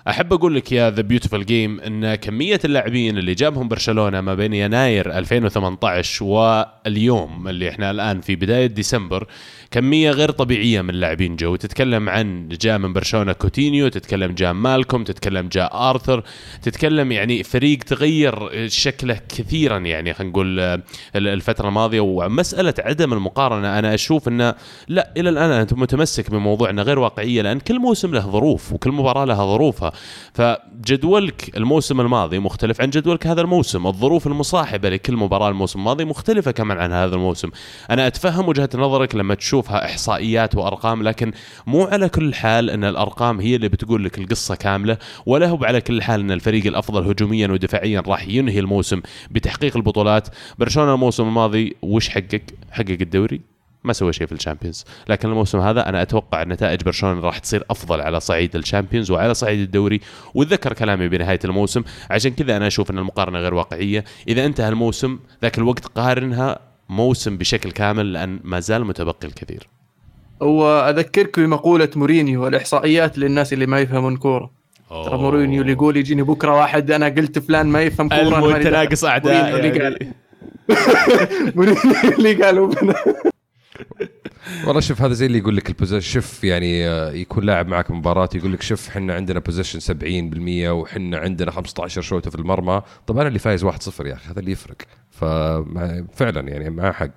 أحب 0.10 0.34
أقول 0.34 0.56
لك 0.56 0.72
يا 0.72 0.89
The 0.91 1.01
Beautiful 1.01 1.36
Game 1.43 1.80
إن 1.80 2.16
كمية 2.16 2.60
اللاعبين 2.66 3.18
اللي 3.18 3.34
جابهم 3.34 3.68
برشلونة 3.68 4.22
ما 4.22 4.36
بين 4.36 4.53
يناير 4.53 5.18
2018 5.18 6.26
واليوم 6.26 7.47
اللي 7.47 7.70
إحنا 7.70 7.91
الآن 7.91 8.22
في 8.22 8.36
بداية 8.36 8.66
ديسمبر 8.66 9.28
كمية 9.76 10.11
غير 10.11 10.32
طبيعية 10.32 10.82
من 10.82 10.89
اللاعبين 10.89 11.36
جو. 11.36 11.55
تتكلم 11.55 12.09
عن 12.09 12.47
جاء 12.47 12.78
من 12.78 12.93
برشلونة 12.93 13.34
كوتينيو 13.34 13.88
تتكلم 13.88 14.32
جاء 14.32 14.53
مالكوم 14.53 15.03
تتكلم 15.03 15.47
جاء 15.47 15.89
آرثر. 15.89 16.23
تتكلم 16.61 17.11
يعني 17.11 17.43
فريق 17.43 17.78
تغير 17.78 18.49
شكله 18.67 19.19
كثيرا 19.30 19.78
يعني 19.78 20.13
خلينا 20.13 20.32
نقول 20.32 20.59
آه، 20.59 20.82
الفترة 21.15 21.67
الماضية. 21.67 21.99
ومسألة 21.99 22.73
عدم 22.80 23.13
المقارنة 23.13 23.80
أنا 23.80 23.93
أشوف 23.93 24.28
إنه 24.28 24.55
لا 24.88 25.13
إلى 25.17 25.30
الآن 25.30 25.51
انت 25.51 25.73
متمسك 25.73 26.32
بموضوع 26.32 26.69
انه 26.69 26.82
غير 26.82 26.99
واقعية 26.99 27.41
لأن 27.41 27.59
كل 27.59 27.80
موسم 27.80 28.13
له 28.13 28.32
ظروف 28.32 28.73
وكل 28.73 28.91
مباراة 28.91 29.26
لها 29.26 29.45
ظروفها. 29.45 29.91
فجدولك 30.34 31.57
الموسم 31.57 32.01
الماضي 32.01 32.39
مختلف 32.39 32.82
عن 32.82 32.89
جدولك 32.89 33.28
هذا 33.28 33.41
الموسم. 33.41 33.88
الظروف 33.88 34.28
المصاحبة 34.28 34.89
لكل 34.89 35.15
مباراة 35.15 35.49
الموسم 35.49 35.80
الماضي 35.80 36.05
مختلفة 36.05 36.51
كمان 36.51 36.78
عن 36.78 36.91
هذا 36.91 37.15
الموسم. 37.15 37.49
أنا 37.89 38.07
أتفهم 38.07 38.49
وجهة 38.49 38.69
نظرك 38.76 39.15
لما 39.15 39.34
تشوفها 39.66 39.86
إحصائيات 39.86 40.55
وأرقام 40.55 41.03
لكن 41.03 41.32
مو 41.68 41.84
على 41.84 42.09
كل 42.09 42.34
حال 42.34 42.70
إن 42.70 42.84
الأرقام 42.84 43.39
هي 43.39 43.55
اللي 43.55 43.70
بتقول 43.70 44.03
لك 44.03 44.18
القصة 44.18 44.55
كاملة 44.55 44.97
ولا 45.26 45.47
هو 45.47 45.66
على 45.66 45.82
كل 45.82 46.01
حال 46.01 46.20
إن 46.20 46.32
الفريق 46.32 46.66
الأفضل 46.66 47.07
هجوميا 47.09 47.47
ودفاعيا 47.47 48.03
راح 48.07 48.28
ينهي 48.28 48.59
الموسم 48.59 49.01
بتحقيق 49.32 49.78
البطولات. 49.78 50.28
برشلونة 50.59 50.93
الموسم 50.93 51.24
الماضي 51.24 51.76
وش 51.82 52.09
حقق 52.09 52.41
حقق 52.72 52.97
الدوري 53.01 53.41
ما 53.84 53.93
سوى 53.93 54.13
شيء 54.13 54.28
في 54.28 54.34
ال 54.34 54.38
Champions. 54.38 54.86
لكن 55.09 55.30
الموسم 55.30 55.59
هذا 55.59 55.89
أنا 55.89 56.01
أتوقع 56.01 56.43
نتائج 56.43 56.84
برشلونة 56.84 57.22
راح 57.22 57.38
تصير 57.38 57.63
أفضل 57.70 58.01
على 58.01 58.20
صعيد 58.20 58.55
ال 58.56 58.61
Champions 58.61 59.12
وعلى 59.11 59.34
صعيد 59.34 59.59
الدوري 59.59 59.99
وتذكر 60.34 60.74
كلامي 60.74 61.07
بنهاية 61.07 61.39
الموسم. 61.45 61.84
عشان 62.09 62.32
كذا 62.32 62.57
أنا 62.57 62.68
أشوف 62.68 62.91
إن 62.91 62.97
المقارنة 62.97 63.39
غير 63.39 63.53
واقعية. 63.53 64.03
إذا 64.28 64.45
انتهى 64.45 64.70
الموسم 64.70 65.20
ذاك 65.41 65.57
الوقت 65.57 65.86
قارنها 65.86 66.59
موسم 66.90 67.38
بشكل 67.38 67.72
كامل 67.72 68.14
لأن 68.14 68.40
ما 68.44 68.60
زال 68.60 68.86
متبقي 68.86 69.28
الكثير. 69.28 69.68
واذكرك 70.40 71.40
بمقولة 71.40 71.90
مورينيو 71.96 72.48
الاحصائيات 72.48 73.18
للناس 73.18 73.54
اللي 73.54 73.66
ما 73.66 73.80
يفهمون 73.80 74.18
كورة. 74.18 74.52
ترى 74.90 75.18
مورينيو 75.18 75.62
اللي 75.62 75.72
يقول 75.74 75.98
يجيني 75.98 76.24
بكرة 76.24 76.54
واحد 76.54 76.92
أنا 76.92 77.06
قلت 77.06 77.40
فلان 77.40 77.66
ما 77.66 77.82
يفهم 77.82 78.10
كورة 78.10 78.40
المتناقص. 78.40 79.06
أعداء 79.06 79.52
مورينيو 79.52 79.72
اللي 79.72 79.84
يعني. 79.84 79.96
قال. 79.96 80.14
مورينيو 81.56 81.82
اللي 82.18 82.34
قال. 82.34 82.70
والله 84.66 84.82
شوف 84.82 85.02
هذا 85.02 85.14
زي 85.14 85.26
اللي 85.26 85.38
يقول 85.38 85.56
لك 85.56 85.70
ال 85.70 85.73
possession 85.73 86.12
شوف 86.12 86.43
يعني 86.43 86.88
آه، 86.88 87.12
يكون 87.12 87.43
لاعب 87.43 87.68
معك 87.68 87.91
مباراة 87.91 88.30
يقول 88.36 88.54
لك 88.54 88.62
شوف 88.62 88.88
إحنا 88.89 89.14
عندنا 89.14 89.39
possession 89.39 89.80
70% 89.80 90.70
وحنا 90.72 91.18
عندنا 91.18 91.52
15 91.52 92.02
شوته 92.01 92.30
في 92.30 92.36
المرمى 92.36 92.82
طب 93.08 93.18
أنا 93.18 93.28
اللي 93.28 93.39
فايز 93.39 93.66
1-0 93.66 94.06
يا 94.06 94.14
أخي 94.14 94.32
هذا 94.32 94.39
اللي 94.39 94.52
يفرق. 94.52 94.76
ففعلا 95.12 96.50
يعني 96.50 96.70
معاه 96.70 96.91
حق. 96.91 97.12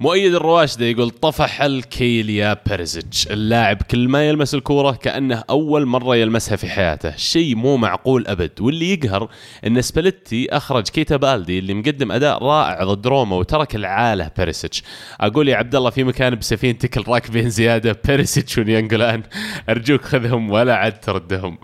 مؤيد 0.00 0.34
الرواشدة 0.34 0.86
يقول 0.86 1.10
طفح 1.10 1.62
الكيل 1.62 2.30
يا 2.30 2.56
بيرسيتش. 2.68 3.26
اللاعب 3.26 3.82
كل 3.82 4.08
ما 4.08 4.28
يلمس 4.28 4.54
الكورة 4.54 4.92
كأنه 4.92 5.44
أول 5.50 5.86
مرة 5.86 6.16
يلمسها 6.16 6.56
في 6.56 6.68
حياته. 6.68 7.16
شيء 7.16 7.54
مو 7.54 7.76
معقول 7.76 8.26
أبد. 8.26 8.50
واللي 8.60 8.92
يقهر 8.92 9.28
أن 9.66 9.82
سباليتي 9.82 10.48
أخرج 10.50 10.88
كيتا 10.88 11.16
بالدي 11.16 11.58
اللي 11.58 11.74
مقدم 11.74 12.12
أداء 12.12 12.44
رائع 12.44 12.84
ضد 12.84 13.06
روما 13.06 13.36
وترك 13.36 13.76
العالة 13.76 14.30
بيرسيتش 14.38 14.82
أقول 15.20 15.48
يا 15.48 15.56
عبد 15.56 15.74
الله 15.74 15.90
في 15.90 16.04
مكان 16.04 16.34
بسفينتك 16.34 16.96
الراكبين 16.96 17.50
زيادة 17.50 18.00
بيرسيتش 18.04 18.58
ونيانجولان. 18.58 19.22
أرجوك 19.68 20.02
خذهم 20.02 20.50
ولا 20.50 20.76
عاد 20.76 21.00
تردهم. 21.00 21.58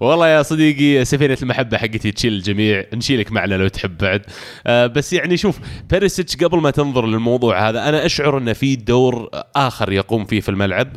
والله 0.00 0.28
يا 0.28 0.42
صديقي 0.42 1.04
سفينة 1.04 1.38
المحبة 1.42 1.78
حقتي 1.78 2.10
تشيل 2.12 2.32
الجميع. 2.32 2.84
نشيلك 2.94 3.32
معنا 3.32 3.54
لو 3.54 3.68
تحب 3.68 3.98
بعد. 3.98 4.22
آه 4.66 4.86
بس 4.86 5.12
يعني 5.12 5.36
شوف 5.36 5.58
بيرسيتش 5.90 6.36
قبل 6.36 6.58
ما 6.58 6.70
تنظر 6.70 7.06
للموضوع 7.06 7.68
هذا 7.68 7.77
أنا 7.78 8.06
أشعر 8.06 8.38
انه 8.38 8.52
في 8.52 8.76
دور 8.76 9.28
آخر 9.56 9.92
يقوم 9.92 10.24
فيه 10.24 10.40
في 10.40 10.48
الملعب 10.48 10.88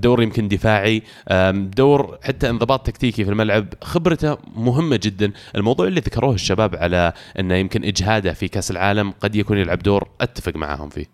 دور 0.00 0.22
يمكن 0.22 0.48
دفاعي 0.48 1.02
دور 1.52 2.18
حتى 2.22 2.50
انضباط 2.50 2.86
تكتيكي 2.86 3.24
في 3.24 3.30
الملعب. 3.30 3.66
خبرته 3.82 4.38
مهمة 4.54 5.00
جدا. 5.02 5.32
الموضوع 5.56 5.86
اللي 5.86 6.00
ذكروه 6.00 6.34
الشباب 6.34 6.76
على 6.76 7.12
أنه 7.38 7.54
يمكن 7.54 7.84
إجهاده 7.84 8.32
في 8.32 8.48
كأس 8.48 8.70
العالم 8.70 9.10
قد 9.10 9.34
يكون 9.34 9.58
يلعب 9.58 9.78
دور 9.78 10.08
أتفق 10.20 10.56
معاهم 10.56 10.88
فيه. 10.88 11.06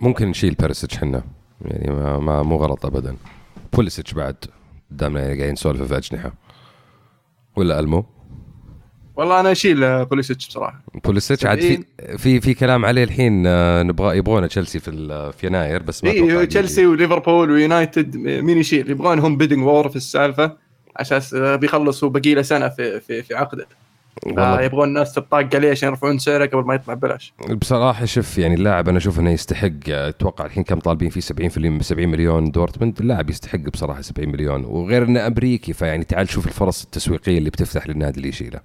ممكن 0.00 0.28
نشيل 0.28 0.54
بيرسيتش 0.54 0.96
حنا. 0.96 1.22
يعني 1.64 1.90
ما, 1.90 2.18
ما 2.18 2.42
مو 2.42 2.56
غلط 2.56 2.86
ابدا. 2.86 3.16
بوليسيتش 3.72 4.14
بعد 4.14 4.36
قدامنا 4.90 5.20
يعني 5.20 5.34
قاعدين 5.34 5.52
نسولف 5.52 5.82
في 5.82 5.96
اجنحه 5.96 6.32
ولا 7.56 7.80
ألمو؟ 7.80 8.06
والله 9.20 9.40
أنا 9.40 9.52
أشيل 9.52 9.84
آه، 9.84 10.02
بوليسيتش 10.02 10.48
بصراحة. 10.48 10.80
بوليسيتش 11.04 11.46
عاد 11.46 11.60
في 11.60 11.84
في 12.18 12.40
في 12.40 12.54
كلام 12.54 12.84
عليه 12.84 13.04
الحين 13.04 13.46
آه، 13.46 13.82
نبغى 13.82 14.16
يبغونه 14.18 14.46
تشيلسي 14.46 14.80
في 14.80 14.88
ال- 14.90 15.32
في 15.32 15.46
يناير 15.46 15.82
بس 15.82 16.04
ما 16.04 16.10
اي 16.10 16.46
تشيلسي. 16.46 16.86
وليفربول 16.86 17.50
ويونايتد 17.50 18.16
مين 18.16 18.58
يشيل؟ 18.58 18.90
يبغون 18.90 19.18
هم 19.18 19.36
bidding 19.36 19.64
war 19.64 19.88
في 19.88 19.96
السالفة 19.96 20.52
أساس 20.96 21.34
آه، 21.34 21.56
بيخلص 21.56 22.04
هو 22.04 22.10
باقي 22.10 22.34
له 22.34 22.42
سنة 22.42 22.68
في 22.68 23.00
في 23.00 23.22
في 23.22 23.34
عقده. 23.34 23.66
فيبغون 24.34 24.88
الناس 24.88 25.12
تطاق 25.14 25.48
عليه 25.54 25.70
عشان 25.70 25.88
يرفعون 25.88 26.18
سعره 26.18 26.46
قبل 26.46 26.64
ما 26.64 26.74
يطلع 26.74 26.94
ببلاش. 26.94 27.32
بصراحة 27.50 28.04
شوف 28.04 28.38
يعني 28.38 28.54
اللاعب 28.54 28.88
أنا 28.88 28.98
أشوف 28.98 29.20
إنه 29.20 29.30
يستحق 29.30 29.70
أتوقع 29.88 30.46
الحين 30.46 30.62
كم 30.62 30.78
طالبين 30.78 31.10
فيه؟ 31.10 31.20
70 31.20 31.48
في 31.48 31.84
70 31.84 32.08
مليون 32.08 32.50
دورتموند. 32.50 32.98
اللاعب 33.00 33.30
يستحق 33.30 33.58
بصراحة 33.58 34.00
70 34.00 34.28
مليون. 34.28 34.64
وغير 34.64 35.02
إنه 35.04 35.26
أمريكي 35.26 35.72
فيعني 35.72 36.04
تعال 36.04 36.28
شوف 36.28 36.46
الفرص 36.46 36.82
التسويقية 36.84 37.38
اللي 37.38 37.50
بتفتح 37.50 37.86
للنادي 37.88 38.16
اللي 38.16 38.28
يشيله. 38.28 38.60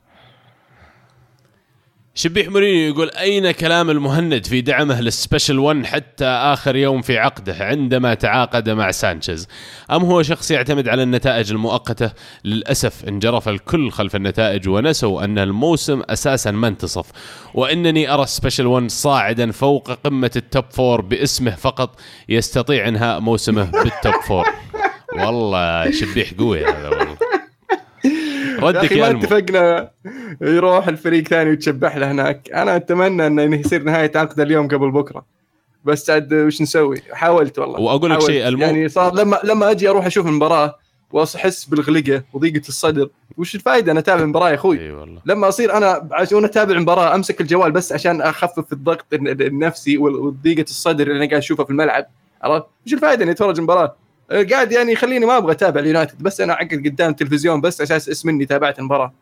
شبيح 2.17 2.47
مورينيو 2.47 2.93
يقول 2.93 3.09
أين 3.09 3.51
كلام 3.51 3.89
المهند 3.89 4.45
في 4.45 4.61
دعمه 4.61 5.01
لل 5.01 5.14
special 5.14 5.59
1 5.59 5.85
حتى 5.85 6.25
آخر 6.25 6.75
يوم 6.75 7.01
في 7.01 7.17
عقده 7.17 7.55
عندما 7.59 8.13
تعاقد 8.13 8.69
مع 8.69 8.91
سانشيز؟ 8.91 9.47
أم 9.91 10.03
هو 10.03 10.23
شخص 10.23 10.51
يعتمد 10.51 10.87
على 10.87 11.03
النتائج 11.03 11.51
المؤقتة؟ 11.51 12.11
للأسف 12.43 13.05
انجرف 13.07 13.49
الكل 13.49 13.91
خلف 13.91 14.15
النتائج 14.15 14.69
ونسوا 14.69 15.23
أن 15.23 15.39
الموسم 15.39 16.01
أساسا 16.09 16.51
ما 16.51 16.67
انتصف. 16.67 17.05
وإنني 17.53 18.13
أرى 18.13 18.23
ال 18.23 18.28
special 18.29 18.65
1 18.65 18.89
صاعدا 18.91 19.51
فوق 19.51 19.91
قمة 19.91 20.31
ال 20.35 20.43
top 20.43 20.65
four 20.69 21.01
باسمه 21.01 21.55
فقط 21.55 21.99
يستطيع 22.29 22.87
إنهاء 22.87 23.19
موسمه 23.19 23.71
بال 23.71 23.91
top 23.91 24.21
four 24.27 24.45
والله 25.17 25.91
شبيح 25.91 26.33
قوي 26.33 26.65
هذا 26.65 26.89
والله. 26.89 27.17
ردك 28.59 28.91
يا 28.91 29.11
ما 29.11 29.19
اتفقنا. 29.19 29.91
يروح 30.41 30.87
الفريق 30.87 31.27
ثاني 31.27 31.49
ويتشبح 31.49 31.97
له 31.97 32.11
هناك. 32.11 32.49
أنا 32.53 32.75
أتمنى 32.75 33.27
إنه 33.27 33.55
يصير 33.55 33.83
نهاية 33.83 34.11
عقده 34.15 34.43
اليوم 34.43 34.67
قبل 34.67 34.91
بكرة. 34.91 35.25
بس 35.85 36.09
عاد 36.09 36.33
وش 36.33 36.61
نسوي؟ 36.61 37.01
حاولت 37.11 37.59
والله. 37.59 37.79
وأقول 37.79 38.11
لك. 38.11 38.19
شيء، 38.21 38.47
المو- 38.47 38.61
يعني 38.65 38.89
صار 38.89 39.15
لما 39.15 39.39
لما 39.43 39.71
أجي 39.71 39.89
أروح 39.89 40.05
أشوف 40.05 40.27
المباراة 40.27 40.75
واحس 41.11 41.65
بالغلقة 41.65 42.23
وضيقة 42.33 42.67
الصدر. 42.67 43.09
وش 43.37 43.55
الفائده 43.55 43.91
أنا 43.91 43.99
أتابع 43.99 44.21
المباراة 44.21 44.49
يا 44.49 44.55
أخوي؟ 44.55 44.91
والله. 44.91 45.21
لما 45.25 45.47
أصير 45.47 45.77
أنا 45.77 46.09
عشان 46.11 46.45
أتابع 46.45 46.75
المباراة 46.75 47.15
أمسك 47.15 47.41
الجوال 47.41 47.71
بس 47.71 47.93
عشان 47.93 48.21
أخفف 48.21 48.73
الضغط 48.73 49.05
الن- 49.13 49.41
النفسي 49.41 49.97
وضيقة 49.97 50.61
الصدر 50.63 51.07
اللي 51.07 51.17
أنا 51.17 51.25
قاعد 51.29 51.41
أشوفها 51.41 51.65
في 51.65 51.71
الملعب. 51.71 52.05
عرفت؟ 52.41 52.65
وش 52.87 52.93
الفائده 52.93 53.23
إني 53.23 53.31
أتفرج 53.31 53.57
المباراة؟ 53.57 53.95
أه، 54.31 54.43
قاعد 54.43 54.71
يعني 54.71 54.91
يخليني 54.91 55.25
ما 55.25 55.37
أبغى 55.37 55.51
أتابع 55.51 55.81
اليونايتد 55.81 56.23
بس 56.23 56.41
أنا 56.41 56.53
اقعد 56.53 56.81
قدام 56.85 57.11
التلفزيون 57.11 57.61
بس 57.61 57.81
عشان 57.81 57.95
اسم 57.95 58.29
إني 58.29 58.45
تابعت 58.45 58.79
المباراة. 58.79 59.13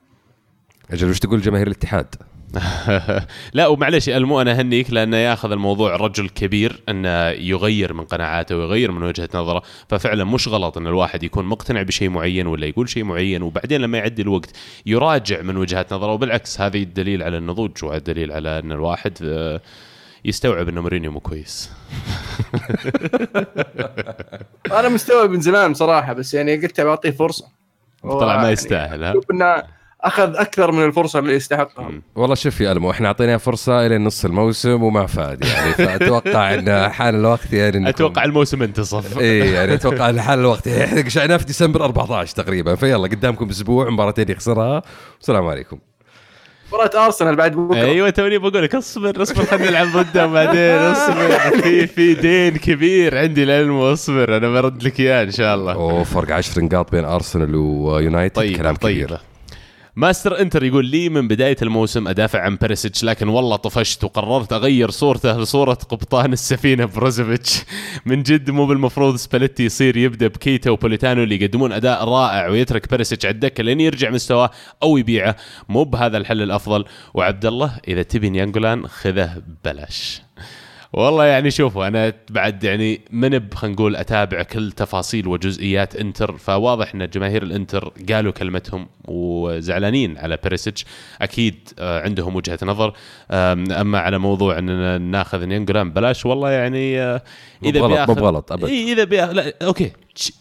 أجل 0.92 1.10
وش 1.10 1.20
تقول 1.20 1.42
جماهير 1.42 1.68
الاتحاد؟ 1.68 2.16
لا 3.54 3.68
ومعلش 3.68 4.10
المو 4.10 4.42
أنا 4.42 4.52
اهنيك 4.52 4.94
لأنه 4.94 5.18
ياخذ 5.18 5.52
الموضوع 5.52 5.96
رجل 5.96 6.30
كبير 6.30 6.82
أنه 6.90 7.30
يغير 7.30 7.94
من 7.94 8.04
قناعاته 8.04 8.58
ويغير 8.58 8.92
من 8.92 9.04
وجهة 9.04 9.30
نظره 9.34 9.62
ففعلا 9.90 10.24
مش 10.24 10.48
غلط 10.48 10.78
إن 10.78 10.88
الواحد 10.88 11.24
يكون 11.24 11.46
مقتنع 11.46 11.82
بشيء 11.82 12.10
معين 12.10 12.48
ولا 12.48 12.66
يقول 12.66 12.90
شيء 12.90 13.04
معين 13.04 13.42
وبعدين 13.42 13.82
لما 13.82 13.98
يعدي 13.98 14.22
الوقت 14.22 14.50
يراجع 14.86 15.42
من 15.42 15.58
وجهات 15.58 15.94
نظره 15.94 16.12
وبالعكس 16.12 16.62
هذه 16.62 16.84
الدليل 16.84 17.24
على 17.24 17.38
النضوج 17.38 17.84
والدليل 17.84 18.32
على 18.32 18.60
أن 18.60 18.72
الواحد 18.72 19.18
آه، 19.24 19.62
يستوعب 20.26 20.70
ان 20.70 20.80
مورينيو 20.80 21.12
مو 21.12 21.20
كويس. 21.20 21.72
أنا 24.80 24.90
مستوعب 24.90 25.30
من 25.30 25.42
زمان 25.42 25.72
بصراحة 25.72 26.14
بس 26.14 26.34
يعني 26.34 26.56
قلت 26.56 26.82
بعطيه 26.82 27.12
فرصة. 27.12 27.46
طلع 28.04 28.26
ما 28.26 28.34
يعني 28.42 28.52
يستاهل 28.52 29.04
ها؟ 29.04 29.12
أشوف 29.12 29.32
إنه 29.32 29.64
أخذ 30.02 30.36
أكثر 30.36 30.72
من 30.72 30.84
الفرصة 30.86 31.20
اللي 31.20 31.34
يستحقها. 31.34 31.92
والله 32.16 32.36
شوف 32.36 32.62
يا 32.62 32.72
ألمو 32.72 32.92
إحنا 32.92 33.08
أعطيناه 33.08 33.38
فرصة 33.38 33.86
إلى 33.86 33.98
نص 33.98 34.26
الموسم 34.26 34.84
وما 34.84 35.06
فاد 35.06 35.46
يعني 35.46 35.72
فأتوقع 35.88 36.54
إن 36.54 36.90
حان 36.90 37.16
الوقت 37.16 37.54
يعني 37.54 37.86
إنكم- 37.86 37.88
أتوقع 37.88 38.24
الموسم 38.24 38.64
انتصف. 38.64 39.20
إيه 39.20 39.54
يعني 39.56 39.74
أتوقع 39.74 40.10
إن 40.10 40.22
حان 40.22 40.40
الوقت. 40.40 40.68
إحنا 40.68 41.10
شعناه 41.10 41.38
في 41.38 41.46
ديسمبر 41.46 41.84
14 41.86 42.36
تقريبا 42.36 42.76
فيلا 42.76 42.98
قدامكم 43.08 43.50
أسبوع 43.50 43.90
مباراتين 43.90 44.30
يخسرها. 44.30 44.82
والسلام 45.18 45.48
عليكم. 45.48 45.80
مباراة 46.74 47.06
أرسنال 47.06 47.36
بعد 47.36 47.56
بكرة. 47.56 47.82
أيوه 47.82 48.10
توني 48.10 48.38
بقول 48.38 48.64
لك 48.64 48.76
اصبر 48.76 49.22
اصبر 49.22 49.46
خلينا 49.46 49.70
نلعب 49.70 49.88
ضده 49.88 50.26
بعدين 50.26 50.78
اصبر. 50.78 51.62
في 51.62 51.88
في 51.88 52.14
دين 52.14 52.58
كبير 52.58 53.18
عندي 53.18 53.46
للعلم 53.46 53.78
اصبر 53.80 54.38
أنا 54.38 54.50
برد 54.50 54.84
لك 54.84 55.00
إياه 55.00 55.24
إن 55.24 55.32
شاء 55.32 55.56
الله. 55.56 55.74
أوه 55.74 56.04
فرق 56.04 56.32
10 56.36 56.62
نقاط 56.64 56.92
بين 56.92 57.06
أرسنال 57.06 57.56
ويونايتد 57.56 58.36
طيب 58.36 58.58
كلام 58.58 58.76
كبير. 58.76 59.08
طيبة. 59.10 59.33
ماستر 59.96 60.42
انتر 60.42 60.64
يقول 60.64 60.86
لي 60.86 61.10
من 61.10 61.28
بداية 61.28 61.56
الموسم 61.62 62.08
أدافع 62.08 62.42
عن 62.42 62.56
بيرسيتش 62.56 63.04
لكن 63.04 63.28
والله 63.28 63.56
طفشت 63.56 64.04
وقررت 64.04 64.54
أغير 64.54 64.90
صورته 64.90 65.38
لصورة 65.40 65.74
قبطان 65.74 66.34
السفينة 66.34 66.86
بروزوفيتش. 66.86 67.64
من 68.06 68.24
جد 68.24 68.52
مو 68.52 68.66
بالمفروض 68.66 69.16
سباليتي 69.16 69.66
يصير 69.66 69.98
يبدأ 69.98 70.28
بكيتا 70.28 70.72
وبوليتانو 70.72 71.24
اللي 71.24 71.36
يقدمون 71.36 71.72
أداء 71.72 72.04
رائع 72.04 72.48
ويترك 72.48 72.90
بيرسيتش 72.90 73.26
على 73.26 73.34
الدكة 73.34 73.64
لين 73.64 73.82
يرجع 73.82 74.10
مستواه 74.10 74.52
أو 74.84 74.98
يبيعه. 74.98 75.36
مو 75.70 75.84
بهذا 75.84 76.18
الحل 76.18 76.42
الأفضل. 76.42 76.86
وعبد 77.14 77.46
الله 77.46 77.80
إذا 77.88 78.04
تبي 78.04 78.30
نيانجولان 78.30 78.88
خذه 78.88 79.42
ببلاش. 79.48 80.22
والله 80.94 81.26
يعني 81.26 81.52
شوفوا 81.52 81.88
أنا 81.88 82.14
بعد 82.30 82.64
يعني 82.64 83.02
من 83.12 83.50
خلينا 83.54 83.76
نقول 83.76 83.96
أتابع 83.96 84.44
كل 84.44 84.72
تفاصيل 84.72 85.28
وجزئيات 85.28 85.96
إنتر 85.96 86.38
فواضح 86.38 86.96
إن 86.96 87.10
جماهير 87.10 87.44
الإنتر 87.44 87.94
قالوا 88.10 88.32
كلمتهم 88.32 88.88
وزعلانين 89.08 90.18
على 90.18 90.38
بيرسيتش 90.44 90.86
أكيد 91.22 91.56
آه، 91.80 92.02
عندهم 92.02 92.36
وجهة 92.36 92.60
نظر. 92.64 92.94
أما 93.32 94.00
على 94.00 94.18
موضوع 94.18 94.60
إننا 94.60 94.98
ناخذ 94.98 95.46
نيانجولان 95.46 95.92
ببلاش 95.92 96.26
والله 96.26 96.52
يعني 96.52 97.00
آه، 97.02 97.22
مو 97.62 97.72
بغلط 97.72 98.52
أبد. 98.52 98.64
إي 98.66 98.94
إذا 98.94 99.04
بياخذ 99.04 99.32
لا 99.34 99.54
أوكي. 99.62 99.92
تشيل 100.16 100.36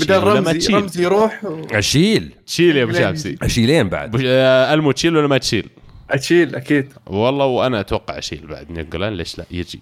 بدل 0.00 0.22
رمزي 0.22 0.58
تشيل؟ 0.58 0.74
رمزي 0.74 1.02
يروح 1.04 1.44
و- 1.44 1.62
أشيل. 1.72 2.32
تشيل 2.46 2.76
يا 2.76 2.82
أبو 2.82 2.92
شامسي 2.92 3.36
أشيلين 3.42 3.88
بعد. 3.88 4.22
آه، 4.26 4.74
ألمو 4.74 4.92
تشيل 4.92 5.16
ولا 5.16 5.26
ما 5.28 5.38
تشيل؟ 5.38 5.68
أشيل 6.10 6.54
أكيد. 6.56 6.92
والله 7.06 7.44
وأنا 7.46 7.80
أتوقع 7.80 8.18
أشيل 8.18 8.46
بعد 8.46 8.70
نينجولان 8.70 9.12
ليش 9.12 9.38
لا 9.38 9.44
يجي. 9.50 9.80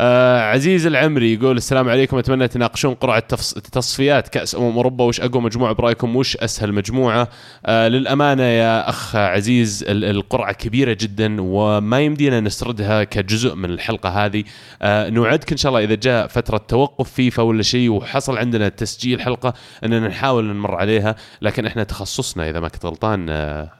آه 0.00 0.40
عزيز 0.40 0.86
العمري 0.86 1.34
يقول 1.34 1.56
السلام 1.56 1.88
عليكم 1.88 2.18
أتمنى 2.18 2.48
تناقشون 2.48 2.94
قرعة 2.94 3.18
تفص... 3.20 3.54
تصفيات 3.54 4.28
كأس 4.28 4.54
أمم 4.54 4.76
أوروبا 4.76 5.04
وش 5.04 5.20
أقوى 5.20 5.42
مجموعة 5.42 5.72
برأيكم؟ 5.72 6.16
وش 6.16 6.36
أسهل 6.36 6.72
مجموعة؟ 6.72 7.28
آه 7.66 7.88
للأمانة 7.88 8.42
يا 8.42 8.88
أخ 8.88 9.16
عزيز 9.16 9.84
ال- 9.88 10.04
القرعة 10.04 10.52
كبيرة 10.52 10.96
جدا 11.00 11.36
وما 11.40 12.00
يمدينا 12.00 12.40
نسردها 12.40 13.04
كجزء 13.04 13.54
من 13.54 13.70
الحلقة 13.70 14.08
هذه. 14.08 14.44
آه 14.82 15.10
نوعدك 15.10 15.50
إن 15.52 15.56
شاء 15.58 15.70
الله 15.70 15.84
إذا 15.84 15.94
جاء 15.94 16.26
فترة 16.26 16.58
توقف 16.58 17.10
فيفا 17.12 17.42
ولا 17.42 17.62
شيء 17.62 17.90
وحصل 17.90 18.38
عندنا 18.38 18.68
تسجيل 18.68 19.20
حلقة 19.20 19.54
إننا 19.84 20.08
نحاول 20.08 20.44
نمر 20.44 20.74
عليها 20.74 21.16
لكن 21.42 21.66
إحنا 21.66 21.84
تخصصنا 21.84 22.50
إذا 22.50 22.60
ما 22.60 22.68
كنت 22.68 22.86
غلطان 22.86 23.26
آه 23.30 23.70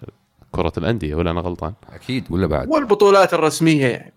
كرة 0.51 0.73
الأندية 0.78 1.15
ولا 1.15 1.31
أنا 1.31 1.40
غلطان؟ 1.40 1.73
أكيد 1.93 2.24
ولا 2.31 2.47
بعد؟ 2.47 2.69
والبطولات 2.69 3.35
الرسمية 3.35 3.86
يعني. 3.86 4.12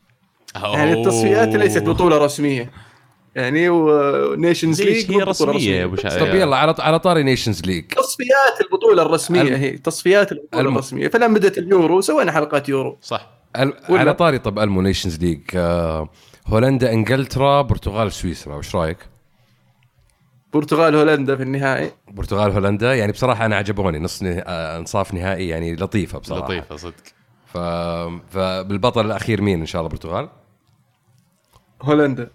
يعني 0.56 0.94
التصفيات 0.94 1.48
ليست 1.48 1.84
بطولة 1.84 2.18
رسمية. 2.18 2.72
يعني 3.36 3.70
و 3.70 3.84
Nations 3.84 4.82
League 4.82 5.12
هي 5.12 5.18
رسمية 5.24 5.70
يا 5.80 5.86
أبو 5.86 5.96
شا... 5.96 6.20
طب 6.20 6.28
يلا 6.36 6.58
على 6.58 6.76
على 6.80 7.00
طاري 7.00 7.24
Nations 7.24 7.62
League 7.62 7.86
تصفيات 7.88 8.62
البطولة 8.62 9.02
الرسمية 9.04 9.42
الم- 9.42 9.54
هي 9.54 9.72
تصفيات 9.78 10.32
البطولة 10.32 10.62
الم- 10.62 10.74
الرسمية. 10.74 11.08
فلما 11.08 11.34
بدأت 11.34 11.58
اليورو 11.58 12.02
سوينا 12.02 12.32
حلقات 12.32 12.70
يورو. 12.70 12.98
صح. 13.02 13.28
ال- 13.56 13.74
على 13.90 14.14
طاري 14.14 14.40
طب 14.40 14.60
ألمو 14.60 14.82
Nations 14.82 15.20
League 15.20 15.42
آه 15.56 16.10
هولندا 16.48 16.94
إنجلترا 16.94 17.62
برتغال 17.62 18.12
سويسرا 18.12 18.56
وش 18.56 18.76
رأيك؟ 18.76 18.98
برتغال 20.54 20.96
هولندا 20.96 21.36
في 21.36 21.44
النهائي. 21.44 21.92
برتغال 22.08 22.52
هولندا 22.52 22.96
يعني 22.96 23.12
بصراحة 23.12 23.46
أنا 23.46 23.56
عجبوني 23.56 24.00
نص 24.00 24.24
نه... 24.24 24.40
آه 24.40 24.78
انصاف 24.78 25.14
نهائي 25.14 25.48
يعني 25.48 25.76
لطيفة 25.76 26.20
بصراحة. 26.20 26.46
لطيفة 26.46 26.76
صدق. 26.76 26.94
ف... 27.54 27.58
فبالبطل 28.36 29.06
الأخير 29.06 29.42
مين 29.42 29.60
إن 29.60 29.66
شاء 29.66 29.80
الله؟ 29.82 29.90
برتغال؟ 29.90 30.30
هولندا. 31.82 32.30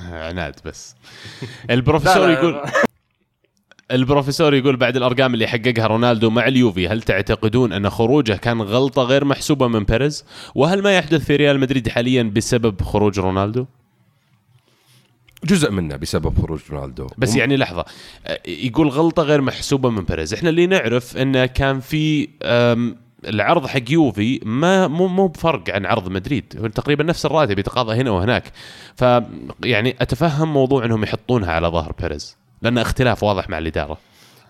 عناد 0.00 0.54
بس. 0.64 0.96
البروفيسور 1.70 2.30
يقول 2.30 2.62
البروفيسور 3.90 4.54
يقول 4.54 4.76
بعد 4.76 4.96
الأرقام 4.96 5.34
اللي 5.34 5.46
حققها 5.46 5.86
رونالدو 5.86 6.30
مع 6.30 6.46
اليوفي 6.46 6.88
هل 6.88 7.02
تعتقدون 7.02 7.72
أن 7.72 7.90
خروجه 7.90 8.32
كان 8.32 8.62
غلطة 8.62 9.02
غير 9.02 9.24
محسوبة 9.24 9.68
من 9.68 9.84
بيريز؟ 9.84 10.24
وهل 10.54 10.82
ما 10.82 10.96
يحدث 10.96 11.24
في 11.24 11.36
ريال 11.36 11.60
مدريد 11.60 11.88
حاليا 11.88 12.22
بسبب 12.22 12.82
خروج 12.82 13.20
رونالدو؟ 13.20 13.66
جزء 15.44 15.70
منه 15.70 15.96
بسبب 15.96 16.38
خروج 16.38 16.60
رونالدو. 16.70 17.06
بس 17.18 17.36
يعني 17.36 17.56
لحظة 17.56 17.84
أه، 18.26 18.40
يقول 18.46 18.88
غلطة 18.88 19.22
غير 19.22 19.40
محسوبة 19.40 19.90
من 19.90 20.04
بيريز. 20.04 20.34
إحنا 20.34 20.50
اللي 20.50 20.66
نعرف 20.66 21.16
انه 21.16 21.46
كان 21.46 21.80
في 21.80 22.28
العرض 23.24 23.66
حق 23.66 23.90
يوفي 23.90 24.40
ما 24.44 24.88
مو 24.88 25.08
مو 25.08 25.26
بفرق 25.26 25.70
عن 25.70 25.86
عرض 25.86 26.08
مدريد. 26.08 26.54
هو 26.58 26.66
تقريبا 26.66 27.04
نفس 27.04 27.26
الراتب 27.26 27.58
يتقاضى 27.58 28.00
هنا 28.00 28.10
وهناك. 28.10 28.44
ف 28.96 29.04
يعني 29.64 29.96
أتفهم 30.00 30.52
موضوع 30.52 30.84
إنهم 30.84 31.02
يحطونها 31.02 31.52
على 31.52 31.68
ظهر 31.68 31.92
بيريز 32.00 32.36
لأن 32.62 32.78
اختلاف 32.78 33.22
واضح 33.22 33.48
مع 33.48 33.58
الإدارة. 33.58 33.98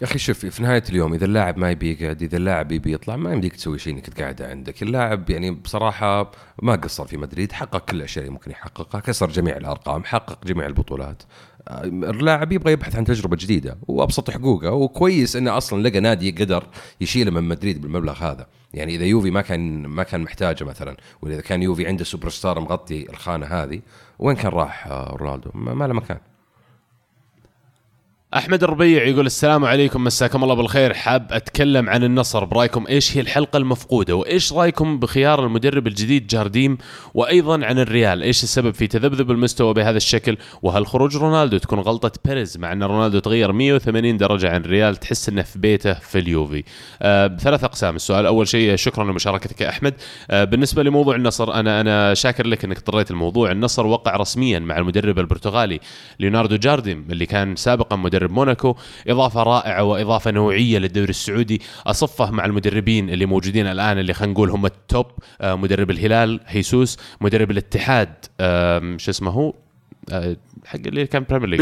يا 0.01 0.07
أخي 0.07 0.19
شوف 0.19 0.47
في 0.47 0.63
نهاية 0.63 0.83
اليوم 0.89 1.15
إذا 1.15 1.25
اللاعب 1.25 1.59
ما 1.59 1.71
يبي 1.71 1.93
يقعد 1.93 2.23
إذا 2.23 2.37
اللاعب 2.37 2.73
يبي 2.73 2.93
يطلع 2.93 3.17
ما 3.17 3.33
يمديك 3.33 3.57
تسوي 3.57 3.79
شيء 3.79 3.93
إنك 3.93 4.07
تقعده 4.07 4.49
عندك. 4.49 4.83
اللاعب 4.83 5.31
يعني 5.31 5.51
بصراحة 5.51 6.31
ما 6.63 6.75
قصر 6.75 7.05
في 7.07 7.17
مدريد 7.17 7.53
حقق 7.53 7.79
كل 7.79 7.97
الاشياء 7.97 8.25
اللي 8.25 8.33
ممكن 8.33 8.51
يحققها 8.51 9.01
كسر 9.01 9.31
جميع 9.31 9.57
الأرقام 9.57 10.05
حقق 10.05 10.47
جميع 10.47 10.67
البطولات. 10.67 11.23
آه، 11.69 11.85
اللاعب 11.85 12.53
يبغى 12.53 12.73
يبحث 12.73 12.97
عن 12.97 13.05
تجربة 13.05 13.37
جديدة 13.37 13.79
وأبسط 13.89 14.31
حقوقه 14.31 14.73
وكويس 14.73 15.37
إنه 15.37 15.57
أصلا 15.57 15.89
لقى 15.89 16.01
نادي 16.01 16.31
قدر 16.31 16.65
يشيله 17.01 17.31
من 17.31 17.45
مدريد 17.45 17.81
بالمبلغ 17.83 18.19
هذا. 18.25 18.47
يعني 18.75 18.95
إذا 18.95 19.05
يوفي 19.05 19.31
ما 19.31 19.41
كان 19.41 19.87
ما 19.87 20.03
كان 20.03 20.21
محتاجه 20.21 20.65
مثلا 20.65 20.97
ولا 21.23 21.35
اذا 21.35 21.43
كان 21.43 21.63
يوفي 21.63 21.87
عنده 21.87 22.05
سوبر 22.05 22.29
ستار 22.29 22.61
مغطي 22.61 23.11
الخانة 23.11 23.47
هذه 23.47 23.81
وين 24.19 24.37
كان 24.37 24.53
راح 24.53 24.87
آه، 24.87 25.17
رونالدو؟ 25.17 25.51
ما 25.55 25.87
له 25.87 25.95
مكان. 25.95 26.19
أحمد 28.37 28.63
الربيع 28.63 29.05
يقول 29.05 29.27
السلام 29.27 29.65
عليكم 29.65 30.05
مساكم 30.05 30.43
الله 30.43 30.55
بالخير. 30.55 30.95
حاب 30.95 31.27
أتكلم 31.33 31.89
عن 31.89 32.05
النصر 32.05 32.45
برأيكم 32.45 32.87
إيش 32.87 33.17
هي 33.17 33.21
الحلقة 33.21 33.57
المفقودة؟ 33.57 34.15
وإيش 34.15 34.53
رأيكم 34.53 34.99
بخيار 34.99 35.47
المدرب 35.47 35.87
الجديد 35.87 36.27
جارديم؟ 36.27 36.79
وأيضا 37.15 37.67
عن 37.67 37.79
الريال 37.79 38.23
إيش 38.23 38.43
السبب 38.43 38.75
في 38.75 38.87
تذبذب 38.87 39.31
المستوى 39.31 39.75
بهذا 39.75 39.97
الشكل؟ 39.97 40.37
وهل 40.63 40.87
خروج 40.87 41.17
رونالدو 41.17 41.59
تكون 41.59 41.79
غلطة 41.79 42.13
بيريز 42.25 42.59
مع 42.59 42.73
أن 42.73 42.83
رونالدو 42.83 43.19
تغير 43.19 43.53
180 43.53 44.17
درجة 44.17 44.51
عن 44.51 44.61
الريال 44.61 44.97
تحس 44.97 45.29
إنه 45.29 45.43
في 45.43 45.59
بيته 45.59 45.95
في 45.95 46.19
اليوفي؟ 46.19 46.65
آه 47.03 47.27
بثلاث 47.27 47.65
أقسام 47.65 47.97
السؤال. 47.97 48.27
أول 48.27 48.49
شيء 48.49 48.77
شكرا 48.77 49.05
لمشاركتك 49.05 49.61
يا 49.61 49.69
أحمد. 49.69 49.95
آه 50.31 50.45
بالنسبة 50.45 50.83
لموضوع 50.83 51.17
النصر 51.17 51.55
أنا 51.55 51.81
أنا 51.81 52.15
شاكر 52.15 52.47
لك 52.47 52.65
إنك 52.65 52.79
طريت 52.79 53.11
الموضوع 53.11 53.51
النصر 53.51 53.87
وقع 53.87 54.17
رسميا 54.17 54.59
مع 54.59 54.79
المدرب 54.79 55.19
البرتغالي 55.19 55.81
ليوناردو 56.21 56.57
جارديم 56.57 57.07
اللي 57.11 57.27
كان 57.27 57.57
سابقا 57.57 57.97
مدرب 57.97 58.22
موناكو. 58.29 58.77
إضافة 59.09 59.43
رائعة 59.43 59.83
وإضافة 59.85 60.31
نوعية 60.31 60.79
للدوري 60.79 61.11
السعودي. 61.11 61.61
أصفه 61.87 62.31
مع 62.31 62.45
المدربين 62.45 63.11
اللي 63.11 63.27
موجودين 63.27 63.67
الآن 63.67 63.99
اللي 63.99 64.15
خلينا 64.15 64.33
نقول 64.33 64.51
هم 64.51 64.67
ال 64.67 64.77
top 64.77 65.07
آه 65.41 65.55
مدرب 65.55 65.91
الهلال 65.91 66.41
هيسوس 66.47 66.99
مدرب 67.21 67.51
الاتحاد 67.51 68.15
شو 68.97 69.11
اسمه 69.11 69.31
هو؟ 69.31 69.55
آه 70.11 70.37
حق 70.65 70.79
اللي 70.87 71.07
كان 71.07 71.25
Premier 71.31 71.49
League 71.49 71.59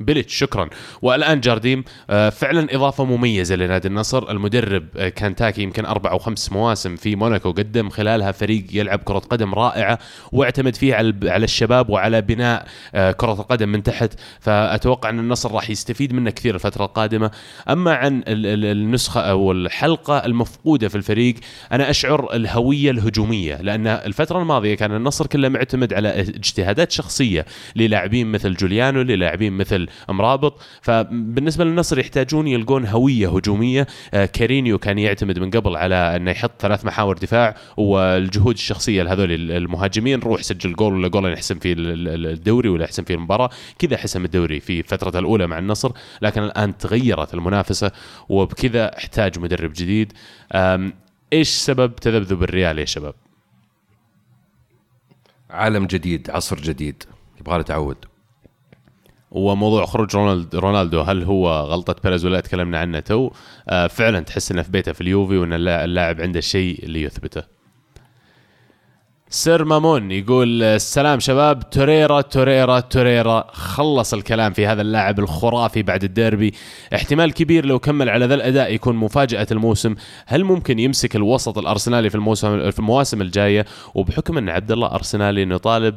بيليتش 0.00 0.34
شكرا. 0.34 0.68
والآن 1.02 1.40
جارديم 1.40 1.84
آه، 2.10 2.30
فعلا 2.30 2.74
إضافة 2.74 3.04
مميزة 3.04 3.56
لنادي 3.56 3.88
النصر. 3.88 4.30
المدرب 4.30 4.84
آه، 4.96 5.08
كان 5.08 5.34
تاكي 5.36 5.62
يمكن 5.62 5.84
أربع 5.84 6.10
أو 6.10 6.18
خمس 6.18 6.52
مواسم 6.52 6.96
في 6.96 7.16
موناكو 7.16 7.50
قدم. 7.52 7.88
خلالها 7.90 8.32
فريق 8.32 8.64
يلعب 8.72 8.98
كرة 8.98 9.18
قدم 9.18 9.54
رائعة 9.54 9.98
واعتمد 10.32 10.76
فيه 10.76 10.94
على 10.94 11.14
على 11.24 11.44
الشباب 11.44 11.90
وعلى 11.90 12.20
بناء 12.22 12.66
آه، 12.94 13.12
كرة 13.12 13.32
القدم 13.32 13.68
من 13.68 13.82
تحت. 13.82 14.12
فأتوقع 14.40 15.08
أن 15.08 15.18
النصر 15.18 15.52
راح 15.52 15.70
يستفيد 15.70 16.12
منه 16.12 16.30
كثير 16.30 16.54
الفترة 16.54 16.84
القادمة. 16.84 17.30
أما 17.70 17.94
عن 17.94 18.18
ال- 18.18 18.46
ال- 18.46 18.64
النسخة 18.64 19.20
أو 19.20 19.52
الحلقة 19.52 20.18
المفقودة 20.26 20.88
في 20.88 20.94
الفريق 20.94 21.34
أنا 21.72 21.90
أشعر 21.90 22.34
الهوية 22.34 22.90
الهجومية 22.90 23.56
لأن 23.62 23.86
الفترة 23.86 24.38
الماضية 24.42 24.74
كان 24.74 24.96
النصر 24.96 25.26
كله 25.26 25.48
معتمد 25.48 25.94
على 25.94 26.20
اجتهادات 26.20 26.92
شخصية 26.92 27.46
للاعبين 27.76 28.32
مثل 28.32 28.54
جوليانو 28.54 29.02
للاعبين 29.02 29.52
مثل 29.52 29.83
مرابط 30.08 30.60
فبالنسبة 30.82 31.64
للنصر 31.64 31.98
يحتاجون 31.98 32.48
يلقون 32.48 32.86
هوية 32.86 33.36
هجومية. 33.36 33.86
آه، 34.14 34.24
كارينيو 34.26 34.78
كان 34.78 34.98
يعتمد 34.98 35.38
من 35.38 35.50
قبل 35.50 35.76
على 35.76 35.94
أنه 35.94 36.30
يحط 36.30 36.50
ثلاث 36.60 36.84
محاور 36.84 37.18
دفاع 37.18 37.56
والجهود 37.76 38.54
الشخصية 38.54 39.02
لهذول 39.02 39.50
المهاجمين. 39.50 40.20
روح 40.20 40.42
سجل 40.42 40.72
جول 40.72 40.94
ولا 40.94 41.08
جولين 41.08 41.32
يحسم 41.32 41.58
فيه 41.58 41.72
ال- 41.72 42.08
ال- 42.08 42.26
الدوري 42.26 42.68
ولا 42.68 42.84
يحسم 42.84 43.04
فيه 43.04 43.14
المباراة. 43.14 43.50
كذا 43.78 43.96
حسم 43.96 44.24
الدوري 44.24 44.60
في 44.60 44.82
فترته 44.82 45.18
الأولى 45.18 45.46
مع 45.46 45.58
النصر 45.58 45.92
لكن 46.22 46.42
الآن 46.42 46.78
تغيرت 46.78 47.34
المنافسة 47.34 47.90
وبكذا 48.28 48.98
احتاج 48.98 49.38
مدرب 49.38 49.72
جديد. 49.72 50.12
إيش 51.32 51.48
سبب 51.48 51.96
تذبذب 51.96 52.42
الريال 52.42 52.78
يا 52.78 52.84
شباب؟ 52.84 53.14
عالم 55.50 55.86
جديد 55.86 56.30
عصر 56.30 56.56
جديد. 56.56 57.02
يبغى 57.40 57.62
تعود. 57.62 57.96
وموضوع 59.34 59.84
خروج 59.86 60.16
رونالد 60.16 60.56
رونالدو. 60.56 61.00
هل 61.00 61.22
هو 61.22 61.60
غلطة 61.60 61.96
بيريز 62.04 62.26
ولا 62.26 62.40
تكلمنا 62.40 62.78
عنه 62.78 63.00
تو؟ 63.00 63.30
آه 63.68 63.86
فعلا 63.86 64.20
تحس 64.20 64.52
إنه 64.52 64.62
في 64.62 64.70
بيته 64.70 64.92
في 64.92 65.00
اليوفي 65.00 65.36
وإن 65.36 65.52
اللا- 65.52 65.84
اللاعب 65.84 66.20
عنده 66.20 66.40
شيء 66.40 66.96
يثبته. 66.98 67.53
Sir 69.30 69.64
مامون 69.64 70.10
يقول 70.10 70.62
السلام 70.62 71.20
شباب. 71.20 71.70
توريرا 71.70 72.20
توريرا 72.20 72.80
توريرا. 72.80 73.44
خلص 73.52 74.14
الكلام 74.14 74.52
في 74.52 74.66
هذا 74.66 74.82
اللاعب 74.82 75.18
الخرافي 75.18 75.82
بعد 75.82 76.04
الديربي. 76.04 76.54
احتمال 76.94 77.32
كبير 77.32 77.66
لو 77.66 77.78
كمل 77.78 78.10
على 78.10 78.26
ذا 78.26 78.34
الأداء 78.34 78.74
يكون 78.74 78.96
مفاجأة 78.96 79.46
الموسم. 79.50 79.94
هل 80.26 80.44
ممكن 80.44 80.78
يمسك 80.78 81.16
الوسط 81.16 81.58
الأرسنالي 81.58 82.10
في 82.10 82.14
الموسم 82.14 82.70
في 82.70 82.78
المواسم 82.78 83.22
الجاية؟ 83.22 83.66
وبحكم 83.94 84.38
أن 84.38 84.48
عبد 84.48 84.72
الله 84.72 84.94
أرسنالي 84.94 85.44
نطالب 85.44 85.96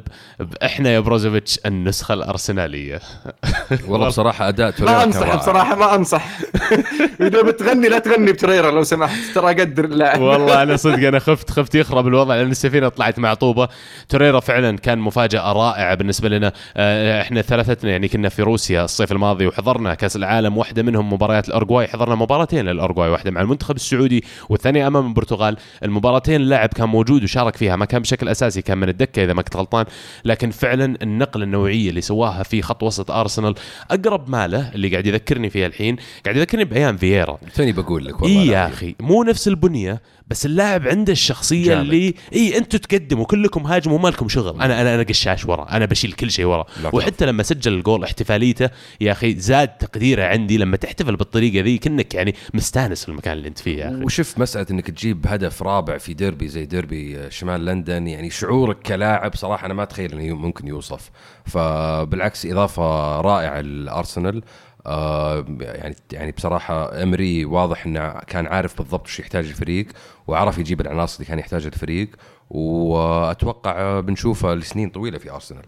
إحنا 0.64 0.90
يا 0.90 1.00
بروزوفيتش 1.00 1.60
النسخة 1.66 2.14
الأرسنالية. 2.14 3.00
والله 3.88 4.06
بصراحة 4.06 4.48
أداء 4.48 4.66
ما 4.66 4.72
توريرا 4.72 4.98
كان 4.98 5.02
انصح. 5.02 5.36
بصراحة 5.36 5.76
ما 5.76 5.94
أنصح. 5.94 6.28
إذا 7.20 7.42
بتغني 7.42 7.88
لا 7.88 7.98
تغني 7.98 8.32
بتوريرا 8.32 8.70
لو 8.70 8.82
سمحت 8.82 9.18
ترى 9.34 9.54
قدر 9.54 9.84
اللاعب 9.84 10.20
والله 10.20 10.62
أنا 10.62 10.76
صدق 10.86 11.06
أنا 11.08 11.18
خفت 11.18 11.50
خفت 11.50 11.74
يخرب 11.74 12.06
الوضع 12.06 12.34
لأن 12.36 12.50
السفينة 12.50 12.88
طلعت 12.88 13.18
مع 13.18 13.27
مع 13.28 13.34
طوبه 13.34 13.68
توريرا 14.08 14.40
فعلا 14.40 14.78
كان 14.78 14.98
مفاجأة 14.98 15.52
رائعة 15.52 15.94
بالنسبة 15.94 16.28
لنا. 16.28 16.52
آه، 16.76 17.22
إحنا 17.22 17.42
ثلاثتنا 17.42 17.90
يعني 17.90 18.08
كنا 18.08 18.28
في 18.28 18.42
روسيا 18.42 18.84
الصيف 18.84 19.12
الماضي 19.12 19.46
وحضرنا 19.46 19.94
كأس 19.94 20.16
العالم 20.16 20.56
واحدة 20.58 20.82
منهم 20.82 21.12
مباريات 21.12 21.48
الاورجواي 21.48 21.86
حضرنا 21.86 22.14
مباراتين 22.14 22.64
للاورجواي 22.64 23.08
واحدة 23.08 23.30
مع 23.30 23.40
المنتخب 23.40 23.76
السعودي 23.76 24.24
والثانية 24.48 24.86
أمام 24.86 25.06
البرتغال. 25.06 25.56
المباراتين 25.82 26.40
اللاعب 26.40 26.68
كان 26.68 26.88
موجود 26.88 27.24
وشارك 27.24 27.56
فيها 27.56 27.76
ما 27.76 27.84
كان 27.84 28.02
بشكل 28.02 28.28
أساسي 28.28 28.62
كان 28.62 28.78
من 28.78 28.88
الدكة 28.88 29.24
إذا 29.24 29.32
ما 29.32 29.42
كنت 29.42 29.56
غلطان. 29.56 29.84
لكن 30.24 30.50
فعلا 30.50 30.96
النقلة 31.02 31.44
النوعية 31.44 31.90
اللي 31.90 32.00
سواها 32.00 32.42
في 32.42 32.62
خط 32.62 32.82
وسط 32.82 33.10
أرسنال 33.10 33.54
أقرب 33.90 34.30
ماله 34.30 34.74
اللي 34.74 34.88
قاعد 34.88 35.06
يذكرني 35.06 35.50
فيها 35.50 35.66
الحين 35.66 35.96
قاعد 36.24 36.36
يذكرني 36.36 36.64
بايام 36.64 36.96
فييرا. 36.96 37.38
توني 37.54 37.72
بقول 37.72 38.04
لك 38.04 38.22
والله 38.22 38.42
إي 38.42 38.46
يا. 38.46 38.66
أخي 38.68 38.94
مو 39.00 39.22
نفس 39.22 39.48
البنية 39.48 40.02
بس 40.28 40.46
اللاعب 40.46 40.88
عنده 40.88 41.12
الشخصية 41.12 41.64
جامد. 41.68 41.80
اللي 41.80 42.14
إي 42.34 42.58
أنتم 42.58 42.78
تقدموا 43.08 43.24
كلكم 43.24 43.66
هاجموا 43.66 43.98
وما 43.98 44.08
لكم 44.08 44.28
شغل. 44.28 44.60
أنا 44.60 44.80
أنا 44.80 44.94
أنا 44.94 45.02
قشاش 45.02 45.46
ورا. 45.46 45.70
أنا 45.70 45.86
بشيل 45.86 46.12
كل 46.12 46.30
شيء 46.30 46.44
ورا. 46.44 46.64
وحتى 46.92 47.26
لما 47.26 47.42
سجل 47.42 47.72
الجول 47.72 48.04
احتفاليته 48.04 48.70
يا 49.00 49.12
أخي 49.12 49.34
زاد 49.34 49.68
تقديره 49.68 50.24
عندي 50.24 50.58
لما 50.58 50.76
تحتفل 50.76 51.16
بالطريقة 51.16 51.64
ذي 51.64 51.78
كأنك 51.78 52.14
يعني 52.14 52.34
مستانس 52.54 53.02
في 53.02 53.08
المكان 53.08 53.32
اللي 53.32 53.48
أنت 53.48 53.58
فيه 53.58 53.78
يا 53.78 53.88
أخي. 53.88 54.04
وشوف 54.04 54.38
مسألة 54.38 54.66
إنك 54.70 54.90
تجيب 54.90 55.26
هدف 55.26 55.62
رابع 55.62 55.98
في 55.98 56.14
ديربي 56.14 56.48
زي 56.48 56.64
ديربي 56.64 57.30
شمال 57.30 57.64
لندن 57.64 58.06
يعني 58.06 58.30
شعورك 58.30 58.78
كلاعب 58.78 59.34
صراحة 59.34 59.66
أنا 59.66 59.74
ما 59.74 59.82
أتخيل 59.82 60.12
إنه 60.12 60.34
ممكن 60.34 60.66
يوصف. 60.66 61.10
فبالعكس 61.44 62.46
إضافة 62.46 63.20
رائعة 63.20 63.60
لأرسنال. 63.60 64.42
آه 64.86 65.44
يعني 65.60 65.96
يعني 66.12 66.32
بصراحة 66.32 67.02
إمري 67.02 67.44
واضح 67.44 67.86
إنه 67.86 68.08
كان 68.08 68.46
عارف 68.46 68.78
بالضبط 68.78 69.06
وش 69.06 69.20
يحتاج 69.20 69.46
الفريق 69.46 69.86
وعرف 70.26 70.58
يجيب 70.58 70.80
العناصر 70.80 71.16
اللي 71.16 71.28
كان 71.28 71.38
يحتاجها 71.38 71.68
الفريق 71.68 72.08
وأتوقع 72.50 74.00
بنشوفه 74.00 74.54
لسنين 74.54 74.90
طويلة 74.90 75.18
في 75.18 75.30
أرسنال. 75.30 75.64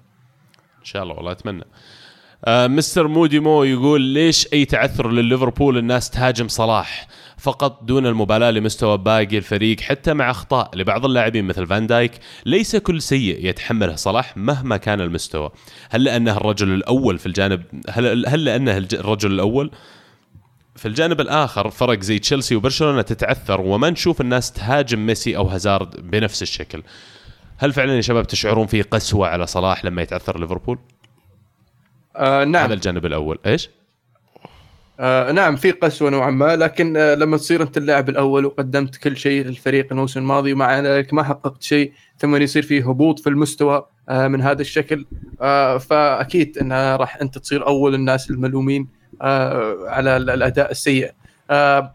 إن 0.78 0.84
شاء 0.84 1.02
الله 1.02 1.14
والله 1.14 1.32
أتمنى. 1.32 1.64
آه 2.44 2.66
مستر 2.66 3.08
مودي 3.08 3.40
مو 3.40 3.64
يقول 3.64 4.00
ليش 4.00 4.48
أي 4.52 4.64
تعثر 4.64 5.10
لليفربول 5.10 5.78
الناس 5.78 6.10
تهاجم 6.10 6.48
صلاح؟ 6.48 7.06
فقط 7.38 7.84
دون 7.84 8.06
المبالاة 8.06 8.50
لمستوى 8.50 8.98
باقي 8.98 9.38
الفريق 9.38 9.80
حتى 9.80 10.14
مع 10.14 10.30
أخطاء 10.30 10.70
لبعض 10.74 11.04
اللاعبين 11.04 11.44
مثل 11.44 11.66
فان 11.66 11.86
دايك 11.86 12.12
ليس 12.46 12.76
كل 12.76 13.02
سيء 13.02 13.46
يتحمله 13.46 13.96
صلاح 13.96 14.36
مهما 14.36 14.76
كان 14.76 15.00
المستوى. 15.00 15.50
هل 15.90 16.04
لأنه 16.04 16.36
الرجل 16.36 16.74
الأول 16.74 17.18
في 17.18 17.26
الجانب 17.26 17.62
هل 17.90 18.26
هل 18.26 18.44
لأنه 18.44 18.76
الرجل 18.76 19.32
الأول؟ 19.32 19.70
في 20.80 20.88
الجانب 20.88 21.20
الآخر 21.20 21.70
فرق 21.70 22.00
زي 22.00 22.18
تشيلسي 22.18 22.56
وبرشلونة 22.56 23.02
تتعثر 23.02 23.60
وما 23.60 23.90
نشوف 23.90 24.20
الناس 24.20 24.52
تهاجم 24.52 25.06
ميسي 25.06 25.36
أو 25.36 25.46
هازارد 25.46 26.10
بنفس 26.10 26.42
الشكل. 26.42 26.82
هل 27.58 27.72
فعلا 27.72 27.96
يا 27.96 28.00
شباب 28.00 28.26
تشعرون 28.26 28.66
في 28.66 28.82
قسوة 28.82 29.28
على 29.28 29.46
صلاح 29.46 29.84
لما 29.84 30.02
يتعثر 30.02 30.40
ليفربول؟ 30.40 30.78
آه 32.16 32.44
نعم. 32.44 32.64
هذا 32.64 32.74
الجانب 32.74 33.06
الأول. 33.06 33.38
إيش؟ 33.46 33.70
آه 35.00 35.32
نعم 35.32 35.56
في 35.56 35.70
قسوة 35.70 36.10
نوعا 36.10 36.30
ما 36.30 36.56
لكن 36.56 36.96
آه 36.96 37.14
لما 37.14 37.36
تصير 37.36 37.62
أنت 37.62 37.76
اللاعب 37.76 38.08
الأول 38.08 38.46
وقدمت 38.46 38.96
كل 38.96 39.16
شيء 39.16 39.44
للفريق 39.44 39.86
الموسم 39.90 40.20
الماضي 40.20 40.52
ومع 40.52 40.80
ذلك 40.80 41.14
ما 41.14 41.22
حققت 41.22 41.62
شيء 41.62 41.92
ثم 42.18 42.36
يصير 42.36 42.62
فيه 42.62 42.90
هبوط 42.90 43.18
في 43.18 43.28
المستوى 43.28 43.86
آه 44.08 44.28
من 44.28 44.42
هذا 44.42 44.60
الشكل 44.60 45.06
آه 45.40 45.78
فأكيد 45.78 46.58
إنها 46.58 46.96
راح 46.96 47.16
أنت 47.16 47.38
تصير 47.38 47.66
أول 47.66 47.94
الناس 47.94 48.30
الملومين 48.30 48.99
على 49.88 50.16
ال- 50.16 50.30
الأداء 50.30 50.70
السيء. 50.70 51.10
آه 51.50 51.94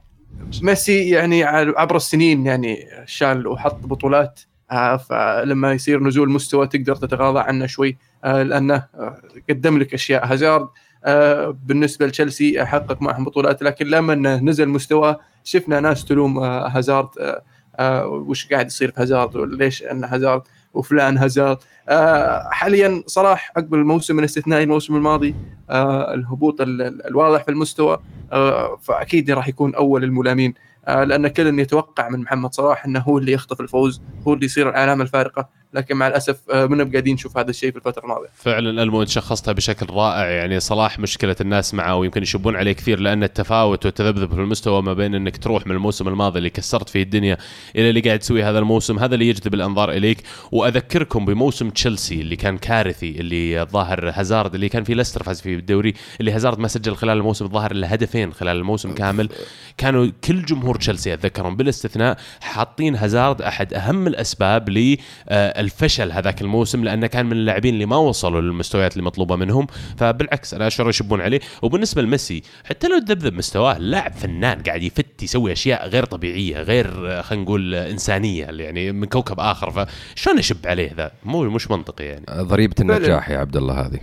ميسي 0.61 1.09
يعني 1.09 1.43
عبر 1.43 1.95
السنين 1.95 2.45
يعني 2.45 2.87
شال 3.05 3.47
وحط 3.47 3.85
بطولات 3.85 4.39
آه 4.71 4.97
فلما 4.97 5.73
يصير 5.73 6.03
نزول 6.03 6.29
مستوى 6.29 6.67
تقدر 6.67 6.95
تتغاضى 6.95 7.39
عنه 7.39 7.65
شوي 7.65 7.97
آه 8.23 8.43
لأنه 8.43 8.75
آه 8.95 9.17
قدم 9.49 9.77
لك 9.77 9.93
أشياء. 9.93 10.25
هازارد 10.25 10.67
آه، 11.07 11.57
بالنسبة 11.65 12.05
لتشيلسي 12.05 12.65
حقق 12.65 13.01
معهم 13.01 13.25
بطولات 13.25 13.61
لكن 13.63 13.85
لما 13.87 14.15
نزل 14.37 14.69
مستواه 14.69 15.19
شفنا 15.43 15.79
ناس 15.79 16.05
تلوم 16.05 16.39
آه، 16.39 16.67
هازارد 16.67 17.07
آه، 17.19 17.41
آه، 17.79 18.07
وش 18.07 18.47
قاعد 18.53 18.65
يصير 18.67 18.91
في 18.91 19.01
هازارد 19.01 19.35
وليش 19.35 19.83
إن 19.83 20.03
هازارد 20.03 20.41
وفلان 20.75 21.17
هازارد 21.17 21.57
آه، 21.89 22.49
حاليا 22.51 23.03
صلاح 23.07 23.51
عقب 23.57 23.73
الموسم 23.73 24.19
الاستثنائي 24.19 24.63
الموسم 24.63 24.95
الماضي 24.95 25.35
آه، 25.69 26.13
الهبوط 26.13 26.61
ال- 26.61 26.81
ال- 26.81 27.07
الواضح 27.07 27.43
في 27.43 27.51
المستوى 27.51 27.99
آه، 28.31 28.77
فأكيد 28.81 29.31
راح 29.31 29.47
يكون 29.47 29.75
أول 29.75 30.03
الملامين. 30.03 30.53
لأن 30.87 31.27
كل 31.27 31.59
يتوقع 31.59 32.09
من 32.09 32.19
محمد 32.19 32.53
صلاح 32.53 32.85
إنه 32.85 32.99
هو 32.99 33.17
اللي 33.17 33.31
يخطف 33.31 33.61
الفوز 33.61 34.01
هو 34.27 34.33
اللي 34.33 34.45
يصير 34.45 34.69
العلامه 34.69 35.03
الفارقة. 35.03 35.65
لكن 35.73 35.95
مع 35.95 36.07
الأسف 36.07 36.49
آه، 36.51 36.65
منا 36.65 36.83
قاعدين 36.83 37.13
نشوف 37.13 37.37
هذا 37.37 37.49
الشيء 37.49 37.71
في 37.71 37.77
الفترة 37.77 38.03
الماضية. 38.03 38.27
فعلا 38.33 38.83
المو 38.83 39.05
شخصتها 39.05 39.51
بشكل 39.51 39.85
رائع. 39.89 40.25
يعني 40.25 40.59
صلاح 40.59 40.99
مشكلة 40.99 41.35
الناس 41.41 41.73
معه 41.73 41.95
ويمكن 41.95 42.21
يشبون 42.21 42.55
عليه 42.55 42.71
كثير 42.71 42.99
لأن 42.99 43.23
التفاوت 43.23 43.85
والتذبذب 43.85 44.33
في 44.33 44.39
المستوى 44.39 44.81
ما 44.81 44.93
بين 44.93 45.15
إنك 45.15 45.37
تروح 45.37 45.67
من 45.67 45.75
الموسم 45.75 46.07
الماضي 46.07 46.37
اللي 46.37 46.49
كسرت 46.49 46.89
فيه 46.89 47.03
الدنيا 47.03 47.37
إلى 47.75 47.89
اللي 47.89 48.01
قاعد 48.01 48.19
تسويه 48.19 48.49
هذا 48.49 48.59
الموسم 48.59 48.99
هذا 48.99 49.13
اللي 49.13 49.29
يجذب 49.29 49.53
الأنظار 49.53 49.91
إليك. 49.91 50.23
وأذكركم 50.51 51.25
بموسم 51.25 51.69
تشيلسي 51.69 52.21
اللي 52.21 52.35
كان 52.35 52.57
كارثي 52.57 53.19
اللي 53.19 53.61
الظاهر 53.61 54.11
هازارد 54.13 54.53
اللي 54.55 54.69
كان 54.69 54.83
في 54.83 54.93
ليستر 54.93 55.23
فاز 55.23 55.41
فيه 55.41 55.55
بالدوري 55.55 55.93
اللي 56.19 56.31
هازارد 56.31 56.59
ما 56.59 56.67
سجل 56.67 56.95
خلال 56.95 57.17
الموسم 57.17 57.45
الظاهر 57.45 57.71
إلا 57.71 57.93
هدفين 57.93 58.33
خلال 58.33 58.57
الموسم 58.57 58.93
كامل. 58.93 59.29
كانوا 59.77 60.07
كل 60.23 60.45
جمهور 60.45 60.74
تشيلسي. 60.77 61.13
أتذكرهم 61.13 61.55
بالاستثناء 61.55 62.17
حاطين 62.41 62.95
هازارد 62.95 63.41
أحد 63.41 63.73
أهم 63.73 64.07
الأسباب 64.07 64.69
للفشل 64.69 66.11
هذاك 66.11 66.41
الموسم 66.41 66.83
لأنه 66.83 67.07
كان 67.07 67.25
من 67.25 67.31
اللاعبين 67.31 67.73
اللي 67.73 67.85
ما 67.85 67.97
وصلوا 67.97 68.41
للمستويات 68.41 68.97
المطلوبه 68.97 69.35
منهم. 69.35 69.67
فبالعكس 69.97 70.53
أنا 70.53 70.67
أشعر 70.67 70.89
يشبون 70.89 71.21
عليه. 71.21 71.39
وبالنسبة 71.61 72.01
لميسي 72.01 72.43
حتى 72.63 72.87
لو 72.87 72.99
تذبذب 72.99 73.33
مستواه 73.33 73.77
اللاعب 73.77 74.13
فنان 74.13 74.61
قاعد 74.61 74.83
يفت 74.83 75.23
يسوي 75.23 75.51
أشياء 75.51 75.87
غير 75.87 76.05
طبيعية 76.05 76.61
غير 76.61 77.11
آه، 77.11 77.21
خلينا 77.21 77.43
نقول 77.43 77.75
آه، 77.75 77.91
إنسانية 77.91 78.45
يعني 78.45 78.91
من 78.91 79.05
كوكب 79.05 79.39
آخر. 79.39 79.71
فشلون 79.71 80.37
اشب 80.37 80.67
عليه 80.67 80.93
ذا؟ 80.93 81.11
مو 81.23 81.43
مش 81.43 81.71
منطقي 81.71 82.05
يعني. 82.05 82.25
ضريبة 82.31 82.75
النجاح 82.79 83.29
يا 83.29 83.37
عبد 83.37 83.57
الله 83.57 83.85
هذه. 83.85 83.99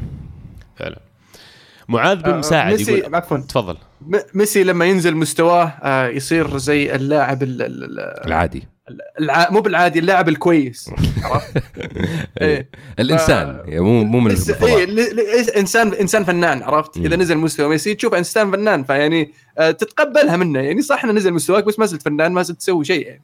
فعلا. 0.76 1.11
معاذ 1.92 2.22
بن 2.22 2.30
آه، 2.30 2.36
مساعد 2.38 2.72
ميسي 2.78 2.92
يقول 2.92 3.14
عفوا. 3.14 3.36
تفضل. 3.38 3.76
ميسي 4.34 4.64
لما 4.64 4.84
ينزل 4.84 5.16
مستواه 5.16 5.64
آه، 5.82 6.08
يصير 6.08 6.58
زي 6.58 6.94
اللاعب 6.94 7.42
ال- 7.42 7.62
ال- 7.62 7.84
ال- 7.84 8.26
العادي. 8.26 8.68
الع... 9.20 9.50
مو 9.50 9.60
بالعادي 9.60 9.98
اللاعب 9.98 10.28
الكويس. 10.28 10.90
عرفت؟ 11.24 11.62
إيه. 12.40 12.68
الإنسان. 12.98 13.60
يعني 13.64 13.80
مو 13.80 14.04
مو 14.04 14.20
من. 14.20 14.30
إيه 14.62 14.84
ل- 14.84 15.50
انسان 15.56 15.92
إنسان 15.92 16.24
فنان 16.24 16.62
عرفت؟ 16.62 16.96
إذا 16.96 17.16
نزل 17.16 17.38
مستوى 17.38 17.68
ميسي 17.68 17.94
تشوف 17.94 18.14
إنسان 18.14 18.50
فنان 18.50 18.84
فيعني 18.84 19.32
آه، 19.58 19.70
تتقبلها 19.70 20.36
منه. 20.36 20.60
يعني 20.60 20.82
صح 20.82 21.04
إنه 21.04 21.12
نزل 21.12 21.32
مستواك 21.32 21.64
بس 21.64 21.78
ما 21.78 21.86
زلت 21.86 22.02
فنان 22.02 22.32
ما 22.32 22.42
زلت 22.42 22.58
تسوي 22.58 22.84
شيء 22.84 23.06
يعني. 23.06 23.22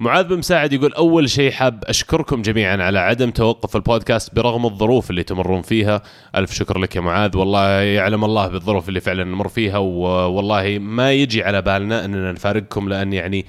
معاذ 0.00 0.24
بن 0.24 0.38
مساعد 0.38 0.72
يقول 0.72 0.92
أول 0.92 1.30
شيء 1.30 1.50
حاب 1.50 1.84
أشكركم 1.84 2.42
جميعا 2.42 2.76
على 2.76 2.98
عدم 2.98 3.30
توقف 3.30 3.76
البودكاست 3.76 4.34
برغم 4.34 4.66
الظروف 4.66 5.10
اللي 5.10 5.22
تمرون 5.22 5.62
فيها. 5.62 6.02
ألف 6.36 6.52
شكر 6.52 6.78
لك 6.78 6.96
يا 6.96 7.00
معاذ. 7.00 7.36
والله 7.36 7.68
يعلم 7.70 8.24
الله 8.24 8.48
بالظروف 8.48 8.88
اللي 8.88 9.00
فعلا 9.00 9.24
نمر 9.24 9.48
فيها 9.48 9.78
والله 9.78 10.78
ما 10.78 11.12
يجي 11.12 11.42
على 11.42 11.62
بالنا 11.62 12.04
أننا 12.04 12.32
نفارقكم 12.32 12.88
لأن 12.88 13.12
يعني 13.12 13.46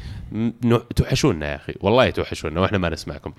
توحشونا 0.96 1.52
يا 1.52 1.56
أخي. 1.56 1.74
والله 1.82 2.10
توحشونا 2.10 2.62
وإحنا 2.62 2.78
ما 2.78 2.90
نسمعكم. 2.90 3.34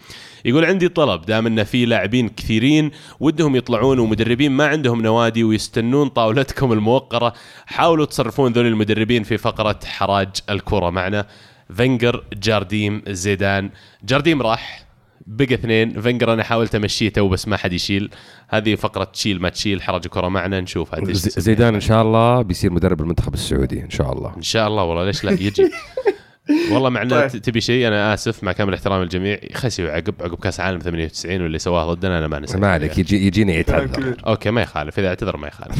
يقول 0.44 0.64
عندي 0.64 0.88
طلب. 0.88 1.22
دام 1.22 1.46
إن 1.46 1.64
في 1.64 1.84
لاعبين 1.84 2.28
كثيرين 2.28 2.90
ودهم 3.20 3.56
يطلعون 3.56 3.98
ومدربين 3.98 4.52
ما 4.52 4.66
عندهم 4.66 5.02
نوادي 5.02 5.44
ويستنون 5.44 6.08
طاولتكم 6.08 6.72
الموقرة 6.72 7.32
حاولوا 7.66 8.06
تصرفون 8.06 8.52
ذول 8.52 8.66
المدربين 8.66 9.22
في 9.22 9.38
فقرة 9.38 9.78
حراج 9.84 10.28
الكره 10.50 10.90
معنا. 10.90 11.26
فنجر 11.74 12.24
جارديم 12.32 13.02
زيدان. 13.08 13.70
جارديم 14.04 14.42
راح 14.42 14.86
بقى 15.26 15.54
اثنين. 15.54 16.00
فنجر 16.00 16.32
أنا 16.32 16.42
حاولت 16.42 16.74
امشيه 16.74 17.08
تو 17.08 17.28
بس 17.28 17.48
ما 17.48 17.56
حد 17.56 17.72
يشيل. 17.72 18.10
هذه 18.48 18.74
فقرة 18.74 19.04
تشيل 19.04 19.40
ما 19.42 19.48
تشيل 19.48 19.82
حرج 19.82 20.06
كرة 20.06 20.28
معنا 20.28 20.60
نشوف. 20.60 20.94
زيدان 21.38 21.74
إن 21.74 21.80
شاء 21.80 22.02
الله 22.02 22.42
بيصير 22.42 22.72
مدرب 22.72 23.00
المنتخب 23.00 23.34
السعودي 23.34 23.82
إن 23.82 23.90
شاء 23.90 24.12
الله. 24.12 24.36
إن 24.36 24.42
شاء 24.42 24.68
الله 24.68 24.84
والله 24.84 25.04
ليش 25.04 25.24
لا؟ 25.24 25.32
يجي. 25.32 25.70
والله 26.72 26.90
معنا 26.90 27.28
طيب. 27.28 27.42
تبي 27.42 27.60
شيء 27.60 27.88
أنا 27.88 28.14
آسف 28.14 28.44
مع 28.44 28.52
كامل 28.52 28.74
احترام 28.74 29.02
الجميع 29.02 29.38
خسي 29.54 29.90
عقب 29.90 30.14
عقب 30.20 30.34
كأس 30.34 30.60
عالم 30.60 30.78
98 30.78 31.42
واللي 31.42 31.58
سواه 31.58 31.94
ضدنا 31.94 32.18
أنا 32.18 32.28
ما 32.28 32.38
نسى 32.38 32.58
ما 32.58 32.72
عليك 32.72 32.98
يجي 32.98 33.26
يجينا 33.26 33.52
يتعذر. 33.52 34.16
okay 34.26 34.50
ما 34.50 34.62
يخالف. 34.62 34.98
إذا 34.98 35.08
اعتذر 35.08 35.36
ما 35.36 35.48
يخالف. 35.48 35.76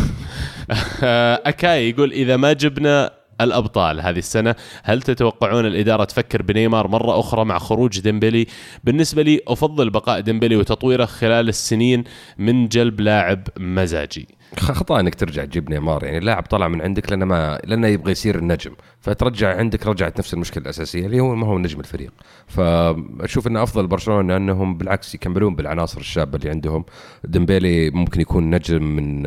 أكاي 1.51 1.91
يقول 1.91 2.12
إذا 2.12 2.37
ما 2.37 2.53
جبنا 2.53 3.11
الأبطال 3.45 4.01
هذه 4.01 4.19
السنة. 4.19 4.55
هل 4.83 5.03
تتوقعون 5.03 5.67
الإدارة 5.67 6.05
تفكر 6.05 6.43
بنيمار 6.43 6.89
مرة 6.89 7.21
أخرى 7.21 7.45
مع 7.45 7.59
خروج 7.59 8.01
ديمبلي؟ 8.01 8.47
بالنسبة 8.85 9.23
لي 9.23 9.41
أفضل 9.49 9.91
بقاء 9.91 10.21
ديمبلي 10.21 10.57
وتطويره 10.57 11.05
خلال 11.05 11.49
السنين 11.49 12.05
من 12.39 12.69
جلب 12.69 13.01
لاعب 13.01 13.49
مزاجي. 13.59 14.40
خطأ 14.59 15.01
إنك 15.01 15.14
ترجع 15.14 15.44
تجيب 15.44 15.70
نيمار. 15.70 16.05
يعني 16.05 16.18
اللاعب 16.18 16.43
طلع 16.43 16.68
من 16.68 16.82
عندك 16.82 17.10
لأنه 17.10 17.24
ما 17.24 17.60
لأنه 17.64 17.86
يبغى 17.86 18.12
يصير 18.12 18.39
النجم. 18.39 18.72
فترجع 19.01 19.56
عندك 19.56 19.86
رجعت 19.86 20.18
نفس 20.18 20.35
المشكلة 20.35 20.62
الأساسية 20.62 21.06
اللي 21.06 21.20
هو 21.20 21.35
ما 21.35 21.47
هو 21.47 21.59
نجم 21.59 21.81
الفريق. 21.81 22.12
فأشوف 22.47 23.47
إن 23.47 23.56
أفضل 23.56 23.86
برشلونة 23.86 24.36
أنهم 24.36 24.78
بالعكس 24.78 25.14
يكملون 25.14 25.55
بالعناصر 25.55 26.01
الشابة 26.01 26.39
اللي 26.39 26.51
عندهم. 26.51 26.85
ديمبيلي 27.24 27.90
ممكن 27.90 28.20
يكون 28.20 28.51
نجم 28.51 28.82
من 28.82 29.27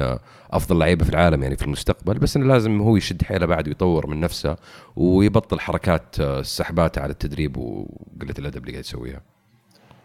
أفضل 0.52 0.80
لعيبة 0.80 1.06
في 1.06 1.10
العالم 1.10 1.44
يعني 1.44 1.56
في 1.56 1.64
المستقبل 1.64 2.14
بس 2.14 2.38
إنه 2.38 2.46
لازم 2.46 2.82
هو 2.82 2.98
يشد 2.98 3.24
حيله 3.24 3.46
بعد 3.46 3.68
ويطور 3.68 4.08
من 4.08 4.20
نفسه 4.20 4.58
ويبطل 4.96 5.60
حركات 5.60 6.16
السحبات 6.20 6.98
على 6.98 7.12
التدريب 7.12 7.58
وقلة 7.58 8.34
الأدب 8.40 8.58
اللي 8.58 8.72
قاعد 8.72 8.84
يسويها. 8.84 9.22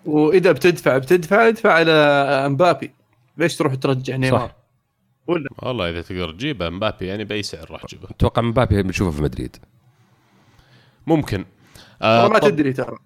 وإذا 0.06 0.52
بتدفع 0.52 0.98
بتدفع 0.98 1.48
ادفع 1.48 1.72
على 1.72 1.92
أمبابي. 2.46 2.90
ليش 3.38 3.56
تروح 3.56 3.74
ترجع 3.74 4.16
نيمار؟ 4.16 4.48
صح. 4.48 4.67
ولا؟ 5.28 5.48
والله 5.58 5.90
إذا 5.90 6.02
تقدر 6.02 6.30
تجيبه 6.32 6.68
مبابي 6.70 7.06
يعني 7.06 7.24
بأي 7.24 7.42
سعر 7.42 7.70
راح 7.70 7.82
تجيبه. 7.82 8.08
أتوقع 8.10 8.42
مبابي 8.42 8.82
بنشوفه 8.82 9.10
في 9.16 9.22
مدريد. 9.22 9.56
ممكن. 11.06 11.44
ترى 12.00 12.28
ما 12.28 12.38
طب- 12.38 12.48
تدري 12.48 12.72
ترى. 12.72 12.96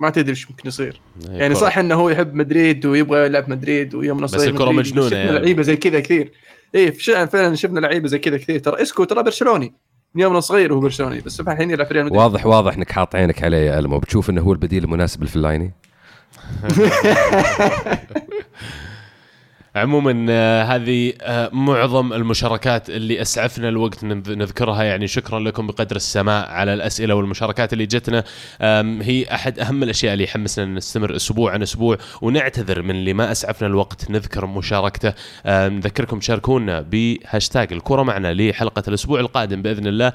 ما 0.00 0.10
تدري 0.10 0.30
إيش 0.30 0.50
ممكن 0.50 0.68
يصير. 0.68 1.00
يعني 1.28 1.54
كرة. 1.54 1.60
صح 1.60 1.78
إنه 1.78 1.94
هو 1.94 2.10
يحب 2.10 2.34
مدريد 2.34 2.86
ويبغى 2.86 3.26
يلعب 3.26 3.50
مدريد 3.50 3.94
ويوم 3.94 4.20
بس 4.20 4.34
الكرة 4.34 4.70
مجنونة 4.70 5.08
شفنا 5.08 5.24
يعني. 5.24 5.38
لعيبة 5.38 5.62
زي 5.62 5.76
كذا 5.76 6.00
كثير. 6.00 6.32
إيه 6.74 6.90
فعلا 7.26 7.54
شفنا 7.54 7.80
لعيبة 7.80 8.08
زي 8.08 8.18
كذا 8.18 8.36
كثير. 8.38 8.58
ترى 8.60 8.82
إسكو 8.82 9.04
ترى 9.04 9.22
برشلوني. 9.22 9.74
من 10.14 10.22
يوم 10.22 10.40
صغير 10.40 10.72
هو 10.74 10.80
برشلوني. 10.80 11.20
بس 11.20 11.40
الحين 11.40 11.70
يلعب 11.70 11.86
في 11.86 11.94
ريال 11.94 12.04
مدريد. 12.04 12.20
واضح 12.20 12.46
واضح 12.46 12.74
إنك 12.74 12.90
حاط 12.92 13.14
عينك 13.16 13.42
عليه 13.44 13.58
يا 13.58 13.78
ألمو. 13.78 13.98
بتشوف 13.98 14.30
إنه 14.30 14.40
هو 14.40 14.52
البديل 14.52 14.84
المناسب 14.84 15.22
للفلايني 15.22 15.72
عموما 19.76 20.26
آه، 20.30 20.62
هذه 20.62 21.12
آه، 21.22 21.50
معظم 21.52 22.12
المشاركات 22.12 22.90
اللي 22.90 23.22
أسعفنا 23.22 23.68
الوقت 23.68 24.04
نذ- 24.04 24.28
نذكرها 24.30 24.82
يعني 24.82 25.06
شكرا 25.06 25.40
لكم 25.40 25.66
بقدر 25.66 25.96
السماع 25.96 26.46
على 26.46 26.74
الأسئلة 26.74 27.14
والمشاركات 27.14 27.72
اللي 27.72 27.86
جتنا. 27.86 28.24
هي 29.02 29.26
أحد 29.34 29.58
أهم 29.58 29.82
الأشياء 29.82 30.12
اللي 30.12 30.24
يحمسنا 30.24 30.64
إن 30.64 30.74
نستمر 30.74 31.16
أسبوع 31.16 31.52
عن 31.52 31.62
أسبوع 31.62 31.98
ونعتذر 32.22 32.82
من 32.82 32.90
اللي 32.90 33.12
ما 33.12 33.32
أسعفنا 33.32 33.68
الوقت 33.68 34.10
نذكر 34.10 34.46
مشاركته. 34.46 35.12
نذكركم 35.46 36.18
تشاركونا 36.18 36.80
بهاشتاج 36.80 37.72
الكرة 37.72 38.02
معنا 38.02 38.34
لحلقة 38.34 38.82
الأسبوع 38.88 39.20
القادم 39.20 39.62
بإذن 39.62 39.86
الله. 39.86 40.12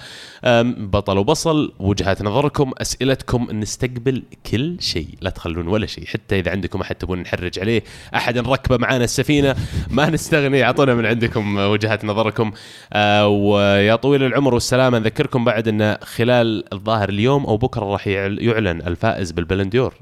بطل 0.86 1.18
وبصل 1.18 1.74
وجهات 1.80 2.22
نظركم 2.22 2.72
أسئلتكم 2.78 3.48
نستقبل 3.52 4.24
كل 4.52 4.78
شيء. 4.80 5.08
لا 5.22 5.30
تخلون 5.30 5.68
ولا 5.68 5.86
شيء 5.86 6.06
حتى 6.06 6.40
إذا 6.40 6.52
عندكم 6.52 6.82
أحد 6.82 6.96
تبون 6.96 7.20
نحرج 7.20 7.60
عليه 7.60 7.84
أحد 8.16 8.38
نركبه 8.38 8.78
معانا 8.78 9.04
السفينة 9.04 9.45
ما 9.90 10.10
نستغني 10.10 10.64
أعطونا 10.64 10.96
من 10.96 11.06
عندكم 11.06 11.58
وجهات 11.58 12.06
نظركم. 12.06 12.52
آه 12.94 13.28
ويا 13.28 13.96
طويل 13.96 14.24
العمر 14.24 14.54
والسلامه 14.54 15.00
نذكركم 15.00 15.46
بعد 15.46 15.68
أن 15.68 15.98
خلال 16.04 16.74
الظاهر 16.74 17.10
اليوم 17.10 17.46
أو 17.46 17.58
بكرة 17.58 17.86
راح 17.86 18.08
يعل- 18.08 18.40
يعلن 18.42 18.82
الفائز 18.82 19.32
بال 19.32 19.41
Ballon 19.41 19.70
d'Or. 19.70 19.94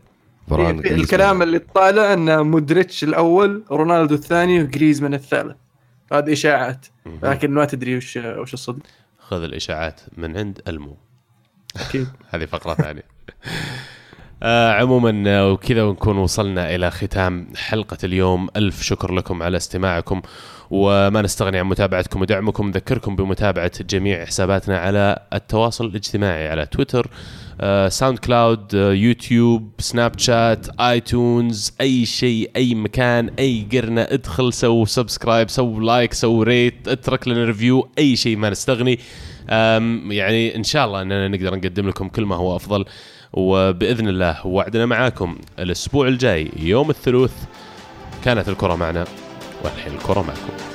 الكلام 0.51 1.41
اللي 1.41 1.59
طالع 1.59 2.13
أن 2.13 2.39
مودريتش 2.39 3.03
الأول 3.03 3.63
رونالدو 3.71 4.15
الثاني 4.15 4.63
وجريزمان 4.63 5.13
الثالث. 5.13 5.55
هذه 6.13 6.33
إشاعات. 6.33 6.85
لكن 7.23 7.51
ما 7.51 7.65
تدري 7.65 7.97
وش 7.97 8.17
وش 8.17 8.53
الصدق. 8.53 8.81
خذ 9.19 9.43
الإشاعات 9.43 10.01
من 10.17 10.37
عند 10.37 10.61
المو. 10.67 10.97
أكيد. 11.77 12.07
هذه 12.31 12.45
فقرة 12.45 12.73
ثانية. 12.73 13.03
آه 14.45 14.71
عموما 14.71 15.23
آه، 15.27 15.51
وكذا 15.51 15.83
ونكون 15.83 16.17
وصلنا 16.17 16.75
إلى 16.75 16.91
ختام 16.91 17.47
حلقة 17.55 17.97
اليوم. 18.03 18.49
ألف 18.55 18.81
شكر 18.81 19.13
لكم 19.13 19.43
على 19.43 19.57
استماعكم 19.57 20.21
وما 20.71 21.21
نستغني 21.21 21.59
عن 21.59 21.65
متابعتكم 21.65 22.21
ودعمكم. 22.21 22.67
نذكركم 22.67 23.15
بمتابعة 23.15 23.71
جميع 23.83 24.25
حساباتنا 24.25 24.77
على 24.77 25.19
التواصل 25.33 25.85
الاجتماعي 25.85 26.49
على 26.49 26.65
تويتر 26.65 27.07
آه 27.61 27.89
SoundCloud 27.89 28.75
آه 28.75 28.93
يوتيوب 28.93 29.71
سناب 29.79 30.19
شات 30.19 30.67
iTunes 30.79 31.73
أي 31.81 32.05
شيء 32.05 32.51
أي 32.55 32.75
مكان 32.75 33.29
أي 33.39 33.67
قرنة. 33.73 34.01
ادخل 34.01 34.53
سو 34.53 34.85
subscribe 34.85 35.49
سو 35.49 35.79
like 35.79 36.13
سو 36.13 36.43
rate 36.43 36.87
اترك 36.87 37.27
لنا 37.27 37.45
review 37.45 37.89
أي 37.97 38.15
شيء 38.15 38.37
ما 38.37 38.49
نستغني. 38.49 38.99
يعني 40.09 40.55
إن 40.55 40.63
شاء 40.63 40.85
الله 40.85 41.01
إننا 41.01 41.27
نقدر 41.27 41.55
نقدم 41.55 41.87
لكم 41.89 42.07
كل 42.07 42.25
ما 42.25 42.35
هو 42.35 42.55
أفضل. 42.55 42.85
وبإذن 43.33 44.07
الله 44.07 44.47
وعدنا 44.47 44.85
معاكم 44.85 45.37
الأسبوع 45.59 46.07
الجاي 46.07 46.51
يوم 46.59 46.89
الثلاث 46.89 47.45
كانت 48.25 48.49
الكرة 48.49 48.75
معنا 48.75 49.05
والحين 49.63 49.93
الكرة 49.93 50.21
معكم. 50.21 50.72